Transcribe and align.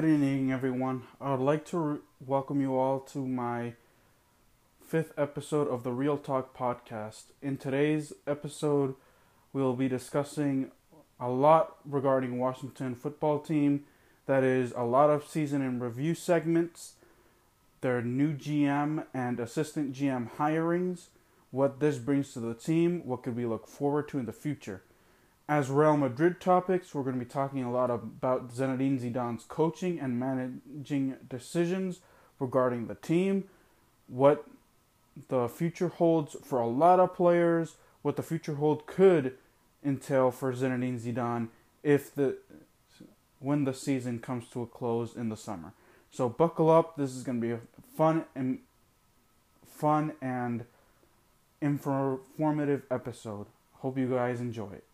Good 0.00 0.12
evening, 0.14 0.50
everyone. 0.50 1.02
I 1.20 1.32
would 1.32 1.44
like 1.44 1.66
to 1.66 1.78
re- 1.78 1.98
welcome 2.26 2.62
you 2.62 2.74
all 2.74 3.00
to 3.00 3.18
my 3.18 3.74
fifth 4.82 5.12
episode 5.18 5.68
of 5.68 5.82
the 5.82 5.92
Real 5.92 6.16
Talk 6.16 6.56
podcast. 6.56 7.24
In 7.42 7.58
today's 7.58 8.14
episode, 8.26 8.94
we'll 9.52 9.76
be 9.76 9.88
discussing 9.88 10.70
a 11.20 11.28
lot 11.28 11.76
regarding 11.84 12.38
Washington 12.38 12.94
football 12.94 13.40
team. 13.40 13.84
That 14.24 14.42
is 14.42 14.72
a 14.74 14.84
lot 14.84 15.10
of 15.10 15.28
season 15.28 15.60
in 15.60 15.80
review 15.80 16.14
segments, 16.14 16.94
their 17.82 18.00
new 18.00 18.32
GM 18.32 19.04
and 19.12 19.38
assistant 19.38 19.92
GM 19.92 20.30
hirings, 20.38 21.08
what 21.50 21.78
this 21.78 21.98
brings 21.98 22.32
to 22.32 22.40
the 22.40 22.54
team, 22.54 23.02
what 23.04 23.22
could 23.22 23.36
we 23.36 23.44
look 23.44 23.68
forward 23.68 24.08
to 24.08 24.18
in 24.18 24.24
the 24.24 24.32
future. 24.32 24.80
As 25.50 25.68
Real 25.68 25.96
Madrid 25.96 26.40
topics, 26.40 26.94
we're 26.94 27.02
going 27.02 27.18
to 27.18 27.24
be 27.24 27.28
talking 27.28 27.64
a 27.64 27.72
lot 27.72 27.90
about 27.90 28.54
Zinedine 28.54 29.00
Zidane's 29.00 29.42
coaching 29.42 29.98
and 29.98 30.16
managing 30.16 31.16
decisions 31.28 31.98
regarding 32.38 32.86
the 32.86 32.94
team, 32.94 33.48
what 34.06 34.46
the 35.26 35.48
future 35.48 35.88
holds 35.88 36.36
for 36.44 36.60
a 36.60 36.68
lot 36.68 37.00
of 37.00 37.16
players, 37.16 37.74
what 38.02 38.14
the 38.14 38.22
future 38.22 38.54
hold 38.54 38.86
could 38.86 39.34
entail 39.84 40.30
for 40.30 40.52
Zinedine 40.52 41.00
Zidane 41.00 41.48
if 41.82 42.14
the 42.14 42.36
when 43.40 43.64
the 43.64 43.74
season 43.74 44.20
comes 44.20 44.46
to 44.50 44.62
a 44.62 44.66
close 44.66 45.16
in 45.16 45.30
the 45.30 45.36
summer. 45.36 45.72
So 46.12 46.28
buckle 46.28 46.70
up. 46.70 46.96
This 46.96 47.10
is 47.10 47.24
going 47.24 47.40
to 47.40 47.46
be 47.48 47.52
a 47.54 47.60
fun 47.96 48.24
and 48.36 48.60
fun 49.66 50.12
and 50.22 50.64
informative 51.60 52.84
episode. 52.88 53.46
Hope 53.78 53.98
you 53.98 54.08
guys 54.08 54.40
enjoy 54.40 54.74
it. 54.74 54.84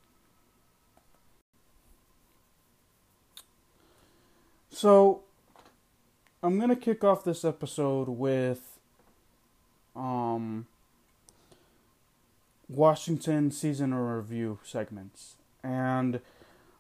So, 4.79 5.23
I'm 6.43 6.61
gonna 6.61 6.77
kick 6.77 7.03
off 7.03 7.25
this 7.25 7.47
episode 7.47 8.11
with 8.11 8.79
um, 9.97 10.67
Washington 12.69 13.51
season 13.51 13.95
review 13.95 14.59
segments, 14.63 15.37
and 15.65 16.21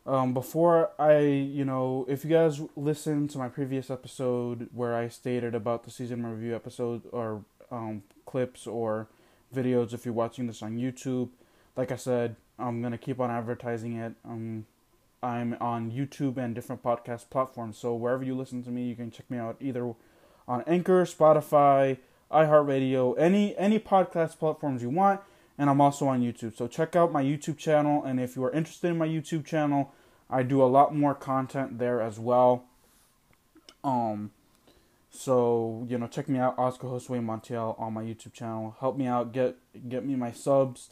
um, 0.04 0.34
before 0.34 0.90
I, 0.98 1.20
you 1.20 1.64
know, 1.64 2.04
if 2.06 2.22
you 2.22 2.28
guys 2.28 2.60
listened 2.76 3.30
to 3.30 3.38
my 3.38 3.48
previous 3.48 3.88
episode 3.90 4.68
where 4.74 4.94
I 4.94 5.08
stated 5.08 5.54
about 5.54 5.84
the 5.84 5.90
season 5.90 6.26
review 6.26 6.54
episode 6.54 7.00
or 7.12 7.44
um, 7.70 8.02
clips 8.26 8.66
or 8.66 9.08
videos, 9.54 9.94
if 9.94 10.04
you're 10.04 10.12
watching 10.12 10.46
this 10.48 10.62
on 10.62 10.76
YouTube, 10.76 11.30
like 11.78 11.90
I 11.90 11.96
said, 11.96 12.36
I'm 12.58 12.82
gonna 12.82 12.98
keep 12.98 13.20
on 13.20 13.30
advertising 13.30 13.96
it. 13.96 14.12
Um, 14.22 14.66
I'm 15.22 15.56
on 15.60 15.90
YouTube 15.90 16.36
and 16.36 16.54
different 16.54 16.82
podcast 16.82 17.30
platforms. 17.30 17.78
So 17.78 17.94
wherever 17.94 18.22
you 18.22 18.34
listen 18.34 18.62
to 18.64 18.70
me, 18.70 18.88
you 18.88 18.94
can 18.94 19.10
check 19.10 19.30
me 19.30 19.38
out 19.38 19.56
either 19.60 19.94
on 20.46 20.62
Anchor, 20.66 21.04
Spotify, 21.04 21.98
iHeartRadio, 22.30 23.14
any 23.18 23.56
any 23.56 23.78
podcast 23.78 24.38
platforms 24.38 24.82
you 24.82 24.90
want, 24.90 25.20
and 25.58 25.70
I'm 25.70 25.80
also 25.80 26.06
on 26.08 26.22
YouTube. 26.22 26.56
So 26.56 26.66
check 26.66 26.96
out 26.96 27.12
my 27.12 27.22
YouTube 27.22 27.56
channel, 27.56 28.04
and 28.04 28.20
if 28.20 28.36
you 28.36 28.44
are 28.44 28.52
interested 28.52 28.88
in 28.88 28.98
my 28.98 29.08
YouTube 29.08 29.44
channel, 29.44 29.92
I 30.28 30.42
do 30.42 30.62
a 30.62 30.66
lot 30.66 30.94
more 30.94 31.14
content 31.14 31.78
there 31.78 32.00
as 32.00 32.18
well. 32.18 32.64
Um, 33.84 34.32
so 35.10 35.86
you 35.88 35.98
know, 35.98 36.08
check 36.08 36.28
me 36.28 36.38
out, 36.38 36.58
Oscar 36.58 36.88
Josue 36.88 37.24
Montiel 37.24 37.80
on 37.80 37.92
my 37.94 38.02
YouTube 38.02 38.32
channel. 38.32 38.76
Help 38.80 38.96
me 38.96 39.06
out, 39.06 39.32
get 39.32 39.56
get 39.88 40.04
me 40.04 40.14
my 40.16 40.32
subs 40.32 40.90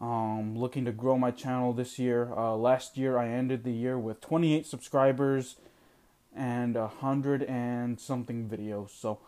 um, 0.00 0.56
looking 0.56 0.84
to 0.84 0.92
grow 0.92 1.18
my 1.18 1.30
channel 1.30 1.72
this 1.72 1.98
year. 1.98 2.32
Uh, 2.36 2.54
last 2.54 2.96
year, 2.96 3.18
I 3.18 3.28
ended 3.28 3.64
the 3.64 3.72
year 3.72 3.98
with 3.98 4.20
28 4.20 4.66
subscribers 4.66 5.56
and 6.34 6.76
a 6.76 6.86
hundred 6.86 7.42
and 7.42 7.98
something 7.98 8.48
videos. 8.48 8.90
So, 8.90 9.18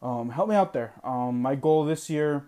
um, 0.00 0.30
help 0.30 0.48
me 0.48 0.54
out 0.54 0.72
there. 0.72 0.94
Um, 1.02 1.42
my 1.42 1.56
goal 1.56 1.84
this 1.84 2.08
year, 2.08 2.46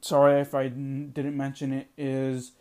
sorry 0.00 0.40
if 0.40 0.54
I 0.54 0.68
didn't 0.68 1.36
mention 1.36 1.72
it, 1.72 1.88
is 1.98 2.52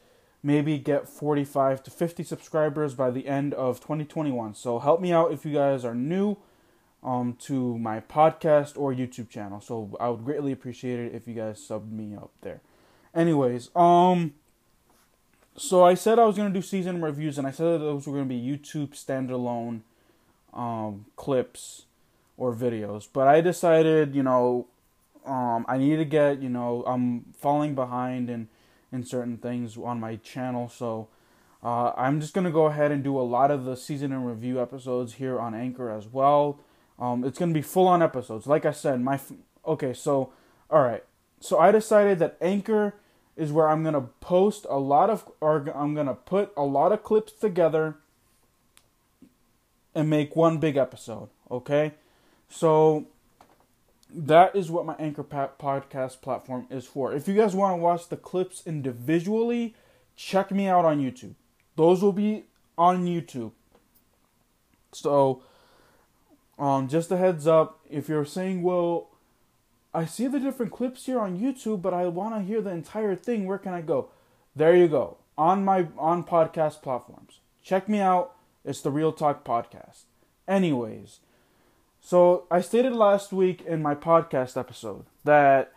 maybe 0.42 0.80
get 0.80 1.08
45 1.08 1.84
to 1.84 1.92
50 1.92 2.24
subscribers 2.24 2.96
by 2.96 3.12
the 3.12 3.28
end 3.28 3.54
of 3.54 3.80
2021. 3.80 4.56
So, 4.56 4.80
help 4.80 5.00
me 5.00 5.12
out 5.12 5.32
if 5.32 5.46
you 5.46 5.54
guys 5.54 5.86
are 5.86 5.96
new. 5.96 6.38
Um, 7.04 7.38
to 7.42 7.78
my 7.78 8.00
podcast 8.00 8.80
or 8.80 8.92
YouTube 8.92 9.30
channel. 9.30 9.62
So 9.62 9.96
I 10.00 10.10
would 10.10 10.26
greatly 10.26 10.52
appreciate 10.52 11.00
it 11.00 11.14
if 11.14 11.28
you 11.28 11.36
guys 11.36 11.60
subbed 11.60 11.92
me 11.92 12.16
up 12.16 12.32
there. 12.42 12.62
Anyways, 13.16 13.74
um, 13.76 14.34
so 15.56 15.86
I 15.86 15.94
said 15.94 16.20
I 16.20 16.26
was 16.26 16.36
gonna 16.36 16.50
do 16.50 16.62
season 16.62 17.02
reviews, 17.02 17.38
and 17.38 17.48
I 17.48 17.52
said 17.52 17.80
those 17.80 18.06
were 18.06 18.14
gonna 18.14 18.26
be 18.26 18.40
YouTube 18.40 18.90
standalone, 18.90 19.82
um, 20.54 21.06
clips 21.16 21.86
or 22.38 22.54
videos. 22.54 23.08
But 23.12 23.28
I 23.28 23.40
decided, 23.40 24.14
you 24.14 24.22
know, 24.22 24.68
um, 25.26 25.66
I 25.70 25.78
need 25.78 25.96
to 25.96 26.06
get, 26.06 26.42
you 26.42 26.50
know, 26.50 26.84
I'm 26.86 27.34
falling 27.40 27.74
behind 27.74 28.30
in 28.30 28.50
in 28.92 29.06
certain 29.06 29.38
things 29.38 29.78
on 29.78 30.00
my 30.00 30.18
channel, 30.18 30.70
so. 30.70 31.08
Uh, 31.64 31.92
I'm 31.98 32.22
just 32.22 32.36
gonna 32.36 32.52
go 32.52 32.66
ahead 32.66 32.92
and 32.92 33.04
do 33.04 33.18
a 33.20 33.24
lot 33.24 33.50
of 33.50 33.66
the 33.66 33.76
season 33.76 34.12
and 34.12 34.28
review 34.28 34.62
episodes 34.62 35.14
here 35.14 35.40
on 35.40 35.56
Anchor 35.56 35.90
as 35.90 36.06
well. 36.06 36.60
Um, 37.00 37.24
it's 37.24 37.40
gonna 37.40 37.54
be 37.54 37.64
full 37.64 37.88
on 37.88 38.04
episodes. 38.04 38.46
Like 38.46 38.66
I 38.66 38.72
said, 38.72 39.02
my 39.02 39.16
f- 39.16 39.32
okay. 39.66 39.92
So, 39.92 40.32
all 40.70 40.84
right. 40.84 41.04
So 41.40 41.58
I 41.58 41.72
decided 41.72 42.20
that 42.20 42.38
Anchor 42.40 42.94
is 43.38 43.52
where 43.52 43.68
I'm 43.68 43.84
going 43.84 43.96
to 43.96 44.10
post 44.22 44.66
a 44.70 44.80
lot 44.80 45.10
of, 45.10 45.30
or 45.42 45.70
I'm 45.76 45.94
going 45.94 46.08
to 46.08 46.14
put 46.14 46.52
a 46.56 46.64
lot 46.64 46.92
of 46.92 47.04
clips 47.04 47.34
together 47.34 47.96
and 49.94 50.10
make 50.10 50.36
one 50.36 50.58
big 50.58 50.78
episode. 50.78 51.30
Okay? 51.52 51.94
So 52.50 53.08
that 54.14 54.56
is 54.56 54.72
what 54.72 54.86
my 54.86 54.96
Anchor 54.98 55.24
podcast 55.24 56.22
platform 56.22 56.68
is 56.70 56.86
for. 56.86 57.14
If 57.14 57.28
you 57.28 57.34
guys 57.34 57.56
want 57.56 57.74
to 57.74 57.82
watch 57.82 58.08
the 58.08 58.18
clips 58.18 58.64
individually, 58.66 59.76
check 60.16 60.52
me 60.52 60.68
out 60.68 60.86
on 60.86 61.00
YouTube. 61.00 61.36
Those 61.76 62.02
will 62.02 62.14
be 62.14 62.44
on 62.78 63.06
YouTube. 63.06 63.52
So, 64.94 65.42
um, 66.58 66.88
just 66.88 67.12
a 67.12 67.18
heads 67.18 67.48
up 67.48 67.80
if 67.90 68.08
you're 68.08 68.24
saying, 68.24 68.64
well, 68.64 69.10
I 69.96 70.04
see 70.04 70.28
the 70.28 70.42
different 70.42 70.74
clips 70.74 71.06
here 71.06 71.20
on 71.20 71.40
YouTube, 71.40 71.82
but 71.82 71.94
I 71.94 72.08
want 72.08 72.36
to 72.36 72.42
hear 72.42 72.60
the 72.60 72.70
entire 72.70 73.16
thing. 73.16 73.46
Where 73.46 73.58
can 73.58 73.74
I 73.74 73.80
go? 73.80 74.10
There 74.54 74.76
you 74.76 74.90
go. 74.90 75.20
On 75.38 75.64
my 75.64 75.88
on 75.98 76.26
podcast 76.26 76.82
platforms. 76.82 77.40
Check 77.64 77.88
me 77.88 78.00
out. 78.00 78.36
It's 78.66 78.82
the 78.82 78.92
Real 78.92 79.14
Talk 79.14 79.46
podcast. 79.46 80.04
Anyways, 80.50 81.22
so 82.02 82.46
I 82.52 82.60
stated 82.60 82.92
last 82.92 83.32
week 83.32 83.62
in 83.62 83.82
my 83.82 83.96
podcast 83.96 84.58
episode 84.58 85.06
that 85.24 85.72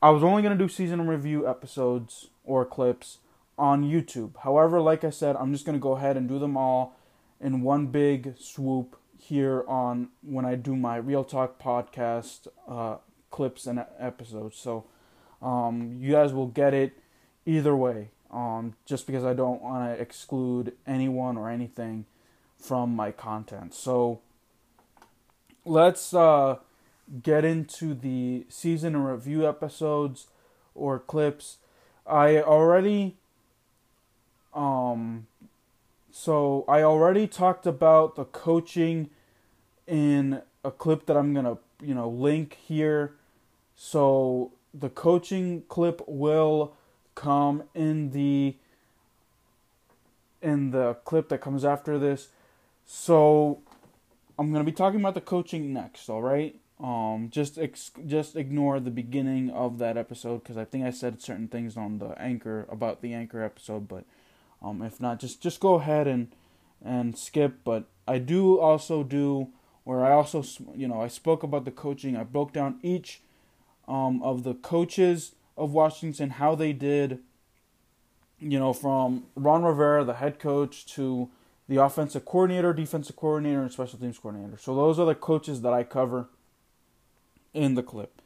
I 0.00 0.08
was 0.08 0.22
only 0.22 0.40
going 0.40 0.56
to 0.56 0.64
do 0.64 0.68
season 0.68 1.06
review 1.06 1.46
episodes 1.46 2.28
or 2.44 2.64
clips 2.64 3.18
on 3.58 3.84
YouTube. 3.84 4.32
However, 4.44 4.80
like 4.80 5.04
I 5.04 5.10
said, 5.10 5.36
I'm 5.36 5.52
just 5.52 5.66
going 5.66 5.78
to 5.78 5.82
go 5.82 5.96
ahead 5.96 6.16
and 6.16 6.26
do 6.26 6.38
them 6.38 6.56
all 6.56 6.96
in 7.38 7.60
one 7.60 7.88
big 7.88 8.34
swoop 8.38 8.96
here 9.18 9.62
on 9.68 10.08
when 10.22 10.46
I 10.46 10.54
do 10.54 10.74
my 10.74 10.96
Real 10.96 11.22
Talk 11.22 11.62
podcast 11.62 12.48
uh, 12.66 12.96
clips 13.32 13.66
and 13.66 13.84
episodes. 13.98 14.56
So 14.56 14.84
um, 15.42 15.96
you 15.98 16.12
guys 16.12 16.32
will 16.32 16.46
get 16.46 16.72
it 16.72 16.92
either 17.44 17.74
way. 17.74 18.10
Um, 18.30 18.74
just 18.86 19.06
because 19.06 19.24
I 19.24 19.34
don't 19.34 19.60
want 19.60 19.84
to 19.84 20.00
exclude 20.00 20.72
anyone 20.86 21.36
or 21.36 21.50
anything 21.50 22.06
from 22.58 22.94
my 22.96 23.10
content. 23.10 23.74
So 23.74 24.20
let's 25.64 26.14
uh, 26.14 26.58
get 27.22 27.44
into 27.44 27.92
the 27.92 28.46
season 28.48 28.96
review 28.96 29.46
episodes 29.46 30.28
or 30.74 30.98
clips. 30.98 31.58
I 32.06 32.40
already 32.40 33.16
um 34.54 35.26
so 36.10 36.64
I 36.68 36.82
already 36.82 37.26
talked 37.26 37.66
about 37.66 38.16
the 38.16 38.24
coaching 38.24 39.08
in 39.86 40.42
a 40.62 40.70
clip 40.70 41.06
that 41.06 41.16
I'm 41.16 41.32
going 41.32 41.46
to, 41.46 41.58
you 41.82 41.94
know, 41.94 42.08
link 42.08 42.58
here 42.62 43.14
so 43.76 44.52
the 44.74 44.88
coaching 44.88 45.64
clip 45.68 46.02
will 46.06 46.74
come 47.14 47.64
in 47.74 48.10
the 48.10 48.56
in 50.40 50.70
the 50.70 50.94
clip 51.04 51.28
that 51.28 51.40
comes 51.40 51.64
after 51.64 51.98
this. 51.98 52.28
So 52.84 53.60
I'm 54.38 54.52
going 54.52 54.64
to 54.64 54.70
be 54.70 54.74
talking 54.74 54.98
about 54.98 55.14
the 55.14 55.20
coaching 55.20 55.72
next, 55.72 56.08
all 56.08 56.22
right? 56.22 56.56
Um 56.80 57.28
just 57.30 57.58
ex- 57.58 57.92
just 58.06 58.34
ignore 58.34 58.80
the 58.80 58.90
beginning 58.90 59.50
of 59.50 59.78
that 59.78 59.96
episode 59.96 60.42
cuz 60.42 60.56
I 60.56 60.64
think 60.64 60.84
I 60.84 60.90
said 60.90 61.22
certain 61.22 61.46
things 61.46 61.76
on 61.76 61.98
the 61.98 62.20
anchor 62.20 62.66
about 62.68 63.02
the 63.02 63.14
anchor 63.14 63.40
episode, 63.44 63.86
but 63.86 64.04
um 64.60 64.82
if 64.82 65.00
not 65.00 65.20
just 65.20 65.40
just 65.40 65.60
go 65.60 65.74
ahead 65.74 66.08
and 66.08 66.34
and 66.84 67.16
skip, 67.16 67.58
but 67.62 67.84
I 68.08 68.18
do 68.18 68.58
also 68.58 69.04
do 69.04 69.48
where 69.84 70.04
I 70.04 70.10
also 70.10 70.42
you 70.74 70.88
know, 70.88 71.00
I 71.00 71.06
spoke 71.06 71.44
about 71.44 71.64
the 71.64 71.70
coaching. 71.70 72.16
I 72.16 72.24
broke 72.24 72.52
down 72.52 72.80
each 72.82 73.22
um, 73.88 74.22
of 74.22 74.44
the 74.44 74.54
coaches 74.54 75.34
of 75.56 75.72
Washington, 75.72 76.30
how 76.30 76.54
they 76.54 76.72
did, 76.72 77.20
you 78.38 78.58
know, 78.58 78.72
from 78.72 79.24
Ron 79.34 79.62
Rivera, 79.62 80.04
the 80.04 80.14
head 80.14 80.38
coach, 80.38 80.86
to 80.94 81.30
the 81.68 81.76
offensive 81.76 82.24
coordinator, 82.24 82.72
defensive 82.72 83.16
coordinator, 83.16 83.62
and 83.62 83.72
special 83.72 83.98
teams 83.98 84.18
coordinator. 84.18 84.58
So 84.58 84.74
those 84.74 84.98
are 84.98 85.06
the 85.06 85.14
coaches 85.14 85.62
that 85.62 85.72
I 85.72 85.84
cover 85.84 86.28
in 87.54 87.74
the 87.74 87.82
clip. 87.82 88.20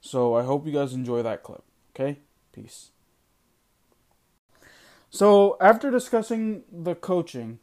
So 0.00 0.34
I 0.34 0.42
hope 0.42 0.66
you 0.66 0.72
guys 0.72 0.92
enjoy 0.92 1.22
that 1.22 1.42
clip. 1.42 1.62
Okay? 1.94 2.18
Peace. 2.52 2.90
So 5.10 5.56
after 5.60 5.90
discussing 5.90 6.64
the 6.72 6.94
coaching, 6.94 7.58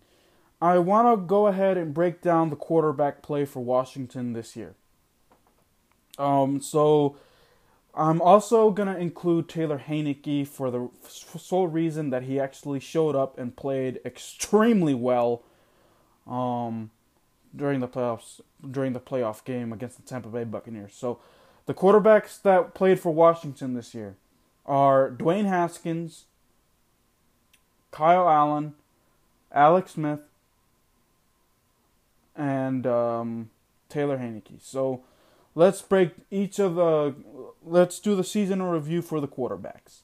I 0.62 0.78
want 0.78 1.08
to 1.08 1.26
go 1.26 1.48
ahead 1.48 1.78
and 1.78 1.94
break 1.94 2.22
down 2.22 2.50
the 2.50 2.56
quarterback 2.56 3.22
play 3.22 3.46
for 3.46 3.64
Washington 3.64 4.34
this 4.34 4.56
year. 4.56 4.76
Um, 6.18 6.62
so 6.62 7.18
I'm 7.96 8.22
also 8.22 8.72
gonna 8.72 8.98
include 8.98 9.50
Taylor 9.50 9.84
Heinicke 9.86 10.48
for 10.48 10.72
the 10.72 10.90
sole 11.08 11.68
reason 11.68 12.12
that 12.12 12.24
he 12.24 12.40
actually 12.40 12.80
showed 12.80 13.16
up 13.16 13.38
and 13.38 13.56
played 13.56 14.00
extremely 14.06 14.94
well 14.94 15.44
um, 16.28 16.92
during 17.56 17.80
the 17.80 17.88
playoffs 17.88 18.42
during 18.70 18.94
the 18.94 19.00
playoff 19.00 19.44
game 19.44 19.74
against 19.74 19.98
the 19.98 20.04
Tampa 20.04 20.30
Bay 20.30 20.44
Buccaneers. 20.44 20.94
So 20.94 21.20
the 21.66 21.74
quarterbacks 21.74 22.42
that 22.44 22.74
played 22.74 23.00
for 23.00 23.12
Washington 23.12 23.74
this 23.74 23.94
year 23.94 24.16
are 24.66 25.10
Dwayne 25.10 25.46
Haskins, 25.46 26.26
Kyle 27.92 28.30
Allen, 28.30 28.74
Alex 29.52 29.94
Smith, 29.94 30.22
and 32.36 32.86
um, 32.86 33.50
Taylor 33.90 34.18
Heinicke. 34.18 34.62
So 34.62 35.04
let's 35.56 35.82
break 35.82 36.12
each 36.32 36.60
of 36.60 36.76
the 36.76 37.16
let's 37.64 38.00
do 38.00 38.16
the 38.16 38.24
season 38.24 38.62
review 38.64 39.02
for 39.02 39.20
the 39.20 39.28
quarterbacks. 39.28 40.02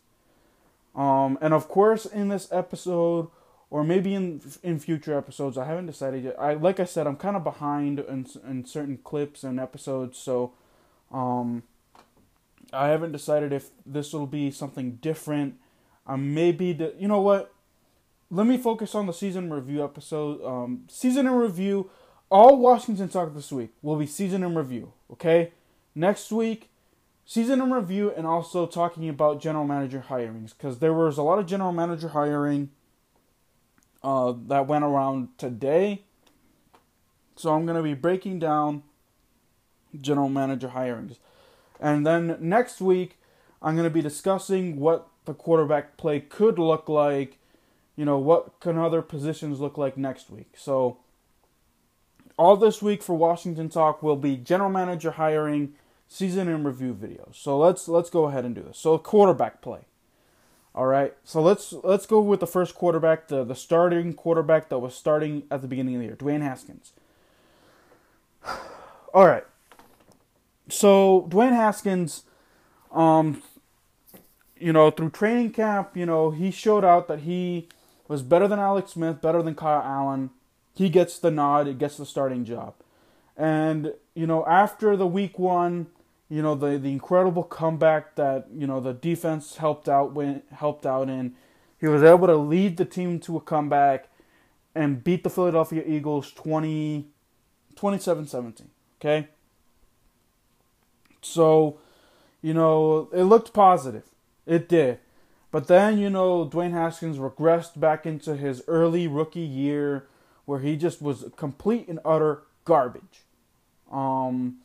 Um, 0.96 1.38
and 1.42 1.54
of 1.54 1.68
course, 1.68 2.06
in 2.06 2.30
this 2.30 2.48
episode, 2.52 3.30
or 3.70 3.84
maybe 3.84 4.14
in 4.14 4.42
in 4.64 4.80
future 4.80 5.18
episodes, 5.18 5.58
I 5.58 5.66
haven't 5.66 5.88
decided 5.88 6.24
yet. 6.24 6.40
I 6.40 6.54
like 6.54 6.80
I 6.80 6.86
said, 6.86 7.08
I'm 7.08 7.18
kind 7.18 7.36
of 7.36 7.44
behind 7.44 8.00
in 8.00 8.26
in 8.48 8.66
certain 8.66 8.98
clips 9.04 9.44
and 9.44 9.60
episodes, 9.60 10.18
so 10.18 10.54
um, 11.12 11.64
I 12.72 12.88
haven't 12.88 13.12
decided 13.12 13.54
if 13.54 13.70
this 13.86 14.14
will 14.14 14.28
be 14.28 14.52
something 14.52 14.96
different. 15.02 15.56
Um, 16.08 16.34
maybe 16.34 16.74
the, 16.74 16.94
you 17.00 17.08
know 17.08 17.22
what? 17.22 17.54
Let 18.30 18.48
me 18.48 18.58
focus 18.58 18.96
on 18.96 19.06
the 19.06 19.14
season 19.14 19.52
review 19.52 19.84
episode. 19.84 20.44
Um, 20.44 20.86
season 20.88 21.28
in 21.28 21.34
review. 21.34 21.90
All 22.30 22.58
Washington 22.58 23.08
talk 23.08 23.34
this 23.34 23.52
week 23.52 23.72
will 23.82 23.98
be 23.98 24.08
season 24.08 24.44
in 24.44 24.56
review. 24.56 24.94
Okay, 25.12 25.52
next 25.94 26.32
week 26.32 26.70
season 27.26 27.60
in 27.60 27.72
review 27.72 28.14
and 28.16 28.28
also 28.28 28.68
talking 28.68 29.10
about 29.10 29.42
general 29.42 29.66
manager 29.66 30.06
hirings 30.10 30.56
because 30.56 30.80
there 30.80 30.94
was 30.94 31.18
a 31.18 31.24
lot 31.24 31.40
of 31.40 31.48
general 31.48 31.72
manager 31.72 32.10
hiring 32.10 32.70
uh, 34.04 34.34
that 34.48 34.68
went 34.68 34.84
around 34.84 35.30
today. 35.38 36.04
So 37.36 37.54
I'm 37.54 37.66
going 37.66 37.78
to 37.78 37.84
be 37.84 37.96
breaking 37.96 38.40
down 38.40 38.84
general 40.00 40.30
manager 40.30 40.70
hirings. 40.70 41.18
And 41.80 42.06
then 42.06 42.38
next 42.40 42.80
week, 42.80 43.18
I'm 43.62 43.76
going 43.76 43.88
to 43.88 43.94
be 43.94 44.02
discussing 44.02 44.80
what 44.80 45.08
the 45.26 45.34
quarterback 45.34 45.98
play 45.98 46.20
could 46.20 46.60
look 46.60 46.88
like. 46.88 47.40
You 47.96 48.06
know, 48.06 48.18
what 48.18 48.60
can 48.60 48.78
other 48.78 49.02
positions 49.02 49.60
look 49.60 49.78
like 49.78 49.98
next 49.98 50.30
week. 50.30 50.54
So 50.56 51.00
all 52.38 52.58
this 52.58 52.82
week 52.82 53.02
for 53.02 53.16
Washington 53.16 53.70
Talk 53.70 54.04
will 54.04 54.16
be 54.16 54.36
general 54.36 54.70
manager 54.70 55.12
hiring 55.12 55.74
season 56.08 56.48
in 56.48 56.64
review 56.64 56.94
videos. 56.94 57.36
So 57.36 57.58
let's 57.58 57.88
let's 57.88 58.10
go 58.10 58.26
ahead 58.26 58.46
and 58.46 58.56
do 58.56 58.62
this. 58.62 58.78
So 58.78 58.98
quarterback 58.98 59.62
play. 59.62 59.82
All 60.74 60.88
right. 60.88 61.14
So 61.24 61.42
let's 61.42 61.74
let's 61.84 62.06
go 62.06 62.20
with 62.20 62.42
the 62.42 62.48
first 62.48 62.76
quarterback, 62.76 63.28
the 63.28 63.44
the 63.44 63.56
starting 63.56 64.14
quarterback 64.14 64.70
that 64.70 64.80
was 64.80 64.94
starting 64.94 65.44
at 65.50 65.62
the 65.62 65.68
beginning 65.68 65.96
of 65.96 66.02
the 66.02 66.08
year, 66.08 66.16
Dwayne 66.16 66.42
Haskins. 66.42 66.92
All 69.14 69.26
right. 69.26 69.46
So 70.68 71.28
Dwayne 71.30 71.54
Haskins, 71.54 72.24
um, 72.92 73.42
you 74.58 74.74
know, 74.74 74.92
through 74.92 75.12
training 75.12 75.52
camp, 75.52 75.96
you 75.96 76.06
know, 76.06 76.32
he 76.32 76.52
showed 76.52 76.84
out 76.84 77.08
that 77.08 77.20
he 77.20 77.70
was 78.08 78.22
better 78.22 78.48
than 78.48 78.60
Alex 78.60 78.92
Smith, 78.92 79.22
better 79.22 79.42
than 79.42 79.56
Kyle 79.56 79.82
Allen. 79.82 80.32
He 80.76 80.90
gets 80.90 81.18
the 81.18 81.32
nod. 81.32 81.68
He 81.68 81.74
gets 81.74 81.98
the 81.98 82.06
starting 82.06 82.46
job. 82.46 82.76
And 83.36 83.94
you 84.14 84.28
know, 84.28 84.46
after 84.46 84.96
the 84.96 85.08
week 85.08 85.40
one, 85.40 85.88
you 86.30 86.42
know 86.42 86.56
the 86.56 86.78
the 86.78 86.92
incredible 86.92 87.44
comeback 87.44 88.16
that 88.16 88.48
you 88.54 88.68
know 88.68 88.80
the 88.80 88.94
defense 88.94 89.58
helped 89.58 89.90
out 89.90 90.14
when 90.14 90.44
helped 90.52 90.86
out 90.86 91.10
in. 91.10 91.34
He 91.80 91.88
was 91.88 92.04
able 92.04 92.28
to 92.28 92.36
lead 92.36 92.78
the 92.78 92.86
team 92.86 93.20
to 93.22 93.38
a 93.38 93.42
comeback 93.42 94.10
and 94.74 95.04
beat 95.04 95.24
the 95.24 95.30
Philadelphia 95.30 95.84
Eagles 95.86 96.32
20 96.32 97.08
27-17, 97.76 98.64
okay? 99.00 99.28
So, 101.22 101.80
you 102.42 102.54
know, 102.54 103.10
it 103.14 103.24
looked 103.24 103.54
positive. 103.54 104.04
It 104.46 104.70
did. 104.70 105.00
But 105.52 105.68
then, 105.68 105.98
you 105.98 106.10
know, 106.10 106.46
Dwayne 106.46 106.72
Haskins 106.72 107.18
regressed 107.18 107.80
back 107.80 108.06
into 108.06 108.36
his 108.36 108.64
early 108.68 109.08
rookie 109.08 109.40
year 109.40 110.08
where 110.46 110.60
he 110.60 110.76
just 110.76 111.02
was 111.02 111.26
complete 111.36 111.88
and 111.88 112.00
utter 112.06 112.44
garbage. 112.64 113.24
Um, 113.92 114.58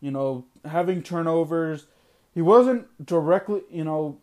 you 0.00 0.10
know, 0.10 0.44
having 0.64 1.02
turnovers. 1.02 1.86
He 2.34 2.42
wasn't 2.42 3.04
directly, 3.04 3.62
you 3.70 3.84
know, 3.84 4.18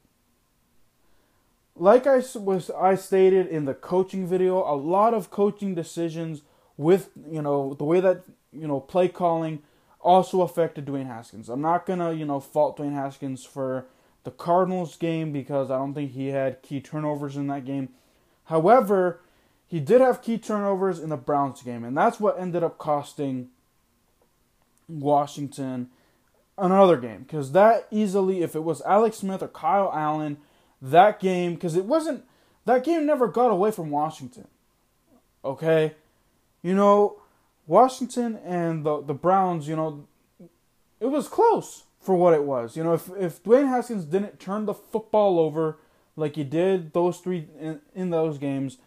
like 1.75 2.07
I 2.07 2.23
was 2.35 2.69
I 2.69 2.95
stated 2.95 3.47
in 3.47 3.65
the 3.65 3.73
coaching 3.73 4.27
video, 4.27 4.59
a 4.59 4.75
lot 4.75 5.13
of 5.13 5.29
coaching 5.29 5.75
decisions 5.75 6.41
with, 6.77 7.09
you 7.29 7.41
know, 7.41 7.73
the 7.73 7.83
way 7.83 7.99
that, 7.99 8.23
you 8.53 8.67
know, 8.67 8.79
play 8.79 9.09
calling 9.09 9.61
also 9.99 10.41
affected 10.41 10.85
Dwayne 10.85 11.07
Haskins. 11.07 11.49
I'm 11.49 11.61
not 11.61 11.85
going 11.85 11.99
to, 11.99 12.15
you 12.15 12.25
know, 12.25 12.39
fault 12.39 12.77
Dwayne 12.77 12.93
Haskins 12.93 13.43
for 13.43 13.87
the 14.23 14.31
Cardinals 14.31 14.95
game 14.95 15.31
because 15.31 15.69
I 15.69 15.77
don't 15.77 15.93
think 15.93 16.11
he 16.11 16.27
had 16.27 16.61
key 16.61 16.79
turnovers 16.79 17.35
in 17.35 17.47
that 17.47 17.65
game. 17.65 17.89
However, 18.45 19.19
he 19.67 19.79
did 19.79 20.01
have 20.01 20.21
key 20.21 20.37
turnovers 20.37 20.99
in 20.99 21.09
the 21.09 21.17
Browns 21.17 21.61
game, 21.61 21.83
and 21.83 21.97
that's 21.97 22.19
what 22.19 22.39
ended 22.39 22.63
up 22.63 22.77
costing 22.77 23.49
Washington 24.87 25.89
another 26.57 26.97
game 26.97 27.23
because 27.23 27.51
that 27.51 27.87
easily, 27.91 28.41
if 28.41 28.55
it 28.55 28.63
was 28.63 28.81
Alex 28.83 29.17
Smith 29.17 29.41
or 29.41 29.47
Kyle 29.47 29.91
Allen, 29.93 30.37
that 30.81 31.19
game 31.19 31.55
because 31.55 31.75
it 31.75 31.85
wasn't 31.85 32.23
that 32.65 32.83
game 32.83 33.05
never 33.05 33.27
got 33.27 33.51
away 33.51 33.71
from 33.71 33.89
Washington. 33.89 34.47
Okay, 35.43 35.95
you 36.61 36.73
know, 36.73 37.21
Washington 37.67 38.39
and 38.45 38.85
the 38.85 39.01
the 39.01 39.13
Browns, 39.13 39.67
you 39.67 39.75
know, 39.75 40.07
it 40.99 41.07
was 41.07 41.27
close 41.27 41.83
for 41.99 42.15
what 42.15 42.33
it 42.33 42.43
was. 42.43 42.77
You 42.77 42.83
know, 42.83 42.93
if 42.93 43.09
if 43.17 43.43
Dwayne 43.43 43.67
Haskins 43.67 44.05
didn't 44.05 44.39
turn 44.39 44.65
the 44.65 44.73
football 44.73 45.39
over 45.39 45.79
like 46.15 46.35
he 46.35 46.43
did 46.43 46.93
those 46.93 47.19
three 47.19 47.47
in, 47.59 47.81
in 47.93 48.09
those 48.09 48.37
games, 48.37 48.77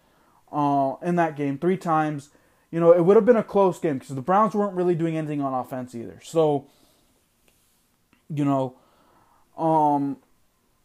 uh, 0.53 0.95
in 1.03 1.17
that 1.17 1.37
game 1.37 1.59
three 1.59 1.77
times, 1.77 2.31
you 2.71 2.81
know, 2.81 2.93
it 2.93 3.05
would 3.05 3.17
have 3.17 3.27
been 3.27 3.37
a 3.37 3.43
close 3.43 3.79
game 3.79 3.99
because 3.99 4.15
the 4.15 4.23
Browns 4.23 4.55
weren't 4.55 4.75
really 4.75 4.95
doing 4.95 5.17
anything 5.17 5.41
on 5.41 5.55
offense 5.55 5.95
either. 5.95 6.21
So, 6.23 6.67
you 8.29 8.45
know, 8.45 8.77
um, 9.57 10.19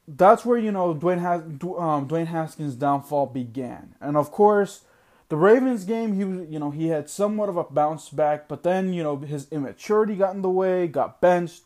that's 0.08 0.46
where 0.46 0.58
you 0.58 0.72
know 0.72 0.94
Dwayne 0.94 1.20
Has 1.20 1.42
um, 1.42 2.08
Dwayne 2.08 2.28
Haskins' 2.28 2.76
downfall 2.76 3.28
began, 3.28 3.96
and 4.02 4.18
of 4.18 4.32
course, 4.32 4.82
the 5.30 5.38
Ravens 5.38 5.86
game 5.86 6.16
he 6.16 6.26
was 6.26 6.50
you 6.50 6.60
know 6.60 6.72
he 6.72 6.88
had 6.88 7.10
somewhat 7.10 7.50
of 7.50 7.58
a 7.58 7.64
bounce 7.64 8.10
back, 8.10 8.48
but 8.48 8.64
then 8.64 8.94
you 8.94 9.04
know 9.04 9.18
his 9.18 9.48
immaturity 9.52 10.16
got 10.16 10.36
in 10.36 10.42
the 10.42 10.50
way, 10.50 10.88
got 10.88 11.22
benched, 11.22 11.64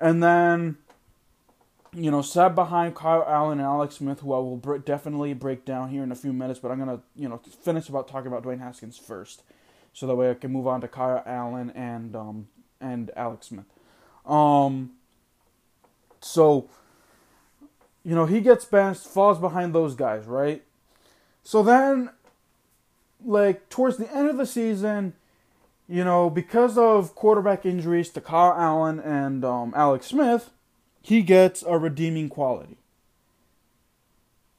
and 0.00 0.22
then 0.22 0.78
you 1.94 2.10
know, 2.10 2.22
sat 2.22 2.54
behind 2.54 2.94
Kyle 2.94 3.24
Allen 3.28 3.58
and 3.58 3.66
Alex 3.66 3.96
Smith, 3.96 4.20
who 4.20 4.32
I 4.32 4.38
will 4.38 4.56
definitely 4.56 5.34
break 5.34 5.64
down 5.64 5.90
here 5.90 6.02
in 6.02 6.10
a 6.10 6.16
few 6.16 6.32
minutes. 6.32 6.58
But 6.58 6.70
I'm 6.70 6.78
gonna, 6.78 7.00
you 7.14 7.28
know, 7.28 7.38
finish 7.38 7.88
about 7.88 8.08
talking 8.08 8.28
about 8.28 8.44
Dwayne 8.44 8.60
Haskins 8.60 8.96
first, 8.96 9.42
so 9.92 10.06
that 10.06 10.14
way 10.14 10.30
I 10.30 10.34
can 10.34 10.52
move 10.52 10.66
on 10.66 10.80
to 10.80 10.88
Kyle 10.88 11.22
Allen 11.26 11.70
and 11.70 12.16
um 12.16 12.48
and 12.80 13.10
Alex 13.16 13.48
Smith. 13.48 13.66
Um. 14.24 14.92
So, 16.24 16.68
you 18.04 18.14
know, 18.14 18.26
he 18.26 18.40
gets 18.40 18.64
benched, 18.64 19.06
falls 19.06 19.40
behind 19.40 19.74
those 19.74 19.96
guys, 19.96 20.24
right? 20.26 20.62
So 21.42 21.64
then, 21.64 22.10
like 23.24 23.68
towards 23.68 23.96
the 23.96 24.10
end 24.14 24.30
of 24.30 24.36
the 24.36 24.46
season, 24.46 25.14
you 25.88 26.04
know, 26.04 26.30
because 26.30 26.78
of 26.78 27.16
quarterback 27.16 27.66
injuries 27.66 28.08
to 28.10 28.20
Kyle 28.20 28.54
Allen 28.56 29.00
and 29.00 29.44
um, 29.44 29.74
Alex 29.76 30.06
Smith 30.06 30.50
he 31.02 31.22
gets 31.22 31.62
a 31.62 31.78
redeeming 31.78 32.28
quality. 32.28 32.78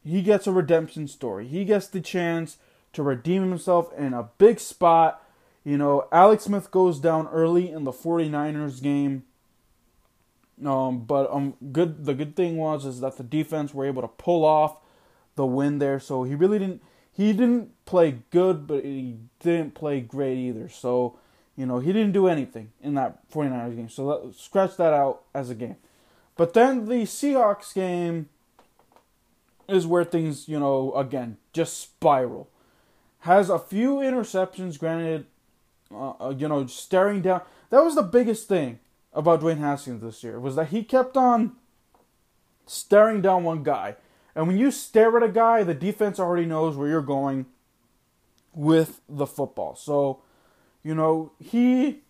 He 0.04 0.22
gets 0.22 0.46
a 0.46 0.52
redemption 0.52 1.08
story. 1.08 1.48
He 1.48 1.64
gets 1.64 1.88
the 1.88 2.02
chance 2.02 2.58
to 2.92 3.02
redeem 3.02 3.50
himself 3.50 3.92
in 3.98 4.14
a 4.14 4.30
big 4.38 4.60
spot. 4.60 5.24
You 5.64 5.78
know, 5.78 6.08
Alex 6.12 6.44
Smith 6.44 6.70
goes 6.72 7.00
down 7.00 7.28
early 7.30 7.72
in 7.72 7.86
the 7.86 7.94
49ers 7.94 8.84
game. 8.84 9.24
Um, 10.64 11.06
but 11.06 11.32
um, 11.32 11.56
good. 11.72 12.06
The 12.06 12.14
good 12.14 12.36
thing 12.36 12.58
was 12.58 12.86
is 12.86 13.00
that 13.00 13.18
the 13.18 13.24
defense 13.24 13.74
were 13.74 13.86
able 13.86 14.02
to 14.02 14.08
pull 14.08 14.46
off 14.46 14.78
the 15.36 15.46
win 15.46 15.80
there. 15.80 16.00
So 16.00 16.24
he 16.24 16.36
really 16.36 16.60
didn't. 16.60 16.82
he 17.12 17.32
didn't 17.32 17.72
play 17.86 18.20
good, 18.30 18.68
but 18.68 18.84
he 18.84 19.18
didn't 19.40 19.74
play 19.74 20.02
great 20.02 20.38
either. 20.38 20.68
So, 20.68 21.18
you 21.56 21.66
know, 21.66 21.80
he 21.80 21.94
didn't 21.94 22.12
do 22.12 22.28
anything 22.28 22.72
in 22.82 22.94
that 22.96 23.30
49ers 23.32 23.76
game. 23.76 23.90
So 23.90 24.06
let, 24.06 24.36
scratch 24.36 24.76
that 24.78 24.94
out 24.94 25.24
as 25.34 25.50
a 25.50 25.56
game. 25.56 25.78
But 26.36 26.54
then 26.54 26.88
the 26.88 27.04
Seahawks 27.04 27.74
game 27.74 28.30
is 29.68 29.88
where 29.88 30.04
things, 30.04 30.48
you 30.48 30.60
know, 30.60 30.94
again, 30.94 31.38
just 31.52 31.80
spiral. 31.80 32.50
Has 33.20 33.50
a 33.50 33.60
few 33.60 33.98
interceptions, 33.98 34.78
granted, 34.78 35.25
uh, 35.94 36.13
uh 36.20 36.36
you 36.38 36.48
know, 36.48 36.66
staring 36.68 37.22
down. 37.22 37.42
That 37.70 37.84
was 37.84 37.96
the 37.96 38.04
biggest 38.04 38.48
thing 38.48 38.80
about 39.13 39.42
Dwayne 39.42 39.60
Haskins 39.60 40.02
this 40.02 40.24
year 40.24 40.40
was 40.40 40.56
that 40.56 40.70
he 40.70 40.84
kept 40.84 41.16
on 41.16 41.54
staring 42.66 43.22
down 43.22 43.44
one 43.44 43.63
guy. 43.63 43.96
And 44.36 44.48
when 44.48 44.58
you 44.58 44.72
stare 44.72 45.16
at 45.16 45.24
a 45.24 45.30
guy, 45.30 45.63
the 45.63 45.75
defense 45.75 46.20
already 46.20 46.46
knows 46.46 46.75
where 46.75 46.88
you're 46.88 47.02
going 47.02 47.46
with 48.54 49.02
the 49.08 49.28
football. 49.28 49.75
So, 49.75 50.22
you 50.84 50.96
know, 50.96 51.32
he, 51.40 52.02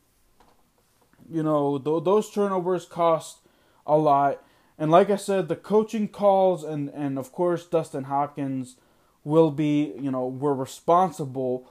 you 1.30 1.44
know, 1.44 1.78
th- 1.78 2.04
those 2.04 2.30
turnovers 2.32 2.86
cost 2.86 3.40
a 3.86 3.98
lot. 3.98 4.44
And 4.78 4.92
like 4.92 5.10
I 5.10 5.16
said, 5.16 5.48
the 5.48 5.56
coaching 5.56 6.08
calls 6.08 6.64
and, 6.64 6.90
and 6.90 7.18
of 7.18 7.32
course 7.32 7.66
Dustin 7.66 8.06
Hopkins 8.06 8.76
will 9.24 9.52
be, 9.52 9.94
you 10.00 10.12
know, 10.12 10.28
were 10.28 10.56
responsible 10.56 11.70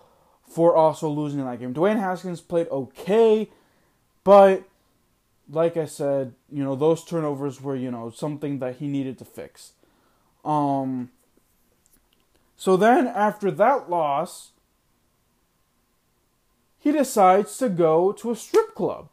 for 0.48 0.74
also 0.76 1.08
losing 1.08 1.44
that 1.44 1.58
game. 1.58 1.74
Dwayne 1.74 1.98
Haskins 1.98 2.40
played 2.40 2.68
okay, 2.68 3.50
but 4.24 4.64
like 5.50 5.76
I 5.76 5.86
said, 5.86 6.34
you 6.50 6.62
know, 6.62 6.76
those 6.76 7.04
turnovers 7.04 7.60
were, 7.60 7.76
you 7.76 7.90
know, 7.90 8.10
something 8.10 8.58
that 8.60 8.76
he 8.76 8.86
needed 8.86 9.18
to 9.18 9.24
fix. 9.24 9.72
Um 10.44 11.10
so 12.56 12.76
then 12.76 13.08
after 13.08 13.50
that 13.50 13.90
loss, 13.90 14.52
he 16.78 16.92
decides 16.92 17.56
to 17.58 17.68
go 17.68 18.12
to 18.12 18.30
a 18.30 18.36
strip 18.36 18.74
club 18.74 19.08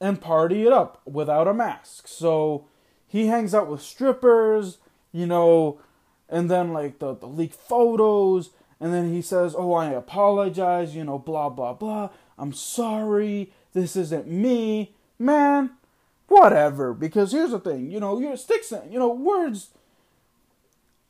and 0.00 0.20
party 0.20 0.66
it 0.66 0.72
up 0.72 1.00
without 1.06 1.48
a 1.48 1.54
mask. 1.54 2.08
So 2.08 2.66
he 3.06 3.26
hangs 3.26 3.54
out 3.54 3.68
with 3.68 3.82
strippers, 3.82 4.78
you 5.12 5.26
know, 5.26 5.80
and 6.28 6.50
then 6.50 6.72
like 6.72 6.98
the, 6.98 7.14
the 7.14 7.26
leaked 7.26 7.54
photos, 7.54 8.50
and 8.80 8.92
then 8.92 9.12
he 9.12 9.22
says, 9.22 9.54
Oh, 9.56 9.72
I 9.72 9.90
apologize, 9.90 10.94
you 10.94 11.04
know, 11.04 11.18
blah, 11.18 11.48
blah, 11.48 11.72
blah. 11.72 12.10
I'm 12.38 12.52
sorry. 12.52 13.52
This 13.72 13.96
isn't 13.96 14.26
me. 14.26 14.94
Man, 15.18 15.70
whatever. 16.28 16.92
Because 16.92 17.32
here's 17.32 17.50
the 17.52 17.58
thing, 17.58 17.90
you 17.90 18.00
know, 18.00 18.18
your 18.18 18.36
sticks, 18.36 18.72
you 18.90 18.98
know, 18.98 19.12
words. 19.12 19.70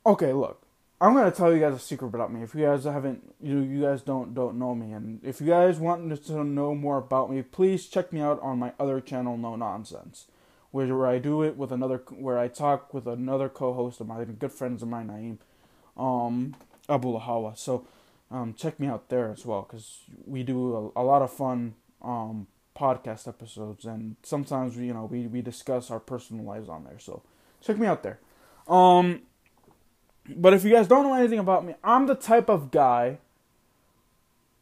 Okay, 0.05 0.31
look. 0.31 0.66
I'm 0.99 1.13
gonna 1.13 1.29
tell 1.29 1.53
you 1.53 1.59
guys 1.59 1.75
a 1.75 1.79
secret 1.79 2.07
about 2.07 2.33
me. 2.33 2.41
If 2.41 2.55
you 2.55 2.65
guys 2.65 2.85
haven't, 2.85 3.35
you 3.39 3.53
know, 3.55 3.63
you 3.63 3.81
guys 3.81 4.01
don't 4.01 4.33
don't 4.33 4.57
know 4.57 4.73
me, 4.73 4.93
and 4.93 5.19
if 5.23 5.39
you 5.39 5.47
guys 5.47 5.77
want 5.77 6.25
to 6.25 6.43
know 6.43 6.73
more 6.73 6.97
about 6.97 7.29
me, 7.29 7.43
please 7.43 7.85
check 7.85 8.11
me 8.11 8.19
out 8.19 8.41
on 8.41 8.57
my 8.57 8.73
other 8.79 8.99
channel, 8.99 9.37
No 9.37 9.55
Nonsense, 9.55 10.25
where 10.71 11.05
I 11.05 11.19
do 11.19 11.43
it 11.43 11.55
with 11.55 11.71
another, 11.71 12.01
where 12.09 12.39
I 12.39 12.47
talk 12.47 12.95
with 12.95 13.05
another 13.05 13.47
co-host 13.47 14.01
of 14.01 14.07
mine, 14.07 14.37
good 14.39 14.51
friends 14.51 14.81
of 14.81 14.89
mine, 14.89 15.07
Naeem, 15.07 16.01
um, 16.01 16.55
Abu 16.89 17.09
Lahawa. 17.09 17.55
So, 17.55 17.85
um, 18.31 18.55
check 18.55 18.79
me 18.79 18.87
out 18.87 19.09
there 19.09 19.31
as 19.31 19.45
well, 19.45 19.67
because 19.69 19.99
we 20.25 20.41
do 20.41 20.91
a, 20.95 21.01
a 21.01 21.03
lot 21.03 21.21
of 21.21 21.31
fun 21.31 21.75
um 22.01 22.47
podcast 22.75 23.27
episodes, 23.27 23.85
and 23.85 24.15
sometimes 24.23 24.75
we, 24.75 24.87
you 24.87 24.93
know, 24.95 25.05
we 25.05 25.27
we 25.27 25.41
discuss 25.43 25.91
our 25.91 25.99
personal 25.99 26.43
lives 26.43 26.69
on 26.69 26.85
there. 26.85 26.97
So, 26.97 27.21
check 27.61 27.77
me 27.77 27.85
out 27.85 28.01
there. 28.01 28.19
Um 28.67 29.21
but 30.35 30.53
if 30.53 30.63
you 30.63 30.71
guys 30.71 30.87
don't 30.87 31.03
know 31.03 31.13
anything 31.13 31.39
about 31.39 31.65
me, 31.65 31.75
I'm 31.83 32.07
the 32.07 32.15
type 32.15 32.49
of 32.49 32.71
guy 32.71 33.19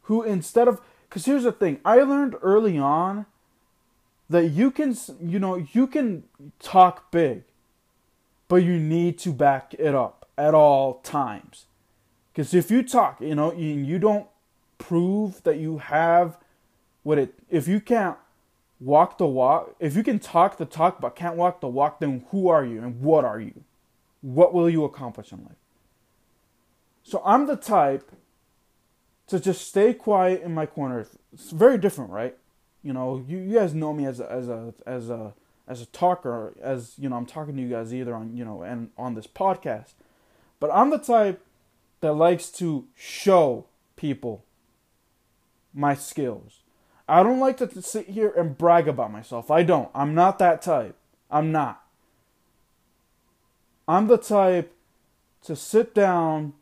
who 0.02 0.22
instead 0.22 0.68
of 0.68 0.80
cuz 1.10 1.24
here's 1.24 1.44
the 1.44 1.52
thing, 1.52 1.80
I 1.84 1.98
learned 2.02 2.36
early 2.42 2.78
on 2.78 3.26
that 4.28 4.48
you 4.48 4.70
can 4.70 4.96
you 5.20 5.38
know, 5.38 5.56
you 5.56 5.86
can 5.86 6.24
talk 6.58 7.10
big, 7.10 7.44
but 8.48 8.56
you 8.56 8.78
need 8.78 9.18
to 9.18 9.32
back 9.32 9.74
it 9.78 9.94
up 9.94 10.28
at 10.38 10.54
all 10.54 10.94
times. 11.00 11.66
Cuz 12.34 12.54
if 12.54 12.70
you 12.70 12.82
talk, 12.82 13.20
you 13.20 13.34
know, 13.34 13.50
and 13.50 13.86
you 13.86 13.98
don't 13.98 14.26
prove 14.78 15.42
that 15.44 15.58
you 15.58 15.78
have 15.78 16.36
what 17.02 17.18
it 17.18 17.34
if 17.48 17.66
you 17.66 17.80
can't 17.80 18.16
walk 18.78 19.18
the 19.18 19.26
walk, 19.26 19.74
if 19.80 19.96
you 19.96 20.02
can 20.02 20.18
talk 20.18 20.58
the 20.58 20.66
talk 20.66 21.00
but 21.00 21.16
can't 21.16 21.36
walk 21.36 21.60
the 21.60 21.68
walk, 21.68 22.00
then 22.00 22.24
who 22.30 22.48
are 22.48 22.64
you 22.64 22.82
and 22.82 23.00
what 23.00 23.24
are 23.24 23.40
you? 23.40 23.64
What 24.26 24.52
will 24.52 24.68
you 24.68 24.82
accomplish 24.82 25.30
in 25.30 25.44
life? 25.44 25.56
So 27.04 27.22
I'm 27.24 27.46
the 27.46 27.54
type 27.54 28.10
to 29.28 29.38
just 29.38 29.68
stay 29.68 29.94
quiet 29.94 30.42
in 30.42 30.52
my 30.52 30.66
corner. 30.66 31.06
It's 31.32 31.52
very 31.52 31.78
different, 31.78 32.10
right? 32.10 32.36
You 32.82 32.92
know, 32.92 33.24
you, 33.28 33.38
you 33.38 33.54
guys 33.54 33.72
know 33.72 33.92
me 33.92 34.04
as 34.04 34.18
a, 34.18 34.30
as 34.30 34.48
a 34.48 34.74
as 34.84 35.10
a 35.10 35.34
as 35.68 35.80
a 35.80 35.86
talker, 35.86 36.54
as 36.60 36.94
you 36.98 37.08
know, 37.08 37.16
I'm 37.16 37.26
talking 37.26 37.54
to 37.54 37.62
you 37.62 37.68
guys 37.68 37.94
either 37.94 38.16
on 38.16 38.36
you 38.36 38.44
know 38.44 38.62
and 38.62 38.90
on 38.98 39.14
this 39.14 39.28
podcast. 39.28 39.92
But 40.58 40.70
I'm 40.72 40.90
the 40.90 40.98
type 40.98 41.44
that 42.00 42.14
likes 42.14 42.50
to 42.52 42.86
show 42.96 43.66
people 43.94 44.44
my 45.72 45.94
skills. 45.94 46.62
I 47.08 47.22
don't 47.22 47.38
like 47.38 47.58
to 47.58 47.80
sit 47.80 48.08
here 48.08 48.32
and 48.36 48.58
brag 48.58 48.88
about 48.88 49.12
myself. 49.12 49.52
I 49.52 49.62
don't. 49.62 49.88
I'm 49.94 50.16
not 50.16 50.40
that 50.40 50.62
type. 50.62 50.96
I'm 51.30 51.52
not. 51.52 51.85
I'm 53.88 54.06
the 54.08 54.18
type 54.18 54.72
to 55.44 55.54
sit 55.54 55.94
down. 55.94 56.54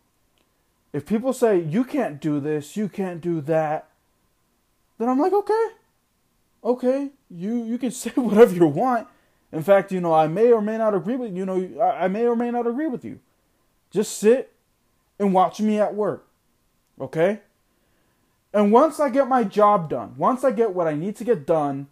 If 0.93 1.07
people 1.07 1.33
say, 1.33 1.61
you 1.61 1.85
can't 1.85 2.21
do 2.21 2.41
this, 2.41 2.77
you 2.77 2.89
can't 2.89 3.21
do 3.21 3.41
that, 3.43 3.89
then 4.99 5.09
I'm 5.09 5.19
like, 5.19 5.33
okay, 5.33 5.67
okay, 6.63 7.11
you, 7.31 7.65
you 7.65 7.79
can 7.79 7.91
say 7.93 8.11
whatever 8.11 8.55
you 8.55 8.67
want. 8.67 9.09
In 9.53 9.63
fact, 9.63 9.93
you 9.93 10.01
know, 10.01 10.13
I 10.13 10.27
may 10.27 10.53
or 10.53 10.61
may 10.61 10.79
not 10.79 10.95
agree 10.95 11.17
with 11.17 11.35
you 11.35 11.47
know, 11.47 11.81
I 11.81 12.09
may 12.09 12.27
or 12.27 12.35
may 12.35 12.51
not 12.51 12.67
agree 12.67 12.89
with 12.89 13.05
you. 13.05 13.21
Just 13.91 14.19
sit 14.19 14.53
and 15.19 15.33
watch 15.33 15.61
me 15.61 15.79
at 15.79 15.95
work. 15.95 16.27
Okay? 17.01 17.41
And 18.53 18.73
once 18.73 19.01
I 19.01 19.11
get 19.11 19.29
my 19.29 19.45
job 19.45 19.89
done, 19.89 20.15
once 20.17 20.45
I 20.45 20.51
get 20.51 20.75
what 20.75 20.87
I 20.87 20.95
need 20.95 21.17
to 21.17 21.25
get 21.25 21.47
done, 21.47 21.89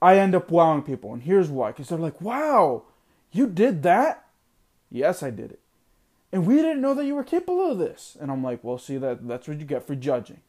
I 0.00 0.16
end 0.16 0.34
up 0.34 0.50
wowing 0.50 0.82
people. 0.82 1.12
And 1.12 1.22
here's 1.22 1.48
why. 1.48 1.72
Because 1.72 1.88
they're 1.88 1.98
like, 1.98 2.20
wow, 2.20 2.84
you 3.32 3.46
did 3.46 3.82
that? 3.82 4.26
Yes, 4.90 5.22
I 5.22 5.30
did 5.30 5.52
it. 5.52 5.60
And 6.32 6.46
we 6.46 6.56
didn't 6.56 6.80
know 6.80 6.94
that 6.94 7.06
you 7.06 7.14
were 7.14 7.24
capable 7.24 7.70
of 7.70 7.78
this. 7.78 8.16
And 8.20 8.30
I'm 8.30 8.42
like, 8.42 8.62
well, 8.62 8.78
see 8.78 8.98
that 8.98 9.26
that's 9.26 9.48
what 9.48 9.58
you 9.58 9.64
get 9.64 9.86
for 9.86 9.94
judging. 9.94 10.40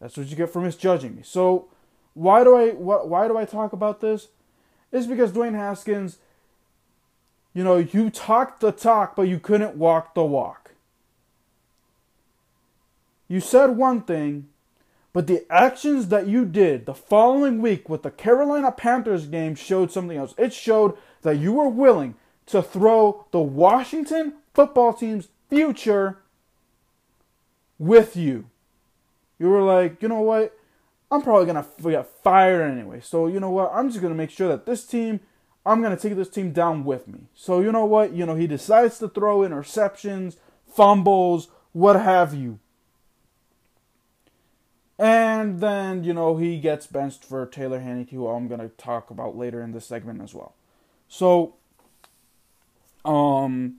That's 0.00 0.16
what 0.16 0.26
you 0.26 0.36
get 0.36 0.50
for 0.50 0.60
misjudging 0.60 1.16
me. 1.16 1.22
So 1.24 1.68
why 2.14 2.44
do 2.44 2.56
I 2.56 2.70
what 2.70 3.08
why 3.08 3.28
do 3.28 3.36
I 3.36 3.44
talk 3.44 3.72
about 3.72 4.00
this? 4.00 4.28
It's 4.92 5.06
because 5.06 5.32
Dwayne 5.32 5.54
Haskins, 5.54 6.18
you 7.54 7.64
know, 7.64 7.76
you 7.76 8.10
talked 8.10 8.60
the 8.60 8.72
talk, 8.72 9.16
but 9.16 9.22
you 9.22 9.38
couldn't 9.38 9.76
walk 9.76 10.14
the 10.14 10.24
walk. 10.24 10.72
You 13.28 13.40
said 13.40 13.76
one 13.76 14.02
thing, 14.02 14.48
but 15.12 15.26
the 15.26 15.46
actions 15.50 16.08
that 16.08 16.26
you 16.26 16.44
did 16.44 16.86
the 16.86 16.94
following 16.94 17.60
week 17.60 17.88
with 17.88 18.02
the 18.02 18.10
Carolina 18.10 18.70
Panthers 18.70 19.26
game 19.26 19.54
showed 19.54 19.90
something 19.90 20.16
else. 20.16 20.34
It 20.36 20.52
showed 20.52 20.96
that 21.22 21.38
you 21.38 21.52
were 21.52 21.68
willing 21.68 22.14
to 22.46 22.62
throw 22.62 23.26
the 23.30 23.40
Washington 23.40 24.34
football 24.54 24.92
team's 24.92 25.28
future 25.48 26.18
with 27.78 28.16
you. 28.16 28.46
You 29.38 29.48
were 29.48 29.62
like, 29.62 30.02
you 30.02 30.08
know 30.08 30.20
what? 30.20 30.56
I'm 31.10 31.22
probably 31.22 31.46
going 31.46 31.64
to 31.64 31.90
get 31.90 32.06
fired 32.22 32.70
anyway. 32.70 33.00
So, 33.00 33.28
you 33.28 33.40
know 33.40 33.50
what? 33.50 33.70
I'm 33.72 33.88
just 33.88 34.00
going 34.00 34.12
to 34.12 34.18
make 34.18 34.30
sure 34.30 34.48
that 34.48 34.66
this 34.66 34.84
team, 34.84 35.20
I'm 35.64 35.80
going 35.80 35.96
to 35.96 36.02
take 36.02 36.16
this 36.16 36.28
team 36.28 36.52
down 36.52 36.84
with 36.84 37.08
me. 37.08 37.20
So, 37.34 37.60
you 37.60 37.72
know 37.72 37.84
what? 37.84 38.12
You 38.12 38.26
know, 38.26 38.34
he 38.34 38.46
decides 38.46 38.98
to 38.98 39.08
throw 39.08 39.38
interceptions, 39.38 40.36
fumbles, 40.66 41.48
what 41.72 41.96
have 41.96 42.34
you. 42.34 42.58
And 44.98 45.60
then, 45.60 46.02
you 46.02 46.12
know, 46.12 46.36
he 46.36 46.58
gets 46.58 46.86
benched 46.86 47.24
for 47.24 47.46
Taylor 47.46 47.80
Heinicke, 47.80 48.10
who 48.10 48.26
I'm 48.26 48.48
going 48.48 48.60
to 48.60 48.68
talk 48.70 49.10
about 49.10 49.36
later 49.36 49.62
in 49.62 49.72
this 49.72 49.86
segment 49.86 50.20
as 50.20 50.34
well. 50.34 50.54
So, 51.08 51.54
um, 53.04 53.76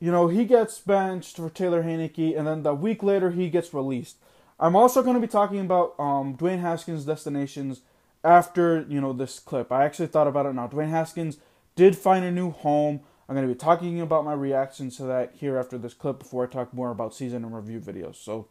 you 0.00 0.10
know, 0.10 0.28
he 0.28 0.44
gets 0.44 0.78
benched 0.78 1.36
for 1.36 1.50
Taylor 1.50 1.82
Heinicke, 1.82 2.36
and 2.36 2.46
then 2.46 2.62
the 2.62 2.74
week 2.74 3.02
later 3.02 3.30
he 3.30 3.50
gets 3.50 3.74
released. 3.74 4.16
I'm 4.58 4.76
also 4.76 5.02
going 5.02 5.14
to 5.14 5.20
be 5.20 5.26
talking 5.26 5.60
about 5.60 5.94
um, 5.98 6.36
Dwayne 6.36 6.60
Haskins' 6.60 7.04
destinations 7.04 7.82
after 8.24 8.84
you 8.88 9.00
know 9.00 9.12
this 9.12 9.38
clip. 9.38 9.70
I 9.70 9.84
actually 9.84 10.08
thought 10.08 10.26
about 10.26 10.46
it 10.46 10.54
now. 10.54 10.68
Dwayne 10.68 10.90
Haskins 10.90 11.38
did 11.76 11.96
find 11.96 12.24
a 12.24 12.32
new 12.32 12.50
home. 12.50 13.00
I'm 13.28 13.34
going 13.34 13.46
to 13.46 13.52
be 13.52 13.58
talking 13.58 14.00
about 14.00 14.24
my 14.24 14.32
reactions 14.32 14.96
to 14.96 15.02
that 15.04 15.34
here 15.34 15.58
after 15.58 15.76
this 15.76 15.94
clip 15.94 16.20
before 16.20 16.44
I 16.44 16.46
talk 16.46 16.72
more 16.72 16.90
about 16.90 17.14
season 17.14 17.44
and 17.44 17.54
review 17.54 17.80
videos. 17.80 18.16
So, 18.16 18.48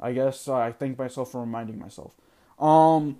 I 0.00 0.12
guess 0.12 0.48
uh, 0.48 0.54
I 0.54 0.72
thank 0.72 0.98
myself 0.98 1.32
for 1.32 1.40
reminding 1.40 1.78
myself. 1.78 2.12
Um, 2.58 3.18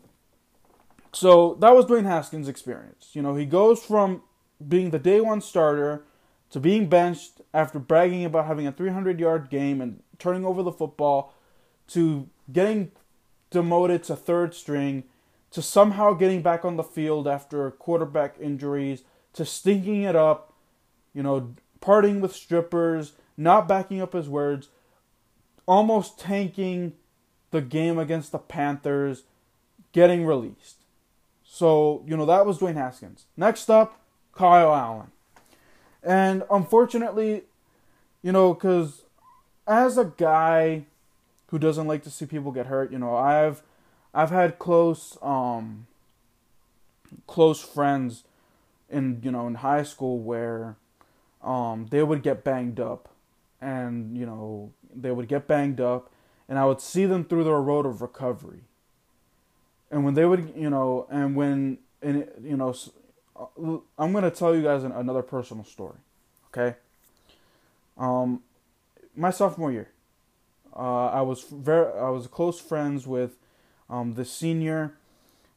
so 1.13 1.55
that 1.61 1.75
was 1.75 1.87
Dwayne 1.87 2.05
Haskins' 2.05 2.49
experience. 2.49 3.11
You 3.15 3.23
know, 3.23 3.35
he 3.35 3.47
goes 3.47 3.83
from 3.83 4.23
being 4.67 4.91
the 4.91 4.99
day 4.99 5.21
one 5.21 5.41
starter 5.41 6.05
to 6.51 6.61
being 6.61 6.89
benched 6.89 7.41
after 7.53 7.79
bragging 7.79 8.25
about 8.25 8.47
having 8.47 8.67
a 8.67 8.73
300 8.73 9.19
yard 9.19 9.51
game 9.51 9.81
and 9.81 10.03
turning 10.19 10.45
over 10.45 10.63
the 10.63 10.73
football 10.73 11.35
to 11.89 12.29
getting 12.53 12.93
demoted 13.51 14.03
to 14.05 14.17
third 14.17 14.55
string 14.55 15.05
to 15.51 15.63
somehow 15.63 16.13
getting 16.13 16.43
back 16.43 16.65
on 16.65 16.77
the 16.77 16.83
field 16.83 17.27
after 17.27 17.71
quarterback 17.71 18.37
injuries 18.41 19.03
to 19.33 19.45
stinking 19.45 20.03
it 20.03 20.17
up, 20.17 20.53
you 21.15 21.23
know, 21.23 21.55
partying 21.81 22.21
with 22.21 22.35
strippers, 22.35 23.13
not 23.37 23.69
backing 23.69 24.01
up 24.01 24.13
his 24.13 24.29
words, 24.29 24.69
almost 25.67 26.19
tanking 26.19 26.95
the 27.51 27.61
game 27.61 27.99
against 27.99 28.33
the 28.33 28.39
Panthers, 28.39 29.25
getting 29.93 30.25
released. 30.25 30.77
So, 31.45 32.05
you 32.07 32.17
know, 32.17 32.27
that 32.27 32.47
was 32.47 32.59
Dwayne 32.59 32.75
Haskins. 32.75 33.27
Next 33.37 33.71
up, 33.71 34.01
Kyle 34.33 34.75
Allen. 34.75 35.11
And 36.03 36.45
unfortunately, 36.51 37.45
you 38.23 38.33
know, 38.33 38.55
because 38.55 39.03
as 39.67 39.99
a 39.99 40.05
guy 40.05 40.85
who 41.49 41.59
doesn't 41.59 41.87
like 41.87 42.03
to 42.05 42.11
see 42.11 42.27
people 42.27 42.53
get 42.53 42.67
hurt, 42.67 42.93
you 42.93 42.99
know, 42.99 43.17
I've 43.17 43.63
I've 44.15 44.31
had 44.31 44.59
close 44.59 45.19
um 45.23 45.87
close 47.27 47.61
friends 47.61 48.25
in 48.91 49.21
you 49.23 49.31
know 49.31 49.47
in 49.47 49.57
high 49.57 49.83
school 49.83 50.19
where 50.19 50.77
um 51.43 51.87
they 51.91 52.03
would 52.03 52.23
get 52.23 52.45
banged 52.45 52.81
up 52.81 53.09
and 53.61 54.17
you 54.17 54.27
know 54.27 54.73
they 54.95 55.11
would 55.11 55.29
get 55.29 55.47
banged 55.47 55.81
up 55.81 56.11
and 56.49 56.59
I 56.59 56.65
would 56.65 56.81
see 56.81 57.07
them 57.07 57.25
through 57.25 57.45
their 57.45 57.61
road 57.61 57.87
of 57.87 58.01
recovery. 58.03 58.61
And 59.91 60.05
when 60.05 60.15
they 60.15 60.25
would, 60.25 60.53
you 60.57 60.71
know, 60.71 61.07
and 61.11 61.37
when 61.37 61.79
and 62.03 62.29
you 62.43 62.57
know 62.57 62.75
uh, 63.37 63.79
I'm 63.99 64.13
going 64.13 64.25
to 64.25 64.31
tell 64.31 64.55
you 64.55 64.63
guys 64.63 64.85
another 64.85 65.23
personal 65.23 65.65
story, 65.65 65.99
okay? 66.49 66.77
Um 67.97 68.43
my 69.17 69.31
sophomore 69.31 69.73
year, 69.73 69.89
uh, 70.75 71.07
I 71.07 71.23
was 71.23 71.45
very 71.45 71.93
I 71.99 72.11
was 72.11 72.27
close 72.27 72.61
friends 72.61 73.07
with 73.07 73.37
um, 73.89 74.15
the 74.15 74.25
senior, 74.25 74.95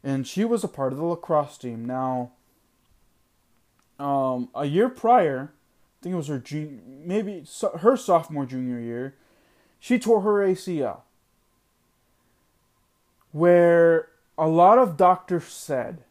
and 0.04 0.26
she 0.26 0.46
was 0.46 0.64
a 0.64 0.68
part 0.68 0.94
of 0.94 1.00
the 1.00 1.06
lacrosse 1.06 1.58
team. 1.58 1.86
Now, 1.86 2.32
um, 4.00 4.50
a 4.56 4.66
year 4.66 4.88
prior, 4.88 5.52
I 6.00 6.04
think 6.04 6.14
it 6.14 6.18
was 6.18 6.28
her 6.28 6.40
junior, 6.40 6.80
maybe 6.88 7.42
so, 7.46 7.78
her 7.78 7.98
sophomore 7.98 8.46
junior 8.46 8.80
year, 8.80 9.16
she 9.80 10.00
tore 10.00 10.22
her 10.22 10.36
ACL. 10.36 11.02
Where 13.32 14.08
a 14.38 14.48
lot 14.48 14.78
of 14.78 14.96
doctors 14.96 15.46
said 15.46 16.04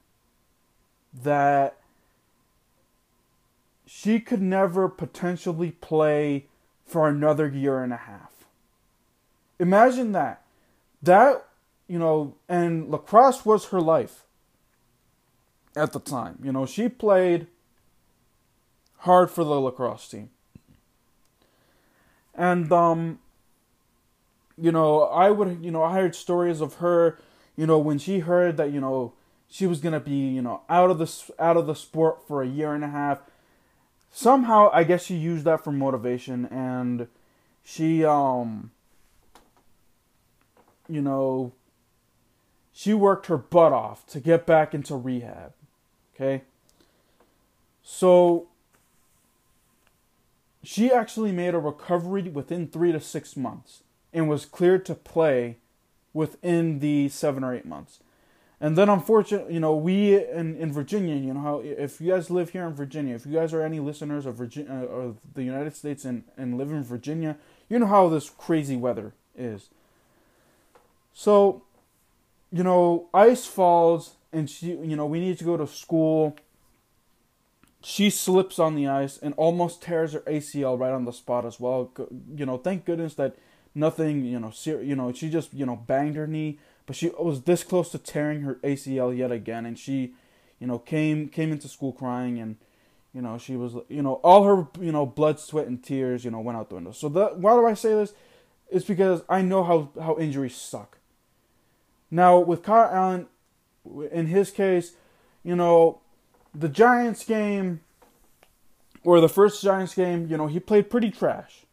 that 1.23 1.78
she 3.87 4.21
could 4.21 4.42
never 4.42 4.88
potentially 4.88 5.71
play 5.71 6.47
for 6.85 7.09
another 7.09 7.49
year 7.49 7.83
and 7.83 7.92
a 7.92 7.97
half. 7.97 8.47
Imagine 9.59 10.12
that. 10.12 10.42
That, 11.02 11.47
you 11.87 11.99
know, 11.99 12.35
and 12.49 12.90
lacrosse 12.90 13.47
was 13.47 13.66
her 13.66 13.80
life 13.80 14.25
at 15.75 15.92
the 15.92 16.00
time. 16.00 16.38
You 16.42 16.52
know, 16.52 16.66
she 16.66 16.88
played 16.88 17.47
hard 18.99 19.31
for 19.31 19.45
the 19.45 19.61
lacrosse 19.61 20.09
team. 20.09 20.31
And 22.35 22.71
um 22.73 23.19
you 24.61 24.73
know, 24.73 25.02
I 25.02 25.31
would 25.31 25.64
you 25.64 25.71
know, 25.71 25.83
I 25.83 25.95
heard 25.95 26.14
stories 26.14 26.61
of 26.61 26.75
her, 26.75 27.19
you 27.57 27.67
know, 27.67 27.78
when 27.78 27.99
she 27.99 28.21
heard 28.21 28.57
that, 28.57 28.73
you 28.73 28.81
know, 28.81 29.12
she 29.49 29.67
was 29.67 29.81
to 29.81 30.00
be, 30.00 30.12
you 30.12 30.43
know, 30.43 30.62
out 30.69 30.90
of 30.90 30.99
the 30.99 31.33
out 31.38 31.57
of 31.57 31.67
the 31.67 31.75
sport 31.75 32.26
for 32.26 32.43
a 32.43 32.47
year 32.47 32.75
and 32.75 32.85
a 32.85 32.88
half. 32.88 33.21
Somehow, 34.11 34.71
I 34.73 34.85
guess 34.85 35.05
she 35.05 35.17
used 35.17 35.45
that 35.45 35.62
for 35.62 35.71
motivation 35.71 36.47
and 36.47 37.09
she 37.62 38.05
um 38.05 38.71
you 40.88 41.02
know, 41.02 41.52
she 42.73 42.95
worked 42.95 43.26
her 43.26 43.37
butt 43.37 43.73
off 43.73 44.07
to 44.07 44.20
get 44.20 44.46
back 44.46 44.75
into 44.75 44.96
rehab. 44.96 45.53
Okay? 46.14 46.42
So, 47.83 48.49
she 50.68 50.92
actually 50.92 51.33
made 51.33 51.54
a 51.54 51.59
recovery 51.59 52.24
within 52.24 52.68
three 52.68 52.92
to 52.92 53.00
six 53.00 53.38
months 53.38 53.85
and 54.12 54.28
was 54.28 54.44
cleared 54.44 54.85
to 54.85 54.94
play 54.94 55.57
within 56.12 56.81
the 56.81 57.09
seven 57.09 57.42
or 57.42 57.54
eight 57.54 57.64
months. 57.64 58.00
And 58.61 58.76
then, 58.76 58.90
unfortunately, 58.90 59.54
you 59.54 59.61
know, 59.61 59.74
we 59.74 60.22
in, 60.22 60.57
in 60.57 60.70
Virginia, 60.70 61.16
you 61.16 61.33
know, 61.33 61.40
how 61.40 61.61
if 61.61 62.02
you 62.02 62.11
guys 62.11 62.28
live 62.28 62.50
here 62.50 62.66
in 62.66 62.74
Virginia, 62.74 63.14
if 63.14 63.24
you 63.24 63.33
guys 63.33 63.54
are 63.54 63.62
any 63.62 63.81
listeners 63.81 64.26
of 64.26 64.35
Virginia 64.35 64.70
uh, 64.70 65.07
of 65.07 65.16
the 65.33 65.42
United 65.42 65.74
States 65.74 66.04
and, 66.04 66.24
and 66.37 66.59
live 66.59 66.70
in 66.70 66.85
Virginia, 66.85 67.38
you 67.70 67.78
know 67.78 67.87
how 67.87 68.11
this 68.11 68.28
crazy 68.28 68.76
weather 68.76 69.14
is. 69.35 69.70
So, 71.14 71.62
you 72.52 72.62
know, 72.62 73.09
ice 73.14 73.46
falls 73.46 74.16
and 74.35 74.50
she, 74.50 74.66
you 74.66 74.96
know, 74.96 75.07
we 75.07 75.18
need 75.18 75.38
to 75.38 75.44
go 75.44 75.57
to 75.57 75.66
school. 75.66 76.37
She 77.88 78.11
slips 78.11 78.59
on 78.59 78.74
the 78.74 78.87
ice 78.87 79.16
and 79.16 79.33
almost 79.38 79.81
tears 79.81 80.12
her 80.12 80.20
ACL 80.20 80.79
right 80.79 80.92
on 80.92 81.07
the 81.07 81.11
spot 81.11 81.46
as 81.46 81.59
well. 81.59 81.90
You 82.37 82.44
know, 82.44 82.59
thank 82.59 82.85
goodness 82.85 83.14
that 83.14 83.37
nothing, 83.74 84.27
you 84.27 84.38
know, 84.38 84.51
ser- 84.51 84.83
you 84.83 84.94
know, 84.94 85.11
she 85.11 85.31
just, 85.31 85.55
you 85.55 85.64
know, 85.64 85.77
banged 85.77 86.16
her 86.16 86.27
knee, 86.27 86.59
but 86.85 86.96
she 86.96 87.09
was 87.18 87.44
this 87.44 87.64
close 87.64 87.88
to 87.92 87.98
tearing 87.98 88.42
her 88.42 88.57
ACL 88.57 89.16
yet 89.16 89.33
again 89.33 89.64
and 89.64 89.79
she, 89.79 90.12
you 90.61 90.66
know, 90.66 90.79
came 90.79 91.31
came 91.31 91.51
into 91.51 91.66
school 91.66 91.94
crying 91.94 92.38
and 92.38 92.57
you 93.14 93.22
know, 93.22 93.38
she 93.38 93.57
was, 93.57 93.74
you 93.88 94.03
know, 94.03 94.16
all 94.16 94.44
her, 94.44 94.66
you 94.79 94.92
know, 94.92 95.07
blood, 95.07 95.40
sweat, 95.40 95.66
and 95.66 95.83
tears, 95.83 96.27
you 96.27 96.31
know, 96.31 96.40
went 96.40 96.59
out 96.59 96.68
the 96.68 96.74
window. 96.74 96.92
So 96.92 97.09
that, 97.09 97.38
why 97.38 97.55
do 97.55 97.64
I 97.64 97.72
say 97.72 97.94
this? 97.94 98.12
It's 98.70 98.85
because 98.85 99.22
I 99.31 99.40
know 99.40 99.64
how 99.64 99.92
how 99.98 100.18
injuries 100.18 100.57
suck. 100.57 100.98
Now, 102.11 102.38
with 102.38 102.62
Kyle 102.62 102.90
Allen, 102.92 103.29
in 104.12 104.27
his 104.27 104.51
case, 104.51 104.92
you 105.42 105.57
know, 105.57 106.03
the 106.59 106.68
Giants 106.68 107.25
game, 107.25 107.81
or 109.05 109.21
the 109.21 109.29
first 109.29 109.62
Giants 109.62 109.94
game, 109.94 110.27
you 110.29 110.37
know, 110.37 110.49
he 110.49 110.59
played 110.59 110.90
pretty 110.90 111.11
trash. 111.11 111.64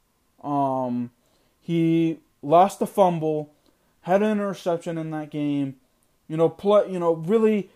Um, 0.44 1.12
he 1.60 2.20
lost 2.44 2.80
the 2.80 2.86
fumble, 2.86 3.52
had 4.02 4.22
an 4.22 4.32
interception 4.32 4.98
in 4.98 5.10
that 5.12 5.32
game. 5.32 5.78
You 6.28 6.38
know, 6.38 6.56
you 6.88 7.00
know, 7.00 7.16
really, 7.16 7.70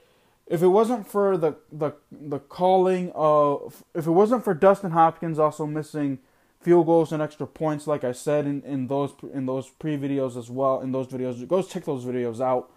if 0.45 0.61
it 0.61 0.67
wasn't 0.67 1.07
for 1.07 1.35
the 1.37 1.55
the 1.71 1.93
the 2.11 2.39
calling 2.39 3.11
of, 3.15 3.83
if 3.95 4.05
it 4.05 4.11
wasn't 4.11 4.43
for 4.43 4.53
Dustin 4.53 4.91
Hopkins 4.91 5.39
also 5.39 5.65
missing 5.65 6.19
field 6.61 6.85
goals 6.85 7.11
and 7.11 7.21
extra 7.21 7.47
points, 7.47 7.87
like 7.87 8.03
I 8.03 8.11
said 8.11 8.45
in, 8.45 8.61
in 8.63 8.87
those 8.87 9.13
in 9.33 9.45
those 9.47 9.69
pre 9.69 9.97
videos 9.97 10.37
as 10.37 10.49
well. 10.49 10.81
In 10.81 10.91
those 10.91 11.07
videos, 11.07 11.47
go 11.47 11.61
check 11.63 11.85
those 11.85 12.05
videos 12.05 12.39
out. 12.39 12.71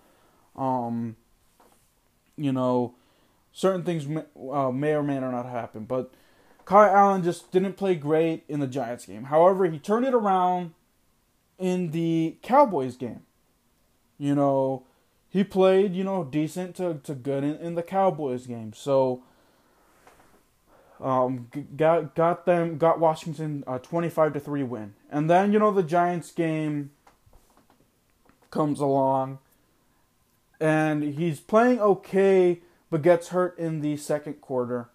Um, 0.56 1.16
you 2.36 2.52
know, 2.52 2.94
certain 3.52 3.82
things 3.82 4.06
may, 4.06 4.24
uh, 4.50 4.70
may 4.70 4.94
or 4.94 5.02
may 5.02 5.20
not 5.20 5.46
happen, 5.46 5.84
but 5.84 6.12
Kyle 6.64 6.94
Allen 6.94 7.22
just 7.22 7.50
didn't 7.50 7.74
play 7.74 7.94
great 7.94 8.44
in 8.48 8.60
the 8.60 8.66
Giants 8.66 9.06
game. 9.06 9.24
However, 9.24 9.66
he 9.66 9.78
turned 9.78 10.06
it 10.06 10.14
around 10.14 10.72
in 11.58 11.90
the 11.90 12.36
Cowboys 12.42 12.96
game. 12.96 13.22
You 14.18 14.34
know, 14.34 14.84
he 15.28 15.44
played 15.44 15.94
you 15.94 16.04
know 16.04 16.24
decent 16.24 16.76
to 16.76 17.00
to 17.04 17.14
good 17.14 17.44
in, 17.44 17.56
in 17.56 17.74
the 17.74 17.82
Cowboys 17.82 18.46
game. 18.46 18.72
So 18.74 19.22
um, 21.00 21.48
got 21.76 22.14
got 22.14 22.46
them 22.46 22.78
got 22.78 23.00
Washington 23.00 23.64
a 23.66 23.78
25 23.78 24.34
to 24.34 24.40
3 24.40 24.62
win. 24.62 24.94
And 25.10 25.28
then 25.28 25.52
you 25.52 25.58
know 25.58 25.72
the 25.72 25.82
Giants 25.82 26.30
game 26.30 26.90
comes 28.50 28.80
along 28.80 29.38
and 30.60 31.02
he's 31.02 31.40
playing 31.40 31.80
okay 31.80 32.60
but 32.92 33.00
gets 33.00 33.28
hurt 33.28 33.58
in 33.58 33.80
the 33.80 33.96
second 33.96 34.34
quarter 34.42 34.90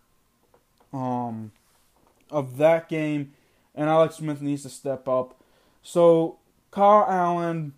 um 0.93 1.51
of 2.29 2.57
that 2.57 2.87
game 2.87 3.33
and 3.73 3.89
Alex 3.89 4.17
Smith 4.17 4.39
needs 4.39 4.61
to 4.63 4.69
step 4.69 5.07
up. 5.07 5.41
So 5.81 6.37
Kyle 6.69 7.05
Allen 7.09 7.73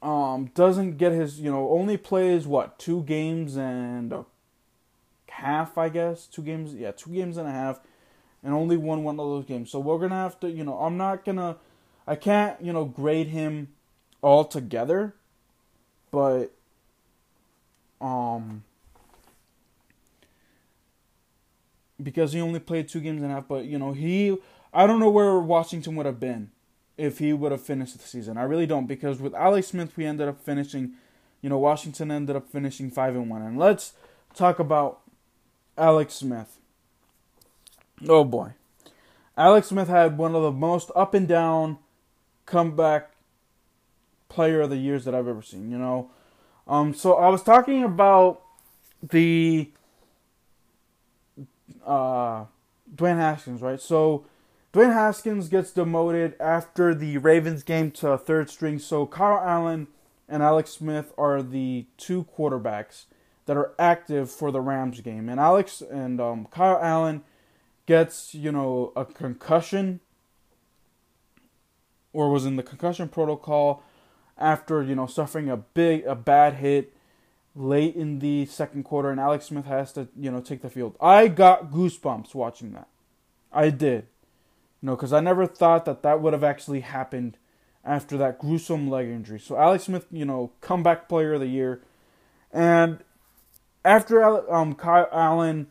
um 0.00 0.50
doesn't 0.54 0.96
get 0.96 1.10
his, 1.10 1.40
you 1.40 1.50
know, 1.50 1.70
only 1.70 1.96
plays 1.96 2.46
what, 2.46 2.78
two 2.78 3.02
games 3.02 3.56
and 3.56 4.12
a 4.12 4.24
half, 5.28 5.76
I 5.76 5.88
guess. 5.88 6.26
Two 6.26 6.42
games, 6.42 6.72
yeah, 6.72 6.92
two 6.92 7.10
games 7.10 7.36
and 7.36 7.48
a 7.48 7.52
half, 7.52 7.80
and 8.44 8.54
only 8.54 8.76
won 8.76 9.02
one 9.02 9.18
of 9.18 9.26
those 9.26 9.44
games. 9.44 9.72
So 9.72 9.80
we're 9.80 9.98
gonna 9.98 10.14
have 10.14 10.38
to, 10.40 10.48
you 10.48 10.62
know, 10.62 10.78
I'm 10.78 10.96
not 10.96 11.24
gonna, 11.24 11.56
I 12.06 12.14
can't, 12.14 12.60
you 12.62 12.72
know, 12.72 12.84
grade 12.84 13.28
him 13.28 13.68
all 14.22 14.44
together, 14.44 15.16
but, 16.12 16.55
um, 18.00 18.64
because 22.02 22.32
he 22.32 22.40
only 22.40 22.60
played 22.60 22.88
two 22.88 23.00
games 23.00 23.22
and 23.22 23.30
a 23.30 23.36
half, 23.36 23.48
but 23.48 23.64
you 23.64 23.78
know, 23.78 23.92
he, 23.92 24.36
I 24.72 24.86
don't 24.86 25.00
know 25.00 25.10
where 25.10 25.38
Washington 25.38 25.96
would 25.96 26.06
have 26.06 26.20
been 26.20 26.50
if 26.96 27.18
he 27.18 27.32
would 27.32 27.52
have 27.52 27.62
finished 27.62 27.98
the 27.98 28.06
season. 28.06 28.36
I 28.36 28.42
really 28.42 28.66
don't 28.66 28.86
because 28.86 29.20
with 29.20 29.34
Alex 29.34 29.68
Smith, 29.68 29.96
we 29.96 30.04
ended 30.04 30.28
up 30.28 30.40
finishing, 30.40 30.92
you 31.40 31.48
know, 31.48 31.58
Washington 31.58 32.10
ended 32.10 32.36
up 32.36 32.48
finishing 32.48 32.90
five 32.90 33.14
and 33.14 33.30
one. 33.30 33.42
And 33.42 33.58
let's 33.58 33.92
talk 34.34 34.58
about 34.58 35.00
Alex 35.76 36.14
Smith. 36.14 36.58
Oh 38.08 38.24
boy. 38.24 38.52
Alex 39.36 39.68
Smith 39.68 39.88
had 39.88 40.16
one 40.16 40.34
of 40.34 40.42
the 40.42 40.52
most 40.52 40.90
up 40.96 41.12
and 41.12 41.28
down 41.28 41.78
comeback 42.46 43.10
player 44.28 44.62
of 44.62 44.70
the 44.70 44.76
years 44.76 45.04
that 45.04 45.14
I've 45.14 45.28
ever 45.28 45.42
seen, 45.42 45.70
you 45.70 45.78
know. 45.78 46.10
Um 46.66 46.94
so 46.94 47.14
I 47.14 47.28
was 47.28 47.42
talking 47.42 47.84
about 47.84 48.42
the 49.02 49.70
uh 51.84 52.44
Dwayne 52.94 53.16
Haskins, 53.16 53.62
right? 53.62 53.80
So 53.80 54.26
Dwayne 54.72 54.92
Haskins 54.92 55.48
gets 55.48 55.72
demoted 55.72 56.34
after 56.40 56.94
the 56.94 57.18
Ravens 57.18 57.62
game 57.62 57.90
to 57.92 58.18
third 58.18 58.50
string. 58.50 58.78
So 58.78 59.06
Kyle 59.06 59.42
Allen 59.42 59.88
and 60.28 60.42
Alex 60.42 60.70
Smith 60.70 61.12
are 61.16 61.42
the 61.42 61.86
two 61.96 62.26
quarterbacks 62.36 63.04
that 63.46 63.56
are 63.56 63.72
active 63.78 64.30
for 64.30 64.50
the 64.50 64.60
Rams 64.60 65.00
game. 65.00 65.28
And 65.28 65.40
Alex 65.40 65.80
and 65.80 66.20
um, 66.20 66.48
Kyle 66.50 66.78
Allen 66.82 67.22
gets, 67.86 68.34
you 68.34 68.52
know, 68.52 68.92
a 68.96 69.04
concussion 69.04 70.00
or 72.12 72.30
was 72.30 72.44
in 72.44 72.56
the 72.56 72.62
concussion 72.62 73.08
protocol 73.08 73.82
after, 74.38 74.82
you 74.82 74.94
know, 74.94 75.06
suffering 75.06 75.48
a 75.48 75.56
big 75.56 76.04
a 76.04 76.14
bad 76.14 76.54
hit 76.54 76.92
late 77.54 77.96
in 77.96 78.18
the 78.18 78.44
second 78.46 78.82
quarter 78.84 79.10
and 79.10 79.18
Alex 79.18 79.46
Smith 79.46 79.64
has 79.64 79.92
to, 79.92 80.08
you 80.18 80.30
know, 80.30 80.40
take 80.40 80.62
the 80.62 80.70
field. 80.70 80.96
I 81.00 81.28
got 81.28 81.70
goosebumps 81.70 82.34
watching 82.34 82.72
that. 82.72 82.88
I 83.52 83.70
did. 83.70 84.06
You 84.82 84.88
know, 84.88 84.96
cuz 84.96 85.12
I 85.12 85.20
never 85.20 85.46
thought 85.46 85.84
that 85.86 86.02
that 86.02 86.20
would 86.20 86.32
have 86.32 86.44
actually 86.44 86.80
happened 86.80 87.38
after 87.84 88.18
that 88.18 88.38
gruesome 88.38 88.90
leg 88.90 89.08
injury. 89.08 89.38
So 89.38 89.56
Alex 89.56 89.84
Smith, 89.84 90.06
you 90.10 90.24
know, 90.24 90.52
comeback 90.60 91.08
player 91.08 91.34
of 91.34 91.40
the 91.40 91.46
year. 91.46 91.82
And 92.52 92.98
after 93.84 94.52
um, 94.52 94.74
Kyle 94.74 95.08
Allen, 95.12 95.68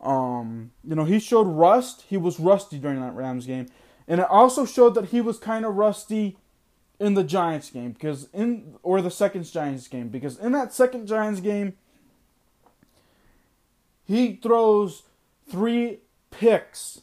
um, 0.00 0.72
you 0.82 0.94
know, 0.94 1.04
he 1.04 1.18
showed 1.18 1.46
rust. 1.46 2.04
He 2.08 2.16
was 2.16 2.40
rusty 2.40 2.78
during 2.78 3.00
that 3.00 3.14
Rams 3.14 3.46
game, 3.46 3.66
and 4.06 4.20
it 4.20 4.26
also 4.28 4.64
showed 4.64 4.94
that 4.94 5.06
he 5.06 5.20
was 5.20 5.38
kind 5.38 5.64
of 5.64 5.74
rusty 5.74 6.38
in 7.00 7.14
the 7.14 7.24
Giants 7.24 7.70
game 7.70 7.92
because 7.92 8.28
in 8.32 8.76
or 8.82 9.00
the 9.00 9.10
second 9.10 9.44
Giants 9.44 9.88
game 9.88 10.08
because 10.08 10.38
in 10.38 10.52
that 10.52 10.72
second 10.72 11.06
Giants 11.06 11.40
game, 11.40 11.74
he 14.04 14.34
throws 14.36 15.02
three 15.48 15.98
picks, 16.30 17.02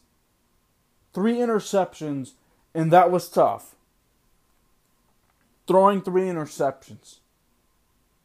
three 1.13 1.35
interceptions, 1.35 2.31
and 2.73 2.91
that 2.91 3.11
was 3.11 3.29
tough. 3.29 3.75
Throwing 5.67 6.01
three 6.01 6.23
interceptions. 6.23 7.19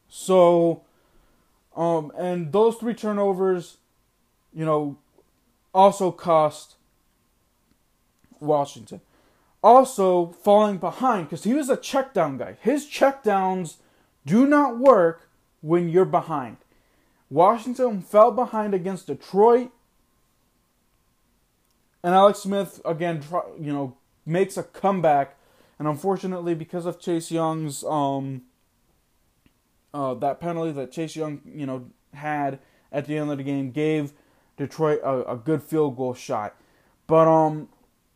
So 0.09 0.83
um, 1.75 2.11
and 2.17 2.51
those 2.51 2.75
three 2.75 2.93
turnovers, 2.93 3.77
you 4.53 4.65
know, 4.65 4.97
also 5.73 6.11
cost 6.11 6.75
Washington. 8.39 8.99
Also, 9.63 10.27
falling 10.43 10.77
behind 10.77 11.27
because 11.27 11.43
he 11.43 11.53
was 11.53 11.69
a 11.69 11.77
check 11.77 12.13
down 12.13 12.37
guy. 12.37 12.57
His 12.61 12.87
check 12.87 13.23
downs 13.23 13.77
do 14.25 14.47
not 14.47 14.79
work 14.79 15.29
when 15.61 15.89
you're 15.89 16.05
behind. 16.05 16.57
Washington 17.29 18.01
fell 18.01 18.31
behind 18.31 18.73
against 18.73 19.07
Detroit, 19.07 19.71
and 22.03 22.15
Alex 22.15 22.39
Smith 22.39 22.81
again, 22.83 23.23
you 23.59 23.71
know, 23.71 23.95
makes 24.25 24.57
a 24.57 24.63
comeback. 24.63 25.37
And 25.77 25.87
unfortunately, 25.87 26.55
because 26.55 26.85
of 26.85 26.99
Chase 26.99 27.31
Young's 27.31 27.83
um, 27.83 28.43
uh, 29.93 30.13
that 30.15 30.39
penalty 30.39 30.71
that 30.71 30.91
Chase 30.91 31.15
Young, 31.15 31.41
you 31.45 31.65
know, 31.65 31.85
had 32.13 32.59
at 32.91 33.05
the 33.05 33.17
end 33.17 33.31
of 33.31 33.37
the 33.37 33.43
game 33.43 33.71
gave 33.71 34.13
Detroit 34.57 34.99
a, 35.03 35.31
a 35.31 35.35
good 35.37 35.63
field 35.63 35.97
goal 35.97 36.13
shot. 36.13 36.55
But 37.07 37.27
um, 37.27 37.69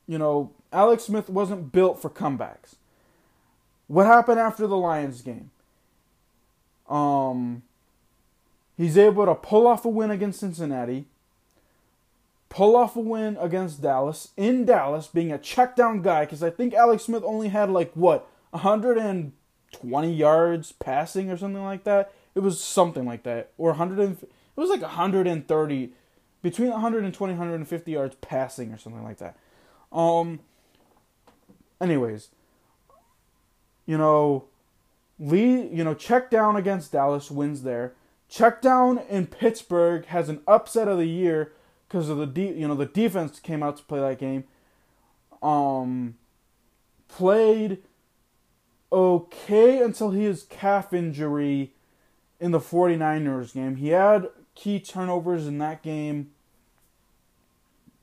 you 0.07 0.17
know, 0.17 0.51
Alex 0.75 1.03
Smith 1.03 1.29
wasn't 1.29 1.71
built 1.71 2.01
for 2.01 2.09
comebacks. 2.09 2.75
What 3.87 4.05
happened 4.05 4.39
after 4.39 4.67
the 4.67 4.77
Lions 4.77 5.21
game? 5.21 5.51
Um, 6.89 7.63
he's 8.77 8.97
able 8.97 9.25
to 9.25 9.35
pull 9.35 9.67
off 9.67 9.85
a 9.85 9.89
win 9.89 10.11
against 10.11 10.39
Cincinnati, 10.41 11.05
pull 12.49 12.75
off 12.75 12.95
a 12.95 12.99
win 12.99 13.37
against 13.39 13.81
Dallas 13.81 14.29
in 14.35 14.65
Dallas, 14.65 15.07
being 15.07 15.31
a 15.31 15.37
check 15.37 15.75
down 15.75 16.01
guy. 16.01 16.25
Because 16.25 16.43
I 16.43 16.49
think 16.49 16.73
Alex 16.73 17.03
Smith 17.03 17.23
only 17.23 17.49
had 17.49 17.69
like 17.69 17.91
what 17.93 18.27
100 18.51 18.97
and 18.97 19.31
20 19.71 20.13
yards 20.13 20.71
passing 20.73 21.29
or 21.29 21.37
something 21.37 21.63
like 21.63 21.83
that. 21.85 22.11
It 22.33 22.39
was 22.39 22.61
something 22.61 23.05
like 23.05 23.23
that. 23.23 23.51
Or 23.57 23.69
100 23.69 23.99
and, 23.99 24.17
it 24.21 24.29
was 24.55 24.69
like 24.69 24.81
130 24.81 25.91
between 26.41 26.69
120 26.69 27.33
150 27.33 27.91
yards 27.91 28.15
passing 28.21 28.71
or 28.71 28.77
something 28.77 29.03
like 29.03 29.17
that. 29.17 29.37
Um 29.91 30.39
anyways, 31.81 32.29
you 33.85 33.97
know, 33.97 34.45
Lee, 35.19 35.67
you 35.67 35.83
know, 35.83 35.93
check 35.93 36.29
down 36.29 36.55
against 36.55 36.91
Dallas 36.91 37.31
wins 37.31 37.63
there. 37.63 37.93
Check 38.27 38.61
down 38.61 38.99
in 39.09 39.27
Pittsburgh 39.27 40.05
has 40.07 40.29
an 40.29 40.41
upset 40.47 40.87
of 40.87 40.97
the 40.97 41.05
year 41.05 41.53
because 41.87 42.09
of 42.09 42.17
the 42.17 42.25
de- 42.25 42.59
you 42.59 42.67
know 42.67 42.75
the 42.75 42.85
defense 42.85 43.39
came 43.39 43.63
out 43.63 43.77
to 43.77 43.83
play 43.83 43.99
that 43.99 44.19
game. 44.19 44.45
Um, 45.41 46.15
played 47.07 47.83
okay 48.91 49.81
until 49.81 50.09
his 50.09 50.43
calf 50.43 50.91
injury 50.93 51.73
in 52.39 52.51
the 52.51 52.59
49ers 52.59 53.53
game. 53.53 53.75
He 53.75 53.89
had 53.89 54.29
key 54.55 54.79
turnovers 54.79 55.47
in 55.47 55.57
that 55.59 55.83
game 55.83 56.31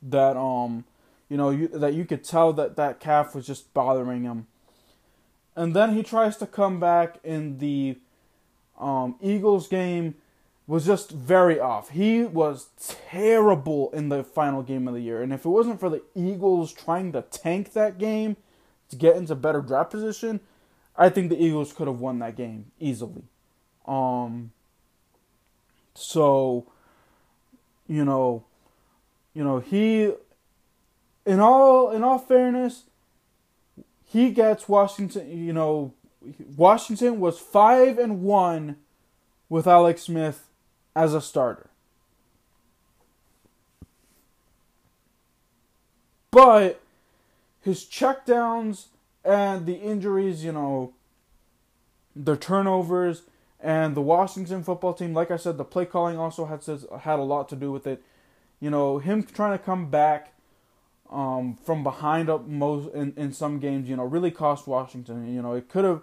that 0.03 0.37
um 0.37 0.85
you 1.33 1.39
know 1.39 1.49
you, 1.49 1.67
that 1.69 1.95
you 1.95 2.05
could 2.05 2.23
tell 2.23 2.53
that 2.53 2.77
that 2.77 3.01
calf 3.01 3.35
was 3.35 3.47
just 3.47 3.73
bothering 3.73 4.25
him. 4.25 4.49
And 5.57 5.75
then 5.75 5.95
he 5.95 6.03
tries 6.03 6.37
to 6.37 6.47
come 6.47 6.79
back 6.79 7.21
in 7.25 7.57
the 7.57 7.97
um, 8.79 9.17
Eagles 9.19 9.67
game 9.67 10.17
was 10.67 10.85
just 10.85 11.11
very 11.11 11.59
off. 11.59 11.89
He 11.89 12.23
was 12.25 12.69
terrible 13.09 13.91
in 13.93 14.11
the 14.11 14.23
final 14.23 14.63
game 14.63 14.87
of 14.87 14.93
the 14.93 15.01
year. 15.01 15.23
And 15.23 15.33
if 15.33 15.47
it 15.47 15.49
wasn't 15.49 15.81
for 15.81 15.89
the 15.89 16.03
Eagles 16.15 16.71
trying 16.71 17.13
to 17.13 17.23
tank 17.23 17.73
that 17.73 17.97
game 17.97 18.37
to 18.91 18.97
get 18.97 19.17
into 19.17 19.35
better 19.35 19.63
draft 19.63 19.91
position, 19.91 20.39
I 20.99 21.09
think 21.09 21.31
the 21.31 21.43
Eagles 21.43 21.73
could 21.73 21.87
have 21.87 21.99
won 21.99 22.19
that 22.19 22.37
game 22.37 22.73
easily. 22.79 23.23
Um 23.87 24.53
so 25.95 26.67
you 27.89 28.05
know 28.05 28.45
you 29.35 29.45
know 29.45 29.61
he 29.61 30.13
in 31.25 31.41
all 31.41 31.91
in 31.91 32.03
all 32.03 32.19
fairness 32.19 32.85
he 34.05 34.31
gets 34.31 34.69
Washington 34.69 35.31
you 35.31 35.53
know 35.53 35.93
Washington 36.57 37.21
was 37.21 37.39
5 37.39 37.99
and 37.99 38.23
1 38.23 38.77
with 39.49 39.67
Alex 39.67 40.03
Smith 40.03 40.49
as 40.95 41.15
a 41.15 41.21
starter. 41.21 41.69
But 46.31 46.81
his 47.61 47.85
checkdowns 47.85 48.87
and 49.25 49.67
the 49.67 49.75
injuries, 49.75 50.45
you 50.45 50.53
know, 50.53 50.93
the 52.17 52.37
turnovers 52.37 53.23
and 53.61 53.95
the 53.95 54.01
Washington 54.01 54.63
football 54.63 54.95
team. 54.95 55.13
Like 55.13 55.31
I 55.31 55.37
said, 55.37 55.59
the 55.59 55.65
play 55.65 55.85
calling 55.85 56.17
also 56.17 56.47
had 56.47 56.65
had 57.01 57.19
a 57.19 57.23
lot 57.23 57.49
to 57.51 57.57
do 57.57 57.71
with 57.71 57.87
it. 57.87 58.03
You 58.61 58.71
know, 58.71 58.99
him 58.99 59.23
trying 59.23 59.59
to 59.59 59.63
come 59.63 59.91
back 59.91 60.33
um, 61.13 61.59
from 61.63 61.83
behind 61.83 62.31
up 62.31 62.47
most 62.47 62.93
in, 62.95 63.13
in 63.17 63.33
some 63.33 63.59
games, 63.59 63.89
you 63.89 63.97
know, 63.97 64.05
really 64.05 64.31
cost 64.31 64.67
Washington. 64.67 65.33
You 65.33 65.43
know, 65.43 65.55
it 65.55 65.69
could 65.69 65.85
have. 65.85 66.03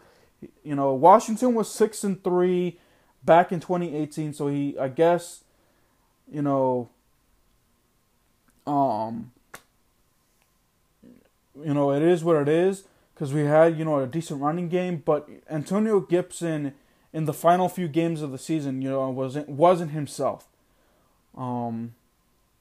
You 0.63 0.73
know, 0.75 0.93
Washington 0.93 1.53
was 1.53 1.69
six 1.69 2.01
and 2.05 2.23
three 2.23 2.79
back 3.25 3.51
in 3.51 3.59
2018, 3.59 4.33
so 4.33 4.47
he, 4.47 4.77
I 4.79 4.87
guess, 4.87 5.43
you 6.31 6.41
know, 6.41 6.87
um, 8.65 9.33
you 11.61 11.73
know, 11.73 11.91
it 11.91 12.01
is 12.01 12.23
what 12.23 12.37
it 12.37 12.47
is 12.47 12.85
because 13.13 13.33
we 13.33 13.41
had 13.41 13.77
you 13.77 13.83
know 13.83 13.99
a 13.99 14.07
decent 14.07 14.41
running 14.41 14.69
game, 14.69 15.03
but 15.03 15.27
Antonio 15.49 15.99
Gibson 15.99 16.73
in 17.11 17.25
the 17.25 17.33
final 17.33 17.67
few 17.67 17.89
games 17.89 18.21
of 18.21 18.31
the 18.31 18.37
season, 18.37 18.81
you 18.81 18.89
know, 18.89 19.09
wasn't 19.09 19.49
wasn't 19.49 19.91
himself. 19.91 20.47
Um, 21.35 21.95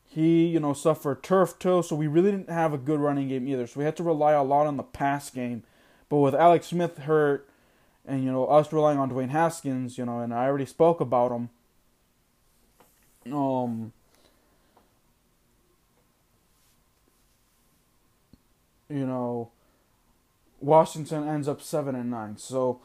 he 0.08 0.46
you 0.46 0.58
know 0.58 0.72
suffered 0.72 1.22
turf 1.22 1.58
toe, 1.58 1.82
so 1.82 1.94
we 1.94 2.06
really 2.06 2.30
didn't 2.30 2.50
have 2.50 2.72
a 2.72 2.78
good 2.78 2.98
running 2.98 3.28
game 3.28 3.46
either. 3.46 3.66
So 3.66 3.78
we 3.78 3.84
had 3.84 3.96
to 3.98 4.02
rely 4.02 4.32
a 4.32 4.42
lot 4.42 4.66
on 4.66 4.76
the 4.76 4.82
pass 4.82 5.30
game. 5.30 5.62
But 6.08 6.18
with 6.18 6.34
Alex 6.34 6.68
Smith 6.68 6.98
hurt, 6.98 7.48
and 8.06 8.24
you 8.24 8.32
know 8.32 8.46
us 8.46 8.72
relying 8.72 8.98
on 8.98 9.10
Dwayne 9.10 9.28
Haskins, 9.28 9.98
you 9.98 10.06
know, 10.06 10.20
and 10.20 10.32
I 10.32 10.46
already 10.46 10.66
spoke 10.66 11.00
about 11.00 11.30
him. 11.30 11.50
Um, 13.32 13.92
you 18.88 19.06
know, 19.06 19.50
Washington 20.60 21.28
ends 21.28 21.46
up 21.46 21.60
seven 21.60 21.94
and 21.94 22.10
nine. 22.10 22.38
So, 22.38 22.80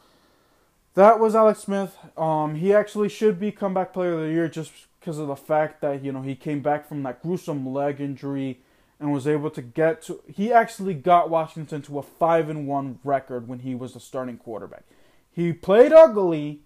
that 0.94 1.18
was 1.18 1.34
Alex 1.34 1.60
Smith. 1.60 1.96
Um, 2.18 2.56
he 2.56 2.74
actually 2.74 3.08
should 3.08 3.40
be 3.40 3.50
comeback 3.50 3.94
player 3.94 4.12
of 4.12 4.20
the 4.20 4.30
year 4.30 4.48
just 4.48 4.72
because 5.04 5.18
of 5.18 5.28
the 5.28 5.36
fact 5.36 5.82
that 5.82 6.02
you 6.02 6.10
know 6.10 6.22
he 6.22 6.34
came 6.34 6.60
back 6.60 6.88
from 6.88 7.02
that 7.02 7.22
gruesome 7.22 7.70
leg 7.70 8.00
injury 8.00 8.60
and 8.98 9.12
was 9.12 9.26
able 9.26 9.50
to 9.50 9.60
get 9.60 10.00
to. 10.00 10.22
He 10.26 10.50
actually 10.50 10.94
got 10.94 11.28
Washington 11.28 11.82
to 11.82 11.98
a 11.98 12.02
five 12.02 12.48
and 12.48 12.66
one 12.66 12.98
record 13.04 13.46
when 13.46 13.58
he 13.58 13.74
was 13.74 13.92
the 13.92 14.00
starting 14.00 14.38
quarterback. 14.38 14.84
He 15.30 15.52
played 15.52 15.92
ugly. 15.92 16.60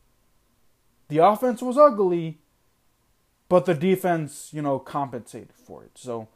The 1.08 1.18
offense 1.18 1.62
was 1.62 1.76
ugly, 1.76 2.38
but 3.48 3.64
the 3.64 3.74
defense, 3.74 4.50
you 4.52 4.62
know, 4.62 4.78
compensated 4.78 5.54
for 5.54 5.82
it. 5.82 5.92
So, 5.94 6.28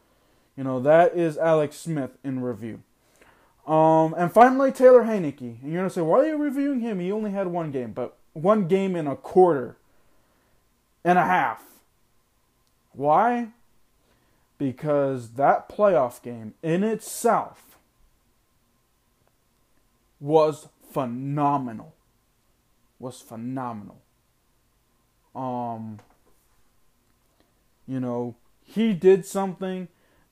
you 0.56 0.64
know, 0.64 0.80
that 0.80 1.16
is 1.16 1.38
Alex 1.38 1.76
Smith 1.76 2.18
in 2.24 2.40
review. 2.40 2.82
Um, 3.64 4.12
and 4.18 4.32
finally, 4.32 4.72
Taylor 4.72 5.04
Heinicke. 5.04 5.62
And 5.62 5.70
you're 5.70 5.82
gonna 5.82 5.90
say, 5.90 6.00
why 6.00 6.20
are 6.20 6.26
you 6.26 6.36
reviewing 6.36 6.80
him? 6.80 6.98
He 6.98 7.12
only 7.12 7.30
had 7.30 7.46
one 7.46 7.70
game, 7.70 7.92
but 7.92 8.16
one 8.32 8.66
game 8.66 8.96
in 8.96 9.06
a 9.06 9.14
quarter 9.14 9.76
and 11.04 11.16
a 11.16 11.24
half. 11.24 11.71
Why? 12.92 13.48
Because 14.58 15.30
that 15.30 15.68
playoff 15.68 16.22
game 16.22 16.54
in 16.62 16.84
itself 16.84 17.78
was 20.20 20.68
phenomenal. 20.92 21.94
Was 22.98 23.20
phenomenal. 23.20 23.96
Um, 25.34 25.98
you 27.86 27.98
know, 27.98 28.36
he 28.62 28.92
did 28.92 29.26
something 29.26 29.88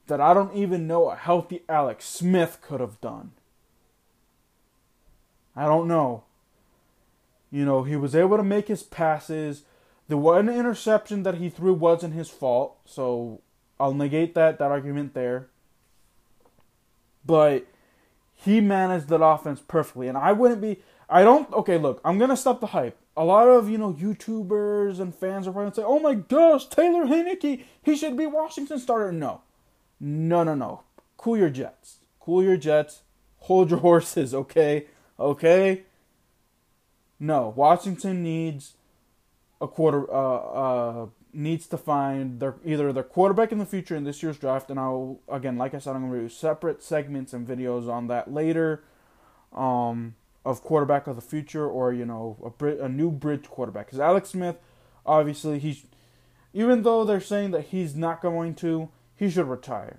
that 0.07 0.21
I 0.21 0.35
don't 0.35 0.55
even 0.55 0.87
know 0.87 1.11
a 1.11 1.17
healthy 1.17 1.63
Alex 1.69 2.05
Smith 2.05 2.59
could 2.61 2.81
have 2.81 3.01
done. 3.01 3.33
I 5.57 5.65
don't 5.67 5.89
know. 5.89 6.25
You 7.51 7.65
know, 7.65 7.83
he 7.83 7.97
was 7.97 8.15
able 8.15 8.37
to 8.37 8.45
make 8.45 8.69
his 8.69 8.83
passes. 8.83 9.63
The 10.11 10.19
one 10.19 10.49
interception 10.49 11.23
that 11.23 11.37
he 11.37 11.49
threw 11.49 11.73
wasn't 11.73 12.15
his 12.15 12.29
fault, 12.29 12.79
so 12.85 13.43
I'll 13.79 13.95
negate 13.95 14.35
that 14.35 14.59
that 14.59 14.73
argument 14.73 15.15
there. 15.15 15.47
But 17.25 17.69
he 18.35 18.61
managed 18.61 19.07
that 19.07 19.23
offense 19.23 19.61
perfectly, 19.61 20.09
and 20.09 20.19
I 20.19 20.33
wouldn't 20.33 20.61
be. 20.61 20.83
I 21.09 21.23
don't. 21.23 21.53
Okay, 21.53 21.79
look, 21.79 22.01
I'm 22.05 22.19
gonna 22.19 22.37
stop 22.37 22.59
the 22.61 22.67
hype. 22.67 22.99
A 23.17 23.25
lot 23.25 23.47
of 23.47 23.71
you 23.71 23.79
know 23.79 23.93
YouTubers 23.93 24.99
and 24.99 25.15
fans 25.15 25.47
are 25.47 25.53
probably 25.53 25.71
gonna 25.71 25.77
say, 25.77 25.85
"Oh 25.87 26.01
my 26.01 26.15
gosh, 26.15 26.67
Taylor 26.67 27.05
Heinicke, 27.05 27.63
he 27.81 27.97
should 27.97 28.17
be 28.17 28.27
Washington 28.27 28.81
starter." 28.81 29.13
No, 29.13 29.43
no, 30.01 30.43
no, 30.43 30.57
no. 30.57 30.83
Cool 31.19 31.37
your 31.37 31.51
jets. 31.51 31.99
Cool 32.19 32.43
your 32.43 32.57
jets. 32.57 33.03
Hold 33.43 33.71
your 33.71 33.79
horses, 33.79 34.35
okay? 34.35 34.87
Okay? 35.21 35.85
No, 37.21 37.53
Washington 37.55 38.25
needs 38.25 38.73
a 39.61 39.69
quarter 39.69 40.11
uh 40.13 40.37
uh 40.37 41.07
needs 41.33 41.67
to 41.69 41.79
find 41.79 42.41
their 42.41 42.57
either 42.65 42.93
their 42.93 43.05
quarterback 43.05 43.53
in 43.53 43.59
the 43.59 43.67
future 43.67 43.95
in 43.95 44.05
this 44.05 44.23
year's 44.23 44.39
draft 44.39 44.71
and 44.71 44.81
I'll 44.81 45.21
again 45.29 45.57
like 45.57 45.75
I 45.75 45.79
said 45.79 45.95
I'm 45.95 46.09
going 46.09 46.13
to 46.13 46.21
do 46.23 46.29
separate 46.29 46.83
segments 46.83 47.33
and 47.33 47.47
videos 47.47 47.89
on 47.89 48.09
that 48.09 48.33
later 48.33 48.83
um 49.53 50.15
of 50.45 50.63
quarterback 50.63 51.07
of 51.07 51.17
the 51.17 51.23
future 51.23 51.67
or 51.69 51.93
you 51.93 52.05
know 52.05 52.55
a 52.61 52.67
a 52.85 52.89
new 52.89 53.11
bridge 53.11 53.45
quarterback 53.45 53.91
cuz 53.91 54.01
Alex 54.01 54.31
Smith 54.31 54.57
obviously 55.07 55.59
he's 55.59 55.87
even 56.53 56.83
though 56.83 57.05
they're 57.05 57.21
saying 57.21 57.53
that 57.53 57.67
he's 57.67 57.95
not 57.95 58.21
going 58.21 58.55
to 58.57 58.89
he 59.21 59.29
should 59.29 59.49
retire. 59.49 59.99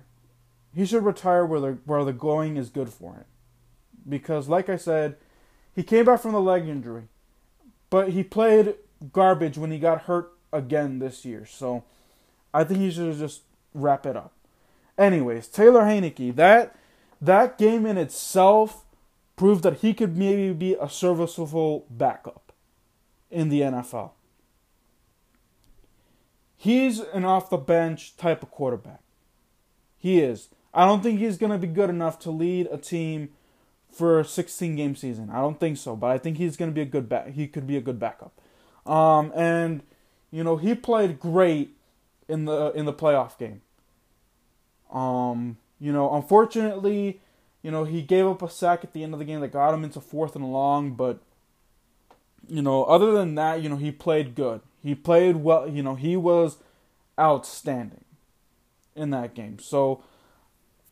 He 0.74 0.84
should 0.84 1.04
retire 1.04 1.46
where 1.46 1.60
the 1.60 1.78
where 1.84 2.04
the 2.04 2.12
going 2.12 2.56
is 2.56 2.70
good 2.70 2.88
for 2.88 3.14
him. 3.14 3.24
Because 4.08 4.48
like 4.48 4.68
I 4.68 4.76
said, 4.76 5.14
he 5.76 5.84
came 5.84 6.06
back 6.06 6.20
from 6.20 6.32
the 6.32 6.40
leg 6.40 6.66
injury. 6.66 7.04
But 7.88 8.08
he 8.08 8.24
played 8.24 8.74
garbage 9.12 9.58
when 9.58 9.70
he 9.70 9.78
got 9.78 10.02
hurt 10.02 10.32
again 10.52 10.98
this 10.98 11.24
year. 11.24 11.46
So 11.46 11.84
I 12.52 12.64
think 12.64 12.80
he 12.80 12.90
should 12.90 13.16
just 13.18 13.42
wrap 13.74 14.06
it 14.06 14.16
up. 14.16 14.32
Anyways, 14.98 15.48
Taylor 15.48 15.82
Heinicke, 15.82 16.34
that 16.36 16.76
that 17.20 17.58
game 17.58 17.86
in 17.86 17.96
itself 17.96 18.84
proved 19.36 19.62
that 19.62 19.78
he 19.78 19.94
could 19.94 20.16
maybe 20.16 20.52
be 20.52 20.76
a 20.80 20.88
serviceable 20.88 21.86
backup 21.90 22.52
in 23.30 23.48
the 23.48 23.60
NFL. 23.60 24.10
He's 26.56 27.00
an 27.00 27.24
off 27.24 27.50
the 27.50 27.56
bench 27.56 28.16
type 28.16 28.42
of 28.42 28.50
quarterback. 28.50 29.00
He 29.98 30.20
is. 30.20 30.48
I 30.74 30.86
don't 30.86 31.02
think 31.02 31.18
he's 31.18 31.38
going 31.38 31.52
to 31.52 31.58
be 31.58 31.66
good 31.66 31.90
enough 31.90 32.18
to 32.20 32.30
lead 32.30 32.68
a 32.70 32.78
team 32.78 33.30
for 33.90 34.20
a 34.20 34.24
16 34.24 34.76
game 34.76 34.96
season. 34.96 35.30
I 35.30 35.40
don't 35.40 35.60
think 35.60 35.76
so, 35.76 35.96
but 35.96 36.10
I 36.10 36.18
think 36.18 36.38
he's 36.38 36.56
going 36.56 36.70
to 36.70 36.74
be 36.74 36.80
a 36.80 36.86
good 36.86 37.08
back. 37.08 37.30
He 37.30 37.46
could 37.46 37.66
be 37.66 37.76
a 37.76 37.80
good 37.80 37.98
backup. 37.98 38.32
Um, 38.86 39.32
and 39.34 39.82
you 40.30 40.42
know 40.42 40.56
he 40.56 40.74
played 40.74 41.20
great 41.20 41.76
in 42.28 42.44
the 42.44 42.72
in 42.72 42.84
the 42.84 42.92
playoff 42.92 43.38
game. 43.38 43.62
Um, 44.92 45.58
you 45.80 45.92
know, 45.92 46.14
unfortunately, 46.14 47.20
you 47.62 47.70
know 47.70 47.84
he 47.84 48.02
gave 48.02 48.26
up 48.26 48.42
a 48.42 48.50
sack 48.50 48.84
at 48.84 48.92
the 48.92 49.02
end 49.02 49.12
of 49.12 49.18
the 49.18 49.24
game 49.24 49.40
that 49.40 49.48
got 49.48 49.74
him 49.74 49.84
into 49.84 50.00
fourth 50.00 50.34
and 50.34 50.52
long, 50.52 50.92
but 50.92 51.20
you 52.48 52.62
know, 52.62 52.84
other 52.84 53.12
than 53.12 53.34
that, 53.36 53.62
you 53.62 53.68
know 53.68 53.76
he 53.76 53.92
played 53.92 54.34
good. 54.34 54.60
He 54.82 54.94
played 54.94 55.36
well. 55.36 55.68
You 55.68 55.82
know 55.82 55.94
he 55.94 56.16
was 56.16 56.58
outstanding 57.18 58.04
in 58.96 59.10
that 59.10 59.34
game. 59.34 59.58
So 59.58 60.02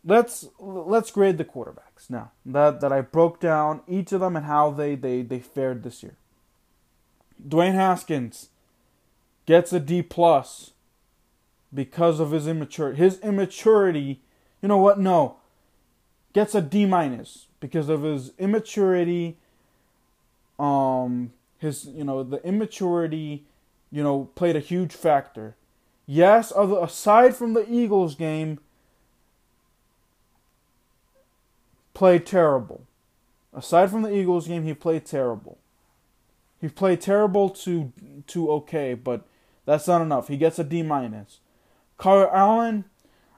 let's 0.04 0.48
let's 0.58 1.10
grade 1.10 1.38
the 1.38 1.44
quarterbacks 1.44 2.08
now 2.08 2.30
that 2.46 2.80
that 2.80 2.92
I 2.92 3.00
broke 3.00 3.40
down 3.40 3.82
each 3.86 4.12
of 4.12 4.20
them 4.20 4.36
and 4.36 4.46
how 4.46 4.70
they 4.70 4.94
they 4.94 5.22
they 5.22 5.40
fared 5.40 5.82
this 5.82 6.02
year. 6.02 6.16
Dwayne 7.48 7.74
Haskins 7.74 8.48
gets 9.46 9.72
a 9.72 9.80
D 9.80 10.02
plus 10.02 10.72
because 11.72 12.20
of 12.20 12.30
his 12.30 12.46
immaturity. 12.46 12.98
his 12.98 13.18
immaturity. 13.20 14.20
You 14.62 14.68
know 14.68 14.78
what? 14.78 14.98
No, 14.98 15.36
gets 16.32 16.54
a 16.54 16.60
D 16.60 16.86
minus 16.86 17.46
because 17.60 17.88
of 17.88 18.02
his 18.02 18.32
immaturity. 18.38 19.36
Um, 20.58 21.32
his 21.58 21.86
you 21.86 22.04
know 22.04 22.22
the 22.22 22.44
immaturity, 22.46 23.44
you 23.90 24.02
know, 24.02 24.30
played 24.34 24.56
a 24.56 24.60
huge 24.60 24.92
factor. 24.92 25.56
Yes, 26.06 26.52
other 26.54 26.78
aside 26.82 27.36
from 27.36 27.54
the 27.54 27.70
Eagles 27.72 28.14
game, 28.14 28.58
played 31.94 32.26
terrible. 32.26 32.84
Aside 33.52 33.90
from 33.90 34.02
the 34.02 34.14
Eagles 34.14 34.46
game, 34.46 34.64
he 34.64 34.74
played 34.74 35.06
terrible. 35.06 35.58
He 36.60 36.68
played 36.68 37.00
terrible 37.00 37.50
to 37.50 37.92
to 38.28 38.50
okay, 38.52 38.94
but 38.94 39.26
that's 39.64 39.88
not 39.88 40.02
enough. 40.02 40.28
He 40.28 40.36
gets 40.36 40.58
a 40.58 40.64
D 40.64 40.82
minus. 40.82 41.40
Kyle 41.96 42.30
Allen, 42.32 42.84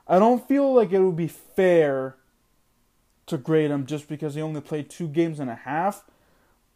I 0.07 0.19
don't 0.19 0.47
feel 0.47 0.73
like 0.73 0.91
it 0.91 0.99
would 0.99 1.15
be 1.15 1.27
fair 1.27 2.15
to 3.27 3.37
grade 3.37 3.71
him 3.71 3.85
just 3.85 4.07
because 4.07 4.35
he 4.35 4.41
only 4.41 4.61
played 4.61 4.89
two 4.89 5.07
games 5.07 5.39
and 5.39 5.49
a 5.49 5.55
half. 5.55 6.03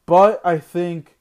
But 0.06 0.40
I 0.46 0.58
think 0.58 1.18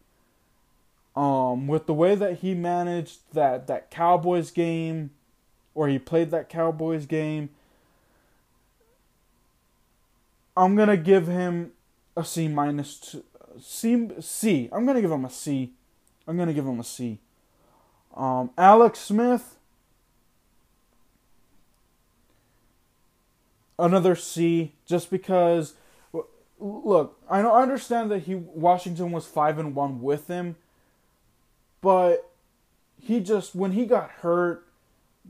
um, 1.17 1.67
with 1.67 1.87
the 1.87 1.95
way 1.95 2.15
that 2.15 2.39
he 2.39 2.55
managed 2.55 3.21
that 3.33 3.67
that 3.67 3.91
Cowboys 3.91 4.51
game, 4.51 5.11
or 5.75 5.89
he 5.89 5.99
played 5.99 6.31
that 6.31 6.49
Cowboys 6.49 7.07
game, 7.07 7.51
I'm 10.57 10.77
gonna 10.77 10.97
give 10.97 11.27
him 11.27 11.73
a 12.17 12.25
C 12.25 12.47
minus 12.49 13.17
C 13.61 14.09
C. 14.21 14.69
I'm 14.73 14.87
gonna 14.87 15.01
give 15.01 15.11
him 15.11 15.25
a 15.25 15.31
C. 15.31 15.73
I'm 16.27 16.37
gonna 16.37 16.53
give 16.53 16.67
him 16.67 16.81
a 16.81 16.85
C. 16.85 17.19
Um, 18.15 18.51
Alex 18.57 18.99
Smith, 18.99 19.57
another 23.79 24.15
C, 24.15 24.73
just 24.87 25.11
because. 25.11 25.75
Look, 26.59 27.21
I 27.29 27.43
know 27.43 27.53
I 27.53 27.61
understand 27.61 28.11
that 28.11 28.21
he 28.21 28.35
Washington 28.35 29.13
was 29.13 29.27
five 29.27 29.59
and 29.59 29.75
one 29.75 30.01
with 30.01 30.27
him 30.29 30.57
but 31.87 32.33
he 33.01 33.21
just 33.21 33.55
when 33.55 33.71
he 33.71 33.87
got 33.87 34.11
hurt 34.11 34.67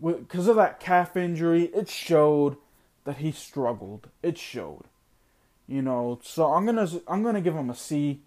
because 0.03 0.49
of 0.49 0.57
that 0.57 0.81
calf 0.81 1.15
injury, 1.15 1.65
it 1.65 1.87
showed 1.89 2.57
that 3.05 3.19
he 3.19 3.31
struggled. 3.31 4.09
It 4.23 4.39
showed. 4.39 4.85
You 5.69 5.83
know, 5.83 6.21
so 6.23 6.53
I'm 6.53 6.65
gonna 6.65 6.89
I'm 7.09 7.23
gonna 7.23 7.41
give 7.41 7.55
him 7.55 7.71
a 7.71 7.75
C. 7.75 8.21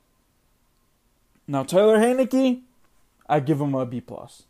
Now 1.47 1.63
Taylor 1.63 1.97
Heinicke, 1.97 2.61
I 3.27 3.39
give 3.39 3.61
him 3.61 3.73
a 3.75 3.85
B 3.85 4.01
plus. 4.01 4.43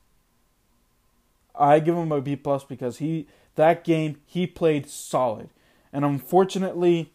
I 1.54 1.80
give 1.80 1.96
him 1.96 2.12
a 2.12 2.22
B 2.22 2.36
plus 2.36 2.64
because 2.64 2.98
he 2.98 3.28
that 3.56 3.84
game 3.84 4.22
he 4.26 4.48
played 4.48 4.90
solid, 4.90 5.50
and 5.94 6.04
unfortunately, 6.04 7.12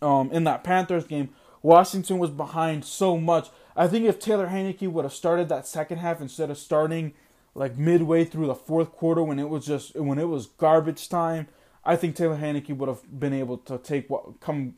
um, 0.00 0.30
in 0.30 0.44
that 0.44 0.64
Panthers 0.64 1.06
game, 1.06 1.30
Washington 1.62 2.18
was 2.18 2.30
behind 2.30 2.84
so 2.84 3.18
much 3.18 3.50
I 3.76 3.86
think 3.86 4.06
if 4.06 4.18
Taylor 4.18 4.48
Heinicke 4.48 4.90
would 4.90 5.04
have 5.04 5.12
started 5.12 5.48
that 5.50 5.66
second 5.66 5.98
half 5.98 6.20
instead 6.20 6.50
of 6.50 6.56
starting 6.56 7.12
like 7.54 7.76
midway 7.76 8.24
through 8.24 8.46
the 8.46 8.54
fourth 8.54 8.92
quarter 8.92 9.22
when 9.22 9.38
it 9.38 9.48
was 9.48 9.66
just 9.66 9.94
when 9.96 10.18
it 10.18 10.28
was 10.28 10.46
garbage 10.46 11.08
time, 11.08 11.48
I 11.86 11.94
think 11.96 12.16
Taylor 12.16 12.36
Heinicke 12.36 12.76
would 12.76 12.88
have 12.88 13.02
been 13.18 13.32
able 13.32 13.58
to 13.58 13.78
take 13.78 14.10
what 14.10 14.40
come 14.40 14.74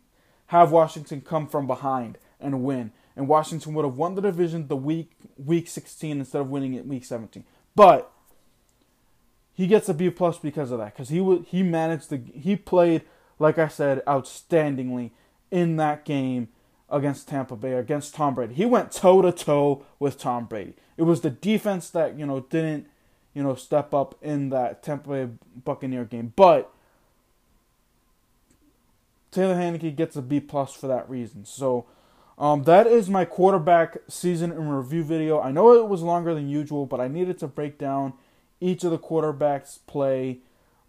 have 0.49 0.71
Washington 0.71 1.23
come 1.23 1.47
from 1.47 1.67
behind 1.67 2.19
and 2.39 2.63
win. 2.63 2.93
and 3.17 3.27
Washington 3.27 3.75
would 3.75 3.85
have 3.85 3.97
won 3.97 4.15
the 4.15 4.23
division 4.23 4.69
the 4.69 4.77
week 4.77 5.13
week 5.37 5.69
16 5.69 6.21
instead 6.21 6.41
of 6.41 6.51
winning 6.51 6.75
it 6.75 6.87
week 6.87 7.05
17. 7.05 7.45
But 7.75 8.13
he 9.55 9.67
gets 9.67 9.89
a 9.89 9.95
B 9.95 10.11
plus 10.11 10.39
because 10.39 10.71
of 10.71 10.79
that 10.79 10.95
because 10.95 11.09
he 11.09 11.43
he 11.49 11.63
managed 11.63 12.11
to 12.11 12.19
he 12.19 12.55
played 12.57 13.03
like 13.39 13.59
I 13.59 13.69
said 13.69 14.05
outstandingly 14.05 15.11
in 15.51 15.77
that 15.77 16.05
game 16.05 16.49
against 16.91 17.29
Tampa 17.29 17.57
Bay 17.57 17.73
against 17.73 18.15
Tom 18.15 18.35
Brady. 18.35 18.55
He 18.55 18.67
went 18.67 18.93
toe 18.93 19.23
to 19.23 19.33
toe 19.33 19.85
with 19.99 20.19
Tom 20.19 20.45
Brady. 20.45 20.75
It 20.97 21.03
was 21.03 21.23
the 21.23 21.31
defense 21.31 21.91
that 21.91 22.19
you 22.19 22.27
know 22.27 22.41
didn't 22.41 22.87
you 23.35 23.43
know 23.43 23.55
step 23.55 23.95
up 23.95 24.15
in 24.23 24.51
that 24.51 24.83
Tampa 24.83 25.09
Bay 25.09 25.33
Buccaneer 25.65 26.05
game, 26.05 26.33
but 26.37 26.73
Taylor 29.39 29.55
Heinicke 29.55 29.95
gets 29.95 30.17
a 30.17 30.23
B 30.23 30.41
plus 30.41 30.75
for 30.75 30.89
that 30.89 31.09
reason. 31.09 31.45
So 31.45 31.87
um, 32.39 32.65
that 32.65 32.89
is 32.89 33.09
my 33.09 33.25
quarterback 33.25 33.99
season 34.09 34.51
in 34.51 34.69
review 34.69 35.05
video. 35.05 35.41
I 35.41 35.53
know 35.53 35.75
it 35.75 35.87
was 35.87 36.03
longer 36.03 36.35
than 36.35 36.49
usual, 36.49 36.87
but 36.87 37.01
I 37.01 37.07
needed 37.07 37.39
to 37.39 37.47
break 37.47 37.79
down 37.79 38.15
each 38.61 38.83
of 38.83 38.91
the 38.91 38.99
quarterbacks 38.99 39.79
play 39.87 40.39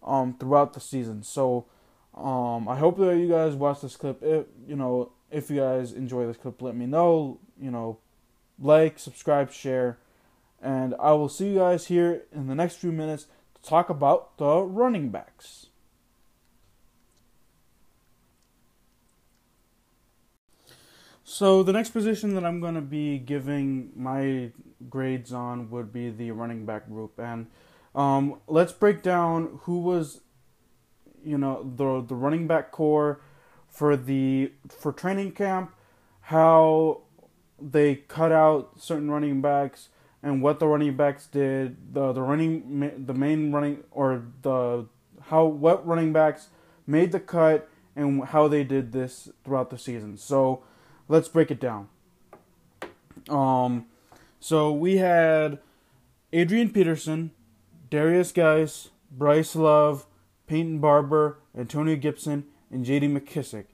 um, 0.02 0.36
throughout 0.36 0.72
the 0.72 0.80
season. 0.80 1.22
So 1.22 1.66
um, 2.12 2.68
I 2.68 2.76
hope 2.76 2.98
that 2.98 3.16
you 3.18 3.28
guys 3.28 3.54
watch 3.54 3.82
this 3.82 3.94
clip. 3.94 4.20
If 4.20 4.46
you 4.66 4.74
know 4.74 5.12
if 5.30 5.48
you 5.48 5.60
guys 5.60 5.92
enjoy 5.92 6.26
this 6.26 6.36
clip, 6.36 6.60
let 6.60 6.74
me 6.74 6.86
know. 6.86 7.38
You 7.56 7.70
know, 7.70 7.98
like, 8.58 8.98
subscribe, 8.98 9.52
share, 9.52 9.98
and 10.60 10.96
I 10.98 11.12
will 11.12 11.28
see 11.28 11.50
you 11.50 11.58
guys 11.58 11.86
here 11.86 12.24
in 12.32 12.48
the 12.48 12.56
next 12.56 12.76
few 12.76 12.90
minutes 12.90 13.28
to 13.54 13.62
talk 13.62 13.90
about 13.90 14.38
the 14.38 14.56
running 14.62 15.10
backs. 15.10 15.69
So 21.32 21.62
the 21.62 21.72
next 21.72 21.90
position 21.90 22.34
that 22.34 22.44
I'm 22.44 22.58
going 22.58 22.74
to 22.74 22.80
be 22.80 23.16
giving 23.16 23.92
my 23.94 24.50
grades 24.88 25.32
on 25.32 25.70
would 25.70 25.92
be 25.92 26.10
the 26.10 26.32
running 26.32 26.66
back 26.66 26.88
group, 26.88 27.20
and 27.20 27.46
um, 27.94 28.40
let's 28.48 28.72
break 28.72 29.00
down 29.00 29.60
who 29.62 29.78
was, 29.78 30.22
you 31.24 31.38
know, 31.38 31.62
the 31.62 32.04
the 32.04 32.16
running 32.16 32.48
back 32.48 32.72
core 32.72 33.20
for 33.68 33.96
the 33.96 34.50
for 34.68 34.92
training 34.92 35.30
camp, 35.30 35.72
how 36.22 37.02
they 37.62 37.94
cut 37.94 38.32
out 38.32 38.72
certain 38.80 39.08
running 39.08 39.40
backs 39.40 39.88
and 40.24 40.42
what 40.42 40.58
the 40.58 40.66
running 40.66 40.96
backs 40.96 41.28
did, 41.28 41.94
the 41.94 42.12
the 42.12 42.22
running 42.22 43.04
the 43.06 43.14
main 43.14 43.52
running 43.52 43.84
or 43.92 44.24
the 44.42 44.84
how 45.26 45.44
what 45.44 45.86
running 45.86 46.12
backs 46.12 46.48
made 46.88 47.12
the 47.12 47.20
cut 47.20 47.68
and 47.94 48.24
how 48.24 48.48
they 48.48 48.64
did 48.64 48.90
this 48.90 49.28
throughout 49.44 49.70
the 49.70 49.78
season. 49.78 50.16
So 50.16 50.64
let's 51.10 51.28
break 51.28 51.50
it 51.50 51.60
down. 51.60 51.88
Um, 53.28 53.86
so 54.38 54.72
we 54.72 54.96
had 54.96 55.58
Adrian 56.32 56.70
Peterson, 56.70 57.32
Darius 57.90 58.32
Guice, 58.32 58.90
Bryce 59.10 59.56
Love, 59.56 60.06
Peyton 60.46 60.78
Barber, 60.78 61.38
Antonio 61.58 61.96
Gibson, 61.96 62.44
and 62.70 62.84
J.D. 62.84 63.08
McKissic, 63.08 63.66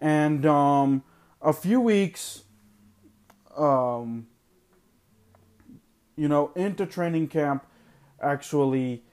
and 0.00 0.44
um, 0.46 1.04
a 1.42 1.52
few 1.52 1.78
weeks, 1.80 2.44
um, 3.56 4.26
you 6.16 6.26
know, 6.26 6.50
into 6.56 6.86
training 6.86 7.28
camp, 7.28 7.66
actually. 8.20 9.04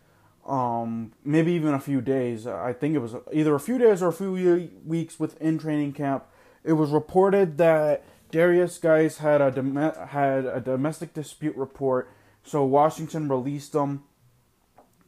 Um, 0.47 1.11
maybe 1.23 1.51
even 1.51 1.75
a 1.75 1.79
few 1.79 2.01
days. 2.01 2.47
I 2.47 2.73
think 2.73 2.95
it 2.95 2.99
was 2.99 3.13
either 3.31 3.53
a 3.53 3.59
few 3.59 3.77
days 3.77 4.01
or 4.01 4.07
a 4.07 4.13
few 4.13 4.71
weeks 4.83 5.19
within 5.19 5.59
training 5.59 5.93
camp 5.93 6.23
it 6.63 6.73
was 6.73 6.91
reported 6.91 7.57
that 7.57 8.03
Darius 8.31 8.77
Guice 8.77 9.17
had 9.17 9.41
a 9.41 9.51
dom- 9.51 9.75
had 9.75 10.45
a 10.45 10.59
domestic 10.59 11.13
dispute 11.13 11.55
report, 11.55 12.09
so 12.43 12.63
Washington 12.63 13.27
released 13.27 13.73
them, 13.73 14.03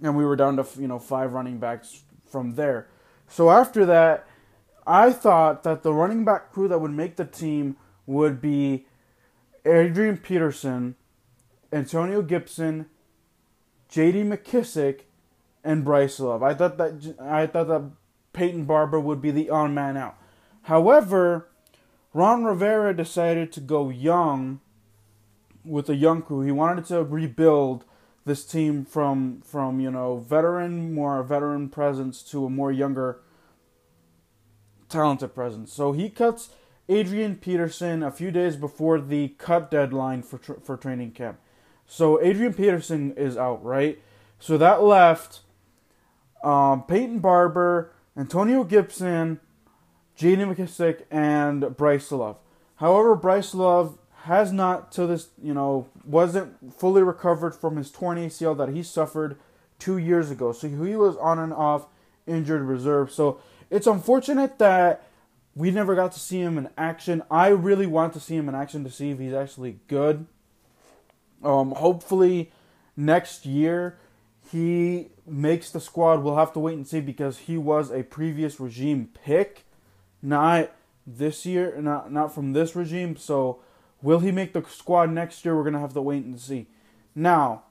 and 0.01 0.15
we 0.15 0.25
were 0.25 0.35
down 0.35 0.57
to 0.57 0.65
you 0.79 0.87
know 0.87 0.99
five 0.99 1.33
running 1.33 1.59
backs 1.59 2.03
from 2.29 2.55
there. 2.55 2.87
So 3.27 3.49
after 3.49 3.85
that, 3.85 4.27
I 4.85 5.11
thought 5.11 5.63
that 5.63 5.83
the 5.83 5.93
running 5.93 6.25
back 6.25 6.51
crew 6.51 6.67
that 6.67 6.79
would 6.79 6.91
make 6.91 7.15
the 7.15 7.25
team 7.25 7.77
would 8.05 8.41
be 8.41 8.87
Adrian 9.65 10.17
Peterson, 10.17 10.95
Antonio 11.71 12.21
Gibson, 12.21 12.87
J.D. 13.89 14.23
McKissic, 14.23 15.01
and 15.63 15.85
Bryce 15.85 16.19
Love. 16.19 16.41
I 16.41 16.53
thought 16.53 16.77
that 16.77 17.15
I 17.19 17.45
thought 17.45 17.67
that 17.67 17.91
Peyton 18.33 18.65
Barber 18.65 18.99
would 18.99 19.21
be 19.21 19.31
the 19.31 19.49
on 19.49 19.73
man 19.73 19.97
out. 19.97 20.17
However, 20.63 21.49
Ron 22.13 22.43
Rivera 22.43 22.95
decided 22.95 23.51
to 23.53 23.59
go 23.59 23.89
young 23.89 24.59
with 25.63 25.89
a 25.89 25.95
young 25.95 26.21
crew. 26.21 26.41
He 26.41 26.51
wanted 26.51 26.85
to 26.85 27.03
rebuild 27.03 27.85
this 28.25 28.45
team 28.45 28.85
from 28.85 29.41
from 29.41 29.79
you 29.79 29.89
know 29.89 30.17
veteran 30.17 30.93
more 30.93 31.23
veteran 31.23 31.69
presence 31.69 32.21
to 32.21 32.45
a 32.45 32.49
more 32.49 32.71
younger 32.71 33.21
talented 34.89 35.33
presence. 35.33 35.73
So 35.73 35.91
he 35.91 36.09
cuts 36.09 36.49
Adrian 36.89 37.37
Peterson 37.37 38.03
a 38.03 38.11
few 38.11 38.31
days 38.31 38.55
before 38.55 38.99
the 38.99 39.29
cut 39.37 39.71
deadline 39.71 40.21
for 40.21 40.37
tra- 40.37 40.59
for 40.59 40.77
training 40.77 41.11
camp. 41.11 41.39
So 41.87 42.21
Adrian 42.21 42.53
Peterson 42.53 43.13
is 43.13 43.37
out, 43.37 43.63
right? 43.63 43.99
So 44.39 44.57
that 44.57 44.83
left 44.83 45.41
um, 46.43 46.83
Peyton 46.83 47.19
Barber, 47.19 47.93
Antonio 48.17 48.63
Gibson, 48.63 49.39
J.D. 50.21 50.43
McKissic, 50.43 51.01
and 51.09 51.75
Bryce 51.75 52.11
Love. 52.11 52.37
However, 52.75 53.15
Bryce 53.15 53.55
Love 53.55 53.97
has 54.25 54.53
not 54.53 54.91
to 54.91 55.07
this, 55.07 55.29
you 55.41 55.51
know, 55.51 55.87
wasn't 56.05 56.71
fully 56.71 57.01
recovered 57.01 57.55
from 57.55 57.75
his 57.75 57.89
torn 57.89 58.19
ACL 58.19 58.55
that 58.55 58.69
he 58.69 58.83
suffered 58.83 59.35
two 59.79 59.97
years 59.97 60.29
ago. 60.29 60.51
So 60.51 60.67
he 60.67 60.95
was 60.95 61.17
on 61.17 61.39
and 61.39 61.51
off 61.51 61.87
injured 62.27 62.61
reserve. 62.61 63.11
So 63.11 63.41
it's 63.71 63.87
unfortunate 63.87 64.59
that 64.59 65.07
we 65.55 65.71
never 65.71 65.95
got 65.95 66.11
to 66.11 66.19
see 66.19 66.39
him 66.39 66.55
in 66.59 66.69
action. 66.77 67.23
I 67.31 67.47
really 67.47 67.87
want 67.87 68.13
to 68.13 68.19
see 68.19 68.35
him 68.35 68.47
in 68.47 68.53
action 68.53 68.83
to 68.83 68.91
see 68.91 69.09
if 69.09 69.17
he's 69.17 69.33
actually 69.33 69.79
good. 69.87 70.27
Um, 71.43 71.71
hopefully 71.71 72.51
next 72.95 73.47
year 73.47 73.97
he 74.51 75.07
makes 75.25 75.71
the 75.71 75.79
squad. 75.79 76.21
We'll 76.21 76.35
have 76.35 76.53
to 76.53 76.59
wait 76.59 76.75
and 76.75 76.87
see 76.87 76.99
because 76.99 77.39
he 77.39 77.57
was 77.57 77.89
a 77.89 78.03
previous 78.03 78.59
regime 78.59 79.09
pick 79.25 79.65
not 80.21 80.71
this 81.05 81.45
year, 81.45 81.79
not 81.79 82.11
not 82.11 82.33
from 82.33 82.53
this 82.53 82.75
regime. 82.75 83.15
So 83.17 83.59
will 84.01 84.19
he 84.19 84.31
make 84.31 84.53
the 84.53 84.63
squad 84.69 85.11
next 85.11 85.43
year? 85.43 85.55
We're 85.55 85.63
gonna 85.63 85.79
have 85.79 85.93
to 85.93 86.01
wait 86.01 86.23
and 86.23 86.39
see. 86.39 86.67
Now, 87.15 87.63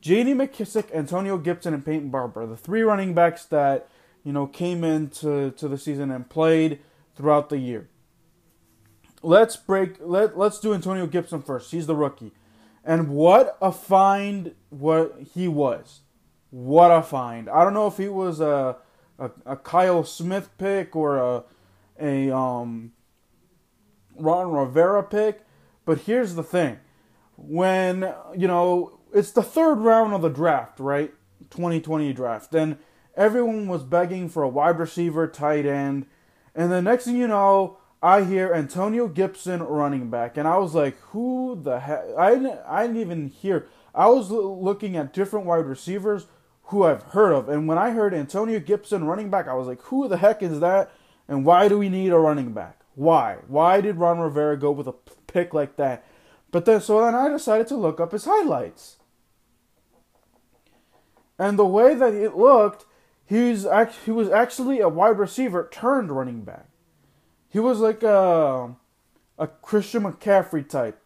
J.D. 0.00 0.34
McKissic, 0.34 0.92
Antonio 0.92 1.38
Gibson, 1.38 1.72
and 1.72 1.84
Peyton 1.84 2.10
Barber, 2.10 2.46
the 2.46 2.56
three 2.56 2.82
running 2.82 3.14
backs 3.14 3.44
that 3.46 3.88
you 4.24 4.32
know 4.32 4.46
came 4.46 4.84
into 4.84 5.52
to 5.52 5.68
the 5.68 5.78
season 5.78 6.10
and 6.10 6.28
played 6.28 6.80
throughout 7.16 7.48
the 7.48 7.58
year. 7.58 7.88
Let's 9.22 9.56
break. 9.56 9.96
Let 10.00 10.36
Let's 10.36 10.58
do 10.58 10.74
Antonio 10.74 11.06
Gibson 11.06 11.42
first. 11.42 11.70
He's 11.70 11.86
the 11.86 11.94
rookie, 11.94 12.32
and 12.84 13.08
what 13.10 13.56
a 13.62 13.70
find! 13.70 14.54
What 14.70 15.16
he 15.34 15.46
was, 15.46 16.00
what 16.50 16.90
a 16.90 17.02
find! 17.02 17.48
I 17.48 17.62
don't 17.62 17.74
know 17.74 17.86
if 17.86 17.96
he 17.96 18.08
was 18.08 18.40
a 18.40 18.76
a, 19.18 19.30
a 19.46 19.56
Kyle 19.56 20.02
Smith 20.04 20.50
pick 20.58 20.96
or 20.96 21.18
a 21.18 21.44
a 22.02 22.34
um, 22.34 22.92
Ron 24.16 24.52
Rivera 24.52 25.02
pick. 25.02 25.42
But 25.84 26.02
here's 26.02 26.34
the 26.34 26.42
thing: 26.42 26.78
when 27.36 28.12
you 28.36 28.48
know 28.48 29.00
it's 29.12 29.30
the 29.30 29.42
third 29.42 29.76
round 29.76 30.12
of 30.12 30.22
the 30.22 30.28
draft, 30.28 30.80
right? 30.80 31.12
2020 31.50 32.12
draft, 32.12 32.54
and 32.54 32.78
everyone 33.16 33.68
was 33.68 33.82
begging 33.82 34.28
for 34.28 34.42
a 34.42 34.48
wide 34.48 34.78
receiver, 34.78 35.26
tight 35.26 35.66
end, 35.66 36.06
and 36.54 36.72
the 36.72 36.82
next 36.82 37.04
thing 37.04 37.16
you 37.16 37.28
know, 37.28 37.78
I 38.02 38.24
hear 38.24 38.52
Antonio 38.52 39.06
Gibson 39.08 39.62
running 39.62 40.10
back, 40.10 40.36
and 40.36 40.48
I 40.48 40.58
was 40.58 40.74
like, 40.74 40.98
"Who 41.10 41.58
the 41.60 41.80
heck?" 41.80 42.04
I 42.16 42.34
didn't, 42.34 42.60
I 42.66 42.86
didn't 42.86 43.00
even 43.00 43.28
hear. 43.28 43.66
I 43.94 44.08
was 44.08 44.30
looking 44.30 44.96
at 44.96 45.12
different 45.12 45.46
wide 45.46 45.66
receivers 45.66 46.26
who 46.64 46.84
I've 46.84 47.02
heard 47.02 47.32
of, 47.32 47.48
and 47.48 47.68
when 47.68 47.76
I 47.76 47.90
heard 47.90 48.14
Antonio 48.14 48.58
Gibson 48.60 49.04
running 49.04 49.30
back, 49.30 49.46
I 49.46 49.54
was 49.54 49.66
like, 49.66 49.82
"Who 49.82 50.08
the 50.08 50.16
heck 50.16 50.42
is 50.42 50.60
that?" 50.60 50.90
And 51.28 51.44
why 51.44 51.68
do 51.68 51.78
we 51.78 51.88
need 51.88 52.12
a 52.12 52.18
running 52.18 52.52
back? 52.52 52.80
Why? 52.94 53.38
Why 53.46 53.80
did 53.80 53.96
Ron 53.96 54.18
Rivera 54.18 54.56
go 54.56 54.70
with 54.70 54.86
a 54.86 54.92
pick 55.26 55.54
like 55.54 55.76
that? 55.76 56.04
But 56.50 56.66
then, 56.66 56.80
so 56.80 57.00
then 57.00 57.14
I 57.14 57.28
decided 57.28 57.66
to 57.68 57.76
look 57.76 58.00
up 58.00 58.12
his 58.12 58.26
highlights. 58.26 58.96
And 61.38 61.58
the 61.58 61.66
way 61.66 61.94
that 61.94 62.12
it 62.12 62.36
looked, 62.36 62.84
he's 63.24 63.66
he 64.04 64.10
was 64.10 64.28
actually 64.28 64.80
a 64.80 64.88
wide 64.88 65.18
receiver 65.18 65.68
turned 65.72 66.12
running 66.12 66.42
back. 66.42 66.66
He 67.48 67.58
was 67.58 67.80
like 67.80 68.02
a 68.02 68.76
a 69.38 69.46
Christian 69.46 70.02
McCaffrey 70.02 70.68
type 70.68 71.00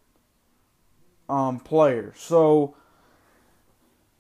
um 1.29 1.61
player. 1.61 2.13
So 2.17 2.77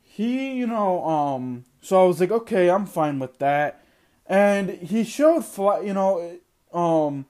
he, 0.00 0.54
you 0.54 0.66
know, 0.66 1.04
um 1.04 1.64
so 1.82 2.04
I 2.04 2.06
was 2.06 2.20
like, 2.20 2.30
okay, 2.30 2.70
I'm 2.70 2.86
fine 2.86 3.18
with 3.18 3.38
that 3.38 3.85
and 4.28 4.70
he 4.70 5.04
showed 5.04 5.44
fly, 5.44 5.80
you 5.80 5.94
know, 5.94 6.38
um, 6.72 7.26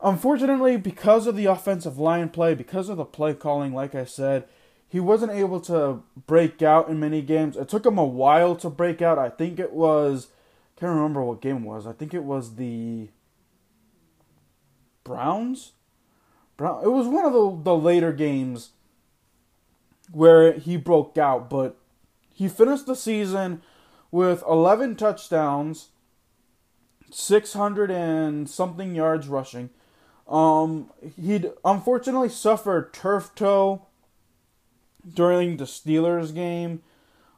unfortunately, 0.00 0.76
because 0.76 1.26
of 1.26 1.36
the 1.36 1.46
offensive 1.46 1.98
line 1.98 2.28
play, 2.28 2.54
because 2.54 2.88
of 2.88 2.96
the 2.96 3.04
play 3.04 3.34
calling, 3.34 3.72
like 3.72 3.94
I 3.94 4.04
said, 4.04 4.46
he 4.88 4.98
wasn't 4.98 5.32
able 5.32 5.60
to 5.60 6.02
break 6.26 6.62
out 6.62 6.88
in 6.88 6.98
many 6.98 7.22
games. 7.22 7.56
It 7.56 7.68
took 7.68 7.86
him 7.86 7.98
a 7.98 8.04
while 8.04 8.56
to 8.56 8.68
break 8.68 9.00
out. 9.00 9.18
I 9.18 9.28
think 9.28 9.60
it 9.60 9.72
was, 9.72 10.28
can't 10.76 10.94
remember 10.94 11.22
what 11.22 11.40
game 11.40 11.58
it 11.58 11.66
was. 11.66 11.86
I 11.86 11.92
think 11.92 12.12
it 12.12 12.24
was 12.24 12.56
the 12.56 13.08
Browns. 15.04 15.72
Brown. 16.56 16.84
It 16.84 16.88
was 16.88 17.08
one 17.08 17.24
of 17.24 17.32
the 17.32 17.62
the 17.62 17.76
later 17.76 18.12
games 18.12 18.70
where 20.12 20.52
he 20.52 20.76
broke 20.76 21.16
out, 21.16 21.48
but 21.48 21.76
he 22.32 22.48
finished 22.48 22.86
the 22.86 22.94
season 22.94 23.62
with 24.10 24.42
11 24.48 24.96
touchdowns, 24.96 25.88
600 27.10 27.90
and 27.90 28.48
something 28.48 28.94
yards 28.94 29.28
rushing. 29.28 29.70
Um, 30.28 30.90
he'd 31.20 31.50
unfortunately 31.64 32.28
suffered 32.28 32.92
turf 32.92 33.32
toe 33.34 33.86
during 35.12 35.56
the 35.56 35.64
Steelers 35.64 36.32
game, 36.32 36.82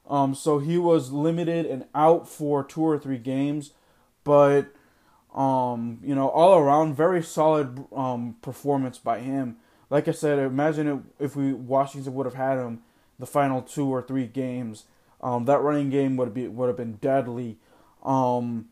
um, 0.08 0.34
so 0.34 0.58
he 0.58 0.76
was 0.76 1.10
limited 1.10 1.64
and 1.64 1.86
out 1.94 2.28
for 2.28 2.62
two 2.62 2.82
or 2.82 2.98
three 2.98 3.18
games. 3.18 3.70
But 4.24 4.74
um, 5.34 6.00
you 6.02 6.14
know, 6.14 6.28
all 6.28 6.58
around, 6.58 6.94
very 6.94 7.22
solid 7.22 7.86
um, 7.94 8.36
performance 8.42 8.98
by 8.98 9.20
him. 9.20 9.56
Like 9.88 10.06
I 10.06 10.12
said, 10.12 10.38
imagine 10.38 11.06
if 11.18 11.34
we 11.34 11.52
Washington 11.52 12.14
would 12.14 12.26
have 12.26 12.34
had 12.34 12.58
him 12.58 12.82
the 13.18 13.26
final 13.26 13.62
two 13.62 13.88
or 13.88 14.02
three 14.02 14.26
games. 14.26 14.84
Um, 15.22 15.44
that 15.46 15.60
running 15.60 15.88
game 15.88 16.16
would 16.16 16.34
be 16.34 16.48
would 16.48 16.66
have 16.66 16.76
been 16.76 16.94
deadly. 16.94 17.58
Um, 18.02 18.68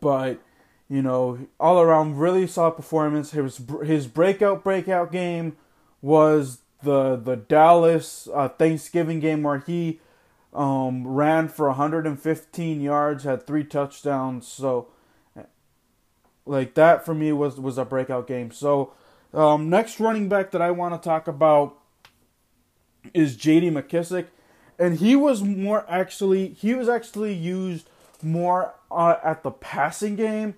but 0.00 0.40
you 0.88 1.02
know, 1.02 1.46
all 1.58 1.80
around, 1.80 2.18
really 2.18 2.46
solid 2.46 2.72
performance. 2.72 3.32
His 3.32 3.60
his 3.84 4.06
breakout 4.06 4.62
breakout 4.62 5.10
game 5.10 5.56
was 6.00 6.60
the 6.82 7.16
the 7.16 7.36
Dallas 7.36 8.28
uh, 8.32 8.48
Thanksgiving 8.48 9.20
game 9.20 9.42
where 9.42 9.58
he 9.58 10.00
um, 10.54 11.06
ran 11.06 11.48
for 11.48 11.66
115 11.68 12.80
yards, 12.80 13.24
had 13.24 13.46
three 13.46 13.64
touchdowns. 13.64 14.46
So, 14.48 14.88
like 16.44 16.74
that 16.74 17.04
for 17.04 17.14
me 17.14 17.32
was 17.32 17.58
was 17.58 17.78
a 17.78 17.84
breakout 17.84 18.26
game. 18.26 18.52
So, 18.52 18.92
um, 19.34 19.68
next 19.68 19.98
running 19.98 20.28
back 20.28 20.52
that 20.52 20.62
I 20.62 20.70
want 20.70 21.00
to 21.00 21.06
talk 21.06 21.26
about 21.26 21.76
is 23.12 23.36
J.D. 23.36 23.70
McKissic, 23.70 24.26
and 24.78 24.98
he 24.98 25.16
was 25.16 25.42
more 25.42 25.84
actually 25.88 26.48
he 26.48 26.74
was 26.74 26.88
actually 26.88 27.34
used 27.34 27.88
more 28.26 28.74
uh, 28.90 29.16
at 29.22 29.42
the 29.42 29.50
passing 29.50 30.16
game, 30.16 30.54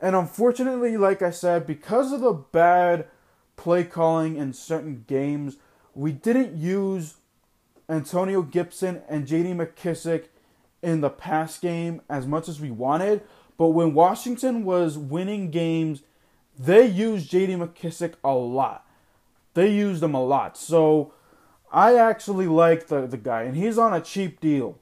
and 0.00 0.16
unfortunately, 0.16 0.96
like 0.96 1.22
I 1.22 1.30
said, 1.30 1.66
because 1.66 2.12
of 2.12 2.20
the 2.20 2.32
bad 2.32 3.06
play 3.56 3.84
calling 3.84 4.36
in 4.36 4.52
certain 4.52 5.04
games, 5.06 5.58
we 5.94 6.12
didn't 6.12 6.56
use 6.56 7.16
Antonio 7.88 8.42
Gibson 8.42 9.02
and 9.08 9.26
J.D. 9.26 9.50
McKissic 9.50 10.28
in 10.82 11.00
the 11.02 11.10
pass 11.10 11.58
game 11.58 12.00
as 12.08 12.26
much 12.26 12.48
as 12.48 12.60
we 12.60 12.70
wanted. 12.70 13.22
But 13.58 13.68
when 13.68 13.92
Washington 13.92 14.64
was 14.64 14.96
winning 14.96 15.50
games, 15.50 16.02
they 16.58 16.86
used 16.86 17.30
J.D. 17.30 17.54
McKissic 17.54 18.14
a 18.24 18.32
lot. 18.32 18.86
They 19.54 19.70
used 19.70 20.02
him 20.02 20.14
a 20.14 20.24
lot. 20.24 20.56
So 20.56 21.12
I 21.70 21.96
actually 21.96 22.46
like 22.46 22.86
the, 22.86 23.06
the 23.06 23.16
guy, 23.16 23.42
and 23.42 23.56
he's 23.56 23.76
on 23.76 23.92
a 23.92 24.00
cheap 24.00 24.40
deal. 24.40 24.78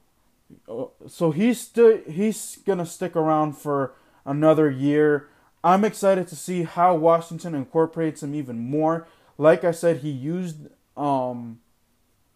So 1.07 1.31
he's 1.31 1.61
still 1.61 1.99
he's 2.09 2.59
gonna 2.65 2.87
stick 2.87 3.17
around 3.17 3.55
for 3.57 3.95
another 4.25 4.71
year. 4.71 5.29
I'm 5.63 5.85
excited 5.85 6.29
to 6.29 6.37
see 6.37 6.63
how 6.63 6.95
Washington 6.95 7.55
incorporates 7.55 8.23
him 8.23 8.35
even 8.35 8.71
more. 8.71 9.07
Like 9.37 9.65
I 9.65 9.73
said, 9.73 9.99
he 9.99 10.11
used 10.11 10.69
um 10.97 11.61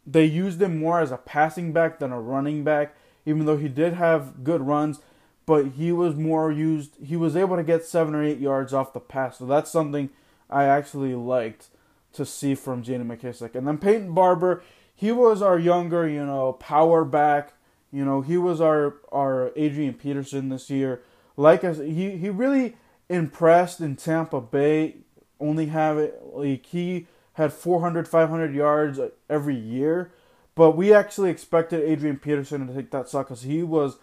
they 0.07 0.25
used 0.25 0.61
him 0.61 0.79
more 0.79 1.01
as 1.01 1.13
a 1.13 1.17
passing 1.17 1.73
back 1.73 1.99
than 1.99 2.13
a 2.13 2.21
running 2.21 2.65
back, 2.65 2.95
even 3.25 3.47
though 3.47 3.57
he 3.57 3.69
did 3.69 3.95
have 3.95 4.43
good 4.43 4.61
runs, 4.61 5.01
but 5.47 5.69
he 5.69 5.93
was 5.93 6.15
more 6.15 6.51
used 6.51 6.97
he 7.03 7.17
was 7.17 7.37
able 7.37 7.57
to 7.57 7.63
get 7.63 7.85
seven 7.85 8.15
or 8.15 8.23
eight 8.23 8.41
yards 8.41 8.75
off 8.75 8.93
the 8.93 9.01
pass. 9.01 9.39
So 9.39 9.47
that's 9.47 9.71
something 9.71 10.11
I 10.51 10.65
actually 10.65 11.15
liked 11.15 11.69
to 12.13 12.27
see 12.27 12.55
from 12.55 12.83
J.D. 12.83 13.05
McKissic. 13.05 13.55
And 13.55 13.67
then 13.67 13.79
Peyton 13.79 14.13
Barber, 14.13 14.63
he 14.95 15.13
was 15.13 15.41
our 15.41 15.59
younger, 15.59 16.07
you 16.07 16.25
know, 16.25 16.53
power 16.53 17.05
back. 17.05 17.55
You 17.93 18.05
know, 18.05 18.23
he 18.23 18.39
was 18.39 18.61
our 18.61 18.97
our 19.13 19.53
Adrian 19.55 19.95
Peterson 19.95 20.49
this 20.49 20.71
year. 20.71 21.03
Like 21.37 21.63
I 21.63 21.75
said, 21.75 21.89
he 21.89 22.17
he 22.17 22.31
really 22.31 22.77
impressed 23.09 23.81
in 23.81 23.97
Tampa 23.97 24.41
Bay. 24.41 24.97
Only 25.39 25.67
have 25.67 25.99
it 25.99 26.21
like 26.33 26.67
he 26.67 27.07
had 27.35 27.53
400, 27.53 28.07
500 28.09 28.55
yards 28.55 28.99
uh, 28.99 29.11
every 29.29 29.57
year. 29.57 30.13
But 30.55 30.73
we 30.73 30.93
actually 30.93 31.31
expected 31.31 31.83
Adrian 31.83 32.19
Peterson 32.19 32.67
to 32.67 32.75
take 32.75 32.91
that 32.91 33.09
slot 33.09 33.27
because 33.27 33.43
he 33.43 33.63
was 33.63 33.97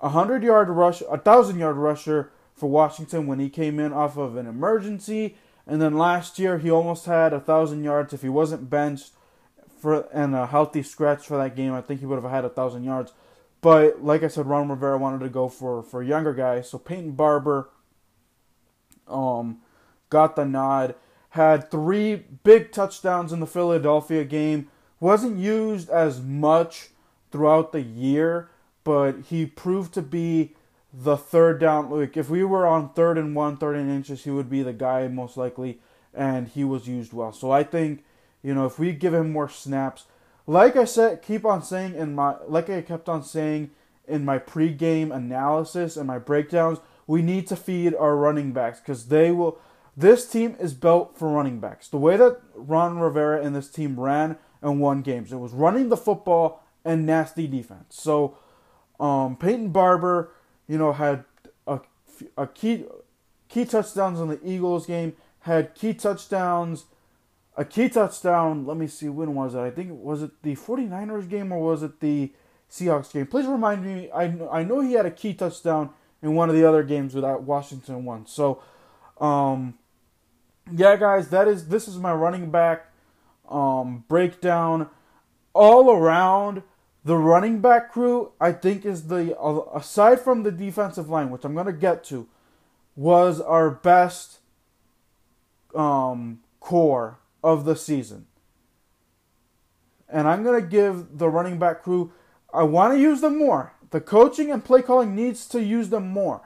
a 0.00 0.10
hundred 0.10 0.42
yard 0.42 0.68
rush, 0.68 1.02
a 1.10 1.18
thousand 1.18 1.58
yard 1.58 1.76
rusher 1.76 2.30
for 2.54 2.68
Washington 2.68 3.26
when 3.26 3.38
he 3.38 3.48
came 3.48 3.78
in 3.78 3.92
off 3.92 4.16
of 4.16 4.36
an 4.36 4.46
emergency. 4.46 5.36
And 5.66 5.80
then 5.80 5.98
last 5.98 6.38
year 6.38 6.58
he 6.58 6.70
almost 6.70 7.06
had 7.06 7.32
a 7.32 7.40
thousand 7.40 7.84
yards 7.84 8.12
if 8.12 8.22
he 8.22 8.28
wasn't 8.28 8.70
benched 8.70 9.10
for 9.78 10.08
and 10.12 10.34
a 10.34 10.46
healthy 10.46 10.82
scratch 10.82 11.26
for 11.26 11.36
that 11.36 11.56
game. 11.56 11.72
I 11.72 11.80
think 11.80 12.00
he 12.00 12.06
would 12.06 12.22
have 12.22 12.30
had 12.30 12.44
a 12.44 12.50
thousand 12.50 12.84
yards. 12.84 13.12
But 13.60 14.04
like 14.04 14.22
I 14.22 14.28
said, 14.28 14.46
Ron 14.46 14.68
Rivera 14.68 14.98
wanted 14.98 15.20
to 15.20 15.28
go 15.28 15.48
for 15.48 15.82
for 15.82 16.02
younger 16.02 16.34
guys. 16.34 16.70
So 16.70 16.78
Peyton 16.78 17.12
Barber 17.12 17.70
um 19.08 19.58
got 20.10 20.36
the 20.36 20.44
nod 20.44 20.94
had 21.30 21.70
three 21.70 22.24
big 22.42 22.72
touchdowns 22.72 23.32
in 23.32 23.40
the 23.40 23.46
Philadelphia 23.46 24.24
game. 24.24 24.68
Wasn't 24.98 25.38
used 25.38 25.90
as 25.90 26.20
much 26.20 26.88
throughout 27.30 27.72
the 27.72 27.82
year, 27.82 28.48
but 28.84 29.20
he 29.28 29.44
proved 29.44 29.92
to 29.94 30.02
be 30.02 30.54
the 30.92 31.16
third 31.16 31.60
down. 31.60 31.90
Like 31.90 32.16
if 32.16 32.30
we 32.30 32.42
were 32.42 32.66
on 32.66 32.88
third 32.94 33.18
and 33.18 33.34
one, 33.34 33.58
third 33.58 33.76
and 33.76 33.90
inches, 33.90 34.24
he 34.24 34.30
would 34.30 34.48
be 34.48 34.62
the 34.62 34.72
guy 34.72 35.06
most 35.08 35.36
likely, 35.36 35.78
and 36.14 36.48
he 36.48 36.64
was 36.64 36.88
used 36.88 37.12
well. 37.12 37.32
So 37.32 37.50
I 37.50 37.62
think, 37.62 38.04
you 38.42 38.54
know, 38.54 38.66
if 38.66 38.78
we 38.78 38.92
give 38.92 39.14
him 39.14 39.32
more 39.32 39.48
snaps, 39.48 40.04
like 40.46 40.76
I 40.76 40.84
said, 40.84 41.22
keep 41.22 41.44
on 41.44 41.62
saying 41.62 41.94
in 41.94 42.14
my, 42.14 42.36
like 42.46 42.70
I 42.70 42.80
kept 42.82 43.08
on 43.08 43.22
saying 43.22 43.70
in 44.06 44.24
my 44.24 44.38
pregame 44.38 45.14
analysis 45.14 45.96
and 45.96 46.06
my 46.06 46.18
breakdowns, 46.18 46.78
we 47.06 47.22
need 47.22 47.46
to 47.48 47.56
feed 47.56 47.94
our 47.94 48.16
running 48.16 48.52
backs 48.52 48.80
because 48.80 49.06
they 49.06 49.30
will 49.30 49.58
this 49.96 50.28
team 50.28 50.56
is 50.60 50.74
built 50.74 51.16
for 51.18 51.30
running 51.30 51.58
backs. 51.58 51.88
The 51.88 51.96
way 51.96 52.16
that 52.18 52.40
Ron 52.54 52.98
Rivera 52.98 53.42
and 53.42 53.56
this 53.56 53.70
team 53.70 53.98
ran 53.98 54.36
and 54.60 54.78
won 54.78 55.00
games, 55.00 55.32
it 55.32 55.38
was 55.38 55.52
running 55.52 55.88
the 55.88 55.96
football 55.96 56.62
and 56.84 57.06
nasty 57.06 57.46
defense. 57.46 57.96
So, 57.96 58.36
um, 59.00 59.36
Peyton 59.36 59.70
Barber, 59.70 60.32
you 60.68 60.76
know, 60.76 60.92
had 60.92 61.24
a, 61.66 61.80
a 62.36 62.46
key 62.46 62.84
key 63.48 63.64
touchdowns 63.64 64.20
in 64.20 64.28
the 64.28 64.40
Eagles 64.44 64.86
game, 64.86 65.14
had 65.40 65.74
key 65.74 65.94
touchdowns, 65.94 66.84
a 67.56 67.64
key 67.64 67.88
touchdown. 67.88 68.66
Let 68.66 68.76
me 68.76 68.86
see, 68.86 69.08
when 69.08 69.34
was 69.34 69.54
it? 69.54 69.60
I 69.60 69.70
think 69.70 69.88
it 69.88 69.96
was 69.96 70.22
it 70.22 70.42
the 70.42 70.54
49ers 70.54 71.28
game 71.28 71.52
or 71.52 71.60
was 71.60 71.82
it 71.82 72.00
the 72.00 72.32
Seahawks 72.70 73.12
game? 73.12 73.26
Please 73.26 73.46
remind 73.46 73.84
me. 73.84 74.10
I 74.10 74.24
I 74.50 74.62
know 74.62 74.80
he 74.80 74.92
had 74.92 75.06
a 75.06 75.10
key 75.10 75.34
touchdown 75.34 75.90
in 76.22 76.34
one 76.34 76.48
of 76.48 76.54
the 76.54 76.64
other 76.64 76.82
games 76.82 77.14
without 77.14 77.42
Washington 77.42 78.04
won. 78.04 78.26
So, 78.26 78.62
um, 79.20 79.78
yeah, 80.70 80.96
guys, 80.96 81.28
that 81.30 81.48
is 81.48 81.68
this 81.68 81.88
is 81.88 81.96
my 81.98 82.12
running 82.12 82.50
back 82.50 82.92
um, 83.48 84.04
breakdown. 84.08 84.88
All 85.54 85.90
around, 85.90 86.62
the 87.02 87.16
running 87.16 87.60
back 87.60 87.90
crew, 87.90 88.32
I 88.38 88.52
think, 88.52 88.84
is 88.84 89.06
the 89.06 89.38
aside 89.74 90.20
from 90.20 90.42
the 90.42 90.52
defensive 90.52 91.08
line, 91.08 91.30
which 91.30 91.44
I'm 91.44 91.54
gonna 91.54 91.72
get 91.72 92.04
to, 92.04 92.28
was 92.94 93.40
our 93.40 93.70
best 93.70 94.40
um, 95.74 96.40
core 96.60 97.18
of 97.46 97.64
the 97.64 97.76
season. 97.76 98.26
And 100.08 100.28
I'm 100.28 100.42
gonna 100.42 100.60
give 100.60 101.18
the 101.18 101.28
running 101.28 101.58
back 101.58 101.82
crew. 101.82 102.12
I 102.52 102.62
want 102.62 102.94
to 102.94 103.00
use 103.00 103.20
them 103.20 103.38
more. 103.38 103.72
The 103.90 104.00
coaching 104.00 104.50
and 104.50 104.64
play 104.64 104.82
calling 104.82 105.14
needs 105.14 105.46
to 105.48 105.62
use 105.62 105.90
them 105.90 106.08
more. 106.08 106.42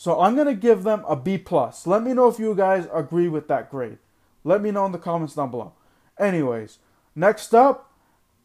So 0.00 0.20
I'm 0.20 0.34
going 0.34 0.46
to 0.46 0.54
give 0.54 0.82
them 0.82 1.04
a 1.06 1.14
B 1.14 1.36
plus. 1.36 1.86
Let 1.86 2.02
me 2.02 2.14
know 2.14 2.28
if 2.28 2.38
you 2.38 2.54
guys 2.54 2.88
agree 2.92 3.28
with 3.28 3.48
that 3.48 3.70
grade. 3.70 3.98
Let 4.44 4.62
me 4.62 4.70
know 4.70 4.86
in 4.86 4.92
the 4.92 4.98
comments 4.98 5.34
down 5.34 5.50
below. 5.50 5.74
Anyways, 6.18 6.78
next 7.14 7.54
up 7.54 7.92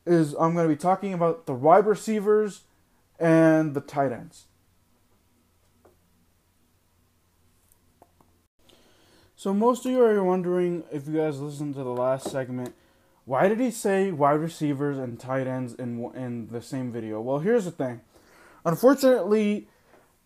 is 0.05 0.33
I'm 0.33 0.53
going 0.53 0.67
to 0.67 0.75
be 0.75 0.77
talking 0.77 1.13
about 1.13 1.45
the 1.45 1.53
wide 1.53 1.85
receivers 1.85 2.63
and 3.19 3.73
the 3.73 3.79
tight 3.79 4.11
ends. 4.11 4.47
So 9.45 9.53
most 9.53 9.85
of 9.85 9.91
you 9.91 10.01
are 10.01 10.23
wondering 10.23 10.85
if 10.91 11.07
you 11.07 11.17
guys 11.17 11.39
listened 11.39 11.75
to 11.75 11.83
the 11.83 11.91
last 11.91 12.31
segment, 12.31 12.73
why 13.25 13.47
did 13.47 13.59
he 13.59 13.69
say 13.69 14.11
wide 14.11 14.39
receivers 14.39 14.97
and 14.97 15.19
tight 15.19 15.45
ends 15.45 15.75
in 15.75 16.03
in 16.15 16.47
the 16.47 16.63
same 16.63 16.91
video? 16.91 17.21
Well, 17.21 17.37
here's 17.37 17.65
the 17.65 17.69
thing. 17.69 18.01
Unfortunately, 18.65 19.67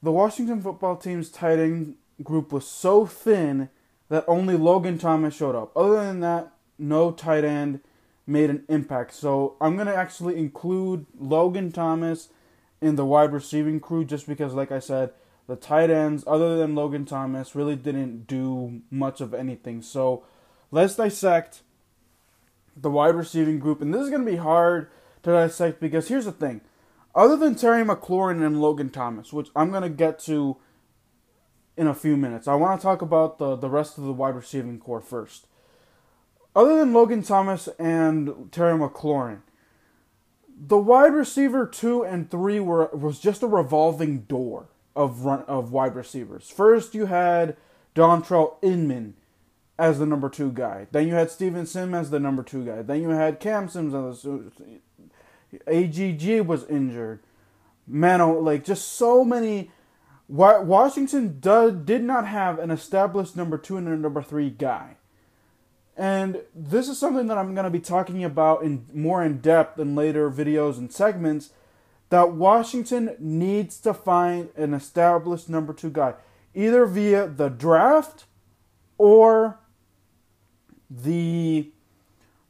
the 0.01 0.13
Washington 0.13 0.61
football 0.61 0.95
team's 0.95 1.29
tight 1.29 1.59
end 1.59 1.97
group 2.23 2.53
was 2.53 2.65
so 2.65 3.05
thin 3.05 3.67
that 4.07 4.23
only 4.25 4.55
Logan 4.55 4.97
Thomas 4.97 5.35
showed 5.35 5.53
up. 5.53 5.75
Other 5.75 5.95
than 5.95 6.21
that, 6.21 6.53
no 6.77 7.11
tight 7.11 7.43
end 7.43 7.81
made 8.25 8.49
an 8.49 8.63
impact. 8.69 9.13
So 9.13 9.57
I'm 9.59 9.75
going 9.75 9.87
to 9.87 9.95
actually 9.97 10.37
include 10.37 11.07
Logan 11.19 11.73
Thomas 11.73 12.29
in 12.79 12.95
the 12.95 13.03
wide 13.03 13.33
receiving 13.33 13.81
crew 13.81 14.05
just 14.05 14.27
because, 14.27 14.53
like 14.53 14.71
I 14.71 14.79
said, 14.79 15.11
the 15.49 15.55
tight 15.55 15.89
ends, 15.89 16.23
other 16.27 16.55
than 16.57 16.75
Logan 16.75 17.05
Thomas, 17.05 17.55
really 17.55 17.75
didn't 17.75 18.27
do 18.27 18.83
much 18.91 19.19
of 19.19 19.33
anything. 19.33 19.81
So 19.81 20.23
let's 20.69 20.95
dissect 20.95 21.63
the 22.77 22.91
wide 22.91 23.15
receiving 23.15 23.57
group. 23.57 23.81
And 23.81 23.91
this 23.91 24.03
is 24.03 24.11
going 24.11 24.23
to 24.23 24.31
be 24.31 24.37
hard 24.37 24.91
to 25.23 25.31
dissect 25.31 25.81
because 25.81 26.07
here's 26.07 26.25
the 26.25 26.31
thing. 26.31 26.61
Other 27.15 27.35
than 27.35 27.55
Terry 27.55 27.83
McLaurin 27.83 28.45
and 28.45 28.61
Logan 28.61 28.91
Thomas, 28.91 29.33
which 29.33 29.49
I'm 29.55 29.71
going 29.71 29.81
to 29.81 29.89
get 29.89 30.19
to 30.19 30.57
in 31.75 31.87
a 31.87 31.95
few 31.95 32.15
minutes, 32.15 32.47
I 32.47 32.53
want 32.53 32.79
to 32.79 32.83
talk 32.83 33.01
about 33.01 33.39
the, 33.39 33.55
the 33.55 33.71
rest 33.71 33.97
of 33.97 34.03
the 34.03 34.13
wide 34.13 34.35
receiving 34.35 34.79
core 34.79 35.01
first. 35.01 35.47
Other 36.55 36.77
than 36.77 36.93
Logan 36.93 37.23
Thomas 37.23 37.67
and 37.79 38.51
Terry 38.51 38.77
McLaurin, 38.77 39.39
the 40.55 40.77
wide 40.77 41.15
receiver 41.15 41.65
two 41.65 42.03
and 42.03 42.29
three 42.29 42.59
were 42.59 42.91
was 42.93 43.19
just 43.19 43.41
a 43.41 43.47
revolving 43.47 44.19
door 44.19 44.67
of 44.95 45.25
run 45.25 45.43
of 45.43 45.71
wide 45.71 45.95
receivers. 45.95 46.49
First, 46.49 46.93
you 46.93 47.05
had 47.05 47.55
Dontrelle 47.95 48.55
Inman 48.61 49.15
as 49.77 49.99
the 49.99 50.05
number 50.05 50.29
two 50.29 50.51
guy. 50.51 50.87
Then 50.91 51.07
you 51.07 51.13
had 51.13 51.31
Steven 51.31 51.65
Sims 51.65 51.95
as 51.95 52.09
the 52.09 52.19
number 52.19 52.43
two 52.43 52.65
guy. 52.65 52.81
Then 52.81 53.01
you 53.01 53.09
had 53.09 53.39
Cam 53.39 53.69
Sims 53.69 53.93
as 53.93 54.23
the 54.23 54.81
AGG 55.67 56.45
was 56.45 56.65
injured. 56.65 57.19
Mano, 57.87 58.37
oh, 58.37 58.39
like 58.39 58.63
just 58.63 58.93
so 58.93 59.23
many. 59.23 59.71
Washington 60.27 61.39
did, 61.39 61.85
did 61.85 62.03
not 62.03 62.27
have 62.27 62.59
an 62.59 62.69
established 62.69 63.35
number 63.35 63.57
two 63.57 63.77
and 63.77 63.87
a 63.87 63.97
number 63.97 64.21
three 64.21 64.51
guy. 64.51 64.97
And 65.97 66.43
this 66.55 66.87
is 66.87 66.99
something 66.99 67.27
that 67.27 67.37
I'm 67.37 67.55
going 67.55 67.65
to 67.65 67.71
be 67.71 67.79
talking 67.79 68.23
about 68.23 68.63
in 68.63 68.85
more 68.93 69.23
in 69.23 69.39
depth 69.39 69.79
in 69.79 69.95
later 69.95 70.29
videos 70.29 70.77
and 70.77 70.93
segments 70.93 71.49
that 72.09 72.33
Washington 72.33 73.15
needs 73.19 73.79
to 73.81 73.93
find 73.93 74.49
an 74.55 74.73
established 74.73 75.49
number 75.49 75.73
2 75.73 75.89
guy 75.89 76.13
either 76.55 76.85
via 76.85 77.27
the 77.27 77.49
draft 77.49 78.25
or 78.97 79.59
the 80.89 81.71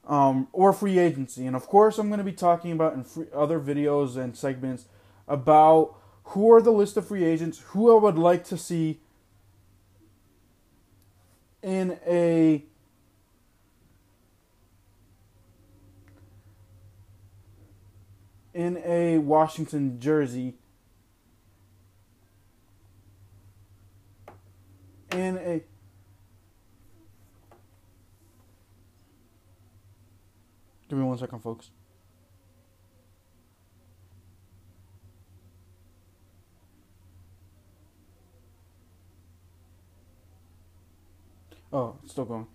um, 0.07 0.47
or 0.51 0.73
free 0.73 0.97
agency. 0.97 1.45
And 1.45 1.55
of 1.55 1.67
course, 1.67 1.97
I'm 1.97 2.07
going 2.07 2.19
to 2.19 2.23
be 2.23 2.31
talking 2.31 2.71
about 2.71 2.93
in 2.93 3.03
free, 3.03 3.27
other 3.33 3.59
videos 3.59 4.17
and 4.17 4.35
segments 4.35 4.85
about 5.27 5.95
who 6.23 6.51
are 6.51 6.61
the 6.61 6.71
list 6.71 6.97
of 6.97 7.07
free 7.07 7.23
agents, 7.23 7.59
who 7.67 7.95
I 7.95 8.01
would 8.01 8.17
like 8.17 8.43
to 8.45 8.57
see 8.57 9.01
in 11.61 11.99
a 12.07 12.63
in 18.59 18.75
a 18.83 19.17
Washington 19.19 20.01
jersey 20.01 20.53
in 25.13 25.37
a 25.37 25.63
Give 30.89 30.97
me 30.97 31.05
one 31.05 31.17
second, 31.19 31.39
folks. 31.39 31.69
Oh, 41.71 41.95
it's 42.03 42.11
still 42.11 42.25
going. 42.25 42.47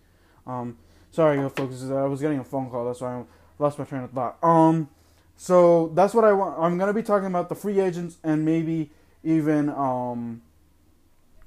Um, 0.46 0.76
sorry, 1.12 1.38
folks. 1.48 1.82
I 1.84 2.04
was 2.06 2.20
getting 2.20 2.40
a 2.40 2.44
phone 2.44 2.68
call. 2.68 2.84
That's 2.84 3.00
why 3.00 3.20
I 3.20 3.24
lost 3.58 3.78
my 3.78 3.84
train 3.86 4.02
of 4.02 4.10
thought. 4.10 4.36
Um, 4.42 4.88
so 5.36 5.90
that's 5.94 6.14
what 6.14 6.24
I 6.24 6.32
want. 6.32 6.58
I'm 6.58 6.78
gonna 6.78 6.92
be 6.92 7.02
talking 7.02 7.26
about 7.26 7.48
the 7.48 7.54
free 7.54 7.80
agents 7.80 8.18
and 8.22 8.44
maybe 8.44 8.90
even 9.22 9.68
um, 9.70 10.42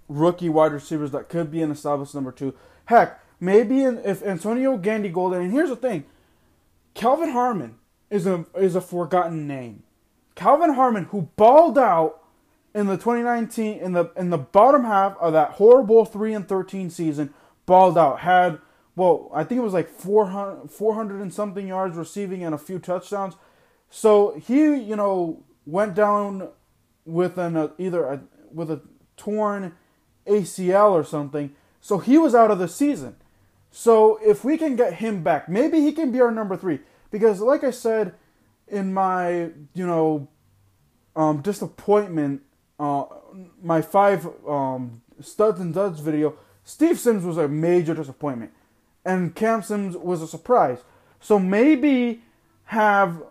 rookie 0.09 0.49
wide 0.49 0.73
receivers 0.73 1.11
that 1.11 1.29
could 1.29 1.51
be 1.51 1.61
an 1.61 1.71
established 1.71 2.15
number 2.15 2.31
two. 2.31 2.53
Heck, 2.85 3.19
maybe 3.39 3.83
in, 3.83 3.99
if 3.99 4.23
Antonio 4.23 4.77
Gandy 4.77 5.09
Golden. 5.09 5.41
And 5.41 5.51
here's 5.51 5.69
the 5.69 5.75
thing: 5.75 6.05
Kelvin 6.93 7.31
Harmon 7.31 7.75
is 8.09 8.25
a 8.25 8.45
is 8.55 8.75
a 8.75 8.81
forgotten 8.81 9.47
name. 9.47 9.83
Kelvin 10.35 10.73
Harmon, 10.73 11.05
who 11.05 11.29
balled 11.35 11.77
out 11.77 12.23
in 12.75 12.85
the 12.85 12.95
2019 12.95 13.79
in 13.79 13.93
the 13.93 14.11
in 14.15 14.29
the 14.29 14.37
bottom 14.37 14.83
half 14.83 15.17
of 15.17 15.33
that 15.33 15.51
horrible 15.51 16.05
three 16.05 16.33
and 16.33 16.47
13 16.47 16.89
season, 16.89 17.33
balled 17.65 17.97
out. 17.97 18.19
Had 18.19 18.59
well, 18.95 19.29
I 19.33 19.43
think 19.43 19.59
it 19.59 19.63
was 19.63 19.73
like 19.73 19.89
400, 19.89 20.71
400 20.71 21.21
and 21.21 21.33
something 21.33 21.67
yards 21.67 21.95
receiving 21.95 22.43
and 22.43 22.55
a 22.55 22.57
few 22.57 22.79
touchdowns 22.79 23.35
so 23.89 24.41
he, 24.45 24.75
you 24.75 24.95
know, 24.95 25.43
went 25.65 25.95
down 25.95 26.49
with 27.05 27.37
an 27.37 27.55
uh, 27.55 27.69
either 27.77 28.05
a, 28.05 28.21
with 28.51 28.69
a 28.69 28.81
torn 29.15 29.73
ACL 30.27 30.91
or 30.91 31.03
something. 31.03 31.55
So 31.79 31.97
he 31.99 32.17
was 32.17 32.35
out 32.35 32.51
of 32.51 32.59
the 32.59 32.67
season. 32.67 33.15
So 33.71 34.19
if 34.23 34.43
we 34.43 34.57
can 34.57 34.75
get 34.75 34.95
him 34.95 35.23
back, 35.23 35.47
maybe 35.47 35.81
he 35.81 35.91
can 35.91 36.11
be 36.11 36.21
our 36.21 36.31
number 36.31 36.57
three. 36.57 36.79
Because 37.11 37.39
like 37.41 37.63
I 37.63 37.71
said 37.71 38.15
in 38.67 38.93
my, 38.93 39.51
you 39.73 39.85
know, 39.87 40.27
um, 41.15 41.41
disappointment, 41.41 42.41
uh, 42.79 43.05
my 43.61 43.81
five 43.81 44.27
um, 44.47 45.01
studs 45.19 45.59
and 45.59 45.73
duds 45.73 45.99
video, 45.99 46.35
Steve 46.63 46.99
Sims 46.99 47.23
was 47.23 47.37
a 47.37 47.47
major 47.47 47.93
disappointment, 47.93 48.51
and 49.05 49.33
Cam 49.33 49.63
Sims 49.63 49.95
was 49.95 50.21
a 50.21 50.27
surprise. 50.27 50.79
So 51.19 51.39
maybe 51.39 52.21
have 52.65 53.23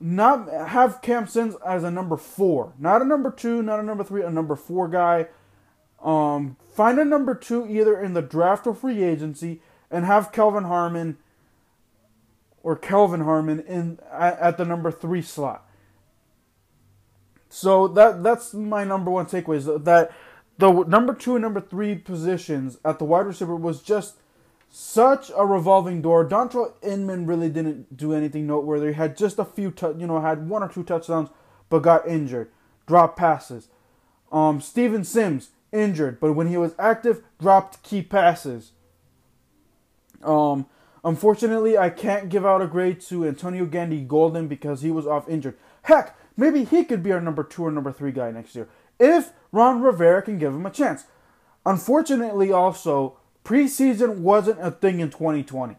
not 0.00 0.48
have 0.50 1.02
Cam 1.02 1.26
Sims 1.26 1.54
as 1.64 1.84
a 1.84 1.90
number 1.90 2.16
four, 2.16 2.72
not 2.78 3.02
a 3.02 3.04
number 3.04 3.30
two, 3.30 3.62
not 3.62 3.78
a 3.78 3.82
number 3.82 4.02
three, 4.02 4.22
a 4.22 4.30
number 4.30 4.56
four 4.56 4.88
guy. 4.88 5.26
Um, 6.02 6.56
find 6.74 6.98
a 6.98 7.04
number 7.04 7.34
two 7.34 7.66
either 7.68 8.00
in 8.00 8.14
the 8.14 8.22
draft 8.22 8.66
or 8.66 8.74
free 8.74 9.02
agency, 9.02 9.60
and 9.90 10.06
have 10.06 10.32
Kelvin 10.32 10.64
Harmon 10.64 11.18
or 12.62 12.76
Kelvin 12.76 13.20
Harmon 13.20 13.60
in 13.60 13.98
at, 14.10 14.38
at 14.38 14.56
the 14.56 14.64
number 14.64 14.90
three 14.90 15.22
slot. 15.22 15.66
So 17.50 17.88
that 17.88 18.22
that's 18.22 18.54
my 18.54 18.84
number 18.84 19.10
one 19.10 19.26
takeaway 19.26 19.56
is 19.56 19.66
that 19.66 20.10
the 20.56 20.84
number 20.84 21.14
two 21.14 21.34
and 21.34 21.42
number 21.42 21.60
three 21.60 21.94
positions 21.96 22.78
at 22.84 22.98
the 22.98 23.04
wide 23.04 23.26
receiver 23.26 23.56
was 23.56 23.82
just 23.82 24.16
such 24.70 25.30
a 25.36 25.44
revolving 25.44 26.00
door. 26.00 26.26
Dontrelle 26.26 26.72
Inman 26.82 27.26
really 27.26 27.48
didn't 27.48 27.96
do 27.96 28.14
anything 28.14 28.46
noteworthy. 28.46 28.88
He 28.88 28.92
had 28.94 29.16
just 29.16 29.38
a 29.38 29.44
few, 29.44 29.70
tu- 29.70 29.96
you 29.98 30.06
know, 30.06 30.20
had 30.20 30.48
one 30.48 30.62
or 30.62 30.68
two 30.68 30.84
touchdowns, 30.84 31.28
but 31.68 31.80
got 31.80 32.06
injured, 32.06 32.50
dropped 32.86 33.18
passes. 33.18 33.68
Um, 34.30 34.60
Steven 34.60 35.04
Sims 35.04 35.50
injured, 35.72 36.20
but 36.20 36.34
when 36.34 36.46
he 36.46 36.56
was 36.56 36.74
active, 36.78 37.22
dropped 37.40 37.82
key 37.82 38.00
passes. 38.00 38.72
Um, 40.22 40.66
unfortunately, 41.02 41.76
I 41.76 41.90
can't 41.90 42.28
give 42.28 42.46
out 42.46 42.62
a 42.62 42.66
grade 42.66 43.00
to 43.02 43.26
Antonio 43.26 43.66
Gandy 43.66 44.02
Golden 44.02 44.46
because 44.46 44.82
he 44.82 44.90
was 44.92 45.06
off 45.06 45.28
injured. 45.28 45.56
Heck, 45.82 46.16
maybe 46.36 46.64
he 46.64 46.84
could 46.84 47.02
be 47.02 47.10
our 47.12 47.20
number 47.20 47.42
two 47.42 47.64
or 47.64 47.72
number 47.72 47.90
three 47.90 48.12
guy 48.12 48.30
next 48.30 48.54
year 48.54 48.68
if 49.00 49.32
Ron 49.50 49.80
Rivera 49.80 50.22
can 50.22 50.38
give 50.38 50.54
him 50.54 50.66
a 50.66 50.70
chance. 50.70 51.06
Unfortunately, 51.66 52.52
also 52.52 53.18
preseason 53.44 54.18
wasn't 54.18 54.60
a 54.60 54.70
thing 54.70 55.00
in 55.00 55.10
2020. 55.10 55.76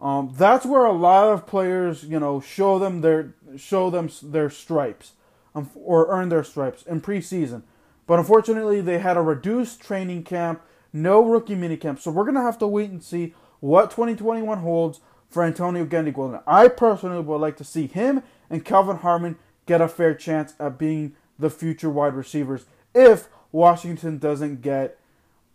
Um, 0.00 0.34
that's 0.36 0.66
where 0.66 0.84
a 0.84 0.92
lot 0.92 1.32
of 1.32 1.46
players, 1.46 2.02
you 2.02 2.18
know, 2.18 2.40
show 2.40 2.78
them 2.78 3.02
their 3.02 3.34
show 3.56 3.88
them 3.88 4.10
their 4.22 4.50
stripes, 4.50 5.12
um, 5.54 5.70
or 5.76 6.08
earn 6.08 6.28
their 6.28 6.42
stripes 6.42 6.82
in 6.82 7.00
preseason. 7.00 7.62
But 8.06 8.18
unfortunately, 8.18 8.80
they 8.80 8.98
had 8.98 9.16
a 9.16 9.22
reduced 9.22 9.80
training 9.80 10.24
camp, 10.24 10.60
no 10.92 11.24
rookie 11.24 11.54
minicamp. 11.54 12.00
So 12.00 12.10
we're 12.10 12.24
gonna 12.24 12.42
have 12.42 12.58
to 12.58 12.66
wait 12.66 12.90
and 12.90 13.02
see 13.02 13.34
what 13.60 13.92
2021 13.92 14.58
holds 14.58 15.00
for 15.30 15.44
Antonio 15.44 15.84
Gandy 15.84 16.10
Golden. 16.10 16.40
I 16.46 16.66
personally 16.66 17.20
would 17.20 17.36
like 17.36 17.56
to 17.58 17.64
see 17.64 17.86
him 17.86 18.22
and 18.50 18.64
Kelvin 18.64 18.98
Harmon 18.98 19.36
get 19.66 19.80
a 19.80 19.88
fair 19.88 20.14
chance 20.14 20.54
at 20.58 20.78
being 20.78 21.14
the 21.38 21.48
future 21.48 21.88
wide 21.88 22.14
receivers 22.14 22.66
if 22.94 23.28
Washington 23.50 24.18
doesn't 24.18 24.62
get 24.62 24.98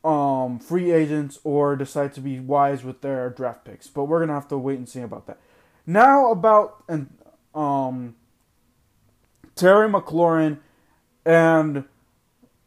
um, 0.03 0.59
free 0.59 0.91
agents 0.91 1.39
or 1.43 1.75
decide 1.75 2.13
to 2.13 2.21
be 2.21 2.39
wise 2.39 2.83
with 2.83 3.01
their 3.01 3.29
draft 3.29 3.65
picks. 3.65 3.87
But 3.87 4.05
we're 4.05 4.19
gonna 4.19 4.33
have 4.33 4.47
to 4.49 4.57
wait 4.57 4.77
and 4.77 4.87
see 4.87 5.01
about 5.01 5.27
that. 5.27 5.39
Now 5.85 6.31
about 6.31 6.83
and 6.87 7.09
um, 7.53 8.15
Terry 9.55 9.89
McLaurin 9.89 10.59
and 11.25 11.85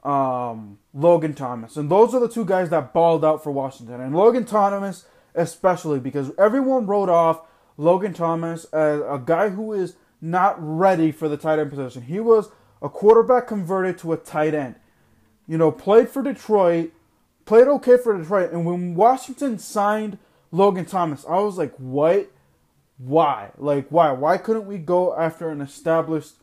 um, 0.05 0.78
Logan 0.93 1.35
Thomas, 1.35 1.76
and 1.76 1.91
those 1.91 2.14
are 2.14 2.20
the 2.20 2.28
two 2.28 2.45
guys 2.45 2.70
that 2.70 2.93
balled 2.93 3.24
out 3.24 3.43
for 3.43 3.51
Washington. 3.51 4.01
And 4.01 4.14
Logan 4.14 4.45
Thomas 4.45 5.05
especially 5.33 6.01
because 6.01 6.33
everyone 6.39 6.87
wrote 6.87 7.09
off 7.09 7.43
Logan 7.76 8.12
Thomas 8.12 8.64
as 8.64 9.01
a 9.01 9.22
guy 9.24 9.51
who 9.51 9.72
is 9.72 9.95
not 10.20 10.57
ready 10.59 11.12
for 11.12 11.28
the 11.28 11.37
tight 11.37 11.61
end 11.61 11.70
position. 11.70 12.03
He 12.03 12.18
was 12.18 12.51
a 12.83 12.89
quarterback 12.89 13.47
converted 13.47 13.97
to 13.99 14.12
a 14.12 14.16
tight 14.16 14.55
end 14.55 14.74
you 15.51 15.59
know, 15.59 15.72
played 15.72 16.09
for 16.09 16.22
Detroit, 16.22 16.93
played 17.51 17.67
okay 17.67 17.97
for 17.97 18.17
Detroit, 18.17 18.53
and 18.53 18.65
when 18.65 18.95
Washington 18.95 19.59
signed 19.59 20.19
Logan 20.53 20.85
Thomas, 20.85 21.27
I 21.29 21.41
was 21.41 21.59
like, 21.59 21.75
what? 21.79 22.31
Why? 22.97 23.51
Like, 23.59 23.89
why? 23.89 24.13
Why 24.13 24.39
couldn't 24.39 24.67
we 24.67 24.79
go 24.79 25.17
after 25.17 25.51
an 25.51 25.61
established 25.61 26.35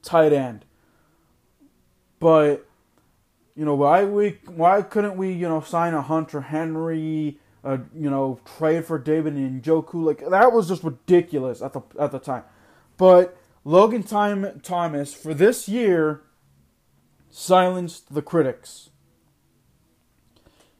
tight 0.00 0.32
end? 0.32 0.64
But 2.20 2.68
you 3.56 3.64
know, 3.64 3.74
why 3.74 4.04
we 4.04 4.38
why 4.46 4.80
couldn't 4.82 5.16
we 5.16 5.32
you 5.32 5.48
know 5.48 5.60
sign 5.60 5.92
a 5.92 6.02
Hunter 6.02 6.42
Henry? 6.42 7.40
You 7.64 8.10
know, 8.10 8.38
trade 8.58 8.84
for 8.84 8.96
David 8.96 9.34
Njoku. 9.34 10.04
Like 10.04 10.20
that 10.30 10.52
was 10.52 10.68
just 10.68 10.84
ridiculous 10.84 11.60
at 11.62 11.72
the 11.72 11.82
at 11.98 12.12
the 12.12 12.20
time. 12.20 12.44
But 12.96 13.36
Logan 13.64 14.04
Time 14.04 14.60
Thomas 14.62 15.12
for 15.12 15.34
this 15.34 15.68
year 15.68 16.22
silenced 17.28 18.14
the 18.14 18.22
critics. 18.22 18.90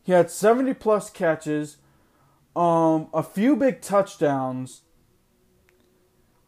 He 0.09 0.15
had 0.15 0.31
70 0.31 0.73
plus 0.73 1.11
catches, 1.11 1.77
um, 2.57 3.09
a 3.13 3.23
few 3.23 3.55
big 3.57 3.83
touchdowns, 3.83 4.81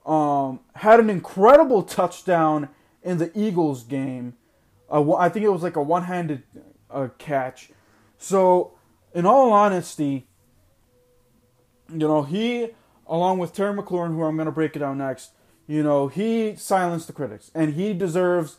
um, 0.07 0.61
had 0.77 0.99
an 0.99 1.11
incredible 1.11 1.83
touchdown 1.83 2.71
in 3.03 3.19
the 3.19 3.31
Eagles 3.39 3.83
game. 3.83 4.33
Uh, 4.91 5.13
I 5.13 5.29
think 5.29 5.45
it 5.45 5.51
was 5.51 5.63
like 5.63 5.77
a 5.77 5.83
one 5.83 6.05
handed 6.05 6.43
uh, 6.91 7.09
catch. 7.19 7.69
So, 8.17 8.79
in 9.15 9.27
all 9.27 9.53
honesty, 9.53 10.27
you 11.93 11.99
know, 11.99 12.23
he, 12.23 12.69
along 13.07 13.41
with 13.41 13.53
Terry 13.53 13.77
McLaurin, 13.77 14.15
who 14.15 14.23
I'm 14.23 14.37
going 14.37 14.47
to 14.47 14.53
break 14.53 14.75
it 14.75 14.79
down 14.79 14.97
next, 14.97 15.33
you 15.67 15.83
know, 15.83 16.09
he 16.09 16.57
silenced 16.57 17.09
the 17.09 17.13
critics, 17.13 17.51
and 17.55 17.75
he 17.75 17.93
deserves 17.93 18.57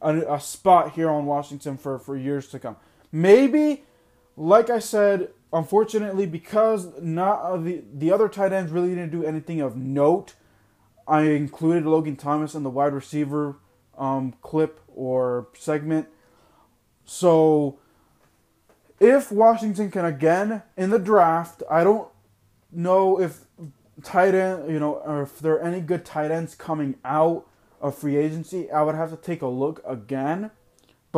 a, 0.00 0.34
a 0.34 0.40
spot 0.40 0.92
here 0.92 1.10
on 1.10 1.26
Washington 1.26 1.76
for, 1.76 1.98
for 1.98 2.16
years 2.16 2.46
to 2.50 2.60
come. 2.60 2.76
Maybe, 3.10 3.84
like 4.36 4.70
I 4.70 4.78
said, 4.78 5.28
unfortunately, 5.52 6.26
because 6.26 6.88
not 7.00 7.40
uh, 7.40 7.56
the 7.56 7.82
the 7.92 8.12
other 8.12 8.28
tight 8.28 8.52
ends 8.52 8.70
really 8.70 8.90
didn't 8.90 9.10
do 9.10 9.24
anything 9.24 9.60
of 9.60 9.76
note. 9.76 10.34
I 11.06 11.22
included 11.22 11.86
Logan 11.86 12.16
Thomas 12.16 12.54
in 12.54 12.62
the 12.62 12.70
wide 12.70 12.92
receiver 12.92 13.56
um, 13.96 14.34
clip 14.42 14.80
or 14.94 15.48
segment. 15.54 16.08
So, 17.04 17.78
if 19.00 19.32
Washington 19.32 19.90
can 19.90 20.04
again 20.04 20.62
in 20.76 20.90
the 20.90 20.98
draft, 20.98 21.62
I 21.70 21.82
don't 21.82 22.08
know 22.70 23.18
if 23.18 23.46
tight 24.02 24.34
end, 24.34 24.70
you 24.70 24.78
know, 24.78 24.94
or 24.96 25.22
if 25.22 25.38
there 25.38 25.54
are 25.54 25.62
any 25.62 25.80
good 25.80 26.04
tight 26.04 26.30
ends 26.30 26.54
coming 26.54 26.96
out 27.04 27.46
of 27.80 27.96
free 27.96 28.16
agency. 28.16 28.70
I 28.70 28.82
would 28.82 28.94
have 28.94 29.10
to 29.10 29.16
take 29.16 29.42
a 29.42 29.46
look 29.46 29.82
again. 29.86 30.50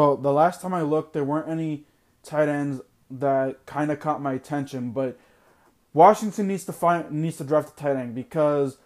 But 0.01 0.23
the 0.23 0.33
last 0.33 0.63
time 0.63 0.73
I 0.73 0.81
looked, 0.81 1.13
there 1.13 1.25
weren't 1.25 1.51
any 1.51 1.85
tight 2.23 2.49
ends 2.49 2.81
that 3.11 3.67
kind 3.67 3.93
of 3.93 4.01
caught 4.01 4.23
my 4.23 4.33
attention. 4.33 4.93
But 4.93 5.19
Washington 5.93 6.49
needs 6.49 6.65
to 6.65 6.73
find 6.73 7.11
needs 7.11 7.37
to 7.37 7.45
draft 7.45 7.79
a 7.79 7.83
tight 7.83 7.97
end 7.97 8.15
because, 8.15 8.79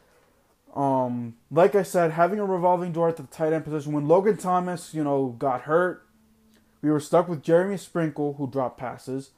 um, 0.74 1.36
like 1.52 1.76
I 1.76 1.84
said, 1.84 2.10
having 2.10 2.40
a 2.40 2.44
revolving 2.44 2.90
door 2.90 3.08
at 3.08 3.16
the 3.16 3.22
tight 3.22 3.52
end 3.52 3.62
position. 3.62 3.92
When 3.92 4.08
Logan 4.08 4.38
Thomas, 4.38 4.92
you 4.92 5.04
know, 5.04 5.36
got 5.38 5.60
hurt, 5.60 6.04
we 6.82 6.90
were 6.90 6.98
stuck 6.98 7.28
with 7.28 7.44
Jeremy 7.44 7.76
Sprinkle, 7.76 8.32
who 8.32 8.50
dropped 8.50 8.76
passes, 8.76 9.30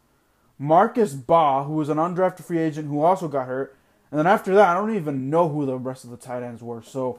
Marcus 0.58 1.12
Baugh, 1.12 1.64
who 1.64 1.74
was 1.74 1.90
an 1.90 1.98
undrafted 1.98 2.44
free 2.44 2.58
agent, 2.58 2.88
who 2.88 3.02
also 3.02 3.28
got 3.28 3.48
hurt, 3.48 3.76
and 4.10 4.18
then 4.18 4.26
after 4.26 4.54
that, 4.54 4.70
I 4.70 4.80
don't 4.80 4.96
even 4.96 5.28
know 5.28 5.50
who 5.50 5.66
the 5.66 5.76
rest 5.76 6.04
of 6.04 6.10
the 6.10 6.16
tight 6.16 6.42
ends 6.42 6.62
were. 6.62 6.80
So, 6.80 7.18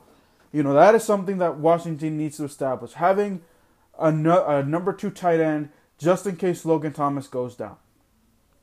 you 0.51 0.63
know, 0.63 0.73
that 0.73 0.95
is 0.95 1.03
something 1.03 1.37
that 1.37 1.57
Washington 1.57 2.17
needs 2.17 2.37
to 2.37 2.45
establish. 2.45 2.93
Having 2.93 3.43
a, 3.99 4.11
no, 4.11 4.45
a 4.45 4.63
number 4.63 4.93
two 4.93 5.09
tight 5.09 5.39
end 5.39 5.69
just 5.97 6.25
in 6.27 6.35
case 6.35 6.65
Logan 6.65 6.93
Thomas 6.93 7.27
goes 7.27 7.55
down. 7.55 7.77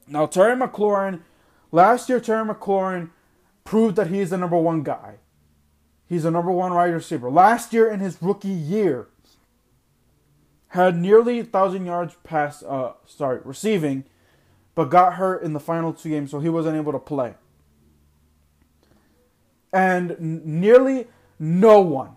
Now, 0.07 0.26
Terry 0.26 0.57
McLaurin, 0.57 1.22
last 1.72 2.09
year, 2.09 2.20
Terry 2.20 2.47
McLaurin 2.47 3.11
proved 3.64 3.97
that 3.97 4.09
he's 4.09 4.30
the 4.30 4.39
number 4.39 4.59
one 4.59 4.82
guy. 4.82 5.16
He's 6.07 6.24
the 6.24 6.30
number 6.30 6.53
one 6.53 6.74
wide 6.74 6.93
receiver. 6.93 7.30
Last 7.30 7.72
year, 7.72 7.91
in 7.91 8.01
his 8.01 8.18
rookie 8.20 8.49
year, 8.49 9.09
had 10.68 10.97
nearly 10.97 11.41
a 11.41 11.45
thousand 11.45 11.87
yards 11.87 12.16
pass, 12.24 12.62
uh, 12.62 12.93
sorry, 13.07 13.41
receiving, 13.45 14.05
but 14.74 14.87
got 14.87 15.14
hurt 15.14 15.43
in 15.43 15.53
the 15.53 15.61
final 15.61 15.93
two 15.93 16.11
games, 16.11 16.30
so 16.30 16.41
he 16.41 16.49
wasn't 16.49 16.76
able 16.76 16.93
to 16.93 16.99
play. 16.99 17.35
And 19.72 20.45
nearly 20.45 21.07
no 21.39 21.80
one, 21.80 22.16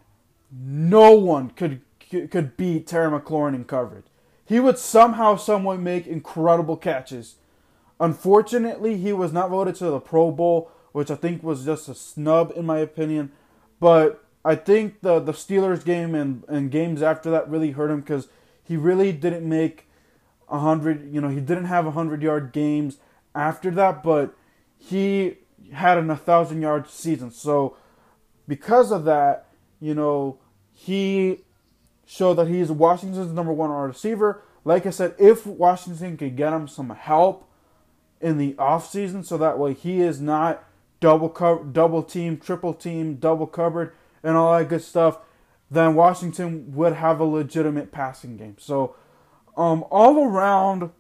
no 0.51 1.11
one 1.13 1.51
could 1.51 1.81
could 2.09 2.57
beat 2.57 2.87
Terry 2.87 3.11
McLaurin 3.11 3.55
in 3.55 3.65
coverage. 3.65 4.05
He 4.45 4.59
would 4.59 4.77
somehow, 4.77 5.35
someway 5.35 5.77
make 5.77 6.07
incredible 6.07 6.77
catches. 6.77 7.35
Unfortunately, 7.99 8.97
he 8.97 9.11
was 9.11 9.33
not 9.33 9.49
voted 9.49 9.75
to 9.75 9.85
the 9.85 9.99
Pro 9.99 10.31
Bowl, 10.31 10.71
which 10.93 11.11
I 11.11 11.15
think 11.15 11.43
was 11.43 11.65
just 11.65 11.89
a 11.89 11.95
snub 11.95 12.53
in 12.55 12.65
my 12.65 12.79
opinion. 12.79 13.31
But 13.79 14.23
I 14.45 14.55
think 14.55 15.01
the 15.01 15.19
the 15.19 15.33
Steelers 15.33 15.83
game 15.83 16.15
and, 16.15 16.43
and 16.47 16.71
games 16.71 17.01
after 17.01 17.29
that 17.31 17.49
really 17.49 17.71
hurt 17.71 17.91
him 17.91 18.01
because 18.01 18.29
he 18.63 18.77
really 18.77 19.11
didn't 19.11 19.47
make 19.47 19.89
a 20.47 20.59
hundred. 20.59 21.13
You 21.13 21.19
know, 21.19 21.29
he 21.29 21.41
didn't 21.41 21.65
have 21.65 21.85
a 21.85 21.91
hundred 21.91 22.21
yard 22.21 22.53
games 22.53 22.97
after 23.35 23.69
that, 23.71 24.03
but 24.03 24.33
he 24.77 25.39
had 25.73 25.97
an 25.97 26.09
a 26.09 26.15
thousand 26.15 26.61
yard 26.61 26.89
season. 26.89 27.31
So 27.31 27.75
because 28.47 28.91
of 28.91 29.03
that, 29.05 29.47
you 29.81 29.93
know, 29.93 30.39
he 30.71 31.41
showed 32.07 32.35
that 32.35 32.47
he's 32.47 32.71
Washington's 32.71 33.33
number 33.33 33.51
one 33.51 33.69
receiver. 33.69 34.41
Like 34.63 34.85
I 34.85 34.91
said, 34.91 35.13
if 35.19 35.45
Washington 35.45 36.15
could 36.17 36.37
get 36.37 36.53
him 36.53 36.67
some 36.67 36.89
help 36.89 37.47
in 38.21 38.37
the 38.37 38.53
offseason 38.53 39.25
so 39.25 39.37
that 39.37 39.59
way 39.59 39.73
he 39.73 39.99
is 39.99 40.21
not 40.21 40.63
double 41.01 41.29
cover, 41.29 41.63
double 41.65 42.01
team, 42.01 42.37
triple 42.37 42.73
team, 42.73 43.15
double 43.15 43.45
covered, 43.45 43.93
and 44.23 44.37
all 44.37 44.57
that 44.57 44.69
good 44.69 44.81
stuff, 44.81 45.19
then 45.69 45.95
Washington 45.95 46.73
would 46.73 46.93
have 46.93 47.19
a 47.19 47.25
legitimate 47.25 47.91
passing 47.91 48.37
game. 48.37 48.55
So, 48.57 48.95
um, 49.57 49.83
all 49.91 50.23
around, 50.25 50.91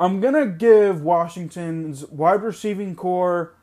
I'm 0.00 0.20
gonna 0.20 0.46
give 0.46 1.02
Washington's 1.02 2.04
wide 2.06 2.42
receiving 2.42 2.96
core 2.96 3.54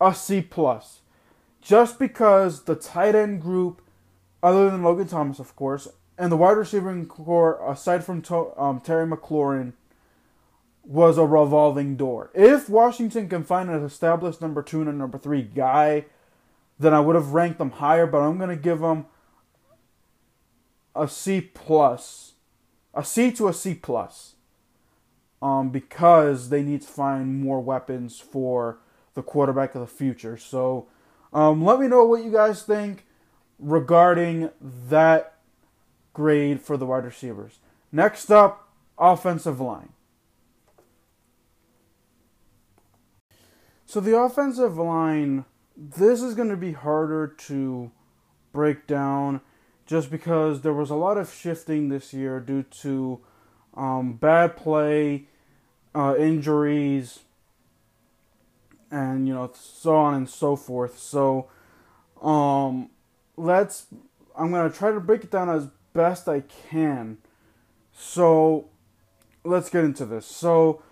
a 0.00 0.14
C 0.14 0.40
plus, 0.40 1.00
just 1.60 1.98
because 1.98 2.64
the 2.64 2.74
tight 2.74 3.14
end 3.14 3.42
group 3.42 3.82
other 4.42 4.70
than 4.70 4.82
Logan 4.82 5.08
Thomas, 5.08 5.38
of 5.38 5.54
course, 5.56 5.88
and 6.18 6.32
the 6.32 6.36
wide 6.36 6.56
receiving 6.56 7.06
core, 7.06 7.60
aside 7.70 8.04
from 8.04 8.22
um, 8.56 8.80
Terry 8.80 9.06
McLaurin, 9.06 9.74
was 10.84 11.18
a 11.18 11.26
revolving 11.26 11.96
door. 11.96 12.30
If 12.34 12.68
Washington 12.68 13.28
can 13.28 13.44
find 13.44 13.68
an 13.68 13.84
established 13.84 14.40
number 14.40 14.62
two 14.62 14.80
and 14.80 14.88
a 14.88 14.92
number 14.92 15.18
three 15.18 15.42
guy, 15.42 16.06
then 16.78 16.94
I 16.94 17.00
would 17.00 17.16
have 17.16 17.32
ranked 17.32 17.58
them 17.58 17.72
higher. 17.72 18.06
But 18.06 18.18
I'm 18.18 18.38
going 18.38 18.50
to 18.50 18.56
give 18.56 18.80
them 18.80 19.06
a 20.94 21.08
C 21.08 21.40
plus, 21.40 22.34
a 22.94 23.04
C 23.04 23.32
to 23.32 23.48
a 23.48 23.52
C 23.52 23.74
plus, 23.74 24.34
um, 25.42 25.70
because 25.70 26.48
they 26.48 26.62
need 26.62 26.82
to 26.82 26.88
find 26.88 27.40
more 27.40 27.60
weapons 27.60 28.20
for 28.20 28.78
the 29.14 29.22
quarterback 29.22 29.74
of 29.74 29.80
the 29.80 29.86
future. 29.86 30.36
So, 30.36 30.86
um, 31.32 31.64
let 31.64 31.80
me 31.80 31.88
know 31.88 32.04
what 32.04 32.24
you 32.24 32.30
guys 32.30 32.62
think 32.62 33.05
regarding 33.58 34.50
that 34.60 35.34
grade 36.12 36.60
for 36.60 36.76
the 36.76 36.86
wide 36.86 37.04
receivers. 37.04 37.58
Next 37.92 38.30
up, 38.30 38.68
offensive 38.98 39.60
line. 39.60 39.90
So 43.86 44.00
the 44.00 44.18
offensive 44.18 44.76
line, 44.76 45.44
this 45.76 46.20
is 46.20 46.34
going 46.34 46.48
to 46.48 46.56
be 46.56 46.72
harder 46.72 47.26
to 47.26 47.92
break 48.52 48.86
down 48.86 49.40
just 49.86 50.10
because 50.10 50.62
there 50.62 50.72
was 50.72 50.90
a 50.90 50.96
lot 50.96 51.16
of 51.16 51.32
shifting 51.32 51.88
this 51.88 52.12
year 52.12 52.40
due 52.40 52.64
to 52.64 53.20
um, 53.74 54.14
bad 54.14 54.56
play, 54.56 55.28
uh, 55.94 56.16
injuries, 56.18 57.20
and 58.90 59.28
you 59.28 59.34
know 59.34 59.50
so 59.54 59.94
on 59.94 60.14
and 60.14 60.28
so 60.28 60.56
forth. 60.56 60.98
So 60.98 61.48
um, 62.20 62.90
let's 63.36 63.86
I'm 64.36 64.50
going 64.50 64.70
to 64.70 64.76
try 64.76 64.90
to 64.92 65.00
break 65.00 65.24
it 65.24 65.30
down 65.30 65.48
as 65.48 65.68
best 65.92 66.28
I 66.28 66.42
can. 66.70 67.18
So 67.92 68.68
let's 69.44 69.70
get 69.70 69.84
into 69.84 70.04
this. 70.04 70.26
So 70.26 70.82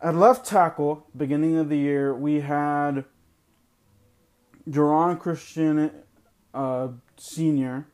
at 0.00 0.14
left 0.14 0.46
tackle, 0.46 1.06
beginning 1.16 1.56
of 1.56 1.68
the 1.68 1.76
year, 1.76 2.14
we 2.14 2.40
had 2.40 3.04
Geron 4.68 5.18
Christian 5.18 5.90
uh, 6.54 6.88
Sr. 7.16 7.86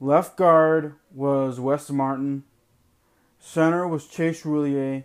Left 0.00 0.36
guard 0.36 0.94
was 1.12 1.60
Wes 1.60 1.90
Martin. 1.90 2.44
Center 3.38 3.86
was 3.86 4.06
Chase 4.06 4.42
Roullier. 4.42 5.04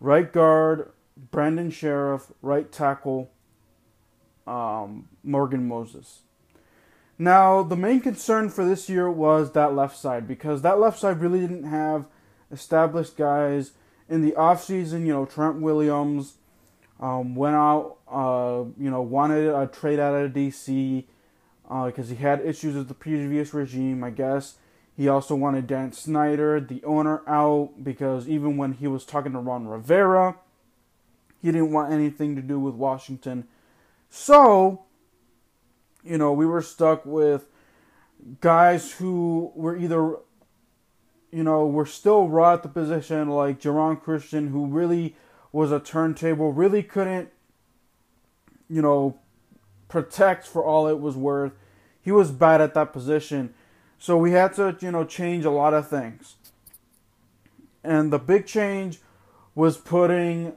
Right 0.00 0.30
guard, 0.32 0.90
Brandon 1.16 1.70
Scherff. 1.70 2.32
Right 2.42 2.70
tackle, 2.70 3.30
um, 4.46 5.08
Morgan 5.22 5.66
Moses. 5.66 6.20
Now, 7.18 7.62
the 7.64 7.76
main 7.76 8.00
concern 8.00 8.48
for 8.48 8.64
this 8.64 8.88
year 8.88 9.10
was 9.10 9.52
that 9.52 9.74
left 9.74 9.96
side 9.96 10.28
because 10.28 10.62
that 10.62 10.78
left 10.78 11.00
side 11.00 11.20
really 11.20 11.40
didn't 11.40 11.64
have 11.64 12.06
established 12.52 13.16
guys 13.16 13.72
in 14.08 14.22
the 14.22 14.32
offseason. 14.32 15.04
You 15.04 15.14
know, 15.14 15.26
Trent 15.26 15.60
Williams 15.60 16.34
um, 17.00 17.34
went 17.34 17.56
out, 17.56 17.96
uh, 18.08 18.64
you 18.78 18.90
know, 18.90 19.02
wanted 19.02 19.48
a 19.48 19.66
trade 19.66 19.98
out 19.98 20.14
of 20.14 20.32
DC 20.32 21.04
because 21.64 22.10
uh, 22.10 22.14
he 22.14 22.22
had 22.22 22.40
issues 22.40 22.76
with 22.76 22.88
the 22.88 22.94
previous 22.94 23.52
regime, 23.52 24.04
I 24.04 24.10
guess. 24.10 24.54
He 24.96 25.08
also 25.08 25.34
wanted 25.34 25.66
Dan 25.66 25.92
Snyder, 25.92 26.60
the 26.60 26.82
owner, 26.82 27.22
out 27.28 27.70
because 27.82 28.28
even 28.28 28.56
when 28.56 28.72
he 28.72 28.88
was 28.88 29.04
talking 29.04 29.32
to 29.32 29.38
Ron 29.38 29.68
Rivera, 29.68 30.36
he 31.40 31.52
didn't 31.52 31.70
want 31.70 31.92
anything 31.92 32.34
to 32.34 32.42
do 32.42 32.58
with 32.58 32.74
Washington. 32.74 33.46
So, 34.10 34.84
you 36.08 36.16
know, 36.16 36.32
we 36.32 36.46
were 36.46 36.62
stuck 36.62 37.04
with 37.04 37.46
guys 38.40 38.92
who 38.92 39.52
were 39.54 39.76
either, 39.76 40.16
you 41.30 41.42
know, 41.44 41.66
were 41.66 41.86
still 41.86 42.28
raw 42.28 42.54
at 42.54 42.62
the 42.62 42.68
position, 42.68 43.28
like 43.28 43.60
Geron 43.60 44.00
Christian, 44.00 44.48
who 44.48 44.66
really 44.66 45.16
was 45.52 45.70
a 45.70 45.78
turntable, 45.78 46.52
really 46.52 46.82
couldn't, 46.82 47.28
you 48.68 48.80
know, 48.80 49.18
protect 49.88 50.46
for 50.46 50.64
all 50.64 50.88
it 50.88 50.98
was 50.98 51.14
worth. 51.14 51.52
He 52.00 52.10
was 52.10 52.30
bad 52.30 52.60
at 52.60 52.74
that 52.74 52.92
position. 52.92 53.52
So 53.98 54.16
we 54.16 54.32
had 54.32 54.54
to, 54.54 54.76
you 54.80 54.90
know, 54.90 55.04
change 55.04 55.44
a 55.44 55.50
lot 55.50 55.74
of 55.74 55.88
things. 55.88 56.36
And 57.84 58.12
the 58.12 58.18
big 58.18 58.46
change 58.46 59.00
was 59.54 59.76
putting 59.76 60.54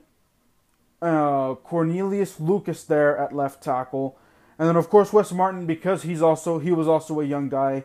uh, 1.01 1.55
Cornelius 1.55 2.39
Lucas 2.39 2.83
there 2.83 3.17
at 3.17 3.35
left 3.35 3.63
tackle, 3.63 4.17
and 4.61 4.69
then 4.69 4.75
of 4.75 4.91
course 4.91 5.11
Wes 5.11 5.31
Martin 5.31 5.65
because 5.65 6.03
he's 6.03 6.21
also 6.21 6.59
he 6.59 6.71
was 6.71 6.87
also 6.87 7.19
a 7.19 7.25
young 7.25 7.49
guy. 7.49 7.83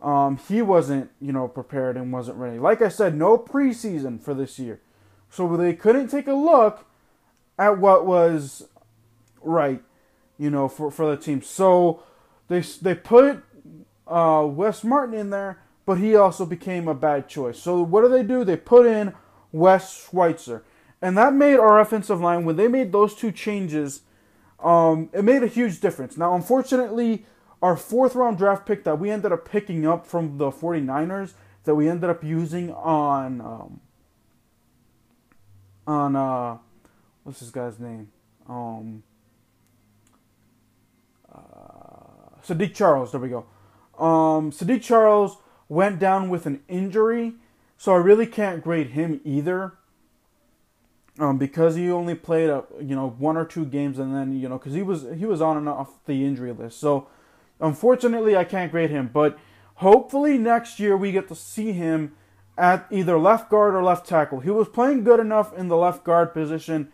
Um, 0.00 0.38
he 0.48 0.62
wasn't 0.62 1.10
you 1.20 1.32
know 1.32 1.46
prepared 1.48 1.98
and 1.98 2.10
wasn't 2.14 2.38
ready. 2.38 2.58
Like 2.58 2.80
I 2.80 2.88
said, 2.88 3.14
no 3.14 3.36
preseason 3.36 4.22
for 4.22 4.32
this 4.32 4.58
year, 4.58 4.80
so 5.28 5.54
they 5.54 5.74
couldn't 5.74 6.08
take 6.08 6.26
a 6.26 6.32
look 6.32 6.86
at 7.58 7.76
what 7.76 8.06
was 8.06 8.66
right, 9.42 9.82
you 10.38 10.48
know, 10.48 10.66
for 10.66 10.90
for 10.90 11.14
the 11.14 11.20
team. 11.20 11.42
So 11.42 12.02
they 12.48 12.60
they 12.60 12.94
put 12.94 13.44
uh, 14.06 14.46
Wes 14.48 14.82
Martin 14.82 15.14
in 15.14 15.28
there, 15.28 15.58
but 15.84 15.98
he 15.98 16.16
also 16.16 16.46
became 16.46 16.88
a 16.88 16.94
bad 16.94 17.28
choice. 17.28 17.58
So 17.58 17.82
what 17.82 18.00
do 18.00 18.08
they 18.08 18.22
do? 18.22 18.44
They 18.44 18.56
put 18.56 18.86
in 18.86 19.12
Wes 19.52 20.08
Schweitzer. 20.08 20.64
And 21.02 21.18
that 21.18 21.34
made 21.34 21.56
our 21.56 21.80
offensive 21.80 22.22
line, 22.22 22.46
when 22.46 22.56
they 22.56 22.66
made 22.66 22.92
those 22.92 23.14
two 23.14 23.30
changes, 23.30 24.00
um, 24.64 25.10
it 25.12 25.22
made 25.22 25.42
a 25.42 25.46
huge 25.46 25.80
difference. 25.80 26.16
Now, 26.16 26.34
unfortunately, 26.34 27.26
our 27.62 27.76
fourth 27.76 28.14
round 28.14 28.38
draft 28.38 28.66
pick 28.66 28.84
that 28.84 28.98
we 28.98 29.10
ended 29.10 29.30
up 29.30 29.48
picking 29.48 29.86
up 29.86 30.06
from 30.06 30.38
the 30.38 30.50
49ers, 30.50 31.34
that 31.64 31.74
we 31.74 31.88
ended 31.88 32.08
up 32.08 32.24
using 32.24 32.72
on, 32.72 33.40
um, 33.40 33.80
on, 35.86 36.16
uh, 36.16 36.58
what's 37.22 37.40
this 37.40 37.50
guy's 37.50 37.78
name? 37.78 38.10
Um, 38.48 39.02
uh, 41.32 42.40
Saahdiq 42.46 42.74
Charles, 42.74 43.12
there 43.12 43.20
we 43.20 43.28
go. 43.28 43.46
Um, 43.98 44.50
Saahdiq 44.50 44.82
Charles 44.82 45.36
went 45.68 45.98
down 45.98 46.30
with 46.30 46.46
an 46.46 46.62
injury, 46.68 47.34
so 47.76 47.92
I 47.92 47.96
really 47.96 48.26
can't 48.26 48.62
grade 48.62 48.90
him 48.90 49.20
either 49.24 49.74
um, 51.18 51.38
because 51.38 51.76
he 51.76 51.90
only 51.90 52.14
played 52.14 52.50
a 52.50 52.64
you 52.80 52.96
know 52.96 53.10
one 53.18 53.36
or 53.36 53.44
two 53.44 53.64
games 53.64 53.98
and 53.98 54.14
then 54.14 54.38
you 54.38 54.48
know 54.48 54.58
because 54.58 54.74
he 54.74 54.82
was 54.82 55.06
he 55.16 55.26
was 55.26 55.40
on 55.40 55.56
and 55.56 55.68
off 55.68 56.04
the 56.06 56.24
injury 56.24 56.52
list. 56.52 56.80
So 56.80 57.08
unfortunately, 57.60 58.36
I 58.36 58.44
can't 58.44 58.70
grade 58.70 58.90
him. 58.90 59.10
But 59.12 59.38
hopefully 59.76 60.38
next 60.38 60.80
year 60.80 60.96
we 60.96 61.12
get 61.12 61.28
to 61.28 61.34
see 61.34 61.72
him 61.72 62.14
at 62.56 62.86
either 62.90 63.18
left 63.18 63.50
guard 63.50 63.74
or 63.74 63.82
left 63.82 64.06
tackle. 64.06 64.40
He 64.40 64.50
was 64.50 64.68
playing 64.68 65.04
good 65.04 65.20
enough 65.20 65.56
in 65.56 65.68
the 65.68 65.76
left 65.76 66.04
guard 66.04 66.32
position. 66.32 66.92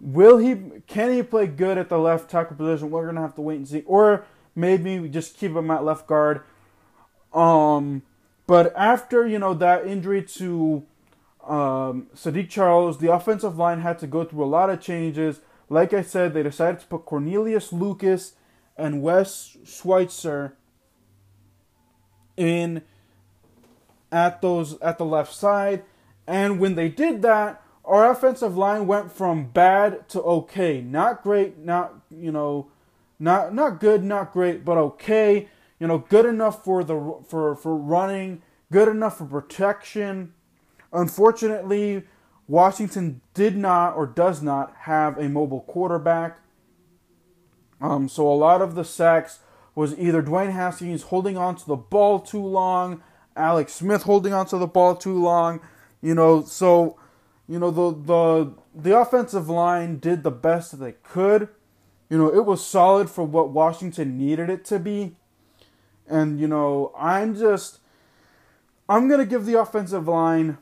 Will 0.00 0.38
he? 0.38 0.80
Can 0.86 1.12
he 1.12 1.22
play 1.22 1.46
good 1.46 1.78
at 1.78 1.88
the 1.88 1.98
left 1.98 2.30
tackle 2.30 2.56
position? 2.56 2.90
We're 2.90 3.06
gonna 3.06 3.22
have 3.22 3.34
to 3.36 3.42
wait 3.42 3.56
and 3.56 3.68
see. 3.68 3.82
Or 3.86 4.24
maybe 4.54 4.98
we 4.98 5.08
just 5.08 5.36
keep 5.36 5.52
him 5.52 5.70
at 5.70 5.84
left 5.84 6.06
guard. 6.06 6.42
Um, 7.32 8.02
but 8.46 8.74
after 8.76 9.26
you 9.26 9.38
know 9.38 9.54
that 9.54 9.86
injury 9.86 10.22
to 10.22 10.84
um, 11.46 12.08
Saahdiq 12.14 12.48
Charles, 12.48 12.98
the 12.98 13.12
offensive 13.12 13.56
line 13.56 13.80
had 13.80 13.98
to 14.00 14.06
go 14.06 14.24
through 14.24 14.44
a 14.44 14.46
lot 14.46 14.68
of 14.68 14.80
changes. 14.80 15.40
Like 15.68 15.92
I 15.92 16.02
said, 16.02 16.34
they 16.34 16.42
decided 16.42 16.80
to 16.80 16.86
put 16.86 17.06
Cornelius 17.06 17.72
Lucas 17.72 18.34
and 18.76 19.00
Wes 19.00 19.56
Schweitzer 19.64 20.56
in 22.36 22.82
at 24.10 24.42
those 24.42 24.78
at 24.80 24.98
the 24.98 25.04
left 25.04 25.34
side. 25.34 25.84
And 26.26 26.58
when 26.58 26.74
they 26.74 26.88
did 26.88 27.22
that, 27.22 27.62
our 27.84 28.10
offensive 28.10 28.56
line 28.56 28.86
went 28.86 29.12
from 29.12 29.46
bad 29.46 30.08
to 30.10 30.22
okay. 30.22 30.80
Not 30.80 31.22
great, 31.22 31.58
not 31.58 31.94
you 32.10 32.32
know, 32.32 32.68
not 33.18 33.54
not 33.54 33.78
good, 33.78 34.02
not 34.02 34.32
great, 34.32 34.64
but 34.64 34.76
okay. 34.78 35.48
You 35.78 35.86
know, 35.86 35.98
good 35.98 36.26
enough 36.26 36.64
for 36.64 36.82
the 36.82 37.20
for 37.28 37.54
for 37.54 37.76
running, 37.76 38.42
good 38.72 38.88
enough 38.88 39.18
for 39.18 39.26
protection 39.26 40.32
Unfortunately, 40.96 42.04
Washington 42.48 43.20
did 43.34 43.56
not 43.56 43.94
or 43.96 44.06
does 44.06 44.42
not 44.42 44.74
have 44.80 45.18
a 45.18 45.28
mobile 45.28 45.60
quarterback. 45.60 46.38
Um, 47.80 48.08
so 48.08 48.26
a 48.26 48.34
lot 48.34 48.62
of 48.62 48.74
the 48.74 48.84
sacks 48.84 49.40
was 49.74 49.96
either 49.98 50.22
Dwayne 50.22 50.52
Haskins 50.52 51.02
holding 51.02 51.36
on 51.36 51.56
to 51.56 51.66
the 51.66 51.76
ball 51.76 52.20
too 52.20 52.44
long, 52.44 53.02
Alex 53.36 53.74
Smith 53.74 54.04
holding 54.04 54.32
on 54.32 54.46
to 54.46 54.56
the 54.56 54.66
ball 54.66 54.96
too 54.96 55.22
long. 55.22 55.60
You 56.00 56.14
know, 56.14 56.42
so 56.42 56.98
you 57.46 57.58
know 57.58 57.70
the 57.70 57.90
the 57.92 58.54
the 58.74 58.98
offensive 58.98 59.50
line 59.50 59.98
did 59.98 60.22
the 60.22 60.30
best 60.30 60.70
that 60.70 60.78
they 60.78 60.92
could. 60.92 61.48
You 62.08 62.16
know, 62.16 62.32
it 62.32 62.46
was 62.46 62.64
solid 62.64 63.10
for 63.10 63.24
what 63.24 63.50
Washington 63.50 64.16
needed 64.16 64.48
it 64.48 64.64
to 64.66 64.78
be. 64.78 65.16
And 66.08 66.40
you 66.40 66.48
know, 66.48 66.92
I'm 66.96 67.36
just 67.36 67.80
I'm 68.88 69.08
going 69.08 69.20
to 69.20 69.26
give 69.26 69.44
the 69.44 69.60
offensive 69.60 70.08
line 70.08 70.58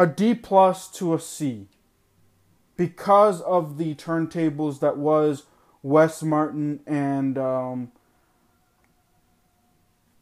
a 0.00 0.06
D 0.06 0.34
plus 0.34 0.90
to 0.92 1.12
a 1.12 1.20
C 1.20 1.66
because 2.78 3.42
of 3.42 3.76
the 3.76 3.94
turntables 3.94 4.80
that 4.80 4.96
was 4.96 5.44
Wes 5.82 6.22
Martin 6.22 6.80
and 6.86 7.36
um, 7.36 7.92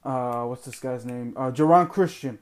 uh, 0.04 0.42
what's 0.46 0.64
this 0.64 0.80
guy's 0.80 1.04
name? 1.04 1.32
Uh, 1.36 1.52
Geron 1.52 1.88
Christian 1.88 2.40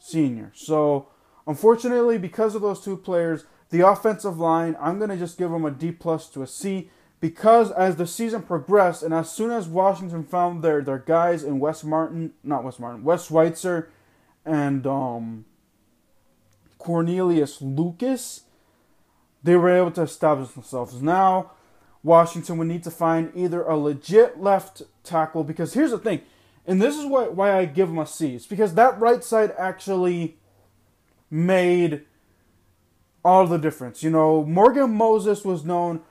Senior. 0.00 0.50
So 0.56 1.06
unfortunately, 1.46 2.18
because 2.18 2.56
of 2.56 2.62
those 2.62 2.82
two 2.82 2.96
players, 2.96 3.44
the 3.70 3.86
offensive 3.86 4.36
line, 4.36 4.76
I'm 4.80 4.98
gonna 4.98 5.16
just 5.16 5.38
give 5.38 5.52
them 5.52 5.64
a 5.64 5.70
D 5.70 5.92
plus 5.92 6.28
to 6.30 6.42
a 6.42 6.48
C 6.48 6.90
because 7.20 7.70
as 7.70 7.94
the 7.94 8.08
season 8.08 8.42
progressed 8.42 9.04
and 9.04 9.14
as 9.14 9.30
soon 9.30 9.52
as 9.52 9.68
Washington 9.68 10.24
found 10.24 10.64
their 10.64 10.82
their 10.82 10.98
guys 10.98 11.44
in 11.44 11.60
Wes 11.60 11.84
Martin, 11.84 12.32
not 12.42 12.64
Wes 12.64 12.80
Martin, 12.80 13.04
Wes 13.04 13.26
Schweitzer, 13.26 13.88
and 14.44 14.84
um, 14.84 15.44
Cornelius 16.84 17.62
Lucas, 17.62 18.42
they 19.42 19.56
were 19.56 19.70
able 19.70 19.90
to 19.92 20.02
establish 20.02 20.50
themselves. 20.50 21.00
Now, 21.00 21.52
Washington 22.02 22.58
would 22.58 22.68
need 22.68 22.84
to 22.84 22.90
find 22.90 23.32
either 23.34 23.62
a 23.62 23.74
legit 23.74 24.38
left 24.38 24.82
tackle 25.02 25.44
because 25.44 25.72
here's 25.72 25.92
the 25.92 25.98
thing, 25.98 26.20
and 26.66 26.82
this 26.82 26.98
is 26.98 27.06
why, 27.06 27.28
why 27.28 27.56
I 27.56 27.64
give 27.64 27.88
them 27.88 27.98
a 27.98 28.06
C. 28.06 28.34
It's 28.34 28.46
because 28.46 28.74
that 28.74 29.00
right 29.00 29.24
side 29.24 29.54
actually 29.58 30.36
made 31.30 32.02
all 33.24 33.46
the 33.46 33.56
difference. 33.56 34.02
You 34.02 34.10
know, 34.10 34.44
Morgan 34.44 34.94
Moses 34.94 35.42
was 35.42 35.64
known 35.64 36.02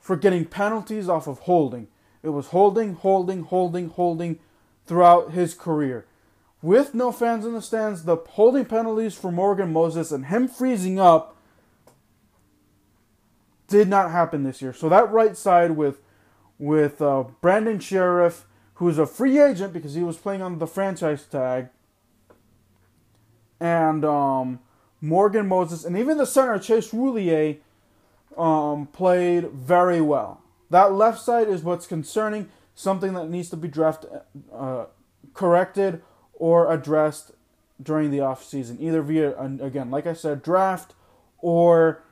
for 0.00 0.16
getting 0.16 0.46
penalties 0.46 1.10
off 1.10 1.26
of 1.26 1.40
holding. 1.40 1.88
It 2.22 2.30
was 2.30 2.46
holding, 2.46 2.94
holding, 2.94 3.42
holding, 3.42 3.90
holding 3.90 4.38
throughout 4.86 5.32
his 5.32 5.52
career 5.52 6.06
with 6.62 6.94
no 6.94 7.10
fans 7.10 7.44
in 7.44 7.52
the 7.52 7.60
stands, 7.60 8.04
the 8.04 8.16
holding 8.16 8.64
penalties 8.64 9.16
for 9.16 9.32
Morgan 9.32 9.72
Moses 9.72 10.12
and 10.12 10.26
him 10.26 10.46
freezing 10.46 11.00
up 11.00 11.36
did 13.66 13.88
not 13.88 14.12
happen 14.12 14.44
this 14.44 14.62
year. 14.62 14.72
So 14.72 14.88
that 14.88 15.10
right 15.10 15.36
side 15.36 15.72
with 15.72 15.98
with 16.58 17.02
uh, 17.02 17.24
Brandon 17.40 17.80
Scherff, 17.80 18.42
who's 18.74 18.96
a 18.96 19.06
free 19.06 19.40
agent 19.40 19.72
because 19.72 19.94
he 19.94 20.02
was 20.02 20.16
playing 20.16 20.42
on 20.42 20.60
the 20.60 20.66
franchise 20.66 21.24
tag, 21.24 21.68
and 23.58 24.04
um, 24.04 24.60
Morgan 25.00 25.48
Moses, 25.48 25.84
and 25.84 25.98
even 25.98 26.18
the 26.18 26.26
center 26.26 26.58
Chase 26.60 26.92
Roullier 26.92 27.58
um, 28.38 28.86
played 28.86 29.50
very 29.50 30.00
well. 30.00 30.40
That 30.70 30.92
left 30.92 31.20
side 31.20 31.48
is 31.48 31.62
what's 31.62 31.86
concerning, 31.86 32.48
something 32.76 33.14
that 33.14 33.28
needs 33.28 33.50
to 33.50 33.56
be 33.56 33.66
draft 33.66 34.06
uh, 34.54 34.84
corrected 35.34 36.02
or 36.42 36.72
addressed 36.72 37.30
during 37.80 38.10
the 38.10 38.18
off 38.18 38.42
season, 38.42 38.76
either 38.80 39.00
via 39.00 39.38
again, 39.38 39.92
like 39.92 40.08
I 40.08 40.12
said, 40.12 40.42
draft 40.42 40.92
or 41.38 42.02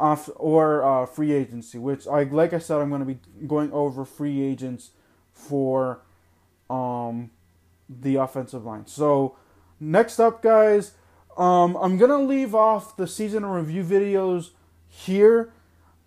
off 0.00 0.28
or 0.34 0.82
uh, 0.82 1.06
free 1.06 1.30
agency. 1.30 1.78
Which 1.78 2.04
I 2.08 2.24
like 2.24 2.52
I 2.52 2.58
said, 2.58 2.80
I'm 2.80 2.88
going 2.88 3.06
to 3.06 3.14
be 3.14 3.20
going 3.46 3.70
over 3.70 4.04
free 4.04 4.42
agents 4.42 4.90
for 5.32 6.00
um, 6.68 7.30
the 7.88 8.16
offensive 8.16 8.64
line. 8.64 8.88
So 8.88 9.36
next 9.78 10.18
up, 10.18 10.42
guys, 10.42 10.94
um, 11.36 11.76
I'm 11.76 11.98
gonna 11.98 12.20
leave 12.20 12.56
off 12.56 12.96
the 12.96 13.06
season 13.06 13.46
review 13.46 13.84
videos 13.84 14.50
here. 14.88 15.52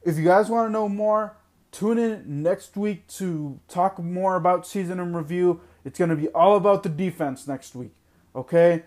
If 0.03 0.17
you 0.17 0.25
guys 0.25 0.49
want 0.49 0.67
to 0.67 0.73
know 0.73 0.89
more, 0.89 1.37
tune 1.71 1.97
in 1.97 2.43
next 2.43 2.75
week 2.75 3.07
to 3.19 3.61
talk 3.69 3.97
more 3.97 4.35
about 4.35 4.67
season 4.67 4.99
in 4.99 5.15
review. 5.15 5.61
It's 5.83 5.97
gonna 5.97 6.15
be 6.15 6.27
all 6.29 6.55
about 6.55 6.83
the 6.83 6.89
defense 6.89 7.47
next 7.47 7.75
week. 7.75 7.93
Okay. 8.35 8.83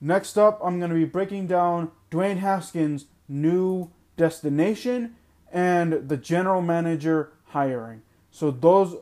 Next 0.00 0.36
up, 0.38 0.60
I'm 0.62 0.78
gonna 0.78 0.94
be 0.94 1.04
breaking 1.04 1.46
down 1.46 1.90
Dwayne 2.10 2.38
Haskins' 2.38 3.06
new 3.28 3.90
destination 4.16 5.16
and 5.52 6.08
the 6.08 6.16
general 6.16 6.62
manager 6.62 7.32
hiring. 7.46 8.02
So 8.30 8.50
those 8.50 8.96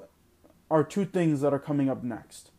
are 0.71 0.83
two 0.83 1.05
things 1.05 1.41
that 1.41 1.53
are 1.53 1.59
coming 1.59 1.89
up 1.89 2.03
next. 2.03 2.51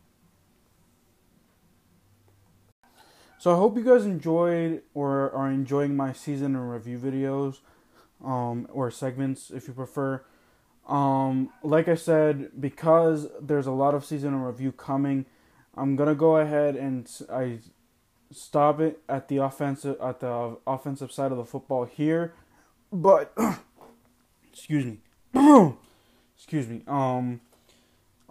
So 3.38 3.52
I 3.52 3.56
hope 3.56 3.76
you 3.76 3.84
guys 3.84 4.04
enjoyed 4.04 4.82
or 4.94 5.30
are 5.30 5.50
enjoying 5.50 5.96
my 5.96 6.12
season 6.12 6.56
and 6.56 6.70
review 6.70 6.98
videos, 6.98 7.58
um, 8.24 8.66
or 8.72 8.90
segments 8.90 9.50
if 9.50 9.68
you 9.68 9.74
prefer. 9.74 10.24
Um, 10.88 11.50
like 11.62 11.86
I 11.88 11.94
said, 11.94 12.50
because 12.58 13.28
there's 13.40 13.66
a 13.66 13.72
lot 13.72 13.94
of 13.94 14.04
season 14.04 14.40
review 14.40 14.72
coming, 14.72 15.26
I'm 15.76 15.96
gonna 15.96 16.14
go 16.14 16.38
ahead 16.38 16.76
and 16.76 17.08
I 17.30 17.58
stop 18.32 18.80
it 18.80 19.00
at 19.08 19.28
the 19.28 19.38
offensive 19.38 20.00
at 20.00 20.20
the 20.20 20.56
offensive 20.66 21.12
side 21.12 21.30
of 21.30 21.38
the 21.38 21.44
football 21.44 21.84
here, 21.84 22.34
but 22.92 23.36
excuse 24.52 24.84
me, 24.84 24.98
excuse 26.36 26.66
me. 26.66 26.82
Um, 26.86 27.42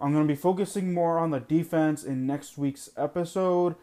I'm 0.00 0.12
gonna 0.12 0.24
be 0.24 0.34
focusing 0.34 0.92
more 0.92 1.18
on 1.18 1.30
the 1.30 1.40
defense 1.40 2.02
in 2.02 2.26
next 2.26 2.58
week's 2.58 2.90
episode. 2.96 3.76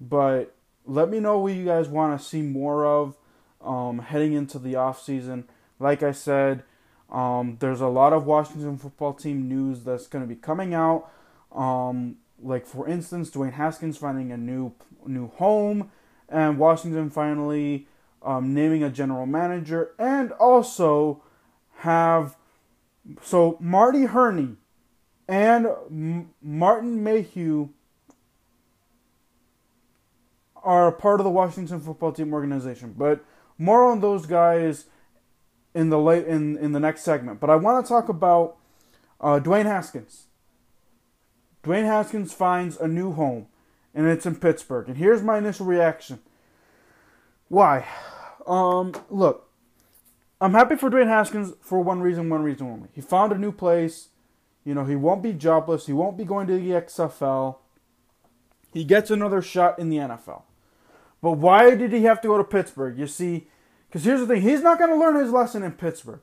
But 0.00 0.54
let 0.86 1.10
me 1.10 1.20
know 1.20 1.38
what 1.38 1.52
you 1.52 1.64
guys 1.64 1.88
want 1.88 2.18
to 2.18 2.26
see 2.26 2.42
more 2.42 2.86
of 2.86 3.16
um, 3.60 3.98
heading 3.98 4.32
into 4.32 4.58
the 4.58 4.76
off 4.76 5.02
season. 5.02 5.44
Like 5.78 6.02
I 6.02 6.12
said, 6.12 6.62
um, 7.10 7.56
there's 7.60 7.80
a 7.80 7.88
lot 7.88 8.12
of 8.12 8.26
Washington 8.26 8.78
football 8.78 9.12
team 9.12 9.48
news 9.48 9.82
that's 9.82 10.06
going 10.06 10.22
to 10.22 10.28
be 10.28 10.40
coming 10.40 10.74
out. 10.74 11.10
Um, 11.52 12.16
like 12.42 12.66
for 12.66 12.88
instance, 12.88 13.30
Dwayne 13.30 13.54
Haskins 13.54 13.96
finding 13.96 14.30
a 14.32 14.36
new 14.36 14.72
new 15.06 15.28
home, 15.28 15.90
and 16.28 16.58
Washington 16.58 17.10
finally 17.10 17.88
um, 18.22 18.54
naming 18.54 18.82
a 18.82 18.90
general 18.90 19.26
manager, 19.26 19.90
and 19.98 20.32
also 20.32 21.22
have 21.78 22.36
so 23.22 23.56
Marty 23.60 24.04
Hurney 24.04 24.56
and 25.28 25.66
M- 25.90 26.30
Martin 26.40 27.02
Mayhew 27.02 27.70
are 30.62 30.92
part 30.92 31.20
of 31.20 31.24
the 31.24 31.30
Washington 31.30 31.80
football 31.80 32.12
team 32.12 32.32
organization. 32.32 32.94
But 32.96 33.24
more 33.58 33.84
on 33.90 34.00
those 34.00 34.26
guys 34.26 34.84
in 35.74 35.90
the 35.90 35.98
late 35.98 36.26
in, 36.26 36.56
in 36.58 36.72
the 36.72 36.80
next 36.80 37.02
segment. 37.02 37.40
But 37.40 37.50
I 37.50 37.56
want 37.56 37.84
to 37.84 37.88
talk 37.88 38.08
about 38.08 38.56
uh, 39.20 39.40
Dwayne 39.40 39.66
Haskins. 39.66 40.26
Dwayne 41.62 41.84
Haskins 41.84 42.32
finds 42.32 42.78
a 42.78 42.88
new 42.88 43.12
home, 43.12 43.46
and 43.94 44.06
it's 44.06 44.26
in 44.26 44.36
Pittsburgh. 44.36 44.88
And 44.88 44.96
here's 44.96 45.22
my 45.22 45.38
initial 45.38 45.66
reaction. 45.66 46.20
Why? 47.48 47.86
Um, 48.46 48.94
look, 49.10 49.50
I'm 50.40 50.54
happy 50.54 50.76
for 50.76 50.90
Dwayne 50.90 51.08
Haskins 51.08 51.52
for 51.60 51.82
one 51.82 52.00
reason, 52.00 52.30
one 52.30 52.42
reason 52.42 52.66
only. 52.66 52.88
He 52.94 53.00
found 53.00 53.32
a 53.32 53.38
new 53.38 53.52
place. 53.52 54.08
You 54.64 54.74
know, 54.74 54.84
he 54.84 54.96
won't 54.96 55.22
be 55.22 55.32
jobless. 55.32 55.86
He 55.86 55.92
won't 55.92 56.16
be 56.16 56.24
going 56.24 56.46
to 56.46 56.54
the 56.54 56.70
XFL. 56.70 57.56
He 58.72 58.84
gets 58.84 59.10
another 59.10 59.42
shot 59.42 59.78
in 59.78 59.90
the 59.90 59.96
NFL. 59.96 60.42
But 61.20 61.32
why 61.32 61.74
did 61.74 61.92
he 61.92 62.04
have 62.04 62.20
to 62.22 62.28
go 62.28 62.38
to 62.38 62.44
Pittsburgh? 62.44 62.98
You 62.98 63.06
see, 63.06 63.48
because 63.90 64.04
here's 64.04 64.20
the 64.20 64.26
thing 64.26 64.42
he's 64.42 64.62
not 64.62 64.78
going 64.78 64.90
to 64.90 64.96
learn 64.96 65.16
his 65.16 65.32
lesson 65.32 65.64
in 65.64 65.72
Pittsburgh. 65.72 66.20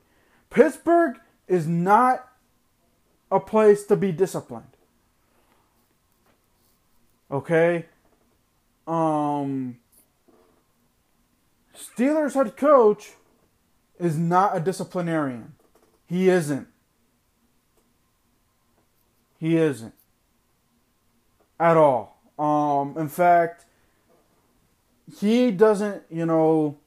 Pittsburgh 0.49 1.18
is 1.49 1.68
not 1.68 2.26
a 3.30 3.41
place 3.41 3.84
to 3.88 3.97
be 3.97 4.13
disciplined. 4.13 4.78
Okay? 7.30 7.88
Um, 8.88 9.80
Steelers 11.76 12.36
head 12.36 12.55
coach 12.55 13.11
is 13.99 14.18
not 14.18 14.55
a 14.55 14.61
disciplinarian. 14.61 15.53
He 16.05 16.30
isn't. 16.30 16.70
He 19.39 19.57
isn't. 19.57 19.93
At 21.59 21.76
all. 21.76 22.22
Um, 22.39 22.97
in 22.97 23.09
fact, 23.09 23.65
he 25.20 25.51
doesn't, 25.51 26.03
you 26.09 26.26
know, 26.26 26.78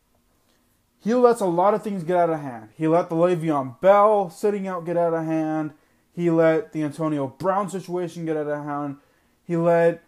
he 1.02 1.14
lets 1.14 1.40
a 1.40 1.46
lot 1.46 1.74
of 1.74 1.82
things 1.82 2.04
get 2.04 2.16
out 2.16 2.30
of 2.30 2.40
hand. 2.40 2.68
He 2.76 2.86
let 2.86 3.08
the 3.08 3.16
Le'Veon 3.16 3.80
Bell 3.80 4.28
sitting 4.28 4.68
out 4.68 4.84
get 4.84 4.96
out 4.96 5.14
of 5.14 5.24
hand. 5.24 5.72
He 6.12 6.30
let 6.30 6.72
the 6.72 6.82
Antonio 6.82 7.26
Brown 7.26 7.70
situation 7.70 8.26
get 8.26 8.36
out 8.36 8.46
of 8.46 8.64
hand. 8.64 8.96
He 9.42 9.56
let 9.56 10.02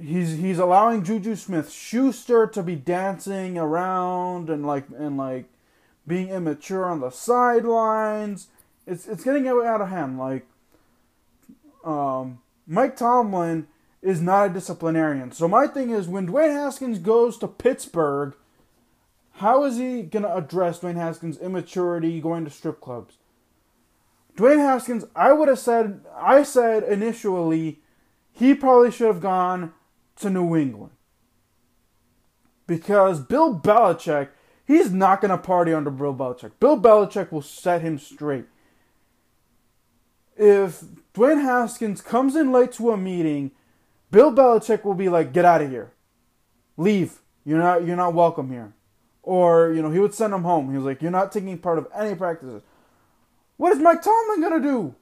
he's 0.00 0.36
he's 0.36 0.58
allowing 0.58 1.02
Juju 1.02 1.36
Smith 1.36 1.70
Schuster 1.70 2.46
to 2.46 2.62
be 2.62 2.76
dancing 2.76 3.56
around 3.56 4.50
and 4.50 4.66
like 4.66 4.84
and 4.96 5.16
like 5.16 5.46
being 6.06 6.28
immature 6.28 6.84
on 6.84 7.00
the 7.00 7.10
sidelines. 7.10 8.48
It's 8.86 9.06
it's 9.06 9.24
getting 9.24 9.48
out 9.48 9.80
of 9.80 9.88
hand. 9.88 10.18
Like 10.18 10.46
um, 11.84 12.40
Mike 12.66 12.96
Tomlin 12.96 13.66
is 14.02 14.20
not 14.20 14.50
a 14.50 14.52
disciplinarian. 14.52 15.32
So 15.32 15.48
my 15.48 15.66
thing 15.66 15.90
is 15.90 16.08
when 16.08 16.26
Dwayne 16.26 16.52
Haskins 16.52 16.98
goes 16.98 17.38
to 17.38 17.48
Pittsburgh, 17.48 18.34
how 19.42 19.64
is 19.64 19.76
he 19.76 20.02
going 20.02 20.22
to 20.22 20.34
address 20.34 20.80
Dwayne 20.80 20.96
Haskins' 20.96 21.38
immaturity 21.38 22.20
going 22.20 22.44
to 22.44 22.50
strip 22.50 22.80
clubs? 22.80 23.18
Dwayne 24.36 24.58
Haskins, 24.58 25.04
I 25.14 25.32
would 25.32 25.48
have 25.48 25.58
said, 25.58 26.00
I 26.16 26.42
said 26.42 26.82
initially, 26.84 27.82
he 28.32 28.54
probably 28.54 28.90
should 28.90 29.08
have 29.08 29.20
gone 29.20 29.74
to 30.16 30.30
New 30.30 30.56
England. 30.56 30.92
Because 32.66 33.20
Bill 33.20 33.58
Belichick, 33.58 34.28
he's 34.64 34.90
not 34.90 35.20
going 35.20 35.30
to 35.30 35.38
party 35.38 35.74
under 35.74 35.90
Bill 35.90 36.14
Belichick. 36.14 36.52
Bill 36.58 36.80
Belichick 36.80 37.30
will 37.30 37.42
set 37.42 37.82
him 37.82 37.98
straight. 37.98 38.46
If 40.36 40.82
Dwayne 41.12 41.42
Haskins 41.42 42.00
comes 42.00 42.34
in 42.34 42.52
late 42.52 42.72
to 42.72 42.90
a 42.90 42.96
meeting 42.96 43.50
Bill 44.12 44.30
Belichick 44.30 44.84
will 44.84 44.94
be 44.94 45.08
like, 45.08 45.32
"Get 45.32 45.46
out 45.46 45.62
of 45.62 45.70
here, 45.70 45.90
leave. 46.76 47.22
You're 47.44 47.58
not 47.58 47.84
you're 47.84 47.96
not 47.96 48.14
welcome 48.14 48.50
here," 48.50 48.74
or 49.22 49.72
you 49.72 49.82
know 49.82 49.90
he 49.90 49.98
would 49.98 50.14
send 50.14 50.34
him 50.34 50.42
home. 50.42 50.70
He 50.70 50.76
was 50.76 50.84
like, 50.84 51.02
"You're 51.02 51.10
not 51.10 51.32
taking 51.32 51.56
part 51.58 51.78
of 51.78 51.88
any 51.94 52.14
practices." 52.14 52.62
What 53.56 53.72
is 53.72 53.78
Mike 53.78 54.02
Tomlin 54.02 54.40
gonna 54.40 54.60
do? 54.60 54.94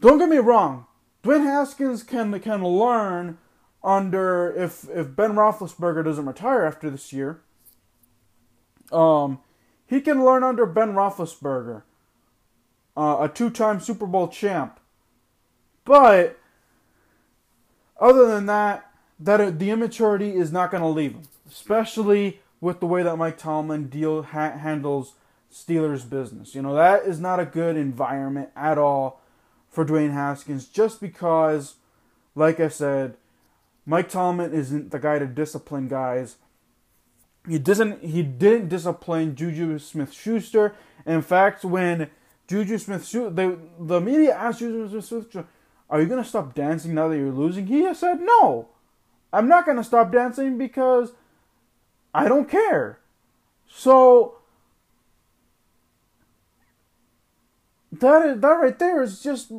Don't 0.00 0.18
get 0.18 0.28
me 0.28 0.38
wrong. 0.38 0.86
Dwayne 1.22 1.44
Haskins 1.44 2.02
can 2.02 2.38
can 2.40 2.64
learn 2.64 3.38
under 3.82 4.52
if 4.52 4.88
if 4.90 5.14
Ben 5.14 5.32
Roethlisberger 5.32 6.04
doesn't 6.04 6.26
retire 6.26 6.64
after 6.64 6.90
this 6.90 7.12
year. 7.12 7.40
Um, 8.92 9.40
he 9.86 10.00
can 10.00 10.24
learn 10.24 10.44
under 10.44 10.66
Ben 10.66 10.92
Roethlisberger, 10.92 11.82
uh, 12.96 13.16
a 13.20 13.28
two-time 13.28 13.80
Super 13.80 14.06
Bowl 14.06 14.28
champ. 14.28 14.80
But 15.84 16.38
other 18.00 18.26
than 18.26 18.46
that, 18.46 18.90
that 19.18 19.58
the 19.58 19.70
immaturity 19.70 20.34
is 20.36 20.52
not 20.52 20.70
going 20.70 20.82
to 20.82 20.88
leave 20.88 21.12
him, 21.12 21.22
especially 21.48 22.40
with 22.60 22.80
the 22.80 22.86
way 22.86 23.02
that 23.02 23.16
Mike 23.16 23.38
Tomlin 23.38 23.88
deal 23.88 24.22
ha- 24.22 24.56
handles 24.56 25.14
Steelers 25.52 26.08
business. 26.08 26.54
You 26.54 26.62
know 26.62 26.74
that 26.74 27.04
is 27.04 27.20
not 27.20 27.40
a 27.40 27.46
good 27.46 27.76
environment 27.76 28.50
at 28.54 28.78
all 28.78 29.20
for 29.68 29.84
Dwayne 29.84 30.12
Haskins. 30.12 30.66
Just 30.66 31.00
because, 31.00 31.76
like 32.34 32.60
I 32.60 32.68
said, 32.68 33.16
Mike 33.86 34.08
Tomlin 34.08 34.52
isn't 34.52 34.90
the 34.90 34.98
guy 34.98 35.18
to 35.18 35.26
discipline 35.26 35.88
guys. 35.88 36.36
He 37.48 37.58
doesn't. 37.58 38.04
He 38.04 38.22
didn't 38.22 38.68
discipline 38.68 39.34
Juju 39.34 39.78
Smith-Schuster. 39.78 40.74
In 41.06 41.22
fact, 41.22 41.64
when 41.64 42.10
Juju 42.46 42.76
Smith-Schuster, 42.76 43.58
the 43.80 44.00
media 44.00 44.34
asked 44.34 44.58
Juju 44.58 44.88
Smith-Schuster 44.88 45.46
are 45.90 46.00
you 46.00 46.06
going 46.06 46.22
to 46.22 46.28
stop 46.28 46.54
dancing 46.54 46.94
now 46.94 47.08
that 47.08 47.16
you're 47.16 47.32
losing? 47.32 47.66
He 47.66 47.92
said, 47.94 48.20
No. 48.20 48.68
I'm 49.32 49.48
not 49.48 49.66
going 49.66 49.76
to 49.76 49.84
stop 49.84 50.10
dancing 50.10 50.56
because 50.56 51.12
I 52.14 52.28
don't 52.28 52.48
care. 52.48 53.00
So, 53.68 54.38
that, 57.92 58.40
that 58.40 58.48
right 58.48 58.78
there 58.78 59.02
is 59.02 59.22
just. 59.22 59.52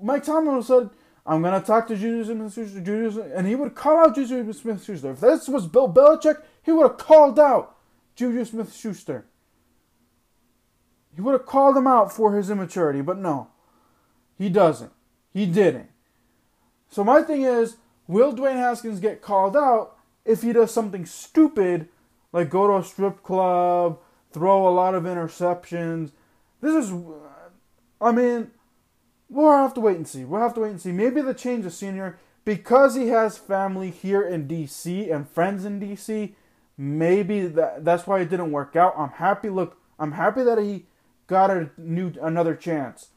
Mike 0.00 0.24
Tomlin 0.24 0.62
said, 0.62 0.90
I'm 1.24 1.42
to 1.44 1.60
talk 1.60 1.86
to 1.86 1.96
Juju 1.96 2.24
Smith-Schuster, 2.24 3.32
and 3.34 3.46
he 3.46 3.54
would 3.54 3.76
call 3.76 3.98
out 3.98 4.16
Juju 4.16 4.52
Smith-Schuster. 4.52 5.12
If 5.12 5.20
this 5.20 5.48
was 5.48 5.68
Bill 5.68 5.92
Belichick, 5.92 6.42
he 6.62 6.72
would 6.72 6.82
have 6.82 6.98
called 6.98 7.38
out 7.38 7.76
Juju 8.16 8.44
Smith 8.44 8.74
Schuster. 8.74 9.26
He 11.14 11.20
would 11.20 11.32
have 11.32 11.46
called 11.46 11.76
him 11.76 11.86
out 11.86 12.12
for 12.12 12.34
his 12.34 12.50
immaturity, 12.50 13.00
but 13.00 13.18
no. 13.18 13.48
He 14.38 14.48
doesn't. 14.48 14.92
He 15.32 15.46
didn't. 15.46 15.90
So 16.88 17.04
my 17.04 17.22
thing 17.22 17.42
is, 17.42 17.76
will 18.06 18.34
Dwayne 18.34 18.56
Haskins 18.56 19.00
get 19.00 19.22
called 19.22 19.56
out 19.56 19.96
if 20.24 20.42
he 20.42 20.52
does 20.52 20.72
something 20.72 21.06
stupid 21.06 21.88
like 22.32 22.50
go 22.50 22.66
to 22.66 22.76
a 22.76 22.84
strip 22.84 23.22
club, 23.22 23.98
throw 24.32 24.66
a 24.66 24.70
lot 24.70 24.94
of 24.94 25.04
interceptions? 25.04 26.12
This 26.60 26.86
is, 26.86 26.92
I 28.00 28.12
mean, 28.12 28.50
we'll 29.28 29.50
have 29.50 29.74
to 29.74 29.80
wait 29.80 29.96
and 29.96 30.06
see. 30.06 30.24
We'll 30.24 30.40
have 30.40 30.54
to 30.54 30.60
wait 30.60 30.70
and 30.70 30.80
see. 30.80 30.92
Maybe 30.92 31.20
the 31.20 31.34
change 31.34 31.66
of 31.66 31.72
senior 31.72 32.18
because 32.44 32.94
he 32.94 33.08
has 33.08 33.38
family 33.38 33.90
here 33.90 34.22
in 34.22 34.48
DC 34.48 35.12
and 35.12 35.28
friends 35.28 35.64
in 35.64 35.80
DC. 35.80 36.34
Maybe 36.76 37.46
that 37.46 37.84
that's 37.84 38.06
why 38.06 38.20
it 38.20 38.30
didn't 38.30 38.52
work 38.52 38.76
out. 38.76 38.94
I'm 38.96 39.10
happy. 39.10 39.48
Look, 39.50 39.78
I'm 39.98 40.12
happy 40.12 40.42
that 40.42 40.58
he 40.58 40.86
got 41.26 41.50
a 41.50 41.70
new 41.76 42.12
another 42.20 42.54
chance. 42.54 43.08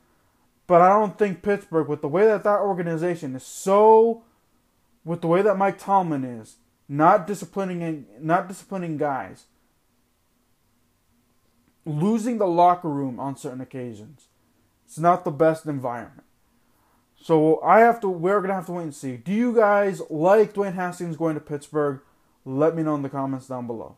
But 0.68 0.82
I 0.82 0.90
don't 0.90 1.18
think 1.18 1.44
Pittsburgh, 1.44 1.88
with 1.88 2.02
the 2.02 2.08
way 2.08 2.26
that 2.26 2.44
that 2.44 2.60
organization 2.60 3.36
is 3.36 3.44
so, 3.44 4.24
with 5.04 5.22
the 5.22 5.28
way 5.28 5.42
that 5.44 5.58
Mike 5.58 5.78
Tomlin 5.78 6.24
is, 6.24 6.58
not 6.88 7.28
disciplining 7.28 8.06
not 8.20 8.48
disciplining 8.48 8.98
guys, 8.98 9.46
losing 11.86 12.38
the 12.38 12.48
locker 12.48 12.90
room 12.90 13.20
on 13.20 13.38
certain 13.38 13.62
occasions. 13.62 14.28
It's 14.86 15.00
not 15.00 15.26
the 15.26 15.32
best 15.32 15.66
environment. 15.66 16.24
So 17.22 17.60
I 17.62 17.80
have 17.80 18.00
to. 18.02 18.10
We're 18.10 18.42
gonna 18.42 18.54
have 18.54 18.68
to 18.68 18.74
wait 18.74 18.84
and 18.84 18.96
see. 18.96 19.18
Do 19.18 19.34
you 19.34 19.54
guys 19.54 20.02
like 20.10 20.54
Dwayne 20.54 20.76
Haskins 20.76 21.18
going 21.18 21.34
to 21.34 21.42
Pittsburgh? 21.42 22.02
Let 22.46 22.76
me 22.76 22.84
know 22.84 22.96
in 22.96 23.02
the 23.02 23.10
comments 23.10 23.48
down 23.48 23.66
below. 23.66 23.98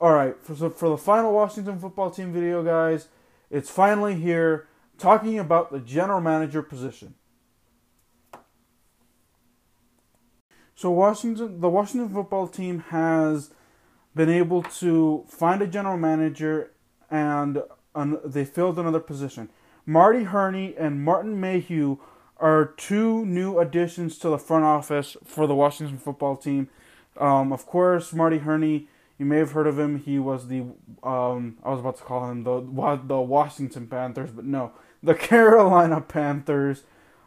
All 0.00 0.12
right, 0.12 0.36
for 0.40 0.54
so 0.54 0.70
for 0.70 0.88
the 0.88 0.96
final 0.96 1.32
Washington 1.32 1.78
football 1.78 2.10
team 2.10 2.32
video, 2.32 2.62
guys, 2.62 3.08
it's 3.50 3.68
finally 3.68 4.14
here, 4.14 4.68
talking 4.96 5.38
about 5.38 5.70
the 5.72 5.80
general 5.80 6.20
manager 6.20 6.62
position. 6.62 7.14
So 10.80 10.90
Washington, 10.90 11.60
the 11.60 11.68
Washington 11.68 12.08
football 12.08 12.48
team 12.48 12.84
has 12.88 13.50
been 14.16 14.30
able 14.30 14.62
to 14.62 15.26
find 15.28 15.60
a 15.60 15.66
general 15.66 15.98
manager, 15.98 16.70
and 17.10 17.62
they 18.24 18.46
filled 18.46 18.78
another 18.78 18.98
position. 18.98 19.50
Marty 19.84 20.24
Hurney 20.24 20.74
and 20.78 21.04
Martin 21.04 21.38
Mayhew 21.38 21.98
are 22.38 22.64
two 22.64 23.26
new 23.26 23.58
additions 23.58 24.16
to 24.20 24.30
the 24.30 24.38
front 24.38 24.64
office 24.64 25.18
for 25.22 25.46
the 25.46 25.54
Washington 25.54 25.98
football 25.98 26.34
team. 26.34 26.70
Um, 27.18 27.52
of 27.52 27.66
course, 27.66 28.14
Marty 28.14 28.38
Hurney, 28.38 28.88
you 29.18 29.26
may 29.26 29.36
have 29.36 29.52
heard 29.52 29.66
of 29.66 29.78
him. 29.78 29.98
He 29.98 30.18
was 30.18 30.48
the 30.48 30.60
um, 31.02 31.58
I 31.62 31.72
was 31.72 31.80
about 31.80 31.98
to 31.98 32.04
call 32.04 32.30
him 32.30 32.44
the 32.44 32.58
the 33.06 33.20
Washington 33.20 33.86
Panthers, 33.86 34.30
but 34.30 34.46
no, 34.46 34.72
the 35.02 35.14
Carolina 35.28 36.00
Panthers 36.00 36.84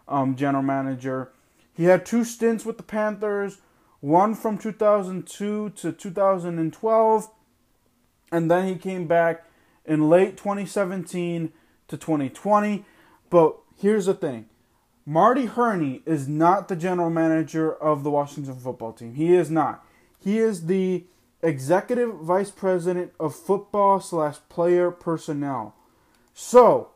um, 0.08 0.36
general 0.36 0.64
manager. 0.64 1.33
He 1.74 1.86
had 1.86 2.06
two 2.06 2.24
stints 2.24 2.66
with 2.66 2.78
the 2.78 2.84
Panthers, 2.84 3.58
one 4.00 4.36
from 4.36 4.58
2002 4.58 5.70
to 5.70 5.92
2012, 5.92 7.32
and 8.32 8.52
then 8.52 8.68
he 8.68 8.76
came 8.76 9.08
back 9.08 9.46
in 9.86 10.10
late 10.10 10.38
2017 10.38 11.52
to 11.88 11.98
2020. 11.98 12.86
But 13.30 13.58
here's 13.78 14.06
the 14.06 14.14
thing 14.14 14.48
Marty 15.06 15.46
Hurney 15.46 16.02
is 16.06 16.28
not 16.28 16.68
the 16.68 16.76
general 16.76 17.10
manager 17.10 17.74
of 17.74 18.04
the 18.04 18.12
Washington 18.12 18.56
football 18.56 18.94
team. 18.94 19.16
He 19.16 19.34
is 19.34 19.50
not. 19.50 19.86
He 20.20 20.38
is 20.38 20.68
the 20.68 21.06
executive 21.42 22.16
vice 22.16 22.52
president 22.52 23.12
of 23.20 23.36
football 23.36 24.00
slash 24.00 24.38
player 24.48 24.92
personnel. 24.92 25.76
So 26.34 26.90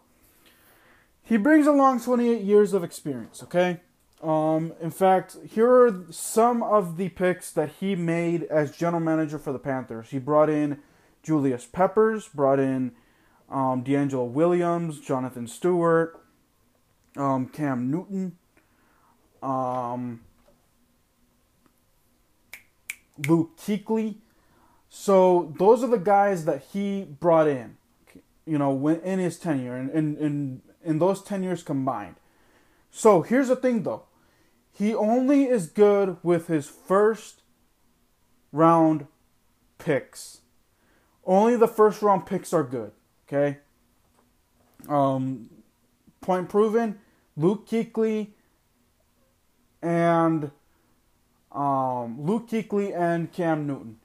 he 1.22 1.38
brings 1.38 1.68
along 1.68 2.02
28 2.02 2.42
years 2.42 2.74
of 2.74 2.84
experience. 2.84 3.44
Okay. 3.44 3.82
Um, 4.22 4.74
in 4.82 4.90
fact, 4.90 5.38
here 5.48 5.70
are 5.70 6.06
some 6.10 6.64
of 6.64 6.98
the 6.98 7.10
picks 7.10 7.52
that 7.52 7.74
he 7.80 7.96
made 7.96 8.44
as 8.44 8.76
general 8.76 9.00
manager 9.00 9.38
for 9.38 9.54
the 9.54 9.60
Panthers. 9.60 10.10
He 10.10 10.18
brought 10.18 10.50
in 10.50 10.80
Julius 11.22 11.66
Peppers, 11.66 12.28
brought 12.28 12.60
in 12.60 12.94
um, 13.50 13.84
DeAngelo 13.84 14.28
Williams, 14.28 15.00
Jonathan 15.00 15.48
Stewart, 15.48 16.20
um, 17.16 17.48
Cam 17.48 17.92
Newton, 17.92 18.38
um, 19.44 20.22
Luke 23.28 23.56
Kuechly. 23.58 24.16
So 24.90 25.54
those 25.60 25.84
are 25.84 25.88
the 25.88 25.98
guys 26.00 26.46
that 26.46 26.64
he 26.74 27.04
brought 27.04 27.48
in, 27.48 27.78
you 28.46 28.58
know, 28.58 28.88
in 28.88 29.20
his 29.20 29.38
tenure 29.38 29.76
and 29.76 29.92
in, 29.92 30.18
in, 30.18 30.62
in 30.84 31.00
those 31.00 31.22
ten 31.22 31.44
years 31.44 31.62
combined. 31.62 32.16
So 32.92 33.22
here's 33.22 33.48
the 33.48 33.56
thing 33.56 33.84
though. 33.84 34.04
He 34.72 34.94
only 34.94 35.46
is 35.46 35.68
good 35.68 36.18
with 36.22 36.48
his 36.48 36.68
first 36.68 37.42
round 38.52 39.08
picks. 39.78 40.42
Only 41.26 41.56
the 41.56 41.68
first 41.68 42.02
round 42.02 42.26
picks 42.26 42.54
are 42.54 42.64
good. 42.64 42.92
Okay. 43.28 43.58
Um, 44.88 45.50
point 46.22 46.50
proven. 46.50 47.00
Luke 47.36 47.68
Kuechly 47.68 48.30
and 49.82 50.52
um, 51.52 52.22
Luke 52.22 52.50
Kuechly 52.50 52.96
and 52.98 53.32
Cam 53.32 53.68
Newton. 53.68 53.98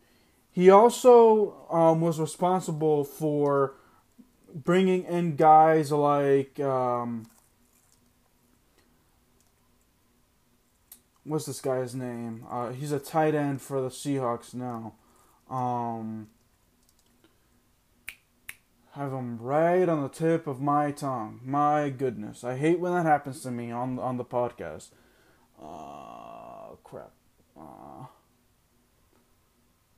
He 0.50 0.68
also 0.68 1.66
um, 1.70 2.00
was 2.00 2.20
responsible 2.20 3.04
for 3.04 3.74
bringing 4.54 5.04
in 5.04 5.36
guys 5.36 5.90
like 5.90 6.60
um, 6.60 7.26
what's 11.24 11.46
this 11.46 11.60
guy's 11.60 11.94
name? 11.94 12.44
Uh, 12.50 12.70
he's 12.70 12.92
a 12.92 12.98
tight 12.98 13.34
end 13.34 13.60
for 13.62 13.80
the 13.80 13.88
Seahawks 13.88 14.54
now. 14.54 14.94
Um, 15.48 16.28
have 18.92 19.12
him 19.12 19.38
right 19.38 19.88
on 19.88 20.02
the 20.02 20.08
tip 20.08 20.46
of 20.46 20.60
my 20.60 20.90
tongue. 20.90 21.40
My 21.44 21.90
goodness, 21.90 22.44
I 22.44 22.56
hate 22.56 22.80
when 22.80 22.92
that 22.92 23.06
happens 23.06 23.42
to 23.42 23.50
me 23.50 23.70
on 23.70 23.98
on 23.98 24.16
the 24.16 24.24
podcast. 24.24 24.90
Uh, 25.60 26.76
crap. 26.82 27.12
Uh, 27.58 28.06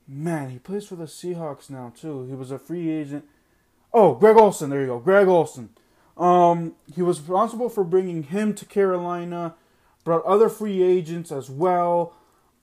man, 0.07 0.51
he 0.51 0.59
plays 0.59 0.87
for 0.87 0.97
the 0.97 1.05
Seahawks 1.05 1.71
now 1.71 1.93
too. 1.99 2.27
He 2.27 2.35
was 2.35 2.51
a 2.51 2.59
free 2.59 2.91
agent. 2.91 3.25
Oh, 3.93 4.15
Greg 4.15 4.37
Olsen. 4.37 4.71
There 4.71 4.81
you 4.81 4.87
go, 4.87 4.99
Greg 4.99 5.29
Olsen. 5.29 5.71
Um, 6.17 6.75
he 6.95 7.03
was 7.03 7.19
responsible 7.21 7.69
for 7.69 7.83
bringing 7.83 8.25
him 8.25 8.55
to 8.55 8.65
Carolina. 8.65 9.57
Brought 10.05 10.25
other 10.25 10.49
free 10.49 10.83
agents 10.83 11.33
as 11.33 11.49
well, 11.49 12.15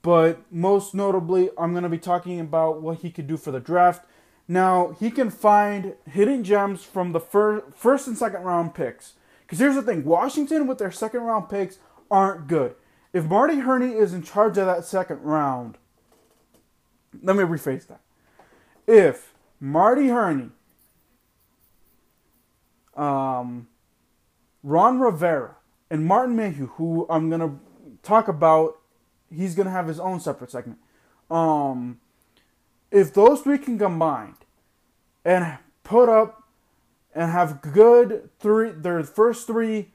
but 0.02 0.40
most 0.52 0.94
notably, 0.94 1.50
I'm 1.58 1.72
going 1.72 1.84
to 1.84 1.90
be 1.90 1.98
talking 1.98 2.40
about 2.40 2.82
what 2.82 3.00
he 3.00 3.10
could 3.10 3.28
do 3.28 3.36
for 3.36 3.52
the 3.52 3.60
draft 3.60 4.06
now 4.52 4.98
he 5.00 5.12
can 5.12 5.30
find 5.30 5.96
hidden 6.06 6.44
gems 6.44 6.84
from 6.84 7.14
the 7.14 7.22
fir- 7.22 7.64
first 7.74 8.06
and 8.06 8.18
second 8.18 8.42
round 8.42 8.76
picks. 8.76 9.14
Because 9.44 9.60
here's 9.60 9.76
the 9.76 9.82
thing: 9.82 10.04
Washington 10.04 10.68
with 10.68 10.78
their 10.78 10.92
second 10.92 11.22
round 11.22 11.48
picks 11.48 11.80
aren't 12.12 12.48
good. 12.48 12.76
If 13.14 13.26
Marty 13.26 13.60
Hurney 13.60 13.94
is 13.94 14.14
in 14.14 14.24
charge 14.24 14.58
of 14.58 14.66
that 14.66 14.84
second 14.84 15.22
round, 15.22 15.78
let 17.24 17.38
me 17.38 17.44
rephrase 17.44 17.88
that. 17.88 18.02
If 18.86 19.34
Marty 19.62 20.10
Hurney, 20.10 20.50
um, 22.98 23.70
Ron 24.64 25.00
Rivera, 25.00 25.56
and 25.92 26.06
Martin 26.06 26.38
Mayhew, 26.38 26.68
who 26.78 27.06
I'm 27.10 27.30
gonna 27.30 27.60
talk 28.02 28.30
about, 28.30 28.80
he's 29.30 29.54
gonna 29.56 29.72
have 29.72 29.88
his 29.88 30.00
own 30.00 30.22
separate 30.22 30.50
segment. 30.50 30.80
Um, 31.30 32.00
if 32.92 33.14
those 33.14 33.42
three 33.42 33.58
can 33.58 33.78
combine 33.78 34.36
and 35.26 35.58
put 35.84 36.08
up 36.10 36.44
and 37.14 37.30
have 37.30 37.62
good 37.62 38.30
three 38.40 38.72
their 38.72 39.04
first 39.04 39.46
three 39.46 39.90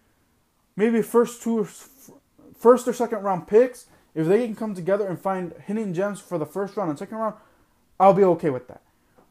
maybe 0.77 1.01
first 1.01 1.43
two 1.43 1.65
first 1.65 2.87
or 2.87 2.93
second 2.93 3.23
round 3.23 3.49
picks 3.49 3.87
if 4.15 4.27
they 4.27 4.45
can 4.45 4.55
come 4.55 4.75
together 4.75 5.07
and 5.07 5.19
find 5.19 5.55
hidden 5.67 5.95
gems 5.95 6.21
for 6.21 6.37
the 6.37 6.47
first 6.47 6.77
round 6.77 6.91
and 6.91 6.99
second 6.99 7.17
round 7.17 7.35
i'll 7.99 8.13
be 8.13 8.25
okay 8.25 8.51
with 8.51 8.69
that 8.69 8.83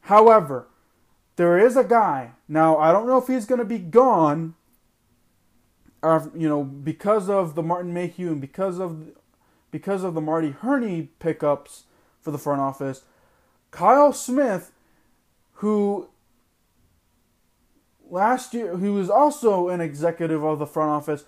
however 0.01 0.67
there 1.35 1.59
is 1.59 1.77
a 1.77 1.83
guy 1.83 2.31
now 2.47 2.77
i 2.77 2.91
don't 2.91 3.05
know 3.05 3.17
if 3.17 3.27
he's 3.27 3.45
to 3.45 3.65
be 3.65 3.77
gone 3.77 4.55
you 6.35 6.47
know 6.47 6.63
because 6.63 7.29
of 7.29 7.55
the 7.55 7.63
martin 7.63 7.93
mayhew 7.93 8.31
and 8.31 8.41
because 8.41 8.79
of 8.79 9.09
because 9.71 10.03
of 10.03 10.13
the 10.13 10.21
marty 10.21 10.51
Hurney 10.51 11.09
pickups 11.19 11.83
for 12.21 12.31
the 12.31 12.37
front 12.37 12.61
office 12.61 13.03
kyle 13.71 14.13
smith 14.13 14.71
who 15.55 16.09
last 18.09 18.53
year, 18.53 18.77
who 18.77 18.93
was 18.93 19.09
also 19.09 19.69
an 19.69 19.81
executive 19.81 20.43
of 20.43 20.59
the 20.59 20.65
front 20.65 20.89
office, 20.89 21.25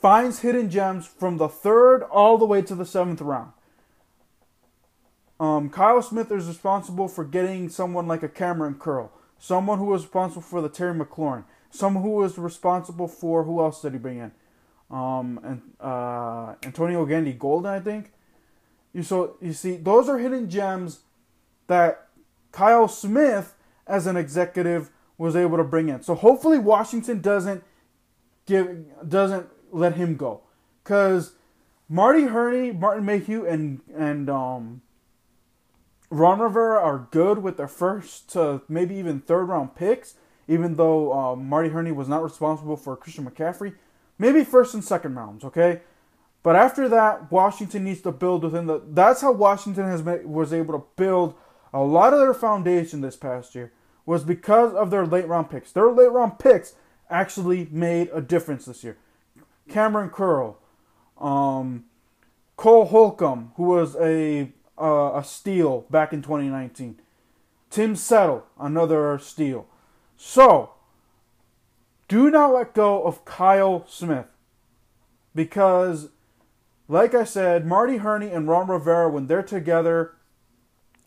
finds 0.00 0.40
hidden 0.40 0.70
gems 0.70 1.06
from 1.06 1.36
the 1.36 1.48
third 1.48 2.02
all 2.04 2.38
the 2.38 2.46
way 2.46 2.62
to 2.62 2.74
the 2.74 2.86
seventh 2.86 3.20
round. 3.20 3.52
Um, 5.38 5.70
Kyle 5.70 6.02
Smith 6.02 6.30
is 6.30 6.46
responsible 6.46 7.08
for 7.08 7.24
getting 7.24 7.68
someone 7.68 8.06
like 8.06 8.22
a 8.22 8.28
Kamren 8.28 8.78
Curl, 8.78 9.10
someone 9.38 9.78
who 9.78 9.86
was 9.86 10.02
responsible 10.02 10.42
for 10.42 10.60
the 10.60 10.68
Terry 10.68 10.94
McLaurin, 10.94 11.44
someone 11.70 12.02
who 12.02 12.10
was 12.10 12.38
responsible 12.38 13.08
for 13.08 13.44
who 13.44 13.60
else 13.60 13.82
did 13.82 13.92
he 13.92 13.98
bring 13.98 14.18
in? 14.18 14.32
Um, 14.90 15.40
and 15.44 15.62
uh, 15.80 16.54
Antonio 16.64 17.04
Gandy 17.06 17.32
Golden, 17.32 17.70
I 17.70 17.80
think. 17.80 18.12
You 18.92 19.02
so 19.04 19.36
you 19.40 19.52
see, 19.52 19.76
those 19.76 20.08
are 20.08 20.18
hidden 20.18 20.50
gems 20.50 21.00
that 21.68 22.08
Kyle 22.50 22.88
Smith, 22.88 23.54
as 23.86 24.06
an 24.08 24.16
executive, 24.16 24.90
was 25.16 25.36
able 25.36 25.56
to 25.58 25.64
bring 25.64 25.88
in. 25.88 26.02
So 26.02 26.16
hopefully 26.16 26.58
Washington 26.58 27.20
doesn't 27.20 27.62
give 28.46 28.84
doesn't 29.08 29.46
let 29.70 29.94
him 29.94 30.16
go, 30.16 30.40
because 30.82 31.34
Marty 31.88 32.24
Hurney, 32.24 32.72
Martin 32.72 33.04
Mayhew, 33.04 33.46
and 33.46 33.80
and 33.94 34.28
um, 34.28 34.82
Ron 36.10 36.40
Rivera 36.40 36.80
are 36.82 37.06
good 37.12 37.38
with 37.38 37.56
their 37.56 37.68
first 37.68 38.28
to 38.32 38.62
maybe 38.68 38.96
even 38.96 39.20
third 39.20 39.44
round 39.44 39.76
picks. 39.76 40.14
Even 40.50 40.74
though 40.74 41.12
uh, 41.12 41.36
Marty 41.36 41.68
Hurney 41.68 41.92
was 41.92 42.08
not 42.08 42.24
responsible 42.24 42.76
for 42.76 42.96
Christian 42.96 43.24
McCaffrey, 43.24 43.72
maybe 44.18 44.42
first 44.42 44.74
and 44.74 44.82
second 44.82 45.14
rounds, 45.14 45.44
okay. 45.44 45.80
But 46.42 46.56
after 46.56 46.88
that, 46.88 47.30
Washington 47.30 47.84
needs 47.84 48.00
to 48.00 48.10
build 48.10 48.42
within 48.42 48.66
the. 48.66 48.82
That's 48.84 49.20
how 49.20 49.30
Washington 49.30 49.84
has 49.84 50.02
was 50.02 50.52
able 50.52 50.74
to 50.74 50.84
build 50.96 51.34
a 51.72 51.80
lot 51.82 52.12
of 52.12 52.18
their 52.18 52.34
foundation 52.34 53.00
this 53.00 53.14
past 53.14 53.54
year 53.54 53.72
was 54.04 54.24
because 54.24 54.74
of 54.74 54.90
their 54.90 55.06
late 55.06 55.28
round 55.28 55.50
picks. 55.50 55.70
Their 55.70 55.92
late 55.92 56.10
round 56.10 56.40
picks 56.40 56.74
actually 57.08 57.68
made 57.70 58.10
a 58.12 58.20
difference 58.20 58.64
this 58.64 58.82
year. 58.82 58.96
Kamren 59.68 60.10
Curl, 60.10 60.58
um, 61.18 61.84
Cole 62.56 62.86
Holcomb, 62.86 63.52
who 63.56 63.64
was 63.64 63.94
a 63.96 64.50
uh, 64.80 65.12
a 65.14 65.22
steal 65.24 65.82
back 65.90 66.12
in 66.12 66.22
2019. 66.22 66.98
Tim 67.68 67.94
Settle, 67.94 68.44
another 68.58 69.16
steal. 69.18 69.68
So, 70.22 70.74
do 72.06 72.30
not 72.30 72.52
let 72.52 72.74
go 72.74 73.02
of 73.04 73.24
Kyle 73.24 73.86
Smith 73.88 74.26
because, 75.34 76.10
like 76.88 77.14
I 77.14 77.24
said, 77.24 77.66
Marty 77.66 77.96
Hurney 77.96 78.30
and 78.30 78.46
Ron 78.46 78.68
Rivera, 78.68 79.08
when 79.08 79.28
they're 79.28 79.42
together, 79.42 80.12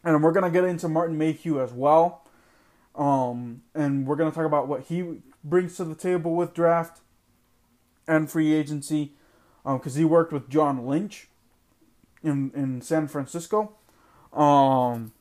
and 0.03 0.23
we're 0.23 0.31
gonna 0.31 0.49
get 0.49 0.63
into 0.63 0.89
Martin 0.89 1.15
Mayhew 1.15 1.61
as 1.61 1.71
well. 1.71 2.25
Um, 2.95 3.61
and 3.75 4.07
we're 4.07 4.15
gonna 4.15 4.31
talk 4.31 4.47
about 4.47 4.67
what 4.67 4.85
he 4.85 5.21
brings 5.43 5.77
to 5.77 5.85
the 5.85 5.95
table 5.95 6.35
with 6.35 6.55
draft 6.55 6.99
and 8.07 8.29
free 8.31 8.51
agency, 8.51 9.13
because 9.63 9.95
um, 9.95 9.99
he 9.99 10.03
worked 10.03 10.33
with 10.33 10.49
John 10.49 10.87
Lynch 10.87 11.27
in 12.23 12.51
in 12.55 12.81
San 12.81 13.07
Francisco. 13.07 13.75
Um, 14.33 15.13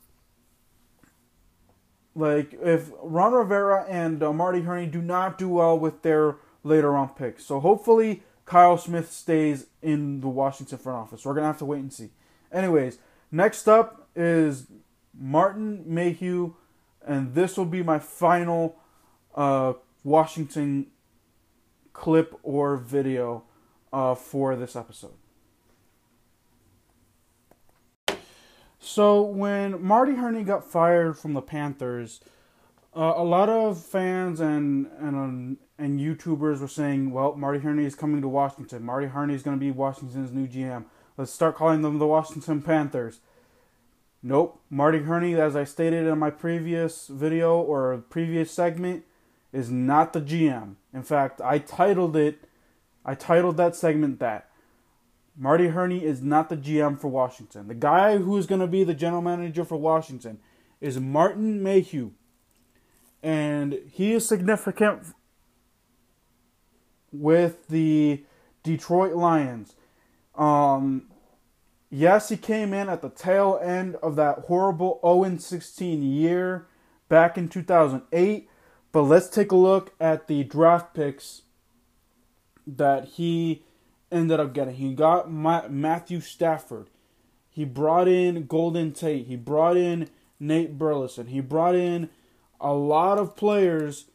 like 2.15 2.55
if 2.63 2.91
Ron 3.03 3.33
Rivera 3.33 3.85
and 3.89 4.23
uh, 4.23 4.33
Marty 4.33 4.61
Hurney 4.61 4.87
do 4.87 5.01
not 5.01 5.39
do 5.39 5.49
well 5.49 5.79
with 5.79 6.03
their 6.03 6.37
later 6.63 6.93
round 6.93 7.17
picks, 7.17 7.45
so 7.45 7.61
hopefully 7.61 8.23
Kyle 8.45 8.77
Smith 8.77 9.11
stays 9.11 9.67
in 9.81 10.21
the 10.21 10.29
Washington 10.29 10.79
front 10.79 10.99
office. 10.99 11.25
We're 11.25 11.35
gonna 11.35 11.47
have 11.47 11.59
to 11.59 11.65
wait 11.65 11.81
and 11.81 11.93
see. 11.93 12.11
Anyways, 12.51 12.99
next 13.31 13.69
up 13.69 14.09
is 14.15 14.67
Martin 15.19 15.85
Mayhew, 15.87 16.55
and 17.07 17.35
this 17.35 17.57
will 17.57 17.65
be 17.65 17.83
my 17.83 17.99
final 17.99 18.77
uh, 19.35 19.75
Washington 20.05 20.89
clip 21.93 22.39
or 22.43 22.77
video 22.77 23.45
uh, 23.93 24.15
for 24.15 24.57
this 24.57 24.77
episode. 24.77 25.15
So 28.85 29.23
when 29.23 29.81
Marty 29.81 30.17
Hurney 30.17 30.43
got 30.43 30.65
fired 30.65 31.17
from 31.17 31.35
the 31.35 31.41
Panthers, 31.41 32.21
uh, 32.97 33.15
a 33.17 33.23
lot 33.23 33.49
of 33.49 33.81
fans 33.81 34.41
and 34.41 34.89
and 34.99 35.17
um, 35.17 35.59
and 35.79 36.01
YouTubers 36.01 36.59
were 36.59 36.67
saying, 36.67 37.13
"Well, 37.13 37.37
Marty 37.37 37.61
Hurney 37.61 37.85
is 37.85 37.95
coming 37.95 38.21
to 38.21 38.29
Washington. 38.29 38.83
Marty 38.83 39.07
Hurney 39.07 39.35
is 39.35 39.45
going 39.45 39.57
to 39.57 39.61
be 39.61 39.71
Washington's 39.71 40.33
new 40.33 40.49
GM. 40.49 40.87
Let's 41.17 41.31
start 41.31 41.55
calling 41.55 41.83
them 41.83 42.01
the 42.01 42.09
Washington 42.09 42.61
Panthers." 42.61 43.21
Nope. 44.21 44.61
Marty 44.69 44.99
Hurney, 44.99 45.37
as 45.37 45.55
I 45.55 45.63
stated 45.63 46.09
in 46.09 46.19
my 46.19 46.31
previous 46.31 47.07
video 47.07 47.61
or 47.61 47.97
previous 48.11 48.51
segment, 48.51 49.05
is 49.53 49.71
not 49.71 50.13
the 50.13 50.21
GM. 50.21 50.75
In 50.93 51.05
fact, 51.05 51.41
I 51.41 51.59
titled 51.59 52.17
it, 52.17 52.49
I 53.05 53.15
titled 53.15 53.59
that 53.59 53.77
segment 53.77 54.19
that. 54.19 54.49
Marty 55.37 55.69
Hurney 55.69 56.05
is 56.05 56.23
not 56.23 56.49
the 56.49 56.57
GM 56.57 57.01
for 57.01 57.09
Washington. 57.09 57.69
The 57.69 57.75
guy 57.75 58.19
who 58.19 58.37
is 58.37 58.47
going 58.47 58.61
to 58.61 58.67
be 58.67 58.85
the 58.85 58.95
general 58.95 59.23
manager 59.23 59.65
for 59.65 59.77
Washington 59.77 60.39
is 60.81 60.99
Martin 61.01 61.63
Mayhew. 61.63 62.11
And 63.23 63.81
he 63.91 64.13
is 64.13 64.27
significant 64.27 65.15
with 67.13 67.69
the 67.69 68.25
Detroit 68.63 69.15
Lions. 69.15 69.75
Um, 70.35 71.13
Yes, 71.95 72.31
he 72.31 72.39
came 72.39 72.73
in 72.73 72.89
at 72.89 73.03
the 73.03 73.11
tail 73.11 73.61
end 73.63 73.97
of 73.97 74.17
that 74.17 74.47
horrible 74.47 74.99
0 75.05 75.37
16 75.37 76.03
year 76.03 76.67
back 77.11 77.37
in 77.37 77.51
2008. 77.51 78.49
But 78.93 79.03
let's 79.03 79.29
take 79.29 79.53
a 79.53 79.57
look 79.57 79.93
at 80.01 80.27
the 80.27 80.43
draft 80.43 80.95
picks 80.95 81.43
that 82.67 83.05
he 83.05 83.63
ended 84.13 84.39
up 84.39 84.53
getting. 84.53 84.75
He 84.75 84.95
got 84.95 85.31
Matthew 85.33 86.21
Stafford. 86.21 86.89
He 87.49 87.65
brought 87.65 88.09
in 88.09 88.47
Golden 88.47 88.93
Tate. 88.93 89.27
He 89.27 89.37
brought 89.37 89.77
in 89.77 90.09
Nate 90.39 90.79
Burleson. 90.79 91.29
He 91.29 91.41
brought 91.41 91.75
in 91.75 92.11
a 92.61 92.73
lot 92.73 93.19
of 93.19 93.37
players 93.37 94.07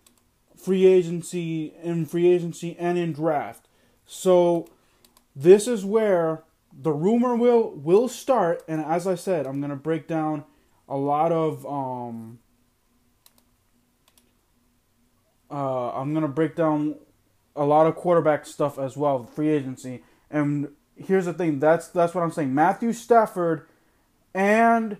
free 0.55 0.85
agency 0.85 1.73
in 1.83 2.05
free 2.05 2.27
agency 2.27 2.75
and 2.79 2.97
in 2.97 3.13
draft. 3.13 3.67
So 4.05 4.67
this 5.35 5.67
is 5.67 5.85
where 5.85 6.43
the 6.73 6.91
rumor 6.91 7.35
will 7.35 7.71
will 7.71 8.07
start, 8.07 8.63
and 8.67 8.81
as 8.81 9.07
I 9.07 9.15
said, 9.15 9.45
I'm 9.47 9.61
gonna 9.61 9.75
break 9.75 10.07
down 10.07 10.45
a 10.87 10.97
lot 10.97 11.31
of 11.31 11.65
um. 11.65 12.39
Uh, 15.49 15.91
I'm 15.91 16.13
gonna 16.13 16.27
break 16.27 16.55
down 16.55 16.95
a 17.57 17.65
lot 17.65 17.87
of 17.87 17.95
quarterback 17.95 18.45
stuff 18.45 18.79
as 18.79 18.95
well, 18.95 19.25
free 19.25 19.49
agency. 19.49 20.03
And 20.29 20.69
here's 20.95 21.25
the 21.25 21.33
thing: 21.33 21.59
that's 21.59 21.87
that's 21.87 22.13
what 22.13 22.23
I'm 22.23 22.31
saying. 22.31 22.53
Matthew 22.53 22.93
Stafford 22.93 23.67
and 24.33 24.97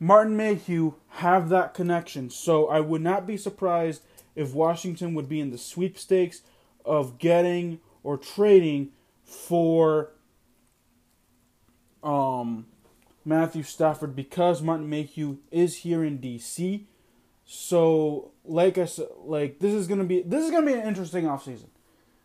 Martin 0.00 0.36
Mayhew 0.36 0.94
have 1.10 1.48
that 1.50 1.74
connection, 1.74 2.30
so 2.30 2.66
I 2.68 2.80
would 2.80 3.02
not 3.02 3.26
be 3.26 3.36
surprised 3.36 4.02
if 4.34 4.54
Washington 4.54 5.14
would 5.14 5.28
be 5.28 5.40
in 5.40 5.50
the 5.50 5.58
sweepstakes 5.58 6.42
of 6.84 7.18
getting 7.18 7.80
or 8.02 8.18
trading 8.18 8.90
for 9.22 10.10
um, 12.02 12.66
Matthew 13.24 13.62
Stafford 13.62 14.16
because 14.16 14.60
Martin 14.62 14.88
Mayhew 14.88 15.38
is 15.50 15.78
here 15.78 16.04
in 16.04 16.18
DC. 16.18 16.84
So, 17.46 18.32
like 18.44 18.78
I 18.78 18.86
said, 18.86 19.08
like 19.18 19.58
this 19.58 19.74
is 19.74 19.86
gonna 19.86 20.04
be 20.04 20.22
this 20.22 20.44
is 20.44 20.50
gonna 20.50 20.66
be 20.66 20.74
an 20.74 20.86
interesting 20.86 21.24
offseason 21.24 21.68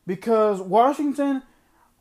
because 0.10 0.60
Washington, 0.60 1.44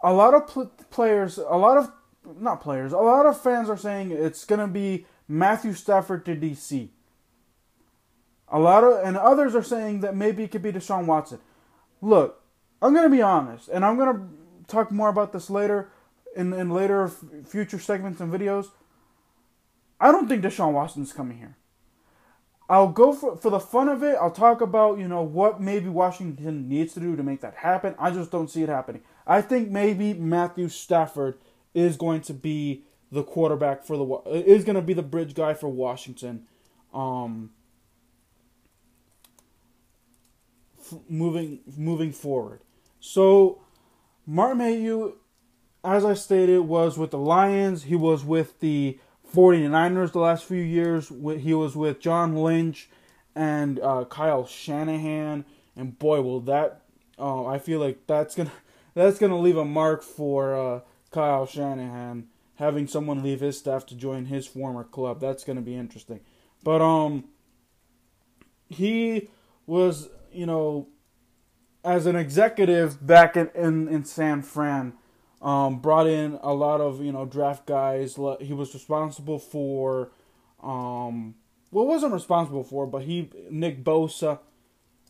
a 0.02 0.14
lot 0.14 0.32
of 0.32 0.46
pl- 0.46 0.72
players, 0.88 1.36
a 1.36 1.58
lot 1.58 1.76
of 1.76 1.92
not 2.40 2.62
players, 2.62 2.94
a 2.94 2.96
lot 2.96 3.26
of 3.26 3.38
fans 3.38 3.68
are 3.68 3.76
saying 3.76 4.12
it's 4.12 4.46
gonna 4.46 4.66
be 4.66 5.04
Matthew 5.28 5.74
Stafford 5.74 6.24
to 6.24 6.34
DC. 6.34 6.88
A 8.50 8.58
lot 8.58 8.82
of 8.82 9.04
and 9.04 9.18
others 9.18 9.54
are 9.54 9.62
saying 9.62 10.00
that 10.00 10.16
maybe 10.16 10.42
it 10.42 10.50
could 10.50 10.62
be 10.62 10.72
Deshaun 10.72 11.04
Watson. 11.04 11.38
Look, 12.00 12.42
I'm 12.80 12.94
gonna 12.94 13.10
be 13.10 13.20
honest, 13.20 13.68
and 13.68 13.84
I'm 13.84 13.98
gonna 13.98 14.26
talk 14.66 14.90
more 14.90 15.10
about 15.10 15.34
this 15.34 15.50
later 15.50 15.90
in, 16.34 16.54
in 16.54 16.70
later 16.70 17.04
f- 17.04 17.22
future 17.46 17.78
segments 17.78 18.22
and 18.22 18.32
videos, 18.32 18.68
I 20.00 20.10
don't 20.12 20.28
think 20.28 20.42
Deshaun 20.42 20.72
Watson's 20.72 21.12
coming 21.12 21.36
here. 21.36 21.57
I'll 22.68 22.88
go 22.88 23.12
for 23.12 23.36
for 23.36 23.50
the 23.50 23.60
fun 23.60 23.88
of 23.88 24.02
it. 24.02 24.16
I'll 24.20 24.30
talk 24.30 24.60
about 24.60 24.98
you 24.98 25.08
know 25.08 25.22
what 25.22 25.60
maybe 25.60 25.88
Washington 25.88 26.68
needs 26.68 26.94
to 26.94 27.00
do 27.00 27.16
to 27.16 27.22
make 27.22 27.40
that 27.40 27.56
happen. 27.56 27.94
I 27.98 28.10
just 28.10 28.30
don't 28.30 28.50
see 28.50 28.62
it 28.62 28.68
happening. 28.68 29.02
I 29.26 29.40
think 29.40 29.70
maybe 29.70 30.14
Matthew 30.14 30.68
Stafford 30.68 31.38
is 31.74 31.96
going 31.96 32.20
to 32.22 32.34
be 32.34 32.84
the 33.10 33.22
quarterback 33.22 33.84
for 33.84 33.96
the 33.96 34.30
is 34.30 34.64
going 34.64 34.76
to 34.76 34.82
be 34.82 34.94
the 34.94 35.02
bridge 35.02 35.34
guy 35.34 35.54
for 35.54 35.68
Washington. 35.68 36.46
Um, 36.92 37.50
f- 40.78 40.98
moving 41.08 41.60
moving 41.76 42.12
forward. 42.12 42.60
So 43.00 43.62
Martin 44.26 44.58
Mayhew 44.58 45.14
as 45.84 46.04
I 46.04 46.14
stated, 46.14 46.60
was 46.60 46.98
with 46.98 47.10
the 47.10 47.18
Lions. 47.18 47.84
He 47.84 47.96
was 47.96 48.24
with 48.24 48.60
the 48.60 48.98
49ers 49.34 50.12
the 50.12 50.20
last 50.20 50.44
few 50.44 50.62
years. 50.62 51.08
He 51.08 51.54
was 51.54 51.76
with 51.76 52.00
John 52.00 52.36
Lynch 52.36 52.88
and 53.34 53.78
uh, 53.80 54.04
Kyle 54.04 54.46
Shanahan. 54.46 55.44
And 55.76 55.98
boy, 55.98 56.22
will 56.22 56.40
that 56.40 56.82
uh, 57.18 57.46
I 57.46 57.58
feel 57.58 57.80
like 57.80 58.06
that's 58.06 58.34
gonna 58.34 58.52
that's 58.94 59.18
gonna 59.18 59.38
leave 59.38 59.56
a 59.56 59.64
mark 59.64 60.02
for 60.02 60.54
uh, 60.54 60.80
Kyle 61.10 61.46
Shanahan 61.46 62.28
having 62.58 62.88
someone 62.88 63.22
leave 63.22 63.40
his 63.40 63.56
staff 63.56 63.86
to 63.86 63.94
join 63.94 64.26
his 64.26 64.46
former 64.46 64.82
club. 64.82 65.20
That's 65.20 65.44
to 65.56 65.62
be 65.62 65.76
interesting. 65.76 66.20
But 66.64 66.82
um 66.82 67.24
he 68.68 69.28
was, 69.66 70.10
you 70.32 70.44
know, 70.44 70.88
as 71.84 72.04
an 72.06 72.16
executive 72.16 73.04
back 73.06 73.36
in 73.36 73.48
in, 73.54 73.88
in 73.88 74.04
San 74.04 74.42
Fran, 74.42 74.94
um, 75.40 75.78
brought 75.80 76.06
in 76.06 76.38
a 76.42 76.52
lot 76.52 76.80
of 76.80 77.02
you 77.02 77.12
know 77.12 77.24
draft 77.24 77.66
guys. 77.66 78.18
He 78.40 78.52
was 78.52 78.74
responsible 78.74 79.38
for, 79.38 80.10
um, 80.62 81.34
well, 81.70 81.86
wasn't 81.86 82.12
responsible 82.12 82.64
for, 82.64 82.86
but 82.86 83.02
he 83.02 83.30
Nick 83.50 83.84
Bosa. 83.84 84.40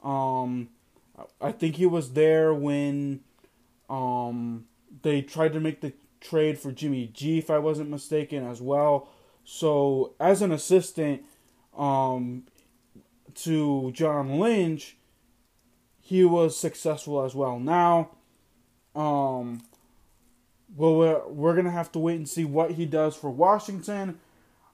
Um, 0.03 0.69
I 1.41 1.51
think 1.51 1.77
he 1.77 1.87
was 1.87 2.13
there 2.13 2.55
when, 2.55 3.21
um, 3.91 4.67
they 5.03 5.23
tried 5.23 5.53
to 5.55 5.61
make 5.61 5.81
the 5.81 5.93
trade 6.21 6.59
for 6.59 6.71
Jimmy 6.71 7.11
G, 7.13 7.39
if 7.39 7.51
I 7.51 7.59
wasn't 7.59 7.91
mistaken, 7.91 8.47
as 8.47 8.61
well. 8.61 9.09
So 9.45 10.15
as 10.21 10.41
an 10.43 10.53
assistant, 10.53 11.25
um, 11.77 12.45
to 13.35 13.93
John 13.93 14.39
Lynch, 14.39 14.97
he 16.01 16.25
was 16.25 16.57
successful 16.57 17.25
as 17.25 17.35
well. 17.35 17.59
Now, 17.59 18.11
um, 18.95 19.63
well, 20.77 20.97
we're, 20.97 21.29
we're 21.29 21.57
gonna 21.57 21.71
have 21.71 21.93
to 21.93 21.99
wait 21.99 22.17
and 22.17 22.29
see 22.29 22.45
what 22.45 22.73
he 22.73 22.87
does 22.87 23.17
for 23.17 23.31
Washington. 23.31 24.19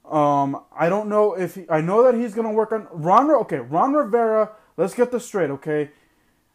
Um, 0.04 0.62
I 0.76 0.88
don't 0.88 1.08
know 1.08 1.34
if 1.34 1.54
he, 1.54 1.64
I 1.70 1.80
know 1.80 2.02
that 2.04 2.14
he's 2.14 2.34
gonna 2.34 2.52
work 2.52 2.72
on 2.72 2.86
Ron. 2.92 3.30
Okay, 3.30 3.58
Ron 3.58 3.94
Rivera. 3.94 4.52
Let's 4.76 4.94
get 4.94 5.12
this 5.12 5.24
straight. 5.24 5.50
Okay, 5.50 5.90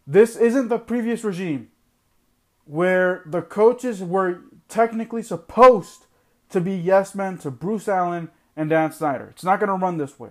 this 0.05 0.35
isn't 0.35 0.67
the 0.67 0.79
previous 0.79 1.23
regime 1.23 1.69
where 2.65 3.23
the 3.25 3.41
coaches 3.41 4.03
were 4.03 4.41
technically 4.67 5.23
supposed 5.23 6.05
to 6.49 6.61
be 6.61 6.75
yes 6.75 7.15
men 7.15 7.37
to 7.39 7.49
Bruce 7.49 7.87
Allen 7.87 8.29
and 8.55 8.69
Dan 8.69 8.91
Snyder. 8.91 9.29
It's 9.31 9.43
not 9.43 9.59
gonna 9.59 9.75
run 9.75 9.97
this 9.97 10.19
way. 10.19 10.29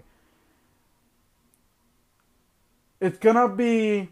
It's 3.01 3.19
gonna 3.19 3.49
be 3.49 4.11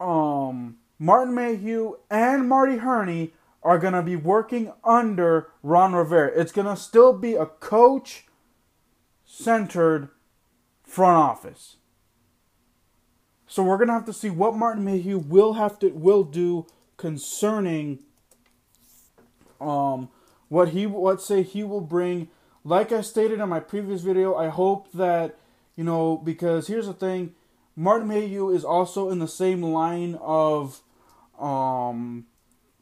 um 0.00 0.76
Martin 1.02 1.34
Mayhew 1.34 1.96
and 2.12 2.48
Marty 2.48 2.76
Hurney 2.76 3.32
are 3.60 3.76
going 3.76 3.92
to 3.92 4.02
be 4.02 4.14
working 4.14 4.72
under 4.84 5.48
Ron 5.60 5.96
Rivera. 5.96 6.30
It's 6.32 6.52
going 6.52 6.68
to 6.68 6.76
still 6.76 7.12
be 7.12 7.34
a 7.34 7.44
coach 7.44 8.26
centered 9.24 10.10
front 10.84 11.18
office. 11.18 11.78
So 13.48 13.64
we're 13.64 13.78
going 13.78 13.88
to 13.88 13.94
have 13.94 14.04
to 14.04 14.12
see 14.12 14.30
what 14.30 14.54
Martin 14.54 14.84
Mayhew 14.84 15.18
will 15.18 15.54
have 15.54 15.76
to 15.80 15.88
will 15.88 16.22
do 16.22 16.66
concerning 16.96 17.98
um 19.60 20.08
what 20.48 20.68
he 20.68 20.86
let's 20.86 21.26
say 21.26 21.42
he 21.42 21.64
will 21.64 21.80
bring 21.80 22.28
like 22.62 22.92
I 22.92 23.00
stated 23.00 23.40
in 23.40 23.48
my 23.48 23.58
previous 23.58 24.02
video, 24.02 24.36
I 24.36 24.50
hope 24.50 24.92
that 24.92 25.36
you 25.74 25.82
know 25.82 26.16
because 26.16 26.68
here's 26.68 26.86
the 26.86 26.92
thing 26.92 27.34
Martin 27.74 28.06
Mayhew 28.06 28.50
is 28.50 28.64
also 28.64 29.10
in 29.10 29.18
the 29.18 29.26
same 29.26 29.62
line 29.62 30.16
of 30.20 30.80
um, 31.38 32.26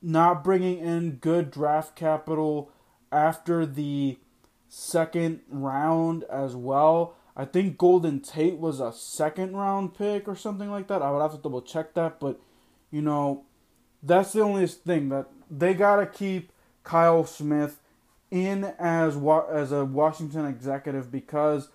not 0.02 0.44
bringing 0.44 0.78
in 0.78 1.16
good 1.16 1.50
draft 1.50 1.96
capital 1.96 2.70
after 3.12 3.66
the 3.66 4.18
second 4.68 5.40
round 5.48 6.24
as 6.24 6.54
well. 6.56 7.16
I 7.36 7.44
think 7.44 7.78
Golden 7.78 8.20
Tate 8.20 8.58
was 8.58 8.80
a 8.80 8.92
second 8.92 9.56
round 9.56 9.94
pick 9.94 10.28
or 10.28 10.36
something 10.36 10.70
like 10.70 10.88
that. 10.88 11.02
I 11.02 11.10
would 11.10 11.22
have 11.22 11.32
to 11.32 11.38
double 11.38 11.62
check 11.62 11.94
that, 11.94 12.20
but 12.20 12.40
you 12.90 13.02
know, 13.02 13.44
that's 14.02 14.32
the 14.32 14.42
only 14.42 14.66
thing 14.66 15.08
that 15.10 15.26
they 15.50 15.74
gotta 15.74 16.06
keep 16.06 16.52
Kyle 16.84 17.24
Smith 17.24 17.80
in 18.30 18.64
as 18.78 19.16
as 19.50 19.72
a 19.72 19.84
Washington 19.84 20.46
executive 20.46 21.10
because 21.10 21.68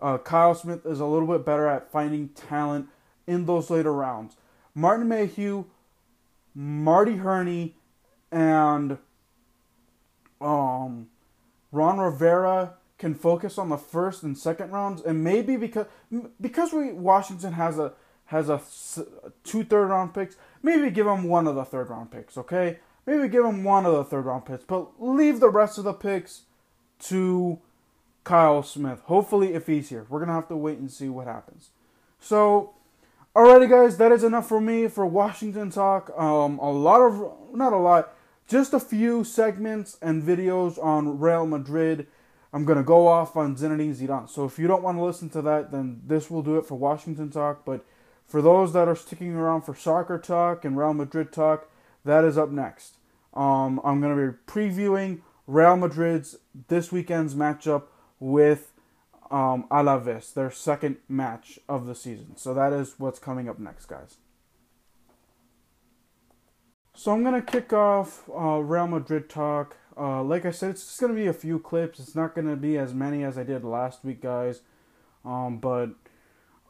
uh, 0.00 0.18
Kyle 0.18 0.54
Smith 0.54 0.84
is 0.84 1.00
a 1.00 1.06
little 1.06 1.28
bit 1.28 1.44
better 1.44 1.66
at 1.66 1.90
finding 1.90 2.28
talent 2.30 2.88
in 3.26 3.46
those 3.46 3.70
later 3.70 3.92
rounds. 3.92 4.36
Martin 4.74 5.08
Mayhew 5.08 5.64
Marty 6.60 7.16
Hurney 7.16 7.74
and 8.30 8.98
um, 10.42 11.08
Ron 11.72 11.98
Rivera 11.98 12.74
can 12.98 13.14
focus 13.14 13.56
on 13.56 13.70
the 13.70 13.78
first 13.78 14.22
and 14.22 14.36
second 14.36 14.70
rounds, 14.70 15.00
and 15.00 15.24
maybe 15.24 15.56
because 15.56 15.86
because 16.38 16.74
we 16.74 16.92
Washington 16.92 17.54
has 17.54 17.78
a 17.78 17.94
has 18.26 18.50
a 18.50 18.60
two 19.42 19.64
third 19.64 19.86
round 19.86 20.12
picks, 20.12 20.36
maybe 20.62 20.90
give 20.90 21.06
them 21.06 21.24
one 21.24 21.46
of 21.46 21.54
the 21.54 21.64
third 21.64 21.88
round 21.88 22.10
picks. 22.10 22.36
Okay, 22.36 22.78
maybe 23.06 23.26
give 23.28 23.42
them 23.42 23.64
one 23.64 23.86
of 23.86 23.94
the 23.94 24.04
third 24.04 24.26
round 24.26 24.44
picks, 24.44 24.64
but 24.64 25.02
leave 25.02 25.40
the 25.40 25.48
rest 25.48 25.78
of 25.78 25.84
the 25.84 25.94
picks 25.94 26.42
to 26.98 27.58
Kyle 28.22 28.62
Smith. 28.62 29.00
Hopefully, 29.04 29.54
if 29.54 29.66
he's 29.66 29.88
here, 29.88 30.04
we're 30.10 30.20
gonna 30.20 30.34
have 30.34 30.48
to 30.48 30.56
wait 30.56 30.76
and 30.76 30.90
see 30.90 31.08
what 31.08 31.26
happens. 31.26 31.70
So 32.18 32.74
Alrighty, 33.36 33.70
guys, 33.70 33.96
that 33.98 34.10
is 34.10 34.24
enough 34.24 34.48
for 34.48 34.60
me 34.60 34.88
for 34.88 35.06
Washington 35.06 35.70
talk. 35.70 36.10
Um, 36.18 36.58
a 36.58 36.68
lot 36.68 37.00
of, 37.00 37.54
not 37.54 37.72
a 37.72 37.76
lot, 37.76 38.12
just 38.48 38.74
a 38.74 38.80
few 38.80 39.22
segments 39.22 39.96
and 40.02 40.20
videos 40.20 40.82
on 40.82 41.20
Real 41.20 41.46
Madrid. 41.46 42.08
I'm 42.52 42.64
gonna 42.64 42.82
go 42.82 43.06
off 43.06 43.36
on 43.36 43.54
Zinedine 43.54 43.94
Zidane. 43.94 44.28
So 44.28 44.44
if 44.46 44.58
you 44.58 44.66
don't 44.66 44.82
want 44.82 44.98
to 44.98 45.04
listen 45.04 45.30
to 45.30 45.42
that, 45.42 45.70
then 45.70 46.00
this 46.04 46.28
will 46.28 46.42
do 46.42 46.56
it 46.56 46.66
for 46.66 46.74
Washington 46.74 47.30
talk. 47.30 47.64
But 47.64 47.84
for 48.26 48.42
those 48.42 48.72
that 48.72 48.88
are 48.88 48.96
sticking 48.96 49.36
around 49.36 49.62
for 49.62 49.76
soccer 49.76 50.18
talk 50.18 50.64
and 50.64 50.76
Real 50.76 50.92
Madrid 50.92 51.32
talk, 51.32 51.68
that 52.04 52.24
is 52.24 52.36
up 52.36 52.50
next. 52.50 52.96
Um, 53.32 53.80
I'm 53.84 54.00
gonna 54.00 54.16
be 54.16 54.38
previewing 54.48 55.20
Real 55.46 55.76
Madrid's 55.76 56.36
this 56.66 56.90
weekend's 56.90 57.36
matchup 57.36 57.84
with 58.18 58.69
um, 59.30 59.66
Alaves, 59.70 60.34
their 60.34 60.50
second 60.50 60.96
match 61.08 61.58
of 61.68 61.86
the 61.86 61.94
season. 61.94 62.36
So 62.36 62.52
that 62.54 62.72
is 62.72 62.94
what's 62.98 63.18
coming 63.18 63.48
up 63.48 63.58
next, 63.58 63.86
guys. 63.86 64.16
So 66.94 67.12
I'm 67.12 67.22
gonna 67.22 67.40
kick 67.40 67.72
off 67.72 68.28
uh, 68.28 68.58
Real 68.58 68.86
Madrid 68.86 69.30
talk. 69.30 69.76
Uh, 69.96 70.22
like 70.22 70.44
I 70.44 70.50
said, 70.50 70.70
it's 70.70 70.84
just 70.84 71.00
gonna 71.00 71.14
be 71.14 71.28
a 71.28 71.32
few 71.32 71.58
clips. 71.58 71.98
It's 72.00 72.14
not 72.14 72.34
gonna 72.34 72.56
be 72.56 72.76
as 72.76 72.92
many 72.92 73.24
as 73.24 73.38
I 73.38 73.42
did 73.44 73.64
last 73.64 74.04
week, 74.04 74.20
guys. 74.20 74.60
Um, 75.24 75.58
but 75.58 75.90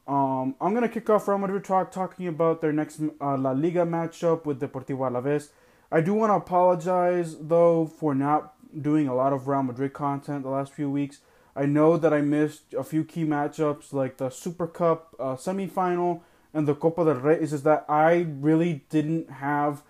um, 0.06 0.54
I'm 0.60 0.74
gonna 0.74 0.88
kick 0.88 1.08
off 1.08 1.26
Real 1.26 1.38
Madrid 1.38 1.64
talk 1.64 1.90
talking 1.90 2.28
about 2.28 2.60
their 2.60 2.72
next 2.72 3.00
uh, 3.20 3.36
La 3.38 3.52
Liga 3.52 3.86
matchup 3.86 4.44
with 4.44 4.60
Deportivo 4.60 5.10
Alaves. 5.10 5.48
I 5.90 6.00
do 6.00 6.14
want 6.14 6.30
to 6.30 6.34
apologize 6.34 7.36
though 7.40 7.86
for 7.86 8.14
not 8.14 8.54
doing 8.80 9.08
a 9.08 9.14
lot 9.14 9.32
of 9.32 9.48
Real 9.48 9.62
Madrid 9.62 9.92
content 9.92 10.44
the 10.44 10.50
last 10.50 10.72
few 10.72 10.90
weeks. 10.90 11.20
I 11.54 11.66
know 11.66 11.96
that 11.96 12.12
I 12.12 12.20
missed 12.20 12.74
a 12.74 12.84
few 12.84 13.04
key 13.04 13.24
matchups 13.24 13.92
like 13.92 14.18
the 14.18 14.30
Super 14.30 14.66
Cup 14.66 15.14
uh, 15.18 15.34
semifinal 15.36 16.20
and 16.54 16.66
the 16.66 16.74
Copa 16.74 17.04
del 17.04 17.14
Rey. 17.14 17.40
Is 17.40 17.62
that 17.62 17.84
I 17.88 18.26
really 18.28 18.84
didn't 18.88 19.30
have, 19.30 19.82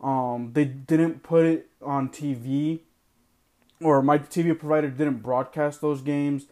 um, 0.00 0.50
they 0.54 0.64
didn't 0.64 1.22
put 1.22 1.44
it 1.44 1.68
on 1.82 2.08
TV, 2.08 2.80
or 3.80 4.02
my 4.02 4.18
TV 4.18 4.58
provider 4.58 4.88
didn't 4.88 5.22
broadcast 5.22 5.80
those 5.80 6.00
games 6.00 6.46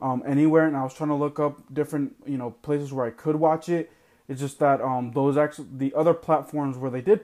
um, 0.00 0.22
anywhere, 0.26 0.66
and 0.66 0.76
I 0.76 0.82
was 0.82 0.94
trying 0.94 1.10
to 1.10 1.16
look 1.16 1.38
up 1.38 1.62
different 1.72 2.14
you 2.26 2.38
know 2.38 2.50
places 2.50 2.92
where 2.92 3.06
I 3.06 3.10
could 3.10 3.36
watch 3.36 3.68
it. 3.68 3.90
It's 4.28 4.40
just 4.40 4.58
that 4.60 4.80
um, 4.80 5.12
those 5.12 5.36
actually 5.36 5.68
the 5.76 5.94
other 5.94 6.14
platforms 6.14 6.76
where 6.76 6.90
they 6.90 7.02
did 7.02 7.20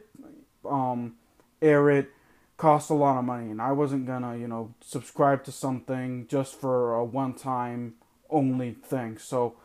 um, 0.68 1.14
air 1.62 1.90
it 1.90 2.10
cost 2.60 2.90
a 2.90 2.94
lot 2.94 3.18
of 3.18 3.24
money 3.24 3.50
and 3.50 3.60
I 3.62 3.72
wasn't 3.72 4.06
gonna, 4.06 4.36
you 4.36 4.46
know, 4.46 4.74
subscribe 4.82 5.44
to 5.44 5.52
something 5.52 6.26
just 6.28 6.60
for 6.60 6.94
a 6.94 7.02
one 7.02 7.32
time 7.32 7.94
only 8.28 8.72
thing. 8.72 9.16
So 9.16 9.56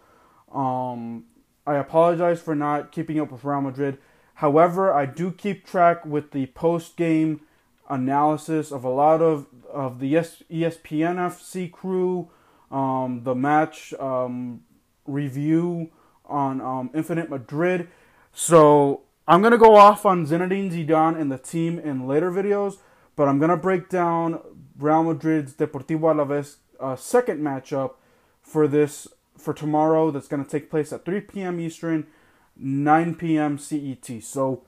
um 0.54 1.26
I 1.68 1.76
apologize 1.76 2.42
for 2.42 2.56
not 2.56 2.94
keeping 2.94 3.20
up 3.20 3.34
with 3.34 3.44
Real 3.44 3.60
Madrid. 3.60 3.98
However, 4.36 4.94
I 4.94 5.06
do 5.06 5.30
keep 5.32 5.66
track 5.66 6.06
with 6.06 6.32
the 6.32 6.46
post 6.48 6.96
game 6.96 7.42
analysis 7.90 8.72
of 8.72 8.86
a 8.86 8.90
lot 8.90 9.22
of 9.22 9.48
of 9.70 10.00
the 10.00 10.14
ESPN 10.14 11.18
FC 11.18 11.70
crew, 11.70 12.30
um, 12.72 13.24
the 13.24 13.36
match 13.36 13.94
um, 14.00 14.62
review 15.06 15.92
on 16.24 16.62
um, 16.62 16.92
Infinite 16.96 17.30
Madrid. 17.30 17.90
So 18.32 19.02
I'm 19.28 19.42
gonna 19.42 19.58
go 19.58 19.76
off 19.76 20.06
on 20.06 20.28
Zinedine 20.28 20.72
Zidane 20.72 21.20
and 21.20 21.32
the 21.32 21.38
team 21.38 21.80
in 21.80 22.08
later 22.08 22.32
videos, 22.32 22.78
but 23.16 23.28
I'm 23.28 23.40
gonna 23.40 23.58
break 23.58 23.90
down 23.90 24.40
Real 24.78 25.04
Madrid's 25.04 25.54
Deportivo 25.54 26.14
Alaves 26.14 26.58
uh, 26.80 26.96
second 26.96 27.42
matchup 27.42 27.94
for 28.44 28.68
this 28.68 29.08
for 29.38 29.54
tomorrow. 29.54 30.12
That's 30.12 30.28
gonna 30.28 30.46
take 30.46 30.70
place 30.70 30.94
at 30.94 31.06
3 31.06 31.22
p.m. 31.22 31.60
Eastern, 31.60 32.06
9 32.56 33.16
p.m. 33.16 33.58
CET. 33.58 34.24
So, 34.24 34.62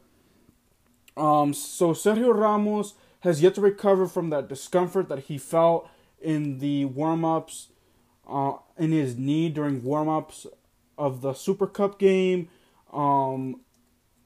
um, 1.15 1.53
so 1.53 1.93
Sergio 1.93 2.33
Ramos 2.35 2.95
has 3.21 3.43
yet 3.43 3.55
to 3.55 3.61
recover 3.61 4.07
from 4.07 4.31
that 4.31 4.47
discomfort 4.47 5.07
that 5.09 5.19
he 5.25 5.37
felt 5.37 5.87
in 6.19 6.57
the 6.57 6.85
warm-ups, 6.85 7.67
uh, 8.27 8.53
in 8.77 8.91
his 8.91 9.17
knee 9.17 9.49
during 9.49 9.83
warm-ups 9.83 10.47
of 10.97 11.21
the 11.21 11.33
Super 11.33 11.67
Cup 11.67 11.99
game. 11.99 12.49
Um, 12.91 13.61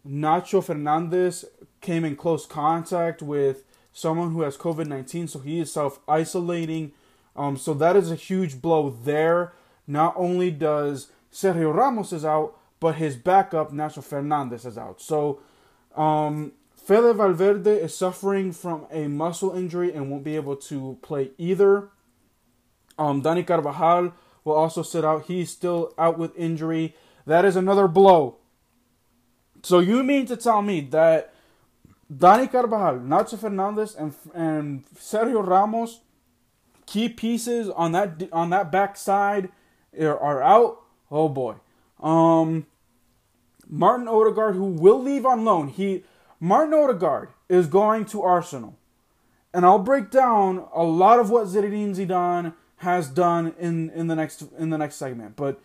Nacho 0.08 0.64
Fernandez 0.64 1.46
came 1.80 2.06
in 2.06 2.16
close 2.16 2.46
contact 2.46 3.22
with 3.22 3.64
someone 3.94 4.32
who 4.32 4.42
has 4.42 4.58
COVID 4.58 4.88
19, 4.88 5.28
so 5.28 5.40
he 5.40 5.60
is 5.60 5.72
self 5.72 6.00
isolating. 6.08 6.94
Um, 7.36 7.58
so 7.58 7.74
that 7.76 7.96
is 7.96 8.12
a 8.12 8.16
huge 8.16 8.62
blow 8.62 8.90
there. 8.90 9.54
Not 9.88 10.14
only 10.18 10.52
does 10.52 11.12
Sergio 11.32 11.74
Ramos 11.74 12.12
is 12.12 12.26
out, 12.26 12.58
but 12.80 12.96
his 12.96 13.16
backup, 13.16 13.72
Nacho 13.72 14.04
Fernandez, 14.04 14.66
is 14.66 14.78
out. 14.78 15.02
So 15.02 15.40
um, 15.96 16.54
Fede 16.76 17.16
Valverde 17.16 17.72
is 17.72 17.96
suffering 17.96 18.52
from 18.52 18.88
a 18.92 19.08
muscle 19.08 19.56
injury 19.56 19.94
and 19.94 20.10
won't 20.10 20.24
be 20.24 20.36
able 20.36 20.56
to 20.58 20.98
play 21.02 21.32
either. 21.38 21.90
Um, 22.98 23.22
Dani 23.22 23.46
Carvajal 23.46 24.14
will 24.44 24.54
also 24.54 24.82
sit 24.82 25.06
out. 25.06 25.26
He's 25.26 25.52
still 25.52 25.94
out 25.98 26.18
with 26.18 26.36
injury. 26.36 26.96
That 27.26 27.46
is 27.46 27.56
another 27.56 27.88
blow. 27.88 28.38
So 29.64 29.80
you 29.80 30.04
mean 30.04 30.26
to 30.28 30.36
tell 30.36 30.62
me 30.62 30.82
that 30.92 31.34
Dani 32.12 32.52
Carvajal, 32.52 33.00
Nacho 33.00 33.38
Fernandez, 33.38 33.96
and 33.96 34.14
and 34.34 34.84
Sergio 34.96 35.46
Ramos, 35.46 36.02
key 36.86 37.10
pieces 37.10 37.70
on 37.70 37.92
that 37.94 38.30
on 38.32 38.50
that 38.50 38.72
backside, 38.72 39.50
are, 40.00 40.42
out? 40.44 40.82
Oh 41.10 41.30
boy. 41.30 41.56
Um, 42.02 42.66
Martin 43.68 44.08
Odegaard, 44.08 44.56
who 44.56 44.66
will 44.66 45.02
leave 45.02 45.26
on 45.26 45.46
loan. 45.46 45.70
He 45.70 46.04
Martin 46.40 46.74
Odegaard 46.74 47.30
is 47.48 47.68
going 47.68 48.06
to 48.06 48.22
Arsenal, 48.24 48.78
and 49.54 49.66
I'll 49.66 49.80
break 49.80 50.10
down 50.10 50.66
a 50.74 50.84
lot 50.84 51.20
of 51.20 51.30
what 51.30 51.48
Zinedine 51.48 51.96
Zidane 51.96 52.54
has 52.78 53.08
done 53.08 53.54
in 53.60 53.92
in 53.92 54.08
the 54.08 54.16
next 54.16 54.44
in 54.58 54.72
the 54.72 54.78
next 54.78 54.96
segment. 54.96 55.36
But 55.36 55.62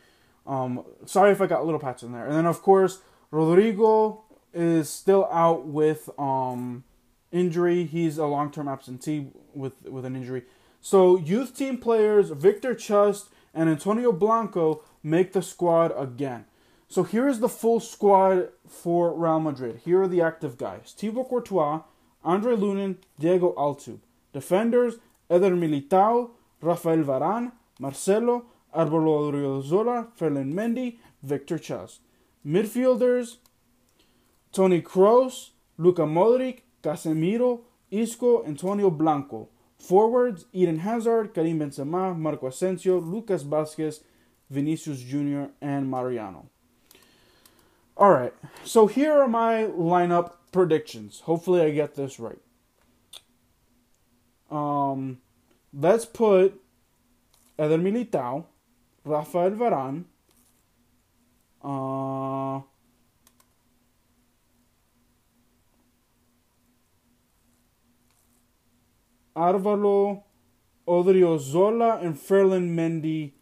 um, 0.47 0.85
sorry 1.07 1.33
if 1.33 1.41
I 1.41 1.47
got 1.47 1.65
little 1.65 1.81
patch 1.81 2.03
in 2.03 2.13
there. 2.13 2.27
And 2.27 2.35
then 2.35 2.47
of 2.47 2.63
course 2.63 3.01
Rodrygo 3.37 4.23
is 4.55 4.89
still 4.89 5.29
out 5.31 5.67
with 5.67 6.09
um, 6.19 6.85
injury. 7.31 7.85
He's 7.85 8.17
a 8.17 8.25
long 8.25 8.51
term 8.51 8.67
absentee 8.67 9.27
with 9.55 9.75
with 9.85 10.07
an 10.07 10.17
injury. 10.17 10.45
So 10.81 11.19
youth 11.19 11.55
team 11.55 11.77
players 11.77 12.31
Victor 12.31 12.75
Chust 12.75 13.29
and 13.53 13.69
Antonio 13.69 14.11
Blanco 14.11 14.83
make 15.03 15.35
the 15.35 15.43
squad 15.43 15.93
again. 15.99 16.47
So 16.89 17.03
here 17.03 17.29
is 17.29 17.41
the 17.41 17.49
full 17.49 17.79
squad 17.79 18.49
for 18.67 19.13
Real 19.13 19.41
Madrid. 19.41 19.81
Here 19.85 20.01
are 20.01 20.09
the 20.09 20.23
active 20.23 20.57
guys: 20.57 20.95
Thibaut 20.97 21.29
Courtois, 21.29 21.83
Andre 22.25 22.57
Lunin, 22.57 22.97
Diego 23.21 23.53
Altube. 23.59 24.01
Defenders: 24.33 24.95
Eder 25.29 25.51
Militao, 25.51 26.31
Rafael 26.63 27.05
Varane, 27.05 27.53
Marcelo, 27.79 28.47
Alvaro 28.75 29.31
Odriozola, 29.31 30.09
Ferland 30.15 30.55
Mendy, 30.55 30.97
Victor 31.23 31.59
Chas. 31.59 31.99
Midfielders, 32.47 33.39
Toni 34.53 34.81
Kroos, 34.81 35.51
Luka 35.79 36.03
Modric, 36.03 36.61
Casemiro, 36.83 37.61
Isco, 37.91 38.45
Antonio 38.45 38.91
Blanco. 38.91 39.49
Forwards, 39.79 40.47
Eden 40.53 40.79
Hazard, 40.79 41.35
Karim 41.35 41.59
Benzema, 41.61 42.17
Marco 42.17 42.47
Asensio, 42.47 42.99
Lucas 42.99 43.45
Vázquez, 43.45 44.01
Vinicius 44.51 45.01
Jr., 45.01 45.51
and 45.61 45.91
Mariano. 45.91 46.49
All 47.97 48.11
right, 48.11 48.33
so 48.65 48.87
here 48.87 49.13
are 49.13 49.29
my 49.29 49.65
lineup 49.65 50.33
predictions. 50.53 51.21
Hopefully, 51.21 51.63
I 51.63 51.71
get 51.71 51.95
this 51.95 52.19
right. 52.19 52.39
Um, 54.51 55.19
let's 55.73 56.05
put 56.05 56.61
Eder 57.59 57.79
Militao, 57.79 58.45
Rafael 59.05 59.53
Varane, 59.53 60.05
uh, 61.67 62.61
Alvaro, 69.37 70.25
Odriozola, 70.87 72.03
and 72.03 72.19
Ferland 72.19 72.79
Mendy 72.79 73.33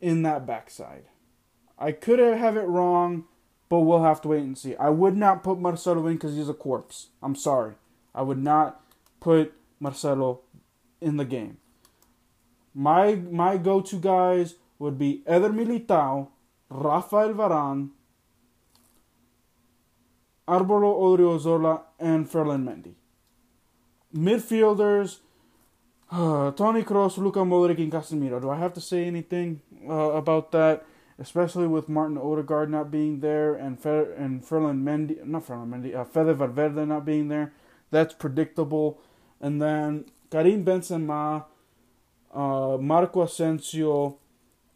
in 0.00 0.22
that 0.22 0.46
backside. 0.46 1.04
I 1.78 1.92
could 1.92 2.18
have 2.18 2.56
it 2.56 2.66
wrong, 2.66 3.24
but 3.68 3.80
we'll 3.80 4.02
have 4.02 4.20
to 4.22 4.28
wait 4.28 4.42
and 4.42 4.58
see. 4.58 4.74
I 4.76 4.90
would 4.90 5.16
not 5.16 5.42
put 5.44 5.58
Marcelo 5.58 6.06
in 6.08 6.14
because 6.14 6.34
he's 6.34 6.48
a 6.48 6.54
corpse. 6.54 7.08
I'm 7.22 7.36
sorry. 7.36 7.74
I 8.14 8.22
would 8.22 8.42
not 8.42 8.80
put 9.20 9.52
Marcelo 9.78 10.40
in 11.00 11.16
the 11.16 11.24
game. 11.24 11.58
My 12.74 13.14
my 13.14 13.56
go-to 13.56 13.96
guys 13.96 14.56
would 14.78 14.98
be 14.98 15.22
Eder 15.26 15.50
Militao, 15.50 16.28
Rafael 16.70 17.34
Varane, 17.34 17.90
Alvaro 20.48 20.94
Odriozola, 21.00 21.82
and 21.98 22.28
Ferland 22.28 22.68
Mendy. 22.68 22.94
Midfielders, 24.14 25.18
uh, 26.10 26.50
Toni 26.52 26.82
Kroos, 26.82 27.18
Luka 27.18 27.40
Modric, 27.40 27.78
and 27.78 27.92
Casemiro. 27.92 28.40
Do 28.40 28.50
I 28.50 28.56
have 28.56 28.72
to 28.74 28.80
say 28.80 29.04
anything 29.04 29.60
uh, 29.88 30.12
about 30.12 30.52
that? 30.52 30.84
Especially 31.18 31.66
with 31.66 31.88
Martin 31.88 32.18
Odegaard 32.18 32.70
not 32.70 32.90
being 32.90 33.20
there 33.20 33.54
and 33.54 33.80
Fer- 33.80 34.12
and 34.12 34.44
Ferland 34.44 34.86
Mendy, 34.86 35.24
not 35.24 35.46
Ferland 35.46 35.72
Mendy, 35.72 35.94
uh, 35.96 36.04
Fede 36.04 36.36
Valverde 36.36 36.84
not 36.84 37.06
being 37.06 37.28
there. 37.28 37.54
That's 37.90 38.12
predictable. 38.12 39.00
And 39.40 39.62
then 39.62 40.04
Karim 40.30 40.62
Benzema, 40.62 41.46
uh, 42.34 42.76
Marco 42.78 43.22
Asensio, 43.22 44.18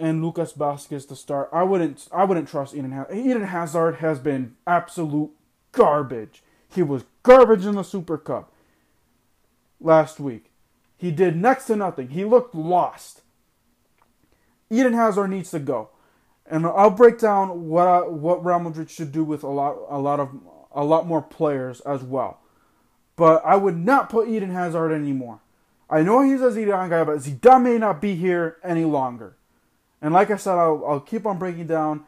and 0.01 0.25
Lucas 0.25 0.55
Vázquez 0.55 1.07
to 1.09 1.15
start. 1.15 1.51
I 1.53 1.63
wouldn't 1.63 2.09
I 2.11 2.25
wouldn't 2.25 2.49
trust 2.49 2.75
Eden 2.75 2.93
Hazard. 2.93 3.17
Eden 3.17 3.45
Hazard 3.45 3.97
has 3.97 4.19
been 4.19 4.57
absolute 4.67 5.31
garbage. 5.73 6.43
He 6.73 6.83
was 6.83 7.05
garbage 7.23 7.67
in 7.67 7.75
the 7.75 7.83
Super 7.83 8.17
Cup 8.17 8.53
last 9.81 10.19
week. 10.19 10.51
He 10.97 11.11
did 11.11 11.37
next 11.37 11.67
to 11.67 11.77
nothing. 11.77 12.09
He 12.09 12.25
looked 12.25 12.55
lost. 12.55 13.23
Eden 14.71 14.95
Hazard 14.95 15.29
needs 15.29 15.51
to 15.51 15.59
go. 15.59 15.91
And 16.47 16.67
I'll 16.67 16.91
break 16.91 17.19
down 17.19 17.69
what 17.69 17.87
I, 17.87 18.01
what 18.01 18.45
Real 18.45 18.59
Madrid 18.59 18.91
should 18.91 19.13
do 19.13 19.23
with 19.23 19.43
a 19.43 19.49
lot 19.49 19.77
a 19.89 19.99
lot 19.99 20.19
of 20.19 20.31
a 20.73 20.85
lot 20.85 21.07
more 21.07 21.23
players 21.23 21.81
as 21.81 22.03
well. 22.03 22.41
But 23.17 23.45
I 23.45 23.57
would 23.57 23.77
not 23.77 24.09
put 24.09 24.29
Eden 24.29 24.51
Hazard 24.51 24.93
anymore. 24.93 25.41
I 25.91 26.03
know 26.03 26.23
he's 26.23 26.41
a 26.41 26.51
Zidane 26.51 26.89
guy, 26.89 27.05
but 27.05 27.19
Zidane 27.19 27.63
may 27.63 27.79
not 27.79 28.01
be 28.01 28.15
here 28.15 28.57
any 28.63 28.85
longer. 28.85 29.37
And 30.03 30.15
like 30.15 30.31
I 30.31 30.37
said, 30.37 30.57
I'll, 30.57 30.85
I'll 30.87 31.01
keep 31.01 31.27
on 31.27 31.39
breaking 31.39 31.67
down 31.67 32.05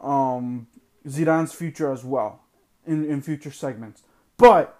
um, 0.00 0.66
Zidane's 1.06 1.52
future 1.52 1.92
as 1.92 2.04
well 2.04 2.42
in, 2.86 3.04
in 3.04 3.22
future 3.22 3.50
segments. 3.50 4.02
But 4.36 4.78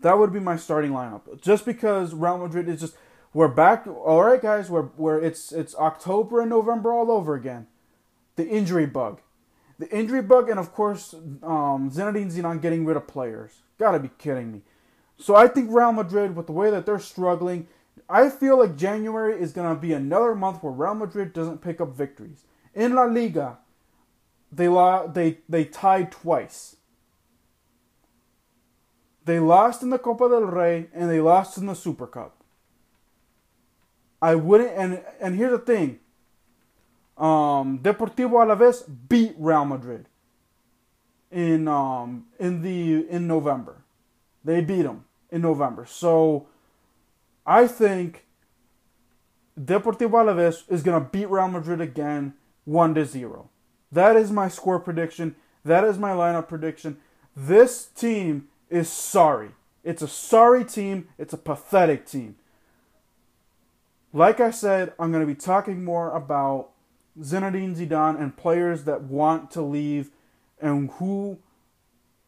that 0.00 0.18
would 0.18 0.32
be 0.32 0.40
my 0.40 0.56
starting 0.56 0.92
lineup. 0.92 1.40
Just 1.40 1.64
because 1.64 2.14
Real 2.14 2.38
Madrid 2.38 2.68
is 2.68 2.80
just 2.80 2.96
we're 3.34 3.48
back. 3.48 3.86
All 3.86 4.22
right, 4.22 4.40
guys, 4.40 4.68
we're, 4.68 4.88
we're 4.96 5.18
it's 5.18 5.52
it's 5.52 5.74
October 5.76 6.40
and 6.40 6.50
November 6.50 6.92
all 6.92 7.10
over 7.10 7.34
again. 7.34 7.66
The 8.36 8.46
injury 8.46 8.86
bug, 8.86 9.20
the 9.78 9.88
injury 9.90 10.22
bug, 10.22 10.48
and 10.48 10.58
of 10.58 10.72
course 10.72 11.14
um, 11.14 11.90
Zinedine 11.90 12.32
Zidane 12.32 12.60
getting 12.60 12.84
rid 12.84 12.96
of 12.96 13.06
players. 13.06 13.62
Gotta 13.78 13.98
be 13.98 14.10
kidding 14.18 14.52
me. 14.52 14.62
So 15.18 15.34
I 15.34 15.48
think 15.48 15.70
Real 15.70 15.92
Madrid, 15.92 16.34
with 16.34 16.46
the 16.46 16.52
way 16.52 16.70
that 16.70 16.84
they're 16.84 16.98
struggling, 16.98 17.68
I 18.08 18.28
feel 18.28 18.58
like 18.58 18.76
January 18.76 19.40
is 19.40 19.52
going 19.52 19.74
to 19.74 19.80
be 19.80 19.92
another 19.92 20.34
month 20.34 20.62
where 20.62 20.72
Real 20.72 20.94
Madrid 20.94 21.32
doesn't 21.32 21.62
pick 21.62 21.80
up 21.80 21.94
victories. 21.94 22.44
In 22.74 22.94
La 22.94 23.04
Liga, 23.04 23.58
they 24.50 24.68
they 25.12 25.38
they 25.48 25.64
tied 25.64 26.12
twice. 26.12 26.76
They 29.24 29.38
lost 29.38 29.82
in 29.82 29.90
the 29.90 29.98
Copa 29.98 30.28
del 30.28 30.42
Rey 30.42 30.88
and 30.92 31.08
they 31.10 31.20
lost 31.20 31.56
in 31.56 31.66
the 31.66 31.74
Super 31.74 32.06
Cup. 32.06 32.36
I 34.20 34.34
wouldn't 34.34 34.70
and 34.70 35.02
and 35.20 35.36
here's 35.36 35.52
the 35.52 35.58
thing. 35.58 36.00
Um, 37.16 37.78
Deportivo 37.80 38.44
Alaves 38.44 38.84
beat 39.08 39.34
Real 39.38 39.64
Madrid 39.64 40.06
in 41.30 41.68
um 41.68 42.26
in 42.38 42.62
the 42.62 43.08
in 43.08 43.26
November. 43.26 43.82
They 44.44 44.60
beat 44.60 44.82
them 44.82 45.04
in 45.30 45.40
November. 45.42 45.86
So 45.86 46.46
I 47.46 47.66
think 47.66 48.26
Deportivo 49.60 50.10
Alaves 50.10 50.64
is 50.68 50.82
going 50.82 51.02
to 51.02 51.08
beat 51.08 51.28
Real 51.28 51.48
Madrid 51.48 51.80
again 51.80 52.34
1 52.64 52.94
to 52.94 53.04
0. 53.04 53.50
That 53.90 54.16
is 54.16 54.30
my 54.30 54.48
score 54.48 54.78
prediction. 54.78 55.36
That 55.64 55.84
is 55.84 55.98
my 55.98 56.12
lineup 56.12 56.48
prediction. 56.48 56.98
This 57.36 57.86
team 57.86 58.48
is 58.70 58.90
sorry. 58.90 59.50
It's 59.84 60.02
a 60.02 60.08
sorry 60.08 60.64
team. 60.64 61.08
It's 61.18 61.32
a 61.32 61.38
pathetic 61.38 62.06
team. 62.06 62.36
Like 64.12 64.40
I 64.40 64.50
said, 64.50 64.92
I'm 64.98 65.10
going 65.10 65.26
to 65.26 65.32
be 65.32 65.38
talking 65.38 65.84
more 65.84 66.14
about 66.14 66.70
Zinedine 67.20 67.76
Zidane 67.76 68.20
and 68.20 68.36
players 68.36 68.84
that 68.84 69.02
want 69.02 69.50
to 69.52 69.62
leave 69.62 70.10
and 70.60 70.90
who, 70.92 71.38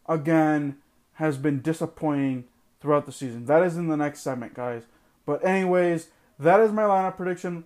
again, 0.06 0.78
has 1.14 1.36
been 1.36 1.60
disappointing 1.60 2.44
throughout 2.80 3.06
the 3.06 3.12
season. 3.12 3.46
That 3.46 3.62
is 3.62 3.76
in 3.76 3.88
the 3.88 3.96
next 3.96 4.20
segment, 4.20 4.54
guys. 4.54 4.82
But 5.26 5.44
anyways, 5.44 6.08
that 6.38 6.60
is 6.60 6.72
my 6.72 6.82
lineup 6.82 7.16
prediction. 7.16 7.64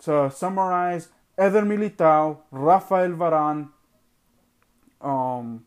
To 0.00 0.30
summarize, 0.30 1.08
Eder 1.38 1.62
Militao, 1.62 2.38
Rafael 2.50 3.10
Varane, 3.10 3.70
um, 5.00 5.64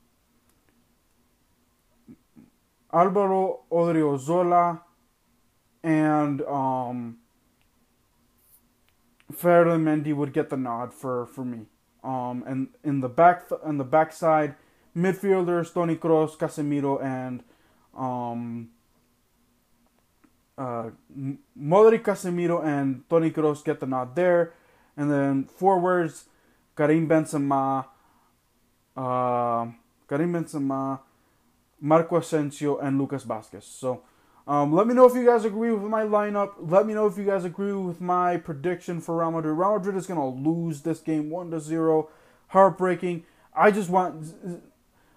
Alvaro 2.94 3.62
Odriozola 3.72 4.82
and 5.84 6.42
um, 6.44 7.18
Mendy 9.32 10.14
would 10.16 10.34
get 10.34 10.50
the 10.50 10.58
nod 10.58 10.94
for, 10.94 11.26
for 11.28 11.46
me. 11.46 11.68
Um, 12.04 12.44
and 12.48 12.70
in 12.84 13.02
the 13.02 13.10
back 13.10 13.44
on 13.64 13.78
the 13.78 13.84
backside, 13.84 14.56
midfielders 14.96 15.74
Toni 15.74 15.96
Kroos, 15.96 16.38
Casemiro, 16.38 17.04
and 17.04 17.44
um, 17.96 18.70
uh, 20.58 20.90
Modric, 21.60 22.04
Casemiro, 22.04 22.64
and 22.64 23.04
Toni 23.10 23.32
Kroos 23.32 23.64
get 23.64 23.80
the 23.80 23.86
nod 23.86 24.16
there. 24.16 24.54
And 24.96 25.12
then 25.12 25.44
forwards, 25.46 26.26
Karim 26.76 27.08
Benzema, 27.08 27.86
uh, 28.96 29.68
Karim 30.10 30.34
Benzema, 30.34 31.00
Marco 31.80 32.18
Asensio, 32.18 32.78
and 32.80 32.98
Lucas 32.98 33.24
Vázquez. 33.24 33.64
So 33.64 34.02
um, 34.48 34.74
let 34.74 34.88
me 34.88 34.94
know 34.94 35.06
if 35.06 35.14
you 35.14 35.26
guys 35.26 35.46
agree 35.46 35.72
with 35.72 35.84
my 35.84 36.04
lineup. 36.04 36.54
Let 36.60 36.88
me 36.88 36.94
know 36.94 37.06
if 37.06 37.18
you 37.18 37.26
guys 37.26 37.46
agree 37.46 37.74
with 37.74 38.00
my 38.00 38.38
prediction 38.38 39.02
for 39.02 39.18
Real 39.20 39.32
Madrid. 39.32 39.58
Real 39.58 39.78
Madrid 39.78 39.98
is 39.98 40.08
going 40.08 40.20
to 40.20 40.50
lose 40.50 40.82
this 40.82 41.00
game 41.00 41.30
1 41.30 41.52
to 41.52 41.60
0. 41.60 42.10
Heartbreaking. 42.48 43.26
I 43.54 43.72
just 43.72 43.90
want. 43.90 44.34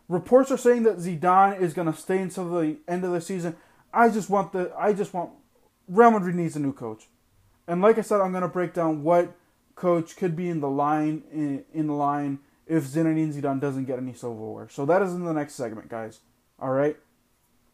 Reports 0.09 0.51
are 0.51 0.59
saying 0.59 0.83
that 0.83 0.99
Zidane 0.99 1.61
is 1.61 1.73
going 1.73 1.91
to 1.91 1.97
stay 1.97 2.19
until 2.19 2.51
the 2.51 2.79
end 2.89 3.05
of 3.05 3.13
the 3.13 3.21
season. 3.21 3.55
I 3.93 4.09
just 4.09 4.31
want 4.31 4.53
the. 4.53 4.73
I 4.77 4.93
just 4.93 5.13
want. 5.13 5.31
Real 5.89 6.11
Madrid 6.11 6.37
needs 6.37 6.57
a 6.57 6.61
new 6.61 6.73
coach. 6.73 7.09
And 7.67 7.83
like 7.83 7.99
I 7.99 8.03
said, 8.03 8.21
I'm 8.21 8.33
going 8.33 8.43
to 8.43 8.49
break 8.49 8.75
down 8.75 9.03
what 9.03 9.37
coach 9.75 10.17
could 10.17 10.37
be 10.37 10.49
in 10.49 10.61
the 10.61 10.69
line 10.69 11.23
in, 11.33 11.65
in 11.73 11.87
the 11.87 11.95
line 11.95 12.41
if 12.67 12.85
Zinedine 12.85 13.33
Zidane 13.33 13.61
doesn't 13.61 13.87
get 13.87 13.99
any 13.99 14.13
silverware. 14.13 14.69
So 14.69 14.87
that 14.87 15.03
is 15.03 15.13
in 15.13 15.25
the 15.25 15.33
next 15.33 15.55
segment, 15.55 15.89
guys. 15.89 16.21
All 16.59 16.71
right, 16.71 16.97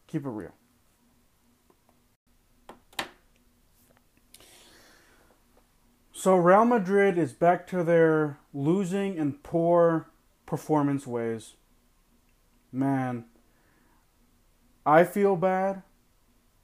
keep 0.07 0.25
it 0.25 0.29
real. 0.29 0.53
So 6.11 6.35
Real 6.35 6.65
Madrid 6.65 7.19
is 7.19 7.31
back 7.33 7.67
to 7.67 7.83
their 7.83 8.39
losing 8.51 9.19
and 9.19 9.43
poor 9.43 10.09
performance 10.47 11.05
ways. 11.05 11.53
Man, 12.71 13.25
I 14.83 15.03
feel 15.03 15.35
bad. 15.35 15.83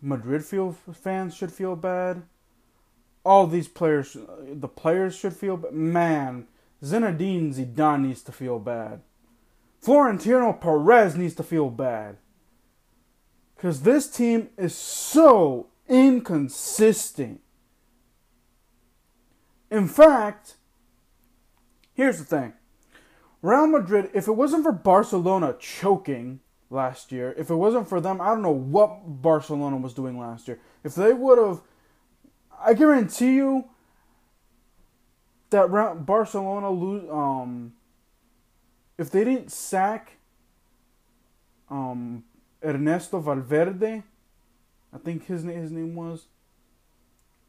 Madrid 0.03 0.43
feel 0.43 0.73
fans 0.73 1.33
should 1.33 1.51
feel 1.51 1.77
bad. 1.77 2.23
All 3.23 3.47
these 3.47 3.69
players, 3.69 4.17
the 4.51 4.67
players 4.67 5.15
should 5.15 5.33
feel 5.33 5.55
bad. 5.55 5.71
Man, 5.71 6.47
Zinedine 6.83 7.55
Zidane 7.55 8.07
needs 8.07 8.21
to 8.23 8.33
feel 8.33 8.59
bad. 8.59 9.01
Florentino 9.79 10.51
Perez 10.51 11.15
needs 11.15 11.35
to 11.35 11.43
feel 11.43 11.69
bad. 11.69 12.17
Because 13.55 13.83
this 13.83 14.09
team 14.09 14.49
is 14.57 14.75
so 14.75 15.67
inconsistent. 15.87 17.39
In 19.71 19.87
fact, 19.87 20.55
here's 21.93 22.19
the 22.19 22.25
thing 22.25 22.53
Real 23.41 23.67
Madrid, 23.67 24.09
if 24.13 24.27
it 24.27 24.33
wasn't 24.33 24.63
for 24.63 24.73
Barcelona 24.73 25.55
choking 25.57 26.41
last 26.69 27.11
year, 27.11 27.33
if 27.37 27.49
it 27.49 27.55
wasn't 27.55 27.87
for 27.87 28.01
them, 28.01 28.19
I 28.19 28.27
don't 28.27 28.41
know 28.41 28.51
what 28.51 29.21
Barcelona 29.21 29.77
was 29.77 29.93
doing 29.93 30.19
last 30.19 30.47
year. 30.47 30.59
If 30.83 30.95
they 30.95 31.13
would 31.13 31.37
have, 31.37 31.61
I 32.59 32.73
guarantee 32.73 33.35
you 33.35 33.65
that 35.49 36.05
Barcelona 36.05 36.71
lose. 36.71 37.09
Um, 37.09 37.73
if 38.97 39.09
they 39.09 39.23
didn't 39.23 39.51
sack 39.51 40.17
um, 41.69 42.23
Ernesto 42.63 43.19
Valverde, 43.19 44.03
I 44.93 44.97
think 44.97 45.25
his 45.25 45.43
name, 45.43 45.61
his 45.61 45.71
name 45.71 45.95
was. 45.95 46.25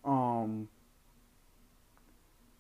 Um, 0.05 0.69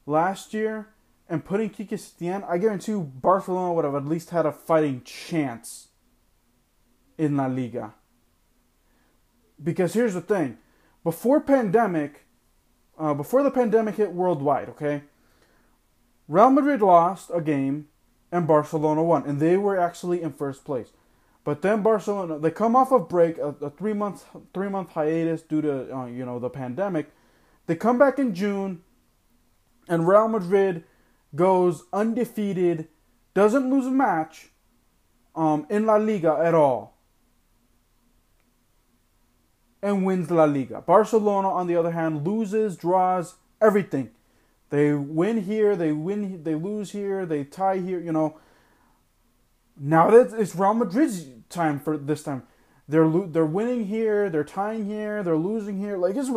last 0.07 0.55
year 0.55 0.89
and 1.29 1.45
putting 1.45 1.71
Kike 1.71 1.91
Setien, 1.91 2.49
I 2.49 2.59
guarantee 2.59 2.93
you 2.93 3.03
Barcelona 3.03 3.73
would 3.73 3.85
have 3.85 3.95
at 3.95 4.07
least 4.07 4.31
had 4.31 4.47
a 4.47 4.53
fighting 4.53 5.03
chance 5.05 5.89
in 7.19 7.37
La 7.37 7.47
Liga. 7.47 7.95
Because 9.63 9.95
here's 9.95 10.15
the 10.15 10.21
thing, 10.21 10.59
before 11.03 11.41
pandemic, 11.41 12.27
uh, 12.99 13.15
before 13.15 13.43
the 13.43 13.51
pandemic 13.51 13.97
hit 13.97 14.13
worldwide, 14.13 14.69
okay, 14.71 15.03
Real 16.29 16.51
Madrid 16.51 16.81
lost 16.83 17.31
a 17.33 17.41
game 17.41 17.89
and 18.33 18.47
Barcelona 18.47 19.03
won, 19.03 19.25
and 19.27 19.41
they 19.41 19.57
were 19.57 19.79
actually 19.79 20.23
in 20.23 20.33
first 20.33 20.65
place. 20.65 20.93
But 21.45 21.61
then 21.61 21.83
Barcelona, 21.83 22.39
they 22.39 22.51
come 22.51 22.75
off 22.75 22.91
of 22.91 23.09
break, 23.09 23.37
a, 23.39 23.55
a 23.61 23.71
three 23.71 23.93
month 23.93 24.25
three 24.55 24.69
month 24.69 24.91
hiatus 24.91 25.43
due 25.43 25.61
to 25.61 25.95
uh, 25.95 26.07
you 26.07 26.25
know 26.25 26.39
the 26.39 26.49
pandemic. 26.49 27.13
They 27.67 27.77
come 27.77 27.99
back 27.99 28.19
in 28.19 28.35
June 28.35 28.83
and 29.89 30.09
Real 30.09 30.29
Madrid 30.29 30.85
goes 31.35 31.85
undefeated, 31.93 32.89
doesn't 33.35 33.71
lose 33.71 33.87
a 33.87 33.91
match 33.91 34.51
um, 35.35 35.67
in 35.69 35.87
La 35.87 35.97
Liga 35.97 36.39
at 36.43 36.55
all, 36.55 36.94
and 39.85 40.05
wins 40.05 40.31
La 40.31 40.45
Liga. 40.45 40.81
Barcelona, 40.81 41.49
on 41.51 41.67
the 41.67 41.77
other 41.77 41.93
hand, 41.93 42.27
loses, 42.27 42.75
draws, 42.75 43.35
everything. 43.61 44.11
They 44.71 44.95
win 44.95 45.43
here, 45.43 45.77
they 45.77 45.93
win, 45.93 46.43
they 46.43 46.55
lose 46.55 46.93
here, 46.93 47.27
they 47.27 47.45
tie 47.45 47.79
here. 47.79 48.01
You 48.01 48.11
know. 48.11 48.39
Now 49.79 50.11
that 50.11 50.33
it's 50.39 50.57
Real 50.57 50.75
Madrid's 50.75 51.27
time 51.51 51.79
for 51.79 51.99
this 51.99 52.23
time, 52.23 52.45
they're 52.89 53.09
they're 53.09 53.45
winning 53.45 53.87
here, 53.87 54.31
they're 54.31 54.43
tying 54.43 54.87
here, 54.87 55.23
they're 55.23 55.37
losing 55.37 55.79
here. 55.79 55.99
Like 55.99 56.17
it's 56.17 56.31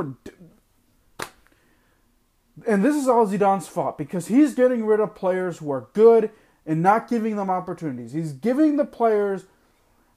and 2.68 2.84
this 2.84 2.96
is 2.96 3.08
all 3.08 3.28
Zidane's 3.28 3.68
fault 3.68 3.98
because 3.98 4.28
he's 4.28 4.56
getting 4.56 4.86
rid 4.86 5.00
of 5.00 5.16
players 5.16 5.60
who 5.60 5.72
are 5.72 5.88
good 5.94 6.32
and 6.66 6.82
not 6.82 7.08
giving 7.08 7.38
them 7.38 7.50
opportunities. 7.50 8.12
He's 8.12 8.34
giving 8.34 8.76
the 8.76 8.86
players 8.86 9.46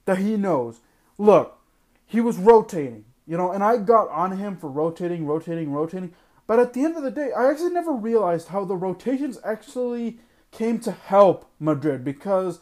that 0.07 0.19
he 0.19 0.37
knows. 0.37 0.81
Look, 1.17 1.59
he 2.07 2.21
was 2.21 2.39
rotating, 2.39 3.05
you 3.31 3.37
know, 3.37 3.53
and 3.53 3.63
I 3.63 3.77
got 3.77 4.09
on 4.09 4.37
him 4.37 4.57
for 4.57 4.69
rotating, 4.69 5.25
rotating, 5.25 5.71
rotating. 5.71 6.13
But 6.47 6.59
at 6.59 6.73
the 6.73 6.85
end 6.85 6.97
of 6.97 7.05
the 7.05 7.11
day, 7.13 7.31
I 7.33 7.49
actually 7.49 7.71
never 7.71 7.93
realized 7.93 8.49
how 8.49 8.65
the 8.65 8.75
rotations 8.75 9.39
actually 9.45 10.19
came 10.51 10.81
to 10.81 10.91
help 10.91 11.49
Madrid 11.61 12.05
because 12.05 12.59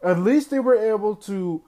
at 0.00 0.20
least 0.20 0.50
they 0.50 0.60
were 0.60 0.76
able 0.76 1.16
to 1.16 1.64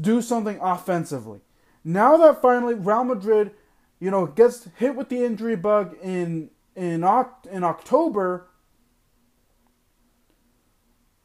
do 0.00 0.22
something 0.22 0.58
offensively. 0.62 1.40
Now 1.84 2.16
that 2.16 2.40
finally 2.40 2.74
Real 2.74 3.04
Madrid 3.04 3.50
you 3.98 4.10
know, 4.10 4.26
gets 4.26 4.68
hit 4.76 4.94
with 4.94 5.08
the 5.08 5.24
injury 5.24 5.56
bug 5.56 5.96
in 6.02 6.50
in 6.74 7.00
Oct- 7.00 7.46
in 7.50 7.64
October, 7.64 8.48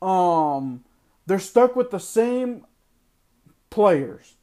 um, 0.01 0.85
they're 1.25 1.39
stuck 1.39 1.75
with 1.75 1.91
the 1.91 1.99
same 1.99 2.65
players, 3.69 4.35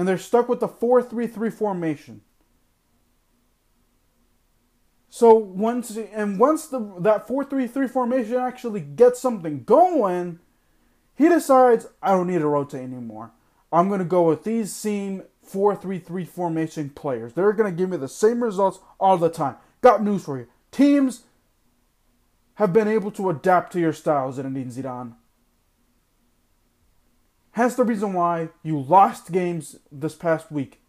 and 0.00 0.08
they're 0.08 0.16
stuck 0.16 0.48
with 0.48 0.60
the 0.60 0.66
four-three-three 0.66 1.50
formation. 1.50 2.22
So 5.10 5.34
once 5.34 5.94
and 5.94 6.38
once 6.38 6.68
the 6.68 6.94
that 7.00 7.28
four-three-three 7.28 7.86
formation 7.86 8.36
actually 8.36 8.80
gets 8.80 9.20
something 9.20 9.64
going, 9.64 10.38
he 11.14 11.28
decides 11.28 11.86
I 12.02 12.12
don't 12.12 12.28
need 12.28 12.38
to 12.38 12.48
rotate 12.48 12.80
anymore. 12.80 13.32
I'm 13.70 13.90
gonna 13.90 14.06
go 14.06 14.22
with 14.22 14.44
these 14.44 14.72
same 14.72 15.24
4-3-3 15.46 16.26
formation 16.26 16.88
players. 16.88 17.34
They're 17.34 17.52
going 17.52 17.70
to 17.70 17.76
give 17.76 17.90
me 17.90 17.96
the 17.96 18.08
same 18.08 18.42
results 18.42 18.78
all 19.00 19.18
the 19.18 19.28
time. 19.28 19.56
Got 19.80 20.00
news 20.00 20.24
for 20.24 20.38
you. 20.38 20.46
Teams 20.70 21.24
have 22.54 22.72
been 22.72 22.86
able 22.86 23.10
to 23.12 23.30
adapt 23.30 23.72
to 23.72 23.80
your 23.80 23.92
styles, 23.92 24.38
Zinedine 24.38 24.72
Zidane. 24.72 25.14
Hence 27.52 27.74
the 27.74 27.84
reason 27.84 28.12
why 28.12 28.50
you 28.62 28.78
lost 28.78 29.32
games 29.32 29.76
this 29.90 30.14
past 30.14 30.50
week. 30.52 30.80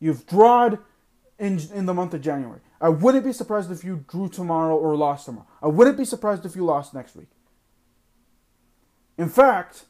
You've 0.00 0.26
drawn 0.26 0.78
in, 1.38 1.60
in 1.74 1.86
the 1.86 1.94
month 1.94 2.14
of 2.14 2.22
January. 2.22 2.60
I 2.80 2.88
wouldn't 2.88 3.24
be 3.24 3.32
surprised 3.32 3.70
if 3.70 3.84
you 3.84 4.04
drew 4.08 4.28
tomorrow 4.28 4.76
or 4.76 4.96
lost 4.96 5.26
tomorrow. 5.26 5.46
I 5.62 5.68
wouldn't 5.68 5.96
be 5.96 6.04
surprised 6.04 6.44
if 6.44 6.56
you 6.56 6.64
lost 6.64 6.94
next 6.94 7.16
week. 7.16 7.28
In 9.18 9.28
fact, 9.28 9.84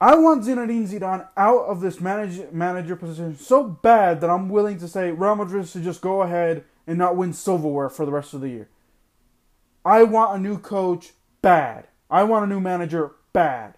I 0.00 0.16
want 0.16 0.44
Zinedine 0.44 0.88
Zidane 0.88 1.26
out 1.36 1.64
of 1.64 1.80
this 1.80 2.00
manage, 2.00 2.52
manager 2.52 2.94
position 2.94 3.36
so 3.36 3.64
bad 3.64 4.20
that 4.20 4.30
I'm 4.30 4.48
willing 4.48 4.78
to 4.78 4.88
say 4.88 5.10
Real 5.10 5.34
Madrid 5.34 5.66
should 5.66 5.82
just 5.82 6.00
go 6.00 6.22
ahead 6.22 6.64
and 6.86 6.98
not 6.98 7.16
win 7.16 7.32
silverware 7.32 7.88
for 7.88 8.04
the 8.04 8.12
rest 8.12 8.32
of 8.34 8.40
the 8.40 8.48
year. 8.48 8.68
I 9.84 10.04
want 10.04 10.38
a 10.38 10.42
new 10.42 10.58
coach 10.58 11.12
bad. 11.42 11.88
I 12.10 12.24
want 12.24 12.44
a 12.44 12.48
new 12.48 12.60
manager 12.60 13.12
bad. 13.32 13.77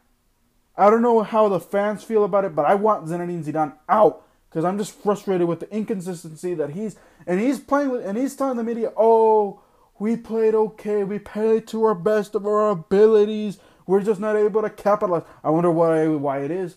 I 0.81 0.89
don't 0.89 1.02
know 1.02 1.23
how 1.23 1.48
the 1.48 1.61
fans 1.61 2.02
feel 2.02 2.24
about 2.24 2.47
it, 2.47 2.55
but 2.57 2.65
I 2.65 2.74
want 2.74 3.07
Zinedine 3.07 3.44
Zidane 3.44 3.74
out 3.89 4.24
because 4.48 4.65
I'm 4.65 4.78
just 4.78 4.93
frustrated 4.93 5.47
with 5.47 5.61
the 5.61 5.70
inconsistency 5.70 6.55
that 6.55 6.70
he's 6.70 6.97
and 7.27 7.39
he's 7.39 7.61
playing 7.61 7.90
with 7.90 8.05
and 8.05 8.16
he's 8.16 8.35
telling 8.35 8.57
the 8.57 8.65
media, 8.65 8.90
"Oh, 8.97 9.61
we 9.98 10.16
played 10.16 10.55
okay. 10.55 11.05
We 11.05 11.19
played 11.19 11.66
to 11.69 11.85
our 11.85 11.94
best 11.94 12.35
of 12.35 12.47
our 12.47 12.70
abilities." 12.70 13.59
We're 13.86 14.01
just 14.01 14.20
not 14.20 14.36
able 14.36 14.62
to 14.62 14.70
capitalize. 14.70 15.24
I 15.44 15.51
wonder 15.51 15.70
why 15.70 16.07
why 16.07 16.39
it 16.39 16.51
is. 16.51 16.77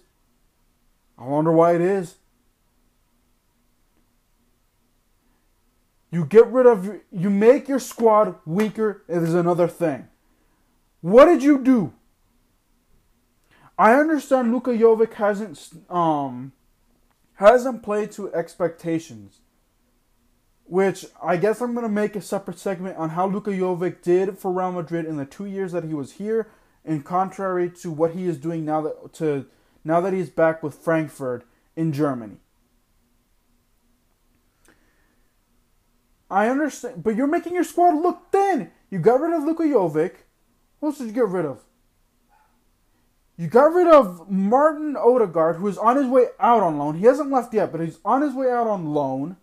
I 1.17 1.25
wonder 1.25 1.51
why 1.53 1.75
it 1.75 1.81
is. 1.81 2.15
You 6.11 6.25
get 6.25 6.47
rid 6.47 6.65
of, 6.65 6.99
you 7.11 7.29
make 7.29 7.67
your 7.67 7.79
squad 7.79 8.35
weaker 8.45 9.03
is 9.07 9.33
another 9.33 9.67
thing. 9.67 10.07
What 11.01 11.25
did 11.25 11.41
you 11.41 11.57
do? 11.57 11.93
I 13.77 13.95
understand 13.95 14.51
Luka 14.51 14.71
Jovic 14.71 15.13
hasn't 15.13 15.69
um 15.89 16.53
hasn't 17.35 17.83
played 17.83 18.11
to 18.13 18.33
expectations. 18.33 19.39
Which 20.65 21.05
I 21.21 21.37
guess 21.37 21.61
I'm 21.61 21.73
gonna 21.73 21.89
make 21.89 22.15
a 22.15 22.21
separate 22.21 22.59
segment 22.59 22.97
on 22.97 23.09
how 23.09 23.27
Luka 23.27 23.51
Jovic 23.51 24.01
did 24.01 24.37
for 24.37 24.51
Real 24.51 24.71
Madrid 24.71 25.05
in 25.05 25.17
the 25.17 25.25
two 25.25 25.45
years 25.45 25.71
that 25.71 25.83
he 25.83 25.93
was 25.93 26.13
here, 26.13 26.47
in 26.85 27.01
contrary 27.03 27.69
to 27.81 27.91
what 27.91 28.11
he 28.11 28.25
is 28.25 28.37
doing 28.37 28.65
now 28.65 28.81
that 28.81 29.13
to 29.13 29.45
now 29.83 29.99
that 30.01 30.13
he's 30.13 30.29
back 30.29 30.63
with 30.63 30.75
Frankfurt 30.75 31.45
in 31.75 31.91
Germany. 31.91 32.37
I 36.29 36.47
understand, 36.47 37.03
but 37.03 37.15
you're 37.15 37.27
making 37.27 37.53
your 37.53 37.63
squad 37.63 37.95
look 37.95 38.31
thin. 38.31 38.71
You 38.89 38.99
got 38.99 39.19
rid 39.19 39.33
of 39.33 39.43
Luka 39.43 39.63
Jovic. 39.63 40.13
What 40.79 40.89
else 40.89 40.97
did 40.97 41.07
you 41.07 41.13
get 41.13 41.27
rid 41.27 41.45
of? 41.45 41.63
You 43.35 43.47
got 43.47 43.73
rid 43.73 43.87
of 43.87 44.29
Martin 44.29 44.95
Odegaard, 44.95 45.55
who 45.55 45.67
is 45.67 45.77
on 45.77 45.97
his 45.97 46.07
way 46.07 46.27
out 46.39 46.61
on 46.61 46.77
loan. 46.77 46.95
He 46.95 47.05
hasn't 47.05 47.31
left 47.31 47.53
yet, 47.53 47.71
but 47.71 47.81
he's 47.81 47.99
on 48.05 48.21
his 48.21 48.33
way 48.33 48.51
out 48.51 48.67
on 48.67 48.93
loan. 48.93 49.37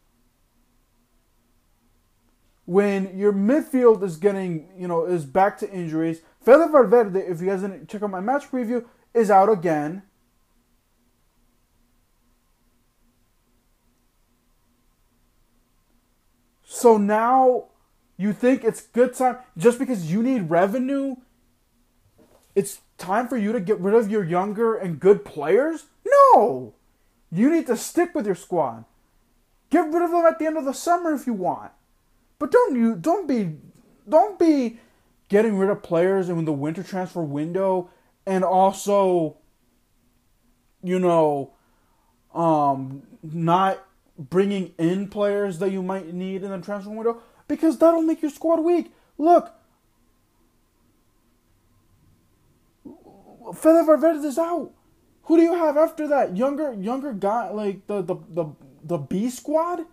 When 2.66 3.18
your 3.18 3.32
midfield 3.32 4.04
is 4.04 4.16
getting, 4.16 4.68
you 4.78 4.86
know, 4.86 5.04
is 5.04 5.24
back 5.24 5.58
to 5.58 5.70
injuries. 5.70 6.20
Fede 6.40 6.70
Valverde, 6.70 7.18
if 7.18 7.40
you 7.40 7.48
guys 7.48 7.62
didn't 7.62 7.88
check 7.88 8.02
out 8.02 8.10
my 8.10 8.20
match 8.20 8.48
preview, 8.48 8.84
is 9.12 9.28
out 9.28 9.50
again. 9.50 10.02
So 16.62 16.96
now 16.96 17.64
you 18.16 18.32
think 18.32 18.62
it's 18.62 18.82
good 18.82 19.14
time 19.14 19.38
just 19.58 19.80
because 19.80 20.12
you 20.12 20.22
need 20.22 20.48
revenue? 20.48 21.16
It's 22.54 22.80
time 23.00 23.26
for 23.26 23.36
you 23.36 23.52
to 23.52 23.60
get 23.60 23.80
rid 23.80 23.94
of 23.94 24.10
your 24.10 24.22
younger 24.22 24.76
and 24.76 25.00
good 25.00 25.24
players? 25.24 25.86
No. 26.06 26.74
You 27.32 27.50
need 27.50 27.66
to 27.66 27.76
stick 27.76 28.14
with 28.14 28.26
your 28.26 28.34
squad. 28.34 28.84
Get 29.70 29.86
rid 29.86 30.02
of 30.02 30.10
them 30.10 30.26
at 30.26 30.38
the 30.38 30.46
end 30.46 30.56
of 30.56 30.64
the 30.64 30.72
summer 30.72 31.12
if 31.12 31.26
you 31.26 31.32
want. 31.32 31.72
But 32.38 32.50
don't 32.50 32.76
you 32.76 32.96
don't 32.96 33.26
be 33.26 33.56
don't 34.08 34.38
be 34.38 34.78
getting 35.28 35.56
rid 35.56 35.70
of 35.70 35.82
players 35.82 36.28
in 36.28 36.44
the 36.44 36.52
winter 36.52 36.82
transfer 36.82 37.22
window 37.22 37.90
and 38.26 38.42
also 38.42 39.36
you 40.82 40.98
know 40.98 41.52
um 42.34 43.02
not 43.22 43.84
bringing 44.18 44.74
in 44.78 45.08
players 45.08 45.58
that 45.58 45.70
you 45.70 45.82
might 45.82 46.12
need 46.12 46.42
in 46.42 46.50
the 46.50 46.58
transfer 46.58 46.90
window 46.90 47.22
because 47.46 47.78
that'll 47.78 48.02
make 48.02 48.22
your 48.22 48.30
squad 48.30 48.60
weak. 48.60 48.92
Look, 49.18 49.52
Valverde 53.52 54.26
is 54.26 54.38
out. 54.38 54.72
Who 55.24 55.36
do 55.36 55.42
you 55.42 55.54
have 55.54 55.76
after 55.76 56.08
that? 56.08 56.36
Younger, 56.36 56.72
younger 56.72 57.12
guy 57.12 57.50
like 57.50 57.86
the 57.86 58.02
the 58.02 58.16
the 58.28 58.46
the 58.82 58.98
B 58.98 59.30
squad? 59.30 59.86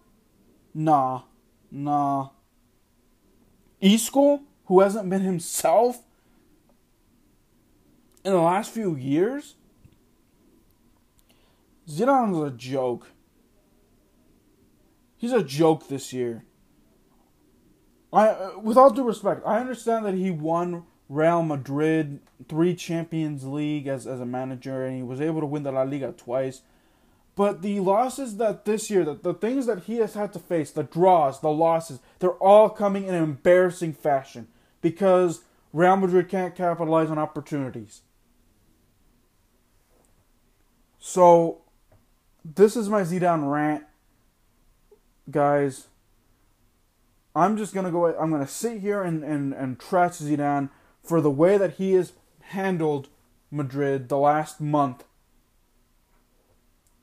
Nah, 0.73 1.21
nah. 1.71 2.29
Isco, 3.79 4.41
who 4.65 4.79
hasn't 4.79 5.09
been 5.09 5.21
himself 5.21 6.01
in 8.23 8.31
the 8.31 8.41
last 8.41 8.71
few 8.71 8.95
years. 8.95 9.55
Zidane's 11.87 12.41
a 12.41 12.55
joke. 12.55 13.07
He's 15.15 15.31
a 15.31 15.43
joke 15.43 15.87
this 15.87 16.11
year. 16.11 16.43
I, 18.11 18.27
uh, 18.27 18.59
with 18.61 18.77
all 18.77 18.89
due 18.89 19.03
respect, 19.03 19.41
I 19.45 19.59
understand 19.59 20.05
that 20.05 20.13
he 20.13 20.31
won 20.31 20.83
Real 21.09 21.43
Madrid 21.43 22.19
three 22.49 22.75
Champions 22.75 23.45
League 23.45 23.87
as, 23.87 24.05
as 24.05 24.19
a 24.19 24.25
manager, 24.25 24.85
and 24.85 24.95
he 24.95 25.03
was 25.03 25.21
able 25.21 25.39
to 25.39 25.45
win 25.45 25.63
the 25.63 25.71
La 25.71 25.83
Liga 25.83 26.13
twice. 26.15 26.61
But 27.35 27.61
the 27.61 27.79
losses 27.79 28.37
that 28.37 28.65
this 28.65 28.89
year, 28.89 29.05
the, 29.05 29.13
the 29.13 29.33
things 29.33 29.67
that 29.67 29.83
he 29.83 29.97
has 29.97 30.15
had 30.15 30.33
to 30.33 30.39
face, 30.39 30.71
the 30.71 30.83
draws, 30.83 31.39
the 31.39 31.49
losses, 31.49 31.99
they're 32.19 32.31
all 32.31 32.69
coming 32.69 33.05
in 33.05 33.13
an 33.13 33.23
embarrassing 33.23 33.93
fashion 33.93 34.47
because 34.81 35.41
Real 35.71 35.97
Madrid 35.97 36.29
can't 36.29 36.55
capitalize 36.55 37.11
on 37.11 37.19
opportunities. 37.19 38.01
So, 40.99 41.61
this 42.43 42.75
is 42.75 42.89
my 42.89 43.01
Zidane 43.01 43.49
rant 43.51 43.83
guys, 45.29 45.87
I'm 47.35 47.57
just 47.57 47.73
gonna 47.73 47.91
go. 47.91 48.07
I'm 48.17 48.31
gonna 48.31 48.47
sit 48.47 48.81
here 48.81 49.03
and 49.03 49.23
and 49.23 49.53
and 49.53 49.79
trash 49.79 50.13
Zidane 50.13 50.69
for 51.07 51.21
the 51.21 51.31
way 51.31 51.57
that 51.57 51.75
he 51.75 51.93
has 51.93 52.13
handled 52.41 53.07
Madrid 53.49 54.09
the 54.09 54.17
last 54.17 54.59
month. 54.59 55.05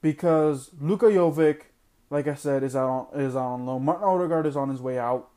Because 0.02 0.70
Luka 0.78 1.06
Jovic, 1.06 1.62
like 2.10 2.28
I 2.28 2.34
said, 2.34 2.62
is 2.62 2.76
out 2.76 3.08
on, 3.14 3.20
is 3.20 3.34
out 3.34 3.54
on 3.54 3.66
loan. 3.66 3.84
Martin 3.84 4.04
Odegaard 4.04 4.46
is 4.46 4.56
on 4.56 4.68
his 4.68 4.80
way 4.80 4.98
out. 4.98 5.30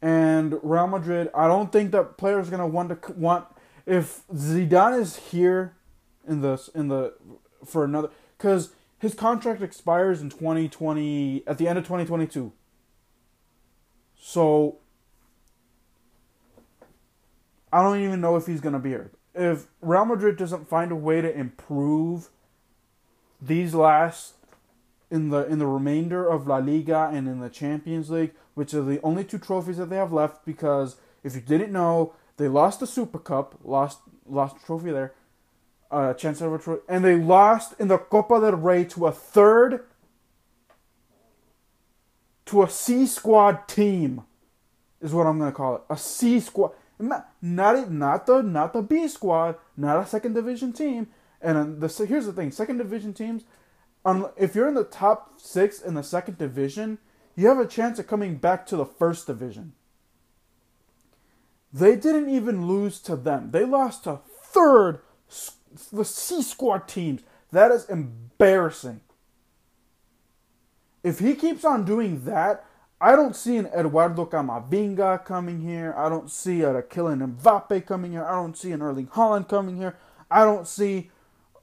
And 0.00 0.60
Real 0.62 0.86
Madrid, 0.86 1.30
I 1.34 1.48
don't 1.48 1.72
think 1.72 1.90
that 1.90 2.16
players 2.16 2.46
are 2.46 2.50
gonna 2.52 2.66
want 2.66 3.02
to 3.02 3.12
want 3.14 3.46
if 3.86 4.26
Zidane 4.28 5.00
is 5.00 5.16
here 5.16 5.74
in 6.28 6.42
the 6.42 6.70
in 6.74 6.88
the 6.88 7.14
for 7.64 7.84
another 7.84 8.10
because 8.38 8.72
his 8.98 9.14
contract 9.14 9.62
expires 9.62 10.20
in 10.20 10.30
2020 10.30 11.42
at 11.46 11.58
the 11.58 11.66
end 11.66 11.78
of 11.78 11.84
2022. 11.84 12.52
So 14.16 14.78
I 17.76 17.82
don't 17.82 18.02
even 18.02 18.20
know 18.20 18.36
if 18.36 18.46
he's 18.46 18.60
going 18.60 18.72
to 18.72 18.78
be 18.78 18.90
here. 18.90 19.10
If 19.34 19.66
Real 19.82 20.06
Madrid 20.06 20.38
doesn't 20.38 20.66
find 20.66 20.90
a 20.90 20.96
way 20.96 21.20
to 21.20 21.30
improve 21.30 22.30
these 23.40 23.74
last 23.74 24.34
in 25.10 25.28
the 25.28 25.46
in 25.46 25.58
the 25.58 25.66
remainder 25.66 26.26
of 26.26 26.46
La 26.46 26.56
Liga 26.56 27.10
and 27.12 27.28
in 27.28 27.40
the 27.40 27.50
Champions 27.50 28.08
League, 28.08 28.32
which 28.54 28.72
are 28.72 28.82
the 28.82 29.00
only 29.02 29.24
two 29.24 29.38
trophies 29.38 29.76
that 29.76 29.90
they 29.90 29.96
have 29.96 30.12
left 30.12 30.46
because 30.46 30.96
if 31.22 31.34
you 31.34 31.42
didn't 31.42 31.70
know, 31.70 32.14
they 32.38 32.48
lost 32.48 32.80
the 32.80 32.86
Super 32.86 33.18
Cup, 33.18 33.58
lost 33.62 33.98
lost 34.26 34.58
the 34.58 34.66
trophy 34.66 34.90
there 34.90 35.12
uh, 35.90 36.14
chance 36.14 36.40
of 36.40 36.52
a 36.52 36.58
trophy, 36.58 36.82
and 36.88 37.04
they 37.04 37.16
lost 37.16 37.74
in 37.78 37.88
the 37.88 37.98
Copa 37.98 38.40
del 38.40 38.52
Rey 38.52 38.84
to 38.84 39.06
a 39.06 39.12
third, 39.12 39.84
to 42.46 42.62
a 42.62 42.70
C 42.70 43.06
squad 43.06 43.68
team, 43.68 44.22
is 45.02 45.12
what 45.12 45.26
I'm 45.26 45.38
gonna 45.38 45.52
call 45.52 45.76
it. 45.76 45.82
A 45.90 45.96
C 45.96 46.40
squad, 46.40 46.72
not 46.98 47.28
not 47.42 47.90
not 47.90 48.26
the 48.26 48.42
not 48.42 48.72
the 48.72 48.82
B 48.82 49.08
squad, 49.08 49.56
not 49.76 50.02
a 50.02 50.06
second 50.06 50.34
division 50.34 50.72
team. 50.72 51.08
And 51.40 51.82
uh, 51.82 51.86
the 51.86 52.06
here's 52.06 52.26
the 52.26 52.32
thing: 52.32 52.50
second 52.50 52.78
division 52.78 53.12
teams, 53.12 53.44
if 54.36 54.54
you're 54.54 54.68
in 54.68 54.74
the 54.74 54.84
top 54.84 55.40
six 55.40 55.80
in 55.80 55.94
the 55.94 56.02
second 56.02 56.38
division, 56.38 56.98
you 57.34 57.48
have 57.48 57.58
a 57.58 57.66
chance 57.66 57.98
of 57.98 58.06
coming 58.06 58.36
back 58.36 58.66
to 58.66 58.76
the 58.76 58.86
first 58.86 59.26
division. 59.26 59.74
They 61.72 61.96
didn't 61.96 62.30
even 62.30 62.66
lose 62.66 63.00
to 63.00 63.16
them. 63.16 63.50
They 63.50 63.64
lost 63.64 64.04
to 64.04 64.20
third 64.42 65.00
the 65.92 66.04
C 66.04 66.42
squad 66.42 66.88
teams. 66.88 67.22
That 67.52 67.70
is 67.70 67.84
embarrassing. 67.88 69.00
If 71.02 71.18
he 71.18 71.34
keeps 71.34 71.64
on 71.64 71.84
doing 71.84 72.24
that, 72.24 72.64
I 73.06 73.14
don't 73.14 73.36
see 73.36 73.56
an 73.56 73.66
Eduardo 73.66 74.26
Camavinga 74.26 75.24
coming 75.24 75.60
here. 75.60 75.94
I 75.96 76.08
don't 76.08 76.28
see 76.28 76.62
a 76.62 76.82
Kylian 76.82 77.36
Mbappe 77.36 77.86
coming 77.86 78.10
here. 78.10 78.24
I 78.24 78.32
don't 78.32 78.58
see 78.58 78.72
an 78.72 78.82
Erling 78.82 79.06
Haaland 79.06 79.48
coming 79.48 79.76
here. 79.76 79.96
I 80.28 80.42
don't 80.42 80.66
see 80.66 81.12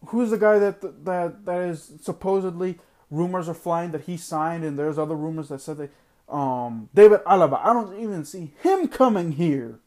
who's 0.06 0.30
the 0.30 0.38
guy 0.38 0.58
that 0.58 0.80
that 1.04 1.44
that 1.44 1.62
is 1.64 1.96
supposedly 2.02 2.80
rumors 3.12 3.50
are 3.50 3.54
flying 3.54 3.92
that 3.92 4.04
he 4.04 4.16
signed, 4.16 4.64
and 4.64 4.80
there's 4.80 4.98
other 4.98 5.16
rumors 5.16 5.50
that 5.50 5.60
said 5.60 5.80
that 5.80 5.92
um, 6.34 6.88
David 6.94 7.20
Alaba. 7.26 7.60
I 7.62 7.74
don't 7.74 8.00
even 8.00 8.24
see 8.24 8.54
him 8.62 8.88
coming 8.88 9.34
here. 9.34 9.82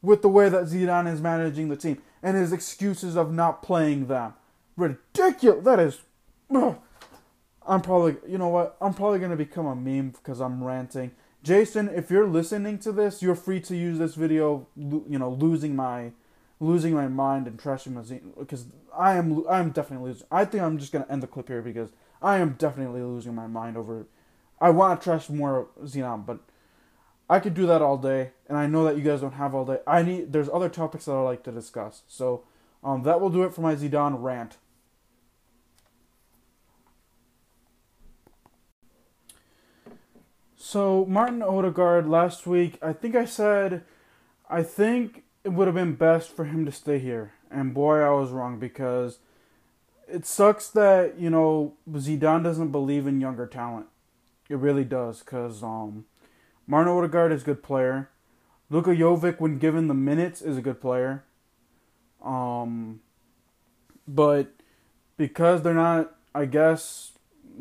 with 0.00 0.22
the 0.22 0.30
way 0.30 0.48
that 0.48 0.64
Zidane 0.64 1.12
is 1.12 1.20
managing 1.20 1.68
the 1.68 1.76
team 1.76 2.00
and 2.22 2.34
his 2.34 2.54
excuses 2.54 3.16
of 3.18 3.30
not 3.30 3.62
playing 3.62 4.06
them. 4.06 4.32
Ridiculous. 4.74 5.62
That 5.62 5.78
is. 5.78 6.00
Ugh. 6.54 6.78
I'm 7.70 7.80
probably, 7.80 8.16
you 8.28 8.36
know 8.36 8.48
what? 8.48 8.76
I'm 8.80 8.92
probably 8.92 9.20
going 9.20 9.30
to 9.30 9.36
become 9.36 9.66
a 9.66 9.76
meme 9.76 10.10
because 10.10 10.40
I'm 10.40 10.62
ranting. 10.64 11.12
Jason, 11.42 11.88
if 11.88 12.10
you're 12.10 12.26
listening 12.26 12.78
to 12.80 12.92
this, 12.92 13.22
you're 13.22 13.36
free 13.36 13.60
to 13.60 13.76
use 13.76 13.98
this 13.98 14.16
video, 14.16 14.66
you 14.76 15.18
know, 15.18 15.30
losing 15.30 15.76
my 15.76 16.12
losing 16.62 16.92
my 16.92 17.08
mind 17.08 17.46
and 17.46 17.58
trashing 17.58 17.92
my 17.92 18.02
zine 18.02 18.38
because 18.38 18.66
I 18.94 19.14
am 19.14 19.44
I'm 19.48 19.70
definitely 19.70 20.10
losing. 20.10 20.26
I 20.30 20.44
think 20.44 20.62
I'm 20.62 20.78
just 20.78 20.92
going 20.92 21.04
to 21.04 21.10
end 21.10 21.22
the 21.22 21.26
clip 21.26 21.48
here 21.48 21.62
because 21.62 21.90
I 22.20 22.38
am 22.38 22.56
definitely 22.58 23.02
losing 23.02 23.34
my 23.34 23.46
mind 23.46 23.78
over 23.78 24.06
I 24.60 24.70
want 24.70 25.00
to 25.00 25.04
trash 25.04 25.30
more 25.30 25.68
Zidane, 25.84 26.26
but 26.26 26.40
I 27.30 27.40
could 27.40 27.54
do 27.54 27.66
that 27.66 27.80
all 27.80 27.96
day, 27.96 28.32
and 28.48 28.58
I 28.58 28.66
know 28.66 28.84
that 28.84 28.96
you 28.96 29.02
guys 29.02 29.20
don't 29.22 29.34
have 29.34 29.54
all 29.54 29.64
day. 29.64 29.78
I 29.86 30.02
need 30.02 30.32
there's 30.32 30.50
other 30.52 30.68
topics 30.68 31.06
that 31.06 31.12
I 31.12 31.20
like 31.22 31.44
to 31.44 31.52
discuss. 31.52 32.02
So 32.08 32.42
um, 32.84 33.04
that 33.04 33.20
will 33.20 33.30
do 33.30 33.44
it 33.44 33.54
for 33.54 33.60
my 33.62 33.74
Zidane 33.74 34.20
rant. 34.20 34.56
So 40.62 41.06
Martin 41.06 41.42
Odegaard 41.42 42.06
last 42.06 42.46
week, 42.46 42.78
I 42.82 42.92
think 42.92 43.16
I 43.16 43.24
said, 43.24 43.82
I 44.50 44.62
think 44.62 45.22
it 45.42 45.48
would 45.54 45.66
have 45.66 45.74
been 45.74 45.94
best 45.94 46.36
for 46.36 46.44
him 46.44 46.66
to 46.66 46.70
stay 46.70 46.98
here, 46.98 47.32
and 47.50 47.72
boy, 47.72 48.00
I 48.00 48.10
was 48.10 48.28
wrong 48.28 48.58
because 48.58 49.20
it 50.06 50.26
sucks 50.26 50.68
that 50.68 51.18
you 51.18 51.30
know 51.30 51.72
Zidane 51.90 52.44
doesn't 52.44 52.72
believe 52.72 53.06
in 53.06 53.22
younger 53.22 53.46
talent. 53.46 53.86
It 54.50 54.58
really 54.58 54.84
does, 54.84 55.22
cause 55.22 55.62
um, 55.62 56.04
Martin 56.66 56.92
Odegaard 56.92 57.32
is 57.32 57.40
a 57.40 57.46
good 57.46 57.62
player. 57.62 58.10
Luka 58.68 58.90
Jovic, 58.90 59.40
when 59.40 59.58
given 59.58 59.88
the 59.88 59.94
minutes, 59.94 60.42
is 60.42 60.58
a 60.58 60.62
good 60.62 60.78
player. 60.78 61.24
Um, 62.22 63.00
but 64.06 64.52
because 65.16 65.62
they're 65.62 65.72
not, 65.72 66.14
I 66.34 66.44
guess 66.44 67.09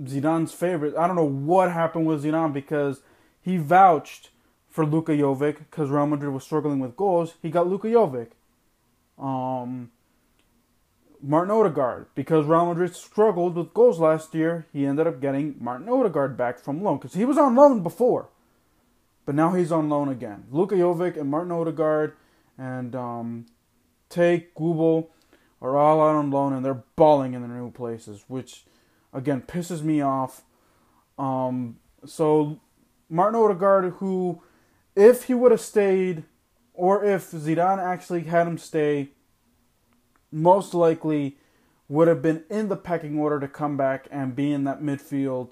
Zidane's 0.03 0.53
favorite. 0.53 0.95
I 0.95 1.07
don't 1.07 1.15
know 1.15 1.27
what 1.27 1.71
happened 1.71 2.05
with 2.05 2.23
Zidane 2.23 2.53
because 2.53 3.01
he 3.41 3.57
vouched 3.57 4.29
for 4.69 4.85
Luka 4.85 5.13
Jovic 5.13 5.57
because 5.59 5.89
Real 5.89 6.07
Madrid 6.07 6.33
was 6.33 6.43
struggling 6.43 6.79
with 6.79 6.95
goals. 6.95 7.35
He 7.41 7.49
got 7.49 7.67
Luka 7.67 7.87
Jovic. 7.87 8.29
Um, 9.17 9.91
Martin 11.21 11.51
Odegaard 11.51 12.07
because 12.15 12.45
Real 12.45 12.67
Madrid 12.67 12.95
struggled 12.95 13.55
with 13.55 13.73
goals 13.73 13.99
last 13.99 14.33
year. 14.33 14.67
He 14.71 14.85
ended 14.85 15.07
up 15.07 15.19
getting 15.19 15.55
Martin 15.59 15.89
Odegaard 15.89 16.37
back 16.37 16.59
from 16.59 16.81
loan 16.81 16.97
because 16.97 17.13
he 17.13 17.25
was 17.25 17.37
on 17.37 17.55
loan 17.55 17.83
before, 17.83 18.29
but 19.25 19.35
now 19.35 19.53
he's 19.53 19.71
on 19.71 19.89
loan 19.89 20.07
again. 20.07 20.45
Luka 20.51 20.75
Jovic 20.75 21.19
and 21.19 21.29
Martin 21.29 21.51
Odegaard 21.51 22.15
and 22.57 22.95
um, 22.95 23.45
Take 24.09 24.55
Kubo 24.55 25.09
are 25.61 25.77
all 25.77 26.01
out 26.01 26.15
on 26.15 26.31
loan 26.31 26.53
and 26.53 26.63
they're 26.63 26.83
balling 26.95 27.33
in 27.33 27.41
their 27.41 27.57
new 27.57 27.71
places, 27.71 28.23
which 28.27 28.63
again 29.13 29.41
pisses 29.41 29.81
me 29.81 30.01
off. 30.01 30.43
Um, 31.17 31.77
so 32.05 32.59
Martin 33.09 33.39
Odegaard, 33.39 33.93
who, 33.97 34.41
if 34.95 35.23
he 35.25 35.33
would 35.33 35.51
have 35.51 35.61
stayed, 35.61 36.23
or 36.73 37.03
if 37.03 37.31
Zidane 37.31 37.79
actually 37.79 38.23
had 38.23 38.47
him 38.47 38.57
stay, 38.57 39.09
most 40.31 40.73
likely 40.73 41.37
would 41.87 42.07
have 42.07 42.21
been 42.21 42.43
in 42.49 42.69
the 42.69 42.77
pecking 42.77 43.17
order 43.17 43.39
to 43.39 43.47
come 43.47 43.75
back 43.75 44.07
and 44.11 44.35
be 44.35 44.51
in 44.51 44.63
that 44.63 44.81
midfield 44.81 45.49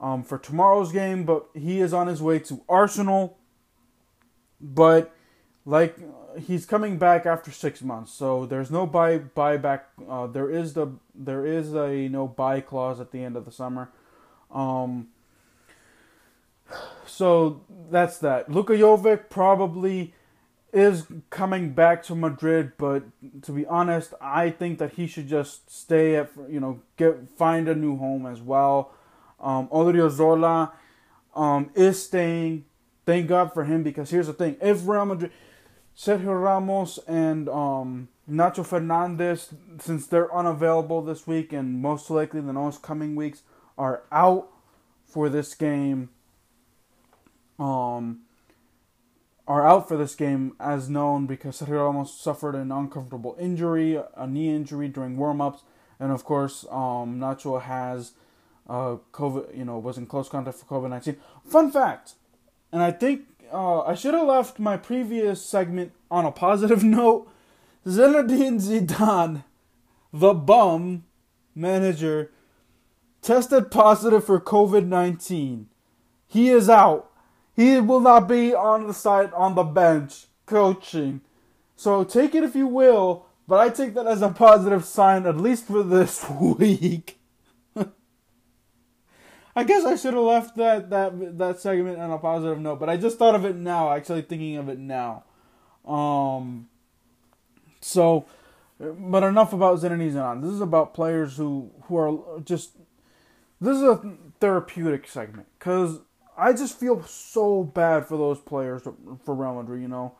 um, 0.00 0.22
for 0.22 0.38
tomorrow's 0.38 0.90
game. 0.90 1.24
But 1.24 1.46
he 1.54 1.80
is 1.80 1.92
on 1.92 2.06
his 2.06 2.22
way 2.22 2.38
to 2.40 2.62
Arsenal. 2.68 3.38
But 4.60 5.14
like 5.64 5.96
he's 6.46 6.66
coming 6.66 6.98
back 6.98 7.26
after 7.26 7.50
six 7.50 7.82
months, 7.82 8.12
so 8.12 8.46
there's 8.46 8.70
no 8.70 8.86
buy 8.86 9.18
buyback. 9.18 9.82
Uh, 10.08 10.26
there 10.26 10.50
is 10.50 10.74
the 10.74 10.88
there 11.14 11.46
is 11.46 11.74
a 11.74 12.08
no 12.08 12.26
buy 12.26 12.60
clause 12.60 13.00
at 13.00 13.12
the 13.12 13.22
end 13.24 13.36
of 13.36 13.44
the 13.44 13.52
summer. 13.52 13.90
Um, 14.50 15.08
so 17.06 17.62
that's 17.90 18.18
that. 18.18 18.50
Luka 18.50 18.74
Jovic 18.74 19.30
probably 19.30 20.14
is 20.72 21.06
coming 21.30 21.72
back 21.72 22.02
to 22.02 22.14
Madrid, 22.14 22.72
but 22.76 23.04
to 23.42 23.52
be 23.52 23.64
honest, 23.66 24.12
I 24.20 24.50
think 24.50 24.78
that 24.80 24.94
he 24.94 25.06
should 25.06 25.28
just 25.28 25.70
stay 25.70 26.16
at 26.16 26.30
you 26.48 26.60
know 26.60 26.80
get 26.96 27.28
find 27.38 27.68
a 27.68 27.74
new 27.74 27.96
home 27.96 28.26
as 28.26 28.40
well. 28.40 28.92
Um, 29.40 29.68
Odriozola 29.68 30.72
um, 31.34 31.70
is 31.74 32.02
staying. 32.02 32.64
Thank 33.06 33.28
God 33.28 33.52
for 33.52 33.64
him 33.64 33.82
because 33.82 34.10
here's 34.10 34.26
the 34.26 34.32
thing: 34.32 34.56
if 34.60 34.86
Real 34.86 35.04
Madrid, 35.04 35.30
Sergio 35.96 36.42
Ramos 36.42 36.98
and 37.06 37.48
um, 37.48 38.08
Nacho 38.28 38.66
Fernandez, 38.66 39.54
since 39.78 40.06
they're 40.06 40.34
unavailable 40.34 41.02
this 41.02 41.26
week 41.26 41.52
and 41.52 41.80
most 41.80 42.10
likely 42.10 42.40
the 42.40 42.52
next 42.52 42.82
coming 42.82 43.14
weeks 43.14 43.42
are 43.78 44.02
out 44.10 44.48
for 45.06 45.28
this 45.28 45.54
game, 45.54 46.10
um, 47.58 48.20
are 49.46 49.66
out 49.66 49.86
for 49.86 49.96
this 49.96 50.14
game 50.14 50.54
as 50.58 50.88
known 50.88 51.26
because 51.26 51.60
Sergio 51.60 51.84
Ramos 51.86 52.12
suffered 52.12 52.54
an 52.54 52.72
uncomfortable 52.72 53.36
injury, 53.38 54.00
a 54.16 54.26
knee 54.26 54.54
injury 54.54 54.88
during 54.88 55.16
warm-ups, 55.16 55.62
and 56.00 56.10
of 56.10 56.24
course, 56.24 56.64
um, 56.70 57.20
Nacho 57.20 57.62
has 57.62 58.12
uh, 58.68 58.96
COVID, 59.12 59.56
you 59.56 59.64
know, 59.64 59.78
was 59.78 59.98
in 59.98 60.06
close 60.06 60.28
contact 60.28 60.58
for 60.58 60.64
COVID 60.64 60.90
nineteen. 60.90 61.18
Fun 61.46 61.70
fact, 61.70 62.14
and 62.72 62.82
I 62.82 62.90
think 62.90 63.33
uh, 63.54 63.82
I 63.82 63.94
should 63.94 64.14
have 64.14 64.26
left 64.26 64.58
my 64.58 64.76
previous 64.76 65.44
segment 65.44 65.92
on 66.10 66.24
a 66.24 66.32
positive 66.32 66.82
note. 66.98 67.30
Zinedine 67.86 68.60
Zidane, 68.60 69.44
the 70.12 70.34
bum 70.34 71.04
manager, 71.54 72.32
tested 73.22 73.70
positive 73.70 74.24
for 74.24 74.40
COVID 74.40 74.86
19. 74.86 75.68
He 76.26 76.48
is 76.48 76.68
out. 76.68 77.10
He 77.54 77.78
will 77.78 78.00
not 78.00 78.26
be 78.26 78.52
on 78.52 78.88
the 78.88 78.94
side, 78.94 79.32
on 79.34 79.54
the 79.54 79.62
bench, 79.62 80.26
coaching. 80.46 81.20
So 81.76 82.02
take 82.02 82.34
it 82.34 82.42
if 82.42 82.56
you 82.56 82.66
will, 82.66 83.26
but 83.46 83.60
I 83.60 83.68
take 83.68 83.94
that 83.94 84.06
as 84.06 84.22
a 84.22 84.30
positive 84.30 84.84
sign, 84.84 85.26
at 85.26 85.36
least 85.36 85.66
for 85.66 85.84
this 85.84 86.28
week. 86.40 87.18
I 89.56 89.64
guess 89.64 89.84
I 89.84 89.94
should 89.96 90.14
have 90.14 90.22
left 90.22 90.56
that, 90.56 90.90
that 90.90 91.38
that 91.38 91.60
segment 91.60 92.00
on 92.00 92.10
a 92.10 92.18
positive 92.18 92.58
note, 92.58 92.80
but 92.80 92.88
I 92.88 92.96
just 92.96 93.18
thought 93.18 93.36
of 93.36 93.44
it 93.44 93.56
now, 93.56 93.92
actually 93.92 94.22
thinking 94.22 94.56
of 94.56 94.68
it 94.68 94.78
now. 94.78 95.24
Um, 95.86 96.68
so, 97.80 98.26
but 98.80 99.22
enough 99.22 99.52
about 99.52 99.78
Zinedine 99.78 100.12
Zidane. 100.12 100.42
This 100.42 100.50
is 100.50 100.60
about 100.60 100.92
players 100.92 101.36
who, 101.36 101.70
who 101.82 101.96
are 101.96 102.40
just. 102.40 102.72
This 103.60 103.76
is 103.76 103.82
a 103.84 104.16
therapeutic 104.40 105.06
segment 105.06 105.46
because 105.58 106.00
I 106.36 106.52
just 106.52 106.78
feel 106.78 107.04
so 107.04 107.62
bad 107.62 108.06
for 108.06 108.18
those 108.18 108.40
players 108.40 108.82
for 108.82 109.34
Real 109.34 109.54
Madrid. 109.54 109.82
You 109.82 109.88
know, 109.88 110.14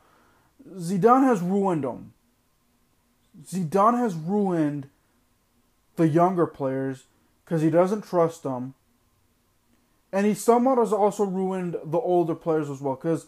Zidane 0.76 1.24
has 1.24 1.40
ruined 1.40 1.82
them. 1.82 2.12
Zidane 3.44 3.98
has 3.98 4.14
ruined 4.14 4.88
the 5.96 6.06
younger 6.06 6.46
players 6.46 7.06
because 7.44 7.62
he 7.62 7.70
doesn't 7.70 8.02
trust 8.02 8.44
them 8.44 8.74
and 10.14 10.24
he 10.26 10.32
somewhat 10.32 10.78
has 10.78 10.92
also 10.92 11.24
ruined 11.24 11.76
the 11.84 11.98
older 11.98 12.36
players 12.36 12.70
as 12.70 12.80
well. 12.80 12.94
Because 12.94 13.26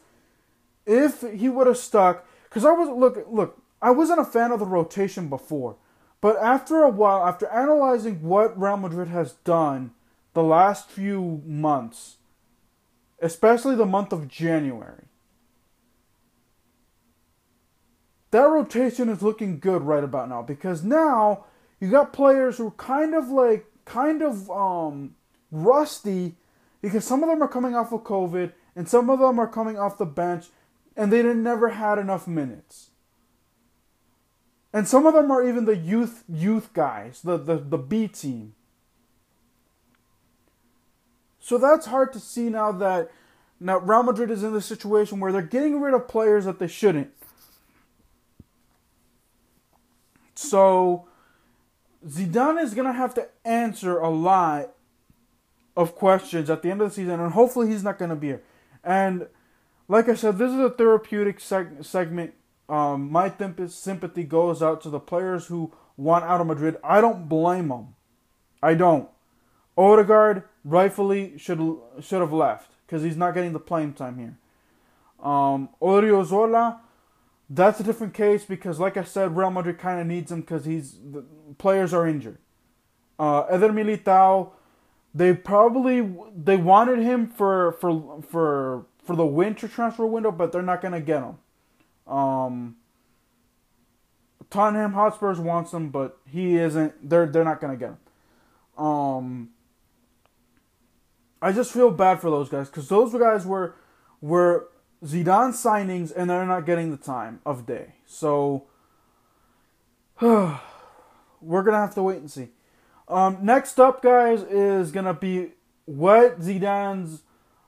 if 0.86 1.22
he 1.22 1.48
would 1.48 1.66
have 1.66 1.76
stuck, 1.76 2.24
because 2.44 2.64
I 2.64 2.70
was 2.70 2.88
look 2.88 3.26
look, 3.28 3.60
I 3.82 3.90
wasn't 3.90 4.20
a 4.20 4.24
fan 4.24 4.52
of 4.52 4.60
the 4.60 4.66
rotation 4.66 5.28
before, 5.28 5.76
but 6.20 6.36
after 6.36 6.84
a 6.84 6.88
while, 6.88 7.26
after 7.26 7.48
analyzing 7.48 8.22
what 8.22 8.58
Real 8.58 8.76
Madrid 8.76 9.08
has 9.08 9.32
done 9.32 9.94
the 10.32 10.44
last 10.44 10.88
few 10.88 11.42
months, 11.44 12.18
especially 13.20 13.74
the 13.74 13.84
month 13.84 14.12
of 14.12 14.28
January, 14.28 15.06
that 18.30 18.44
rotation 18.44 19.08
is 19.08 19.22
looking 19.22 19.58
good 19.58 19.82
right 19.82 20.04
about 20.04 20.28
now 20.28 20.40
because 20.40 20.84
now 20.84 21.46
you 21.80 21.90
got 21.90 22.12
players 22.12 22.58
who 22.58 22.68
are 22.68 22.70
kind 22.70 23.12
of 23.12 23.28
like 23.28 23.66
kind 23.84 24.22
of 24.22 24.48
um 24.52 25.16
rusty 25.50 26.36
because 26.80 27.04
some 27.04 27.22
of 27.22 27.28
them 27.28 27.42
are 27.42 27.48
coming 27.48 27.74
off 27.74 27.92
of 27.92 28.04
COVID 28.04 28.52
and 28.74 28.88
some 28.88 29.10
of 29.10 29.18
them 29.18 29.38
are 29.38 29.48
coming 29.48 29.78
off 29.78 29.98
the 29.98 30.06
bench 30.06 30.46
and 30.96 31.12
they 31.12 31.22
never 31.22 31.70
had 31.70 31.98
enough 31.98 32.26
minutes. 32.26 32.90
And 34.72 34.86
some 34.86 35.06
of 35.06 35.14
them 35.14 35.30
are 35.30 35.46
even 35.46 35.64
the 35.64 35.76
youth 35.76 36.24
youth 36.28 36.72
guys, 36.74 37.22
the, 37.22 37.38
the, 37.38 37.56
the 37.56 37.78
B 37.78 38.08
team. 38.08 38.54
So 41.38 41.58
that's 41.58 41.86
hard 41.86 42.12
to 42.12 42.20
see 42.20 42.50
now 42.50 42.72
that 42.72 43.10
now 43.58 43.78
Real 43.78 44.02
Madrid 44.02 44.30
is 44.30 44.42
in 44.42 44.52
the 44.52 44.60
situation 44.60 45.18
where 45.18 45.32
they're 45.32 45.42
getting 45.42 45.80
rid 45.80 45.94
of 45.94 46.08
players 46.08 46.44
that 46.44 46.58
they 46.58 46.66
shouldn't. 46.66 47.10
So 50.34 51.08
Zidane 52.06 52.62
is 52.62 52.74
gonna 52.74 52.92
have 52.92 53.14
to 53.14 53.28
answer 53.44 53.98
a 53.98 54.10
lot 54.10 54.75
of 55.76 55.94
questions 55.94 56.48
at 56.48 56.62
the 56.62 56.70
end 56.70 56.80
of 56.80 56.88
the 56.88 56.94
season, 56.94 57.20
and 57.20 57.32
hopefully 57.32 57.68
he's 57.68 57.82
not 57.82 57.98
going 57.98 58.08
to 58.08 58.16
be 58.16 58.28
here. 58.28 58.42
And 58.82 59.26
like 59.88 60.08
I 60.08 60.14
said, 60.14 60.38
this 60.38 60.50
is 60.50 60.58
a 60.58 60.70
therapeutic 60.70 61.38
seg- 61.38 61.84
segment. 61.84 62.34
Um, 62.68 63.10
my 63.12 63.28
th- 63.28 63.70
sympathy 63.70 64.24
goes 64.24 64.62
out 64.62 64.80
to 64.82 64.90
the 64.90 64.98
players 64.98 65.46
who 65.46 65.72
want 65.96 66.24
out 66.24 66.40
of 66.40 66.46
Madrid. 66.46 66.76
I 66.82 67.00
don't 67.00 67.28
blame 67.28 67.68
them. 67.68 67.94
I 68.62 68.74
don't. 68.74 69.08
Odegaard 69.76 70.44
rightfully 70.64 71.36
should 71.36 71.60
should 72.00 72.20
have 72.20 72.32
left 72.32 72.72
because 72.86 73.02
he's 73.02 73.16
not 73.16 73.34
getting 73.34 73.52
the 73.52 73.60
playing 73.60 73.92
time 73.92 74.18
here. 74.18 74.36
Um, 75.22 75.68
Odriozola, 75.80 76.78
that's 77.48 77.78
a 77.80 77.82
different 77.82 78.14
case 78.14 78.44
because, 78.44 78.80
like 78.80 78.96
I 78.96 79.04
said, 79.04 79.36
Real 79.36 79.50
Madrid 79.50 79.78
kind 79.78 80.00
of 80.00 80.06
needs 80.06 80.32
him 80.32 80.40
because 80.40 80.64
he's 80.64 80.92
the 80.92 81.24
players 81.58 81.92
are 81.92 82.06
injured. 82.06 82.38
Uh, 83.18 83.42
Eder 83.42 83.68
Militao, 83.68 84.50
they 85.16 85.32
probably 85.32 86.14
they 86.36 86.58
wanted 86.58 86.98
him 86.98 87.26
for 87.26 87.72
for 87.72 88.22
for 88.28 88.84
for 89.02 89.16
the 89.16 89.24
winter 89.24 89.66
transfer 89.66 90.04
window, 90.04 90.30
but 90.30 90.52
they're 90.52 90.60
not 90.60 90.82
gonna 90.82 91.00
get 91.00 91.22
him. 91.22 92.12
Um, 92.12 92.76
Tottenham 94.50 94.92
Hotspurs 94.92 95.40
wants 95.40 95.72
him, 95.72 95.88
but 95.88 96.18
he 96.30 96.56
isn't. 96.56 97.08
They're 97.08 97.24
they're 97.24 97.44
not 97.44 97.62
gonna 97.62 97.76
get 97.76 97.94
him. 98.76 98.84
Um, 98.84 99.48
I 101.40 101.52
just 101.52 101.72
feel 101.72 101.90
bad 101.90 102.20
for 102.20 102.30
those 102.30 102.50
guys 102.50 102.68
because 102.68 102.88
those 102.88 103.14
guys 103.14 103.46
were 103.46 103.74
were 104.20 104.68
Zidane 105.02 105.54
signings, 105.54 106.12
and 106.14 106.28
they're 106.28 106.44
not 106.44 106.66
getting 106.66 106.90
the 106.90 106.98
time 106.98 107.40
of 107.46 107.64
day. 107.64 107.94
So 108.04 108.64
we're 110.20 110.58
gonna 111.40 111.78
have 111.78 111.94
to 111.94 112.02
wait 112.02 112.18
and 112.18 112.30
see. 112.30 112.48
Um, 113.08 113.38
next 113.42 113.78
up, 113.78 114.02
guys, 114.02 114.42
is 114.42 114.90
gonna 114.90 115.14
be 115.14 115.52
what 115.84 116.40
Zidane's 116.40 117.22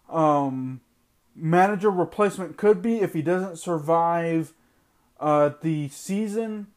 um, 0.09 0.81
manager 1.35 1.91
replacement 1.91 2.57
could 2.57 2.83
be 2.83 3.01
if 3.01 3.13
he 3.13 3.23
doesn't 3.23 3.59
survive 3.59 4.53
uh, 5.21 5.51
the 5.63 5.89
season 5.89 6.69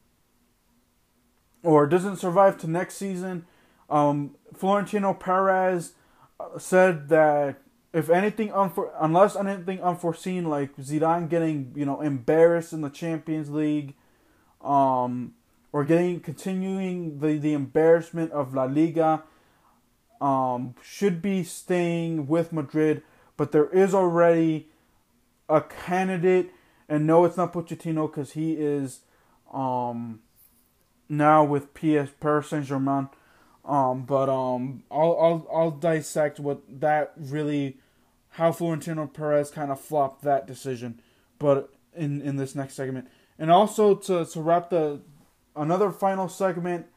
or 1.63 1.87
doesn't 1.87 2.17
survive 2.17 2.57
to 2.59 2.69
next 2.69 2.95
season. 2.95 3.45
Um, 3.89 4.35
Florentino 4.53 5.13
Perez 5.13 5.93
uh, 6.39 6.57
said 6.57 7.09
that 7.09 7.61
if 7.93 8.09
anything 8.09 8.49
unfor- 8.49 8.91
unless 8.99 9.35
anything 9.35 9.81
unforeseen 9.81 10.45
like 10.45 10.75
Zidane 10.77 11.29
getting 11.29 11.73
you 11.75 11.85
know 11.85 12.01
embarrassed 12.01 12.73
in 12.73 12.81
the 12.81 12.89
Champions 12.89 13.49
League, 13.49 13.95
um, 14.61 15.33
or 15.73 15.83
getting 15.83 16.19
continuing 16.19 17.19
the 17.19 17.37
the 17.37 17.53
embarrassment 17.53 18.31
of 18.31 18.53
La 18.53 18.63
Liga, 18.65 19.23
um, 20.19 20.75
should 20.81 21.21
be 21.21 21.43
staying 21.43 22.27
with 22.27 22.51
Madrid. 22.51 23.03
But 23.37 23.51
there 23.51 23.69
is 23.69 23.93
already 23.93 24.69
a 25.49 25.61
candidate, 25.61 26.51
and 26.87 27.07
no, 27.07 27.25
it's 27.25 27.37
not 27.37 27.53
Pochettino 27.53 28.09
because 28.09 28.33
he 28.33 28.53
is 28.53 29.01
um, 29.53 30.21
now 31.09 31.43
with 31.43 31.73
PS 31.73 32.11
Paris 32.19 32.49
Saint 32.49 32.65
Germain. 32.65 33.09
Um, 33.63 34.05
but 34.05 34.29
um, 34.29 34.83
I'll 34.89 35.17
I'll 35.19 35.47
I'll 35.53 35.71
dissect 35.71 36.39
what 36.39 36.61
that 36.81 37.13
really, 37.15 37.77
how 38.29 38.51
Florentino 38.51 39.05
Perez 39.07 39.51
kind 39.51 39.71
of 39.71 39.79
flopped 39.79 40.23
that 40.23 40.47
decision, 40.47 40.99
but 41.37 41.71
in 41.93 42.21
in 42.21 42.37
this 42.37 42.55
next 42.55 42.73
segment, 42.73 43.07
and 43.37 43.51
also 43.51 43.93
to 43.95 44.25
to 44.25 44.41
wrap 44.41 44.71
the 44.71 45.01
another 45.55 45.91
final 45.91 46.27
segment 46.27 46.87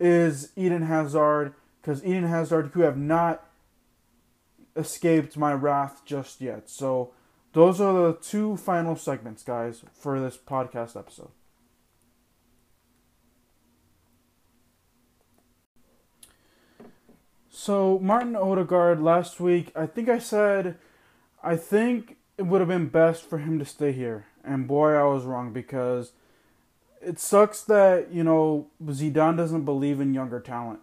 is 0.00 0.52
Eden 0.56 0.82
Hazard 0.82 1.54
because 1.80 2.04
Eden 2.04 2.24
Hazard 2.24 2.70
who 2.74 2.82
have 2.82 2.96
not 2.96 3.44
escaped 4.76 5.36
my 5.36 5.52
wrath 5.52 6.02
just 6.04 6.40
yet. 6.40 6.68
So 6.70 7.12
those 7.52 7.80
are 7.80 7.92
the 7.92 8.12
two 8.14 8.56
final 8.56 8.94
segments, 8.96 9.42
guys, 9.42 9.82
for 9.92 10.20
this 10.20 10.36
podcast 10.36 10.96
episode. 10.96 11.30
So 17.50 17.98
Martin 17.98 18.36
Odegaard 18.36 19.02
last 19.02 19.40
week, 19.40 19.72
I 19.74 19.86
think 19.86 20.08
I 20.08 20.20
said, 20.20 20.78
I 21.42 21.56
think 21.56 22.16
it 22.36 22.42
would 22.42 22.60
have 22.60 22.68
been 22.68 22.88
best 22.88 23.28
for 23.28 23.38
him 23.38 23.58
to 23.58 23.64
stay 23.64 23.90
here, 23.90 24.26
and 24.44 24.68
boy, 24.68 24.92
I 24.92 25.02
was 25.02 25.24
wrong 25.24 25.52
because 25.52 26.12
it 27.00 27.18
sucks 27.18 27.62
that 27.62 28.12
you 28.12 28.24
know 28.24 28.68
Zidane 28.84 29.36
doesn't 29.36 29.64
believe 29.64 30.00
in 30.00 30.14
younger 30.14 30.40
talent. 30.40 30.80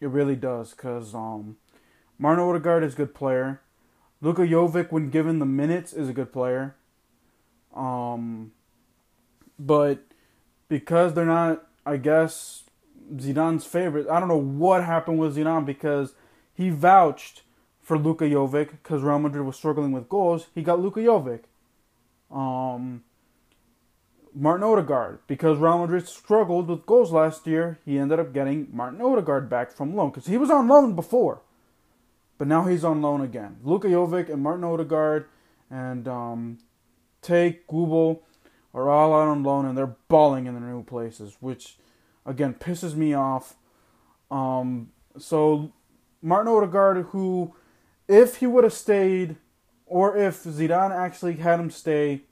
It 0.00 0.08
really 0.08 0.36
does, 0.36 0.74
cause 0.74 1.14
um, 1.14 1.56
Martin 2.18 2.44
Odegaard 2.44 2.84
is 2.84 2.94
a 2.94 2.96
good 2.96 3.14
player. 3.14 3.60
Luka 4.20 4.42
Jovic, 4.42 4.90
when 4.90 5.10
given 5.10 5.38
the 5.38 5.46
minutes, 5.46 5.92
is 5.92 6.08
a 6.08 6.12
good 6.12 6.32
player. 6.32 6.74
Um, 7.74 8.52
but 9.58 10.00
because 10.68 11.14
they're 11.14 11.26
not, 11.26 11.66
I 11.84 11.98
guess 11.98 12.64
Zidane's 13.14 13.64
favorite. 13.64 14.08
I 14.08 14.18
don't 14.18 14.28
know 14.28 14.36
what 14.36 14.84
happened 14.84 15.18
with 15.18 15.36
Zidane 15.36 15.66
because 15.66 16.14
he 16.54 16.70
vouched 16.70 17.42
for 17.80 17.98
Luka 17.98 18.24
Jovic 18.24 18.70
because 18.70 19.02
Real 19.02 19.18
Madrid 19.18 19.44
was 19.44 19.56
struggling 19.56 19.92
with 19.92 20.08
goals. 20.08 20.48
He 20.54 20.62
got 20.62 20.80
Luka 20.80 21.00
Jovic. 21.00 21.42
Um, 22.30 23.04
Martin 24.38 24.64
Odegaard 24.64 25.20
because 25.26 25.56
Real 25.56 25.78
Madrid 25.78 26.06
struggled 26.06 26.68
with 26.68 26.84
goals 26.84 27.10
last 27.10 27.46
year. 27.46 27.78
He 27.86 27.98
ended 27.98 28.20
up 28.20 28.34
getting 28.34 28.68
Martin 28.70 29.00
Odegaard 29.00 29.48
back 29.48 29.72
from 29.72 29.96
loan 29.96 30.10
because 30.10 30.26
he 30.26 30.36
was 30.36 30.50
on 30.50 30.68
loan 30.68 30.94
before, 30.94 31.40
but 32.36 32.46
now 32.46 32.64
he's 32.64 32.84
on 32.84 33.00
loan 33.00 33.22
again. 33.22 33.56
Luka 33.64 33.88
Jovic 33.88 34.30
and 34.30 34.42
Martin 34.42 34.64
Odegaard 34.64 35.26
and 35.70 36.06
um, 36.06 36.58
Take 37.22 37.66
Kubo 37.66 38.20
are 38.74 38.90
all 38.90 39.14
out 39.14 39.28
on 39.28 39.42
loan 39.42 39.64
and 39.64 39.76
they're 39.76 39.96
balling 40.08 40.44
in 40.44 40.54
their 40.54 40.70
new 40.70 40.84
places, 40.84 41.38
which 41.40 41.78
again 42.26 42.52
pisses 42.52 42.94
me 42.94 43.14
off. 43.14 43.54
Um, 44.30 44.90
so 45.18 45.72
Martin 46.20 46.52
Odegaard, 46.52 47.06
who, 47.06 47.54
if 48.06 48.36
he 48.36 48.46
would 48.46 48.64
have 48.64 48.74
stayed, 48.74 49.36
or 49.86 50.14
if 50.14 50.44
Zidane 50.44 50.94
actually 50.94 51.36
had 51.36 51.58
him 51.58 51.70
stay, 51.70 52.25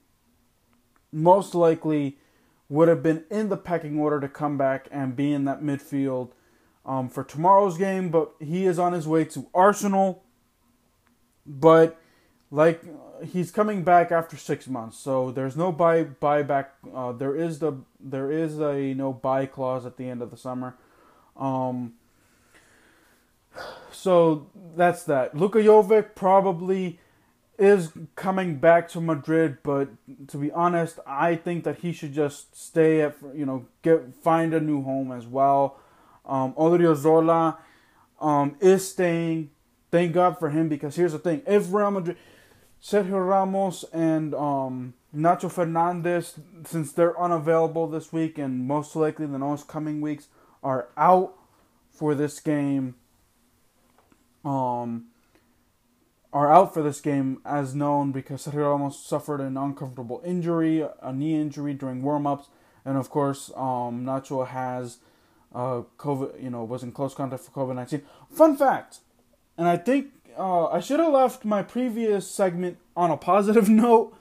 most 1.15 1.55
likely 1.55 2.19
would 2.69 2.89
have 2.89 3.03
been 3.03 3.24
in 3.31 3.49
the 3.49 3.57
pecking 3.57 3.99
order 3.99 4.20
to 4.20 4.28
come 4.28 4.59
back 4.59 4.89
and 4.91 5.15
be 5.15 5.32
in 5.32 5.45
that 5.45 5.62
midfield 5.62 6.31
um, 6.85 7.09
for 7.09 7.23
tomorrow's 7.23 7.78
game. 7.78 8.11
But 8.11 8.35
he 8.41 8.66
is 8.66 8.78
on 8.78 8.93
his 8.93 9.07
way 9.07 9.24
to 9.27 9.47
Arsenal. 9.55 10.24
But 11.47 11.99
like 12.51 12.82
he's 13.24 13.51
coming 13.51 13.82
back 13.85 14.11
after 14.11 14.36
six 14.36 14.66
months, 14.66 14.99
so 14.99 15.31
there's 15.31 15.57
no 15.57 15.73
buy 15.73 16.05
buyback. 16.05 16.66
Uh, 16.95 17.12
there 17.12 17.36
is 17.36 17.59
the 17.59 17.74
there 18.01 18.31
is 18.31 18.61
a 18.61 18.95
no 18.95 19.12
buy 19.12 19.47
clause 19.47 19.86
at 19.86 19.97
the 19.97 20.09
end 20.09 20.23
of 20.23 20.31
the 20.31 20.36
summer. 20.36 20.77
Um, 21.36 21.95
so 23.93 24.47
that's 24.77 25.05
that. 25.05 25.36
Luka 25.36 25.59
Jovic 25.59 26.15
probably 26.15 26.99
is 27.59 27.93
coming 28.16 28.56
back 28.56 28.89
to 28.90 29.01
Madrid, 29.01 29.59
but 29.62 29.89
to 30.28 30.36
be 30.36 30.51
honest, 30.51 30.98
I 31.06 31.36
think 31.36 31.64
that 31.64 31.78
he 31.78 31.93
should 31.93 32.12
just 32.12 32.56
stay 32.60 33.02
at 33.02 33.16
you 33.35 33.47
know 33.47 33.66
get 33.82 34.14
find 34.22 34.55
a 34.55 34.60
new 34.60 34.82
home 34.82 35.12
as 35.12 35.26
well. 35.26 35.78
Um, 36.26 36.55
Odriozola 36.55 37.59
um, 38.20 38.56
is 38.60 38.89
staying. 38.89 39.51
Thank 39.90 40.12
God 40.12 40.39
for 40.39 40.51
him 40.51 40.68
because 40.68 40.97
here's 40.97 41.12
the 41.12 41.18
thing: 41.18 41.43
if 41.47 41.72
Real 41.72 41.90
Madrid 41.90 42.16
Sergio 42.82 43.26
Ramos 43.26 43.85
and 43.93 44.35
um, 44.35 44.94
Nacho 45.16 45.51
Fernandez, 45.51 46.39
since 46.66 46.93
they're 46.93 47.18
unavailable 47.18 47.86
this 47.86 48.12
week 48.12 48.36
and 48.36 48.66
most 48.66 48.94
likely 48.94 49.24
the 49.24 49.39
next 49.39 49.68
coming 49.68 50.02
weeks, 50.02 50.28
are 50.62 50.89
out 50.97 51.35
for 51.90 52.14
this 52.14 52.40
game. 52.40 52.97
Um, 54.44 55.06
are 56.35 56.52
out 56.52 56.74
for 56.74 56.82
this 56.82 57.01
game 57.01 57.40
as 57.44 57.77
known 57.77 58.11
because 58.11 58.44
Sergio 58.44 58.73
Ramos 58.73 58.98
suffered 58.98 59.40
an 59.40 59.56
uncomfortable 59.56 60.20
injury, 60.27 60.85
a 61.01 61.12
knee 61.12 61.40
injury 61.40 61.74
during 61.74 62.02
warm-ups, 62.02 62.48
and 62.85 62.98
of 62.98 63.09
course, 63.09 63.52
um, 63.56 64.05
Nacho 64.05 64.47
has 64.48 64.98
uh, 65.55 65.82
COVID, 65.97 66.43
you 66.43 66.51
know, 66.51 66.65
was 66.65 66.82
in 66.82 66.90
close 66.90 67.15
contact 67.15 67.44
for 67.44 67.52
COVID 67.52 67.77
nineteen. 67.77 68.02
Fun 68.31 68.56
fact, 68.56 68.98
and 69.56 69.69
I 69.69 69.77
think 69.77 70.09
uh, 70.36 70.66
I 70.66 70.81
should 70.81 70.98
have 70.98 71.12
left 71.12 71.44
my 71.44 71.62
previous 71.62 72.28
segment 72.28 72.78
on 72.97 73.12
a 73.12 73.16
positive 73.16 73.69
note. 73.70 74.15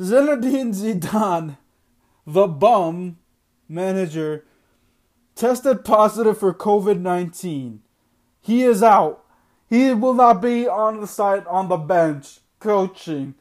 Zinedine 0.00 0.74
Zidane, 0.74 1.58
the 2.26 2.48
bum 2.48 3.18
manager, 3.68 4.44
tested 5.36 5.84
positive 5.84 6.38
for 6.38 6.52
COVID 6.52 6.98
19. 6.98 7.82
He 8.40 8.62
is 8.62 8.82
out. 8.82 9.21
He 9.72 9.94
will 9.94 10.12
not 10.12 10.42
be 10.42 10.68
on 10.68 11.00
the 11.00 11.06
side, 11.06 11.46
on 11.46 11.70
the 11.70 11.78
bench, 11.78 12.40
coaching. 12.60 13.36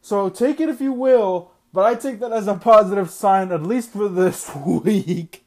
So 0.00 0.30
take 0.30 0.58
it 0.58 0.70
if 0.70 0.80
you 0.80 0.94
will, 0.94 1.50
but 1.74 1.84
I 1.84 1.94
take 1.94 2.20
that 2.20 2.32
as 2.32 2.46
a 2.46 2.54
positive 2.54 3.10
sign, 3.10 3.52
at 3.52 3.62
least 3.62 3.92
for 3.92 4.08
this 4.08 4.50
week. 4.66 5.44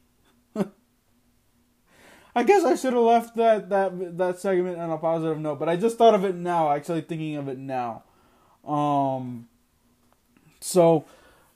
I 2.36 2.44
guess 2.44 2.62
I 2.62 2.76
should 2.76 2.92
have 2.92 3.02
left 3.02 3.34
that 3.34 3.68
that 3.70 4.16
that 4.18 4.38
segment 4.38 4.78
on 4.78 4.90
a 4.92 4.98
positive 4.98 5.40
note, 5.40 5.58
but 5.58 5.68
I 5.68 5.74
just 5.74 5.98
thought 5.98 6.14
of 6.14 6.24
it 6.24 6.36
now. 6.36 6.70
Actually, 6.70 7.00
thinking 7.00 7.34
of 7.34 7.48
it 7.48 7.58
now. 7.58 8.04
Um. 8.64 9.48
So, 10.60 11.04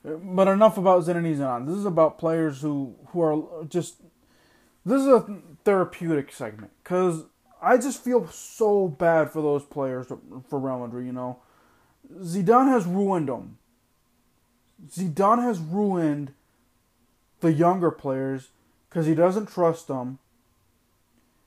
but 0.03 0.49
enough 0.49 0.77
about 0.77 1.05
Zinedine 1.05 1.37
Zidane. 1.37 1.67
This 1.67 1.77
is 1.77 1.85
about 1.85 2.17
players 2.17 2.59
who 2.59 2.95
who 3.07 3.21
are 3.21 3.63
just. 3.63 4.01
This 4.85 5.03
is 5.03 5.07
a 5.07 5.41
therapeutic 5.63 6.33
segment 6.33 6.73
because 6.83 7.23
I 7.63 7.77
just 7.77 8.03
feel 8.03 8.27
so 8.27 8.87
bad 8.87 9.31
for 9.31 9.41
those 9.41 9.63
players 9.63 10.07
for 10.49 10.59
Real 10.59 10.79
Madrid. 10.79 11.05
You 11.05 11.13
know, 11.13 11.39
Zidane 12.19 12.69
has 12.69 12.85
ruined 12.85 13.29
them. 13.29 13.57
Zidane 14.87 15.43
has 15.43 15.59
ruined 15.59 16.33
the 17.39 17.53
younger 17.53 17.91
players 17.91 18.49
because 18.89 19.05
he 19.05 19.15
doesn't 19.15 19.47
trust 19.47 19.87
them 19.87 20.19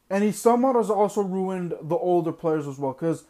and 0.08 0.22
he 0.22 0.32
somewhat 0.32 0.76
has 0.76 0.90
also 0.90 1.22
ruined 1.22 1.74
the 1.82 1.96
older 1.96 2.32
players 2.32 2.66
as 2.66 2.78
well. 2.78 2.92
Because 2.92 3.24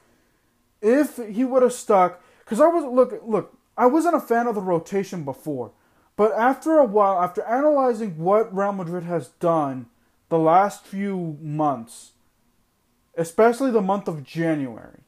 if 0.80 1.16
he 1.16 1.44
would 1.44 1.62
have 1.62 1.72
stuck, 1.72 2.22
because 2.44 2.60
I 2.60 2.66
was 2.66 2.84
look 2.84 3.20
look 3.26 3.56
I 3.76 3.86
wasn't 3.86 4.16
a 4.16 4.20
fan 4.20 4.46
of 4.46 4.54
the 4.54 4.60
rotation 4.60 5.24
before, 5.24 5.72
but 6.16 6.32
after 6.32 6.78
a 6.78 6.84
while, 6.84 7.22
after 7.22 7.42
analyzing 7.42 8.18
what 8.18 8.54
Real 8.54 8.72
Madrid 8.72 9.04
has 9.04 9.28
done 9.40 9.86
the 10.28 10.38
last 10.38 10.84
few 10.84 11.38
months, 11.40 12.12
especially 13.16 13.70
the 13.70 13.80
month 13.80 14.08
of 14.08 14.22
January, 14.22 15.00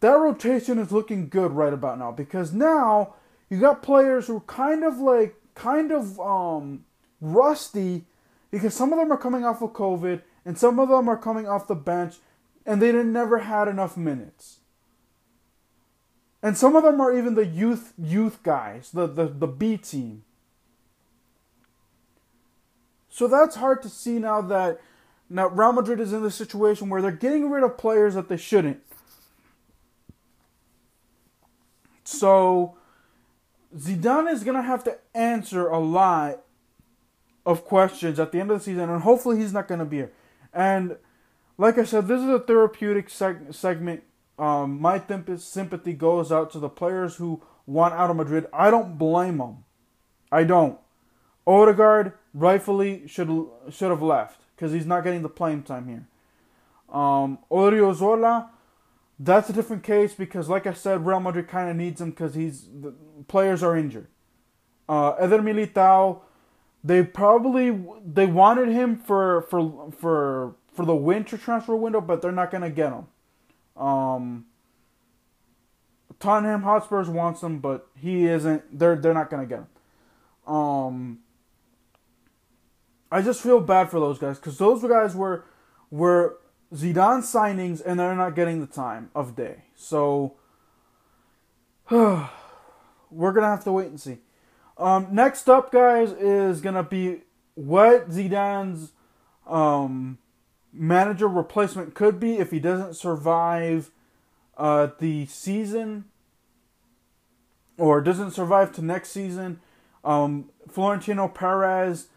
that 0.00 0.12
rotation 0.12 0.78
is 0.78 0.92
looking 0.92 1.28
good 1.28 1.52
right 1.52 1.72
about 1.72 1.98
now 1.98 2.10
because 2.10 2.52
now 2.52 3.14
you 3.48 3.60
got 3.60 3.82
players 3.82 4.26
who 4.26 4.36
are 4.36 4.40
kind 4.40 4.84
of 4.84 4.98
like 4.98 5.34
kind 5.54 5.92
of 5.92 6.18
um, 6.20 6.84
rusty 7.20 8.04
because 8.50 8.74
some 8.74 8.92
of 8.92 8.98
them 8.98 9.12
are 9.12 9.18
coming 9.18 9.44
off 9.44 9.62
of 9.62 9.72
COVID 9.72 10.22
and 10.44 10.58
some 10.58 10.78
of 10.78 10.88
them 10.88 11.08
are 11.08 11.18
coming 11.18 11.46
off 11.46 11.68
the 11.68 11.74
bench 11.74 12.16
and 12.64 12.80
they 12.80 12.92
never 12.92 13.38
had 13.38 13.68
enough 13.68 13.96
minutes. 13.96 14.60
And 16.42 16.56
some 16.56 16.74
of 16.74 16.82
them 16.82 17.00
are 17.00 17.16
even 17.16 17.34
the 17.34 17.46
youth 17.46 17.92
youth 17.98 18.42
guys, 18.42 18.90
the, 18.92 19.06
the, 19.06 19.26
the 19.26 19.46
B 19.46 19.76
team. 19.76 20.24
So 23.20 23.28
that's 23.28 23.56
hard 23.56 23.82
to 23.82 23.90
see 23.90 24.18
now 24.18 24.40
that 24.40 24.80
now 25.28 25.48
Real 25.48 25.72
Madrid 25.72 26.00
is 26.00 26.14
in 26.14 26.22
the 26.22 26.30
situation 26.30 26.88
where 26.88 27.02
they're 27.02 27.10
getting 27.10 27.50
rid 27.50 27.62
of 27.62 27.76
players 27.76 28.14
that 28.14 28.30
they 28.30 28.38
shouldn't. 28.38 28.80
So 32.02 32.78
Zidane 33.76 34.32
is 34.32 34.42
gonna 34.42 34.62
have 34.62 34.84
to 34.84 34.96
answer 35.14 35.68
a 35.68 35.78
lot 35.78 36.44
of 37.44 37.66
questions 37.66 38.18
at 38.18 38.32
the 38.32 38.40
end 38.40 38.52
of 38.52 38.60
the 38.60 38.64
season, 38.64 38.88
and 38.88 39.02
hopefully 39.02 39.36
he's 39.36 39.52
not 39.52 39.68
gonna 39.68 39.84
be 39.84 39.98
here. 39.98 40.12
And 40.54 40.96
like 41.58 41.76
I 41.76 41.84
said, 41.84 42.08
this 42.08 42.22
is 42.22 42.28
a 42.30 42.40
therapeutic 42.40 43.08
seg- 43.08 43.54
segment. 43.54 44.02
Um, 44.38 44.80
my 44.80 44.98
sympathy 45.36 45.92
goes 45.92 46.32
out 46.32 46.50
to 46.52 46.58
the 46.58 46.70
players 46.70 47.16
who 47.16 47.42
want 47.66 47.92
out 47.92 48.08
of 48.08 48.16
Madrid. 48.16 48.46
I 48.50 48.70
don't 48.70 48.96
blame 48.96 49.36
them. 49.36 49.64
I 50.32 50.44
don't. 50.44 50.78
Odegaard 51.46 52.14
rightfully 52.34 53.06
should 53.06 53.28
should 53.70 53.90
have 53.90 54.02
left 54.02 54.40
because 54.56 54.72
he's 54.72 54.86
not 54.86 55.04
getting 55.04 55.22
the 55.22 55.28
playing 55.28 55.62
time 55.62 55.88
here. 55.88 56.06
Um, 56.94 57.38
Odriozola 57.50 58.48
that's 59.22 59.50
a 59.50 59.52
different 59.52 59.82
case 59.82 60.14
because, 60.14 60.48
like 60.48 60.66
I 60.66 60.72
said, 60.72 61.04
Real 61.04 61.20
Madrid 61.20 61.46
kind 61.46 61.68
of 61.68 61.76
needs 61.76 62.00
him 62.00 62.10
because 62.10 62.34
he's 62.34 62.64
the 62.68 62.94
players 63.28 63.62
are 63.62 63.76
injured. 63.76 64.06
Uh, 64.88 65.10
Eder 65.20 65.40
Militao, 65.40 66.20
they 66.82 67.04
probably 67.04 67.78
they 68.02 68.24
wanted 68.24 68.70
him 68.70 68.96
for 68.96 69.42
for 69.42 69.92
for 69.92 70.54
for 70.72 70.86
the 70.86 70.96
winter 70.96 71.36
transfer 71.36 71.76
window, 71.76 72.00
but 72.00 72.22
they're 72.22 72.32
not 72.32 72.50
gonna 72.50 72.70
get 72.70 72.94
him. 72.94 73.06
Um, 73.80 74.46
Tottenham 76.18 76.62
Hotspurs 76.62 77.10
wants 77.10 77.42
him, 77.42 77.58
but 77.58 77.88
he 77.94 78.24
isn't. 78.24 78.78
They're 78.78 78.96
they're 78.96 79.14
not 79.14 79.28
gonna 79.28 79.46
get 79.46 79.58
him. 79.58 80.54
Um, 80.54 81.18
I 83.10 83.22
just 83.22 83.42
feel 83.42 83.60
bad 83.60 83.90
for 83.90 83.98
those 83.98 84.18
guys 84.18 84.38
because 84.38 84.58
those 84.58 84.82
guys 84.82 85.14
were 85.14 85.44
were 85.90 86.38
Zidane 86.72 87.22
signings 87.22 87.82
and 87.84 87.98
they're 87.98 88.14
not 88.14 88.36
getting 88.36 88.60
the 88.60 88.66
time 88.66 89.10
of 89.14 89.34
day. 89.34 89.64
So 89.74 90.34
we're 91.90 92.28
gonna 93.10 93.48
have 93.48 93.64
to 93.64 93.72
wait 93.72 93.88
and 93.88 94.00
see. 94.00 94.18
Um, 94.78 95.08
next 95.10 95.48
up, 95.48 95.72
guys, 95.72 96.12
is 96.12 96.60
gonna 96.60 96.84
be 96.84 97.22
what 97.54 98.10
Zidane's 98.10 98.92
um, 99.46 100.18
manager 100.72 101.26
replacement 101.26 101.94
could 101.94 102.20
be 102.20 102.38
if 102.38 102.50
he 102.52 102.60
doesn't 102.60 102.94
survive 102.94 103.90
uh, 104.56 104.88
the 104.98 105.26
season 105.26 106.04
or 107.76 108.00
doesn't 108.00 108.30
survive 108.30 108.72
to 108.72 108.82
next 108.82 109.10
season. 109.10 109.60
Um, 110.04 110.50
Florentino 110.68 111.26
Perez 111.28 112.08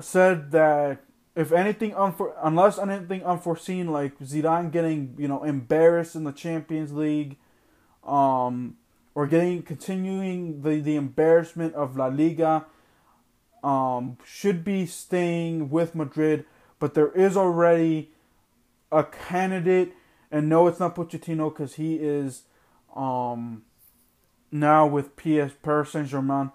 said 0.00 0.50
that 0.52 1.04
if 1.34 1.52
anything 1.52 1.92
unfor- 1.92 2.34
unless 2.42 2.78
anything 2.78 3.22
unforeseen 3.22 3.92
like 3.92 4.18
Zidane 4.18 4.72
getting 4.72 5.14
you 5.18 5.28
know 5.28 5.44
embarrassed 5.44 6.16
in 6.16 6.24
the 6.24 6.32
Champions 6.32 6.92
League, 6.92 7.36
um, 8.04 8.76
or 9.14 9.26
getting 9.26 9.62
continuing 9.62 10.62
the 10.62 10.80
the 10.80 10.96
embarrassment 10.96 11.74
of 11.74 11.96
La 11.96 12.06
Liga, 12.06 12.66
um, 13.62 14.18
should 14.24 14.64
be 14.64 14.86
staying 14.86 15.70
with 15.70 15.94
Madrid. 15.94 16.44
But 16.80 16.94
there 16.94 17.12
is 17.12 17.36
already 17.36 18.10
a 18.90 19.04
candidate, 19.04 19.94
and 20.30 20.48
no, 20.48 20.66
it's 20.66 20.80
not 20.80 20.96
Pochettino 20.96 21.50
because 21.50 21.74
he 21.74 21.96
is 21.96 22.42
um, 22.96 23.62
now 24.50 24.86
with 24.86 25.16
PS 25.16 25.54
Paris 25.62 25.90
Saint 25.90 26.08
Germain. 26.08 26.50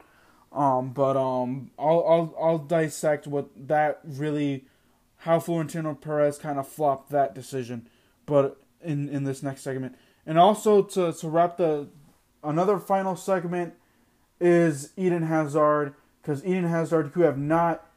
Um, 0.54 0.94
but 0.94 1.18
um, 1.18 1.72
I'll 1.80 2.06
I'll 2.08 2.36
I'll 2.40 2.58
dissect 2.60 3.26
what 3.26 3.50
that 3.68 4.00
really 4.04 4.66
how 5.18 5.40
Florentino 5.40 5.96
Perez 5.96 6.38
kind 6.38 6.60
of 6.60 6.68
flopped 6.68 7.10
that 7.10 7.34
decision, 7.34 7.90
but 8.26 8.62
in 8.82 9.10
in 9.10 9.24
this 9.24 9.42
next 9.42 9.62
segment, 9.62 9.96
and 10.26 10.38
also 10.38 10.84
to 10.84 11.12
to 11.12 11.28
wrap 11.28 11.58
the 11.58 11.88
another 12.44 12.78
final 12.78 13.16
segment 13.16 13.74
is 14.40 14.92
Eden 14.96 15.24
Hazard 15.24 15.96
because 16.22 16.46
Eden 16.46 16.66
Hazard 16.66 17.12
who 17.14 17.22
have 17.22 17.38
not 17.38 17.90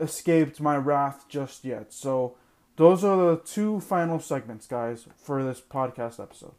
escaped 0.00 0.60
my 0.60 0.76
wrath 0.76 1.26
just 1.28 1.64
yet. 1.64 1.92
So 1.92 2.36
those 2.76 3.04
are 3.04 3.16
the 3.16 3.36
two 3.36 3.80
final 3.80 4.20
segments, 4.20 4.66
guys, 4.66 5.06
for 5.16 5.42
this 5.42 5.60
podcast 5.60 6.20
episode. 6.20 6.54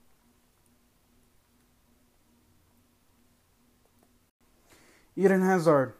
Eden 5.17 5.41
Hazard 5.41 5.93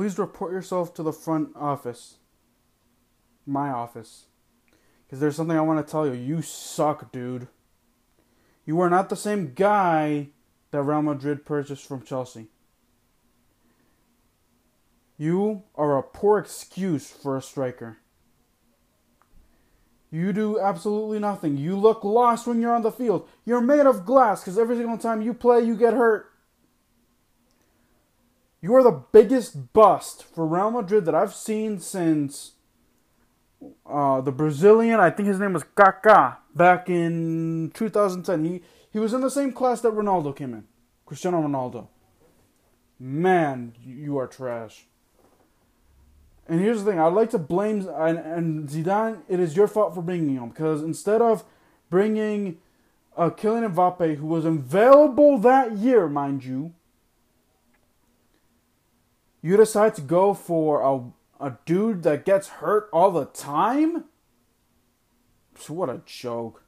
please 0.00 0.18
report 0.18 0.50
yourself 0.50 0.94
to 0.94 1.02
the 1.02 1.12
front 1.12 1.50
office. 1.54 2.16
My 3.44 3.68
office. 3.68 4.24
Because 5.04 5.20
there's 5.20 5.36
something 5.36 5.58
I 5.58 5.60
want 5.60 5.86
to 5.86 5.90
tell 5.90 6.06
you. 6.06 6.14
You 6.14 6.40
suck, 6.40 7.12
dude. 7.12 7.48
You 8.64 8.80
are 8.80 8.88
not 8.88 9.10
the 9.10 9.16
same 9.16 9.52
guy 9.52 10.28
that 10.70 10.82
Real 10.82 11.02
Madrid 11.02 11.44
purchased 11.44 11.86
from 11.86 12.02
Chelsea. 12.02 12.46
You 15.18 15.64
are 15.74 15.98
a 15.98 16.02
poor 16.02 16.38
excuse 16.38 17.10
for 17.10 17.36
a 17.36 17.42
striker. 17.42 17.98
You 20.10 20.32
do 20.32 20.58
absolutely 20.58 21.18
nothing. 21.18 21.58
You 21.58 21.76
look 21.76 22.04
lost 22.04 22.46
when 22.46 22.62
you're 22.62 22.74
on 22.74 22.80
the 22.80 22.90
field. 22.90 23.28
You're 23.44 23.60
made 23.60 23.84
of 23.84 24.06
glass 24.06 24.40
because 24.40 24.58
every 24.58 24.76
single 24.76 24.96
time 24.96 25.20
you 25.20 25.34
play, 25.34 25.60
you 25.60 25.76
get 25.76 25.92
hurt. 25.92 26.29
You 28.62 28.74
are 28.74 28.82
the 28.82 29.02
biggest 29.12 29.72
bust 29.72 30.22
for 30.24 30.46
Real 30.46 30.70
Madrid 30.70 31.06
that 31.06 31.14
I've 31.14 31.34
seen 31.34 31.78
since 31.78 32.52
uh, 33.86 34.20
the 34.20 34.32
Brazilian. 34.32 35.00
I 35.00 35.10
think 35.10 35.28
his 35.28 35.40
name 35.40 35.54
was 35.54 35.64
Kaká 35.64 36.36
back 36.54 36.90
in 36.90 37.70
2010. 37.74 38.44
He 38.44 38.62
he 38.92 38.98
was 38.98 39.14
in 39.14 39.20
the 39.20 39.30
same 39.30 39.52
class 39.52 39.80
that 39.80 39.92
Ronaldo 39.92 40.36
came 40.36 40.52
in, 40.52 40.64
Cristiano 41.06 41.40
Ronaldo. 41.40 41.88
Man, 42.98 43.74
you 43.82 44.18
are 44.18 44.26
trash. 44.26 44.86
And 46.46 46.60
here's 46.60 46.82
the 46.82 46.90
thing: 46.90 47.00
I'd 47.00 47.14
like 47.14 47.30
to 47.30 47.38
blame 47.38 47.88
and, 47.88 48.18
and 48.18 48.68
Zidane. 48.68 49.22
It 49.26 49.40
is 49.40 49.56
your 49.56 49.68
fault 49.68 49.94
for 49.94 50.02
bringing 50.02 50.34
him 50.36 50.50
because 50.50 50.82
instead 50.82 51.22
of 51.22 51.44
bringing 51.88 52.58
uh, 53.16 53.30
Kylian 53.30 53.74
Mbappe, 53.74 54.16
who 54.16 54.26
was 54.26 54.44
available 54.44 55.38
that 55.38 55.76
year, 55.78 56.08
mind 56.08 56.44
you, 56.44 56.74
you 59.42 59.56
decide 59.56 59.94
to 59.94 60.02
go 60.02 60.34
for 60.34 60.82
a, 60.82 61.44
a 61.44 61.56
dude 61.64 62.02
that 62.02 62.24
gets 62.24 62.48
hurt 62.48 62.88
all 62.92 63.10
the 63.10 63.26
time? 63.26 64.04
What 65.68 65.90
a 65.90 66.00
joke. 66.06 66.64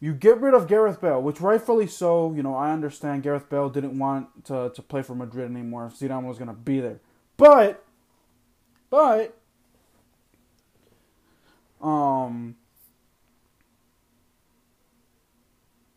You 0.00 0.12
get 0.12 0.40
rid 0.40 0.52
of 0.52 0.66
Gareth 0.66 1.00
Bale, 1.00 1.22
which 1.22 1.40
rightfully 1.40 1.86
so, 1.86 2.32
you 2.34 2.42
know, 2.42 2.54
I 2.54 2.72
understand 2.72 3.22
Gareth 3.22 3.48
Bale 3.48 3.70
didn't 3.70 3.98
want 3.98 4.44
to, 4.46 4.70
to 4.74 4.82
play 4.82 5.02
for 5.02 5.14
Madrid 5.14 5.50
anymore 5.50 5.86
if 5.86 5.98
Zidane 5.98 6.24
was 6.24 6.36
going 6.36 6.48
to 6.48 6.54
be 6.54 6.80
there. 6.80 7.00
But, 7.36 7.84
but, 8.90 9.38
um, 11.80 12.56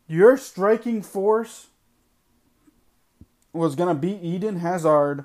your 0.06 0.38
striking 0.38 1.02
force 1.02 1.66
was 3.52 3.74
gonna 3.74 3.94
beat 3.94 4.22
Eden 4.22 4.60
Hazard, 4.60 5.24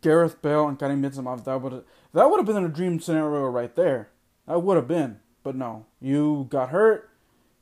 Gareth 0.00 0.40
Bale, 0.42 0.68
and 0.68 0.78
Karim 0.78 1.02
Benzema. 1.02 1.42
That 1.44 1.60
would 1.60 1.84
that 2.12 2.30
would 2.30 2.38
have 2.38 2.46
been 2.46 2.64
a 2.64 2.68
dream 2.68 3.00
scenario 3.00 3.46
right 3.48 3.74
there. 3.74 4.10
That 4.46 4.62
would 4.62 4.76
have 4.76 4.88
been, 4.88 5.20
but 5.42 5.54
no. 5.54 5.86
You 6.00 6.46
got 6.50 6.70
hurt. 6.70 7.10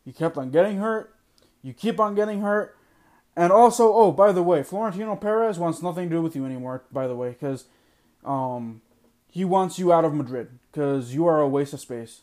You 0.05 0.13
kept 0.13 0.37
on 0.37 0.51
getting 0.51 0.79
hurt. 0.79 1.15
You 1.63 1.73
keep 1.73 1.99
on 1.99 2.15
getting 2.15 2.43
hurt. 2.43 2.77
And 3.35 3.53
also, 3.53 3.93
oh, 3.93 4.13
by 4.13 4.33
the 4.33 4.43
way, 4.43 4.63
Florentino 4.63 5.17
Perez 5.17 5.59
wants 5.59 5.83
nothing 5.83 6.09
to 6.09 6.17
do 6.17 6.23
with 6.23 6.35
you 6.37 6.47
anymore. 6.47 6.85
By 6.91 7.07
the 7.07 7.17
way, 7.17 7.31
because 7.31 7.65
um, 8.25 8.81
he 9.29 9.45
wants 9.45 9.79
you 9.79 9.93
out 9.93 10.05
of 10.05 10.15
Madrid 10.15 10.59
because 10.71 11.13
you 11.13 11.27
are 11.27 11.41
a 11.41 11.49
waste 11.49 11.75
of 11.75 11.81
space. 11.81 12.23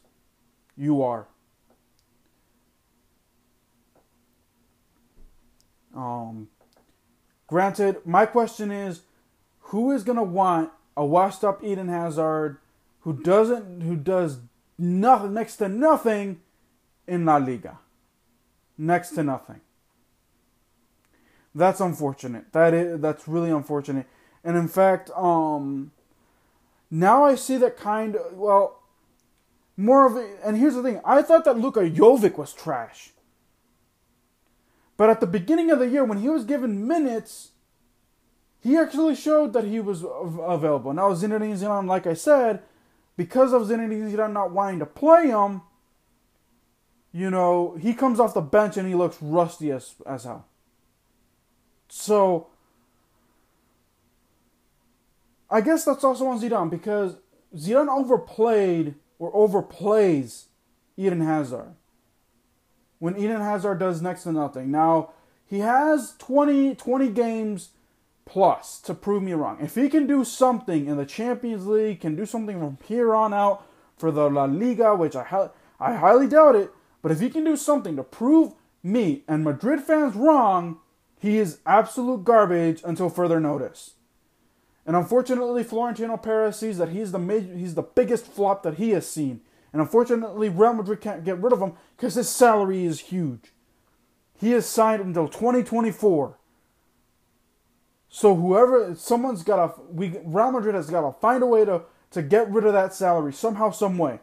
You 0.75 1.03
are. 1.03 1.27
Um, 5.95 6.47
granted, 7.53 7.97
my 8.03 8.25
question 8.25 8.71
is, 8.71 9.01
who 9.69 9.91
is 9.91 10.03
gonna 10.03 10.23
want 10.23 10.71
a 10.97 11.05
washed-up 11.05 11.63
Eden 11.63 11.87
Hazard 11.87 12.57
who 13.01 13.13
doesn't, 13.13 13.81
who 13.81 13.95
does 13.95 14.39
nothing, 14.79 15.35
next 15.35 15.57
to 15.57 15.69
nothing 15.69 16.41
in 17.07 17.25
La 17.25 17.37
Liga, 17.37 17.77
next 18.75 19.11
to 19.11 19.23
nothing. 19.23 19.61
That's 21.53 21.79
unfortunate. 21.79 22.51
That 22.53 22.73
is 22.73 22.99
that's 22.99 23.27
really 23.27 23.51
unfortunate. 23.51 24.07
And 24.43 24.57
in 24.57 24.67
fact, 24.67 25.11
um, 25.15 25.91
now 26.89 27.23
I 27.23 27.35
see 27.35 27.57
that 27.57 27.77
kind 27.77 28.15
of 28.15 28.33
well, 28.33 28.81
more 29.77 30.07
of 30.07 30.17
it. 30.17 30.39
And 30.43 30.57
here's 30.57 30.73
the 30.73 30.81
thing: 30.81 31.01
I 31.05 31.21
thought 31.21 31.45
that 31.45 31.59
Luka 31.59 31.81
Jovic 31.81 32.35
was 32.35 32.51
trash. 32.51 33.12
But 34.97 35.09
at 35.09 35.19
the 35.19 35.27
beginning 35.27 35.71
of 35.71 35.79
the 35.79 35.87
year, 35.87 36.03
when 36.03 36.19
he 36.19 36.29
was 36.29 36.45
given 36.45 36.87
minutes, 36.87 37.51
he 38.61 38.77
actually 38.77 39.15
showed 39.15 39.53
that 39.53 39.65
he 39.65 39.79
was 39.79 40.03
available. 40.03 40.93
Now 40.93 41.13
Zinedine 41.13 41.57
Zidane, 41.57 41.87
like 41.87 42.07
I 42.07 42.13
said, 42.13 42.61
because 43.17 43.53
of 43.53 43.63
Zinedine 43.63 44.11
Zidane 44.11 44.31
not 44.31 44.51
wanting 44.51 44.79
to 44.79 44.85
play 44.85 45.27
him, 45.27 45.61
you 47.11 47.29
know, 47.29 47.77
he 47.79 47.93
comes 47.93 48.19
off 48.19 48.33
the 48.33 48.41
bench 48.41 48.77
and 48.77 48.87
he 48.87 48.95
looks 48.95 49.17
rusty 49.21 49.71
as 49.71 49.95
as 50.05 50.23
hell. 50.23 50.47
So 51.89 52.47
I 55.49 55.61
guess 55.61 55.85
that's 55.85 56.03
also 56.03 56.25
on 56.27 56.39
Zidane 56.41 56.69
because 56.69 57.17
Zidane 57.55 57.87
overplayed 57.87 58.95
or 59.19 59.31
overplays 59.33 60.45
Eden 60.97 61.21
Hazard. 61.21 61.75
When 63.03 63.17
Eden 63.17 63.41
Hazard 63.41 63.79
does 63.79 64.01
next 64.01 64.23
to 64.23 64.31
nothing. 64.31 64.71
Now, 64.71 65.09
he 65.45 65.59
has 65.59 66.15
20, 66.19 66.75
20 66.75 67.09
games 67.09 67.71
plus 68.23 68.79
to 68.79 68.93
prove 68.93 69.21
me 69.21 69.33
wrong. 69.33 69.57
If 69.59 69.75
he 69.75 69.89
can 69.89 70.07
do 70.07 70.23
something 70.23 70.87
in 70.87 70.95
the 70.95 71.05
Champions 71.05 71.67
League, 71.67 71.99
can 71.99 72.15
do 72.15 72.25
something 72.25 72.57
from 72.59 72.77
here 72.87 73.13
on 73.13 73.33
out 73.33 73.67
for 73.97 74.09
the 74.09 74.29
La 74.29 74.45
Liga, 74.45 74.95
which 74.95 75.17
I, 75.17 75.49
I 75.81 75.95
highly 75.95 76.27
doubt 76.27 76.55
it, 76.55 76.71
but 77.01 77.11
if 77.11 77.19
he 77.19 77.29
can 77.29 77.43
do 77.43 77.57
something 77.57 77.97
to 77.97 78.03
prove 78.03 78.53
me 78.81 79.25
and 79.27 79.43
Madrid 79.43 79.81
fans 79.81 80.15
wrong, 80.15 80.79
he 81.19 81.39
is 81.39 81.59
absolute 81.65 82.23
garbage 82.23 82.81
until 82.85 83.09
further 83.09 83.41
notice. 83.41 83.95
And 84.85 84.95
unfortunately, 84.95 85.65
Florentino 85.65 86.15
Perez 86.15 86.55
sees 86.55 86.77
that 86.77 86.87
he's 86.87 87.11
the 87.11 87.19
major, 87.19 87.53
he's 87.53 87.75
the 87.75 87.81
biggest 87.81 88.25
flop 88.25 88.63
that 88.63 88.75
he 88.75 88.91
has 88.91 89.05
seen. 89.05 89.41
And 89.73 89.81
unfortunately, 89.81 90.47
Real 90.49 90.73
Madrid 90.73 91.01
can't 91.01 91.25
get 91.25 91.41
rid 91.41 91.51
of 91.51 91.59
him 91.59 91.73
because 91.97 92.15
his 92.15 92.29
salary 92.29 92.85
is 92.85 92.99
huge. 92.99 93.51
He 94.39 94.53
is 94.53 94.65
signed 94.65 95.01
until 95.01 95.27
2024. 95.27 96.37
So 98.09 98.35
whoever, 98.35 98.93
someone's 98.95 99.43
got 99.43 99.75
to, 99.75 99.81
we 99.89 100.15
Real 100.23 100.51
Madrid 100.51 100.75
has 100.75 100.89
got 100.89 101.01
to 101.01 101.19
find 101.19 101.43
a 101.43 101.47
way 101.47 101.65
to 101.65 101.81
to 102.11 102.21
get 102.21 102.49
rid 102.51 102.63
of 102.63 102.73
that 102.73 102.93
salary 102.93 103.33
somehow, 103.33 103.71
some 103.71 103.97
way 103.97 104.19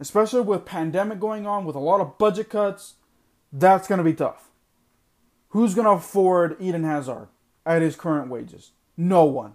especially 0.00 0.40
with 0.40 0.64
pandemic 0.64 1.20
going 1.20 1.46
on, 1.46 1.64
with 1.64 1.76
a 1.76 1.80
lot 1.80 2.00
of 2.00 2.18
budget 2.18 2.48
cuts, 2.48 2.94
that's 3.52 3.88
going 3.88 3.98
to 3.98 4.04
be 4.04 4.14
tough. 4.14 4.50
Who's 5.50 5.74
going 5.74 5.86
to 5.86 5.92
afford 5.92 6.56
Eden 6.60 6.84
Hazard 6.84 7.28
at 7.64 7.82
his 7.82 7.96
current 7.96 8.30
wages? 8.30 8.72
No 8.96 9.24
one. 9.24 9.54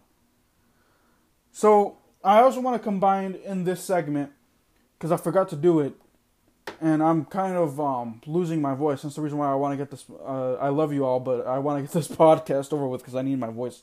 So 1.51 1.97
I 2.23 2.41
also 2.41 2.61
want 2.61 2.81
to 2.81 2.83
combine 2.83 3.35
in 3.35 3.65
this 3.65 3.83
segment 3.83 4.31
because 4.97 5.11
I 5.11 5.17
forgot 5.17 5.49
to 5.49 5.55
do 5.57 5.81
it, 5.81 5.93
and 6.79 7.03
I'm 7.03 7.25
kind 7.25 7.55
of 7.55 7.79
um, 7.81 8.21
losing 8.25 8.61
my 8.61 8.73
voice. 8.73 9.01
That's 9.01 9.15
the 9.15 9.21
reason 9.21 9.37
why 9.37 9.51
I 9.51 9.55
want 9.55 9.73
to 9.73 9.77
get 9.77 9.91
this. 9.91 10.05
Uh, 10.09 10.53
I 10.53 10.69
love 10.69 10.93
you 10.93 11.05
all, 11.05 11.19
but 11.19 11.45
I 11.45 11.59
want 11.59 11.79
to 11.79 11.81
get 11.81 11.91
this 11.91 12.07
podcast 12.17 12.71
over 12.71 12.87
with 12.87 13.01
because 13.01 13.15
I 13.15 13.21
need 13.21 13.39
my 13.39 13.49
voice 13.49 13.81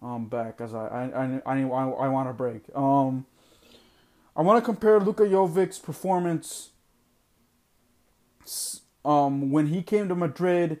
um, 0.00 0.26
back. 0.28 0.60
As 0.60 0.74
I 0.74 0.86
I 0.86 1.24
I, 1.44 1.54
I, 1.54 1.60
I 1.60 2.08
want 2.08 2.30
a 2.30 2.32
break. 2.32 2.62
Um, 2.74 3.26
I 4.34 4.42
want 4.42 4.62
to 4.62 4.64
compare 4.64 4.98
Luka 5.00 5.24
Jovic's 5.24 5.78
performance 5.78 6.70
um, 9.04 9.50
when 9.50 9.68
he 9.68 9.82
came 9.82 10.08
to 10.08 10.14
Madrid. 10.14 10.80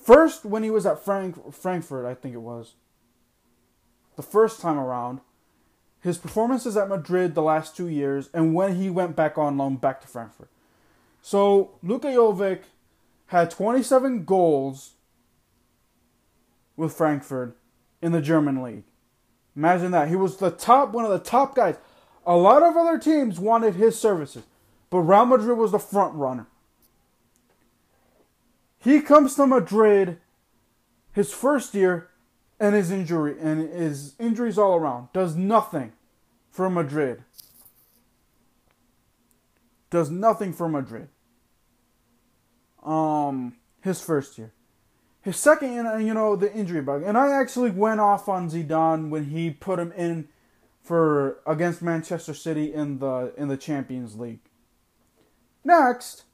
First, 0.00 0.44
when 0.44 0.62
he 0.62 0.70
was 0.70 0.84
at 0.84 1.04
Frank- 1.04 1.52
Frankfurt, 1.52 2.04
I 2.04 2.14
think 2.14 2.34
it 2.34 2.42
was. 2.42 2.74
The 4.16 4.22
first 4.22 4.60
time 4.60 4.78
around. 4.78 5.20
His 6.04 6.18
performances 6.18 6.76
at 6.76 6.90
Madrid 6.90 7.34
the 7.34 7.40
last 7.40 7.74
two 7.74 7.88
years, 7.88 8.28
and 8.34 8.54
when 8.54 8.76
he 8.76 8.90
went 8.90 9.16
back 9.16 9.38
on 9.38 9.56
loan 9.56 9.76
back 9.76 10.02
to 10.02 10.06
Frankfurt. 10.06 10.50
So, 11.22 11.78
Luka 11.82 12.08
Jovic 12.08 12.64
had 13.28 13.50
27 13.50 14.26
goals 14.26 14.90
with 16.76 16.92
Frankfurt 16.92 17.56
in 18.02 18.12
the 18.12 18.20
German 18.20 18.62
league. 18.62 18.82
Imagine 19.56 19.92
that. 19.92 20.08
He 20.08 20.16
was 20.16 20.36
the 20.36 20.50
top, 20.50 20.92
one 20.92 21.06
of 21.06 21.10
the 21.10 21.18
top 21.18 21.54
guys. 21.54 21.76
A 22.26 22.36
lot 22.36 22.62
of 22.62 22.76
other 22.76 22.98
teams 22.98 23.40
wanted 23.40 23.76
his 23.76 23.98
services, 23.98 24.42
but 24.90 24.98
Real 24.98 25.24
Madrid 25.24 25.56
was 25.56 25.72
the 25.72 25.78
front 25.78 26.14
runner. 26.16 26.46
He 28.78 29.00
comes 29.00 29.36
to 29.36 29.46
Madrid 29.46 30.18
his 31.12 31.32
first 31.32 31.72
year 31.74 32.10
and 32.64 32.74
his 32.74 32.90
injury 32.90 33.36
and 33.38 33.68
his 33.70 34.14
injuries 34.18 34.56
all 34.56 34.74
around. 34.74 35.08
Does 35.12 35.36
nothing 35.36 35.92
for 36.50 36.70
Madrid. 36.70 37.22
Does 39.90 40.10
nothing 40.10 40.52
for 40.52 40.68
Madrid. 40.68 41.08
Um 42.82 43.56
his 43.82 44.00
first 44.00 44.38
year. 44.38 44.52
His 45.20 45.36
second 45.36 45.74
you 46.06 46.14
know, 46.14 46.36
the 46.36 46.52
injury 46.54 46.80
bug. 46.80 47.02
And 47.02 47.18
I 47.18 47.32
actually 47.32 47.70
went 47.70 48.00
off 48.00 48.28
on 48.28 48.48
Zidane 48.48 49.10
when 49.10 49.26
he 49.26 49.50
put 49.50 49.78
him 49.78 49.92
in 49.92 50.28
for 50.82 51.40
against 51.46 51.82
Manchester 51.82 52.32
City 52.32 52.72
in 52.72 52.98
the 52.98 53.34
in 53.36 53.48
the 53.48 53.58
Champions 53.58 54.18
League. 54.18 54.40
Next, 55.64 56.24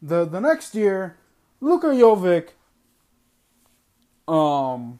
the 0.00 0.24
the 0.24 0.40
next 0.40 0.74
year, 0.74 1.18
Luka 1.60 1.88
Jovic 1.88 2.50
um 4.26 4.98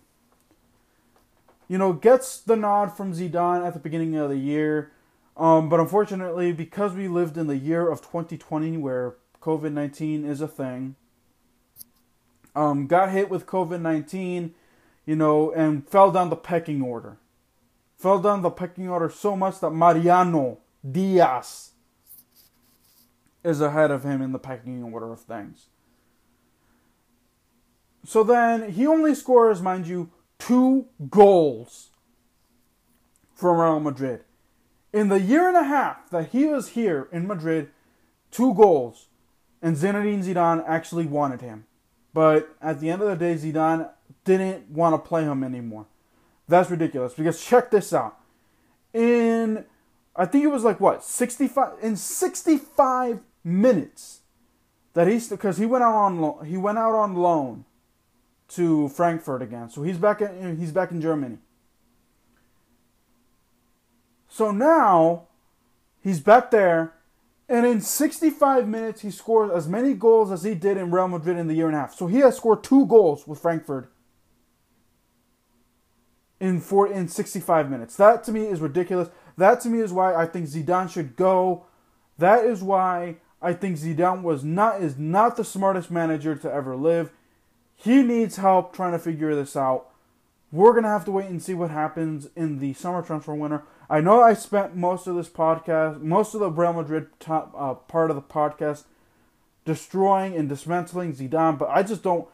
you 1.69 1.79
know 1.79 1.93
gets 1.93 2.39
the 2.41 2.57
nod 2.57 2.97
from 2.97 3.13
Zidane 3.13 3.67
at 3.67 3.75
the 3.75 3.81
beginning 3.81 4.17
of 4.17 4.31
the 4.31 4.37
year. 4.37 4.93
Um, 5.37 5.69
but 5.69 5.81
unfortunately, 5.81 6.53
because 6.53 6.95
we 6.95 7.09
lived 7.09 7.37
in 7.37 7.49
the 7.49 7.57
year 7.57 7.91
of 7.91 8.01
2020 8.01 8.77
where 8.77 9.17
COVID 9.41 9.73
19 9.73 10.25
is 10.25 10.41
a 10.41 10.49
thing, 10.49 10.95
um, 12.55 12.87
got 12.87 13.11
hit 13.11 13.29
with 13.31 13.47
COVID 13.47 13.81
19, 13.81 14.55
you 15.07 15.17
know, 15.17 15.51
and 15.53 15.89
fell 15.89 16.11
down 16.11 16.31
the 16.31 16.37
pecking 16.37 16.83
order 16.83 17.19
fell 18.05 18.19
down 18.19 18.43
the 18.43 18.51
pecking 18.51 18.87
order 18.87 19.09
so 19.09 19.35
much 19.35 19.61
that 19.61 19.71
Mariano 19.71 20.59
Diaz 20.89 21.71
is 23.43 23.63
ahead 23.63 23.91
of 23.91 24.05
him 24.05 24.21
in 24.21 24.33
the 24.33 24.39
pecking 24.39 24.83
order 24.83 25.11
of 25.11 25.21
things. 25.21 25.69
So 28.05 28.23
then 28.23 28.73
he 28.73 28.87
only 28.87 29.15
scores, 29.15 29.63
mind 29.63 29.87
you, 29.87 30.11
two 30.39 30.87
goals 31.11 31.91
for 33.35 33.61
Real 33.61 33.81
Madrid. 33.81 34.25
In 34.93 35.09
the 35.09 35.21
year 35.21 35.49
and 35.49 35.57
a 35.57 35.65
half 35.65 36.09
that 36.11 36.31
he 36.31 36.47
was 36.47 36.71
here 36.71 37.09
in 37.11 37.27
Madrid, 37.27 37.71
two 38.31 38.55
goals. 38.55 39.09
And 39.61 39.77
Zinedine 39.77 40.23
Zidane 40.23 40.63
actually 40.67 41.07
wanted 41.07 41.41
him. 41.41 41.65
But 42.13 42.55
at 42.61 42.81
the 42.81 42.91
end 42.91 43.03
of 43.03 43.09
the 43.09 43.17
day, 43.17 43.35
Zidane 43.35 43.91
didn't 44.25 44.71
want 44.71 44.95
to 44.95 45.09
play 45.09 45.25
him 45.25 45.43
anymore. 45.43 45.87
That's 46.47 46.71
ridiculous 46.71 47.15
because 47.15 47.45
check 47.45 47.71
this 47.71 47.93
out. 47.93 48.19
In 48.93 49.65
I 50.15 50.27
think 50.27 50.45
it 50.45 50.49
was 50.49 50.63
like 50.63 50.81
what 50.81 51.03
65 51.03 51.79
in 51.83 51.97
65 51.97 53.21
minutes 53.43 54.21
that 54.93 55.09
he's 55.09 55.29
because 55.29 55.59
he 55.59 55.67
went 55.67 55.83
out 55.83 55.95
on 55.95 56.47
he 56.47 56.57
went 56.57 56.79
out 56.79 56.95
on 56.95 57.15
loan 57.15 57.65
to 58.49 58.89
Frankfurt 58.89 59.43
again. 59.43 59.71
So 59.71 59.83
he's 59.83 59.99
back 59.99 60.21
in 60.21 60.57
he's 60.59 60.73
back 60.73 60.91
in 60.91 61.01
Germany. 61.01 61.39
So 64.29 64.51
now 64.51 65.29
he's 66.01 66.21
back 66.21 66.51
there 66.51 66.95
and 67.49 67.67
in 67.67 67.81
65 67.81 68.69
minutes 68.69 69.03
he 69.03 69.11
scores 69.11 69.51
as 69.51 69.69
many 69.69 69.95
goals 69.95 70.31
as 70.33 70.43
he 70.43 70.55
did 70.55 70.77
in 70.77 70.91
Real 70.91 71.09
Madrid 71.09 71.37
in 71.37 71.47
the 71.47 71.55
year 71.55 71.67
and 71.67 71.77
a 71.77 71.81
half. 71.81 71.95
So 71.95 72.07
he 72.07 72.19
has 72.19 72.37
scored 72.37 72.65
two 72.65 72.87
goals 72.87 73.27
with 73.27 73.41
Frankfurt 73.41 73.93
in 76.41 76.61
four 76.61 76.89
in 76.89 77.09
65 77.09 77.71
minutes. 77.71 77.97
That 77.97 78.25
to 78.25 78.33
me 78.33 78.47
is 78.47 78.61
ridiculous. 78.61 79.09
That 79.37 79.61
to 79.63 79.69
me 79.69 79.81
is 79.81 79.93
why 79.93 80.15
I 80.15 80.27
think 80.27 80.47
Zidane 80.47 80.91
should 80.91 81.17
go. 81.17 81.67
That 82.19 82.45
is 82.45 82.63
why 82.63 83.17
I 83.41 83.53
think 83.53 83.77
Zidane 83.77 84.23
was 84.23 84.45
not 84.45 84.83
is 84.83 84.99
not 84.99 85.37
the 85.37 85.45
smartest 85.45 85.91
manager 85.91 86.35
to 86.35 86.53
ever 86.53 86.77
live. 86.77 87.13
He 87.77 88.03
needs 88.03 88.37
help 88.37 88.75
trying 88.75 88.93
to 88.93 88.99
figure 88.99 89.35
this 89.35 89.57
out. 89.57 89.87
we're 90.53 90.73
gonna 90.73 90.89
have 90.89 91.05
to 91.05 91.11
wait 91.11 91.27
and 91.27 91.43
see 91.43 91.55
what 91.55 91.71
happens 91.71 92.29
in 92.37 92.61
the 92.61 92.73
summer 92.75 93.03
transfer 93.03 93.35
winter. 93.35 93.65
I 93.91 94.01
know 94.01 94.23
I 94.23 94.35
spent 94.35 94.77
most 94.77 95.07
of 95.07 95.17
this 95.17 95.29
podcast, 95.29 96.01
most 96.01 96.33
of 96.35 96.41
the 96.41 96.51
Real 96.51 96.73
Madrid 96.73 97.09
top 97.19 97.53
uh, 97.57 97.75
part 97.75 98.11
of 98.11 98.17
the 98.17 98.23
podcast, 98.23 98.85
destroying 99.65 100.37
and 100.37 100.49
dismantling 100.49 101.13
Zidane, 101.13 101.59
but 101.59 101.69
I 101.71 101.83
just 101.83 102.03
don't. 102.03 102.29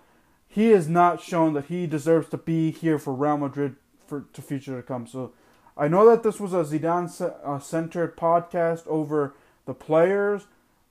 He 0.46 0.70
has 0.70 0.88
not 0.88 1.22
shown 1.22 1.54
that 1.54 1.66
he 1.66 1.86
deserves 1.86 2.28
to 2.30 2.36
be 2.36 2.70
here 2.72 2.98
for 2.98 3.14
Real 3.14 3.38
Madrid 3.38 3.76
for 4.06 4.26
to 4.32 4.42
future 4.42 4.76
to 4.76 4.82
come. 4.82 5.06
So 5.06 5.32
I 5.76 5.88
know 5.88 6.08
that 6.10 6.22
this 6.22 6.38
was 6.38 6.52
a 6.52 6.64
Zidane 6.64 7.08
uh, 7.44 7.58
centered 7.58 8.16
podcast 8.16 8.86
over 8.86 9.34
the 9.64 9.74
players, 9.74 10.46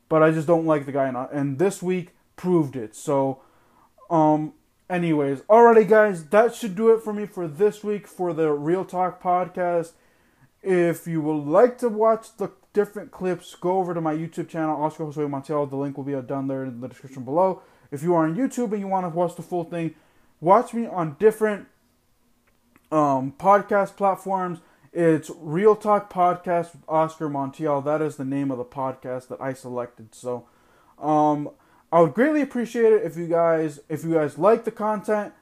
but 0.08 0.24
I 0.24 0.32
just 0.32 0.48
don't 0.48 0.66
like 0.66 0.86
the 0.86 0.92
guy. 0.92 1.28
And 1.32 1.60
this 1.60 1.84
week 1.84 2.16
proved 2.36 2.76
it. 2.76 2.96
So, 2.96 3.42
um, 4.10 4.54
anyways, 4.90 5.42
alrighty, 5.42 5.88
guys, 5.88 6.26
that 6.26 6.56
should 6.56 6.76
do 6.76 6.94
it 6.94 7.04
for 7.04 7.14
me 7.14 7.26
for 7.26 7.48
this 7.48 7.84
week 7.84 8.08
for 8.08 8.34
the 8.34 8.52
Real 8.52 8.86
Talk 8.86 9.22
podcast. 9.22 9.92
If 10.62 11.08
you 11.08 11.22
would 11.22 11.46
like 11.46 11.78
to 11.80 11.90
watch 11.90 12.36
the 12.38 12.52
different 12.74 13.12
clips, 13.12 13.56
go 13.56 13.78
over 13.78 13.94
to 13.94 14.02
my 14.02 14.14
YouTube 14.14 14.50
channel, 14.50 14.82
Oscar 14.82 15.06
Jose 15.06 15.22
Montiel. 15.22 15.70
The 15.70 15.76
link 15.76 15.98
will 15.98 16.04
be 16.04 16.20
down 16.28 16.48
there 16.48 16.64
in 16.64 16.82
the 16.82 16.88
description 16.88 17.24
below. 17.24 17.62
If 17.92 18.04
you 18.04 18.14
are 18.16 18.26
on 18.26 18.36
YouTube 18.36 18.72
and 18.72 18.80
you 18.80 18.88
want 18.88 19.06
to 19.06 19.10
watch 19.10 19.36
the 19.36 19.42
full 19.42 19.64
thing, 19.64 19.96
watch 20.42 20.74
me 20.74 20.86
on 20.86 21.16
different 21.20 21.68
um, 22.92 23.34
podcast 23.38 23.96
platforms. 23.96 24.60
It's 24.92 25.32
Real 25.38 25.76
Talk 25.76 26.12
Podcast 26.12 26.76
Oscar 26.88 27.30
Montiel. 27.30 27.84
That 27.84 28.02
is 28.02 28.16
the 28.16 28.26
name 28.26 28.52
of 28.52 28.58
the 28.58 28.66
podcast 28.66 29.28
that 29.28 29.40
I 29.40 29.54
selected. 29.54 30.16
So, 30.16 30.48
um, 30.98 31.52
I 31.92 32.02
would 32.02 32.14
greatly 32.14 32.42
appreciate 32.42 32.94
it 32.94 33.04
if 33.04 33.18
you 33.18 33.28
guys, 33.28 33.80
if 33.90 34.04
you 34.04 34.14
guys 34.14 34.38
like 34.38 34.64
the 34.64 34.72
content, 34.72 35.34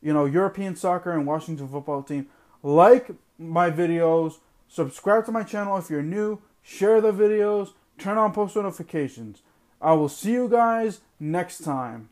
you 0.00 0.12
know, 0.12 0.24
European 0.24 0.76
soccer 0.76 1.12
and 1.12 1.26
Washington 1.26 1.68
football 1.68 2.02
team, 2.02 2.28
like 2.62 3.10
my 3.38 3.70
videos, 3.70 4.34
subscribe 4.68 5.26
to 5.26 5.32
my 5.32 5.42
channel 5.42 5.76
if 5.76 5.90
you're 5.90 6.02
new, 6.02 6.40
share 6.62 7.00
the 7.00 7.12
videos, 7.12 7.70
turn 7.98 8.18
on 8.18 8.32
post 8.32 8.56
notifications. 8.56 9.42
I 9.80 9.92
will 9.94 10.08
see 10.08 10.32
you 10.32 10.48
guys 10.48 11.00
next 11.18 11.64
time. 11.64 12.08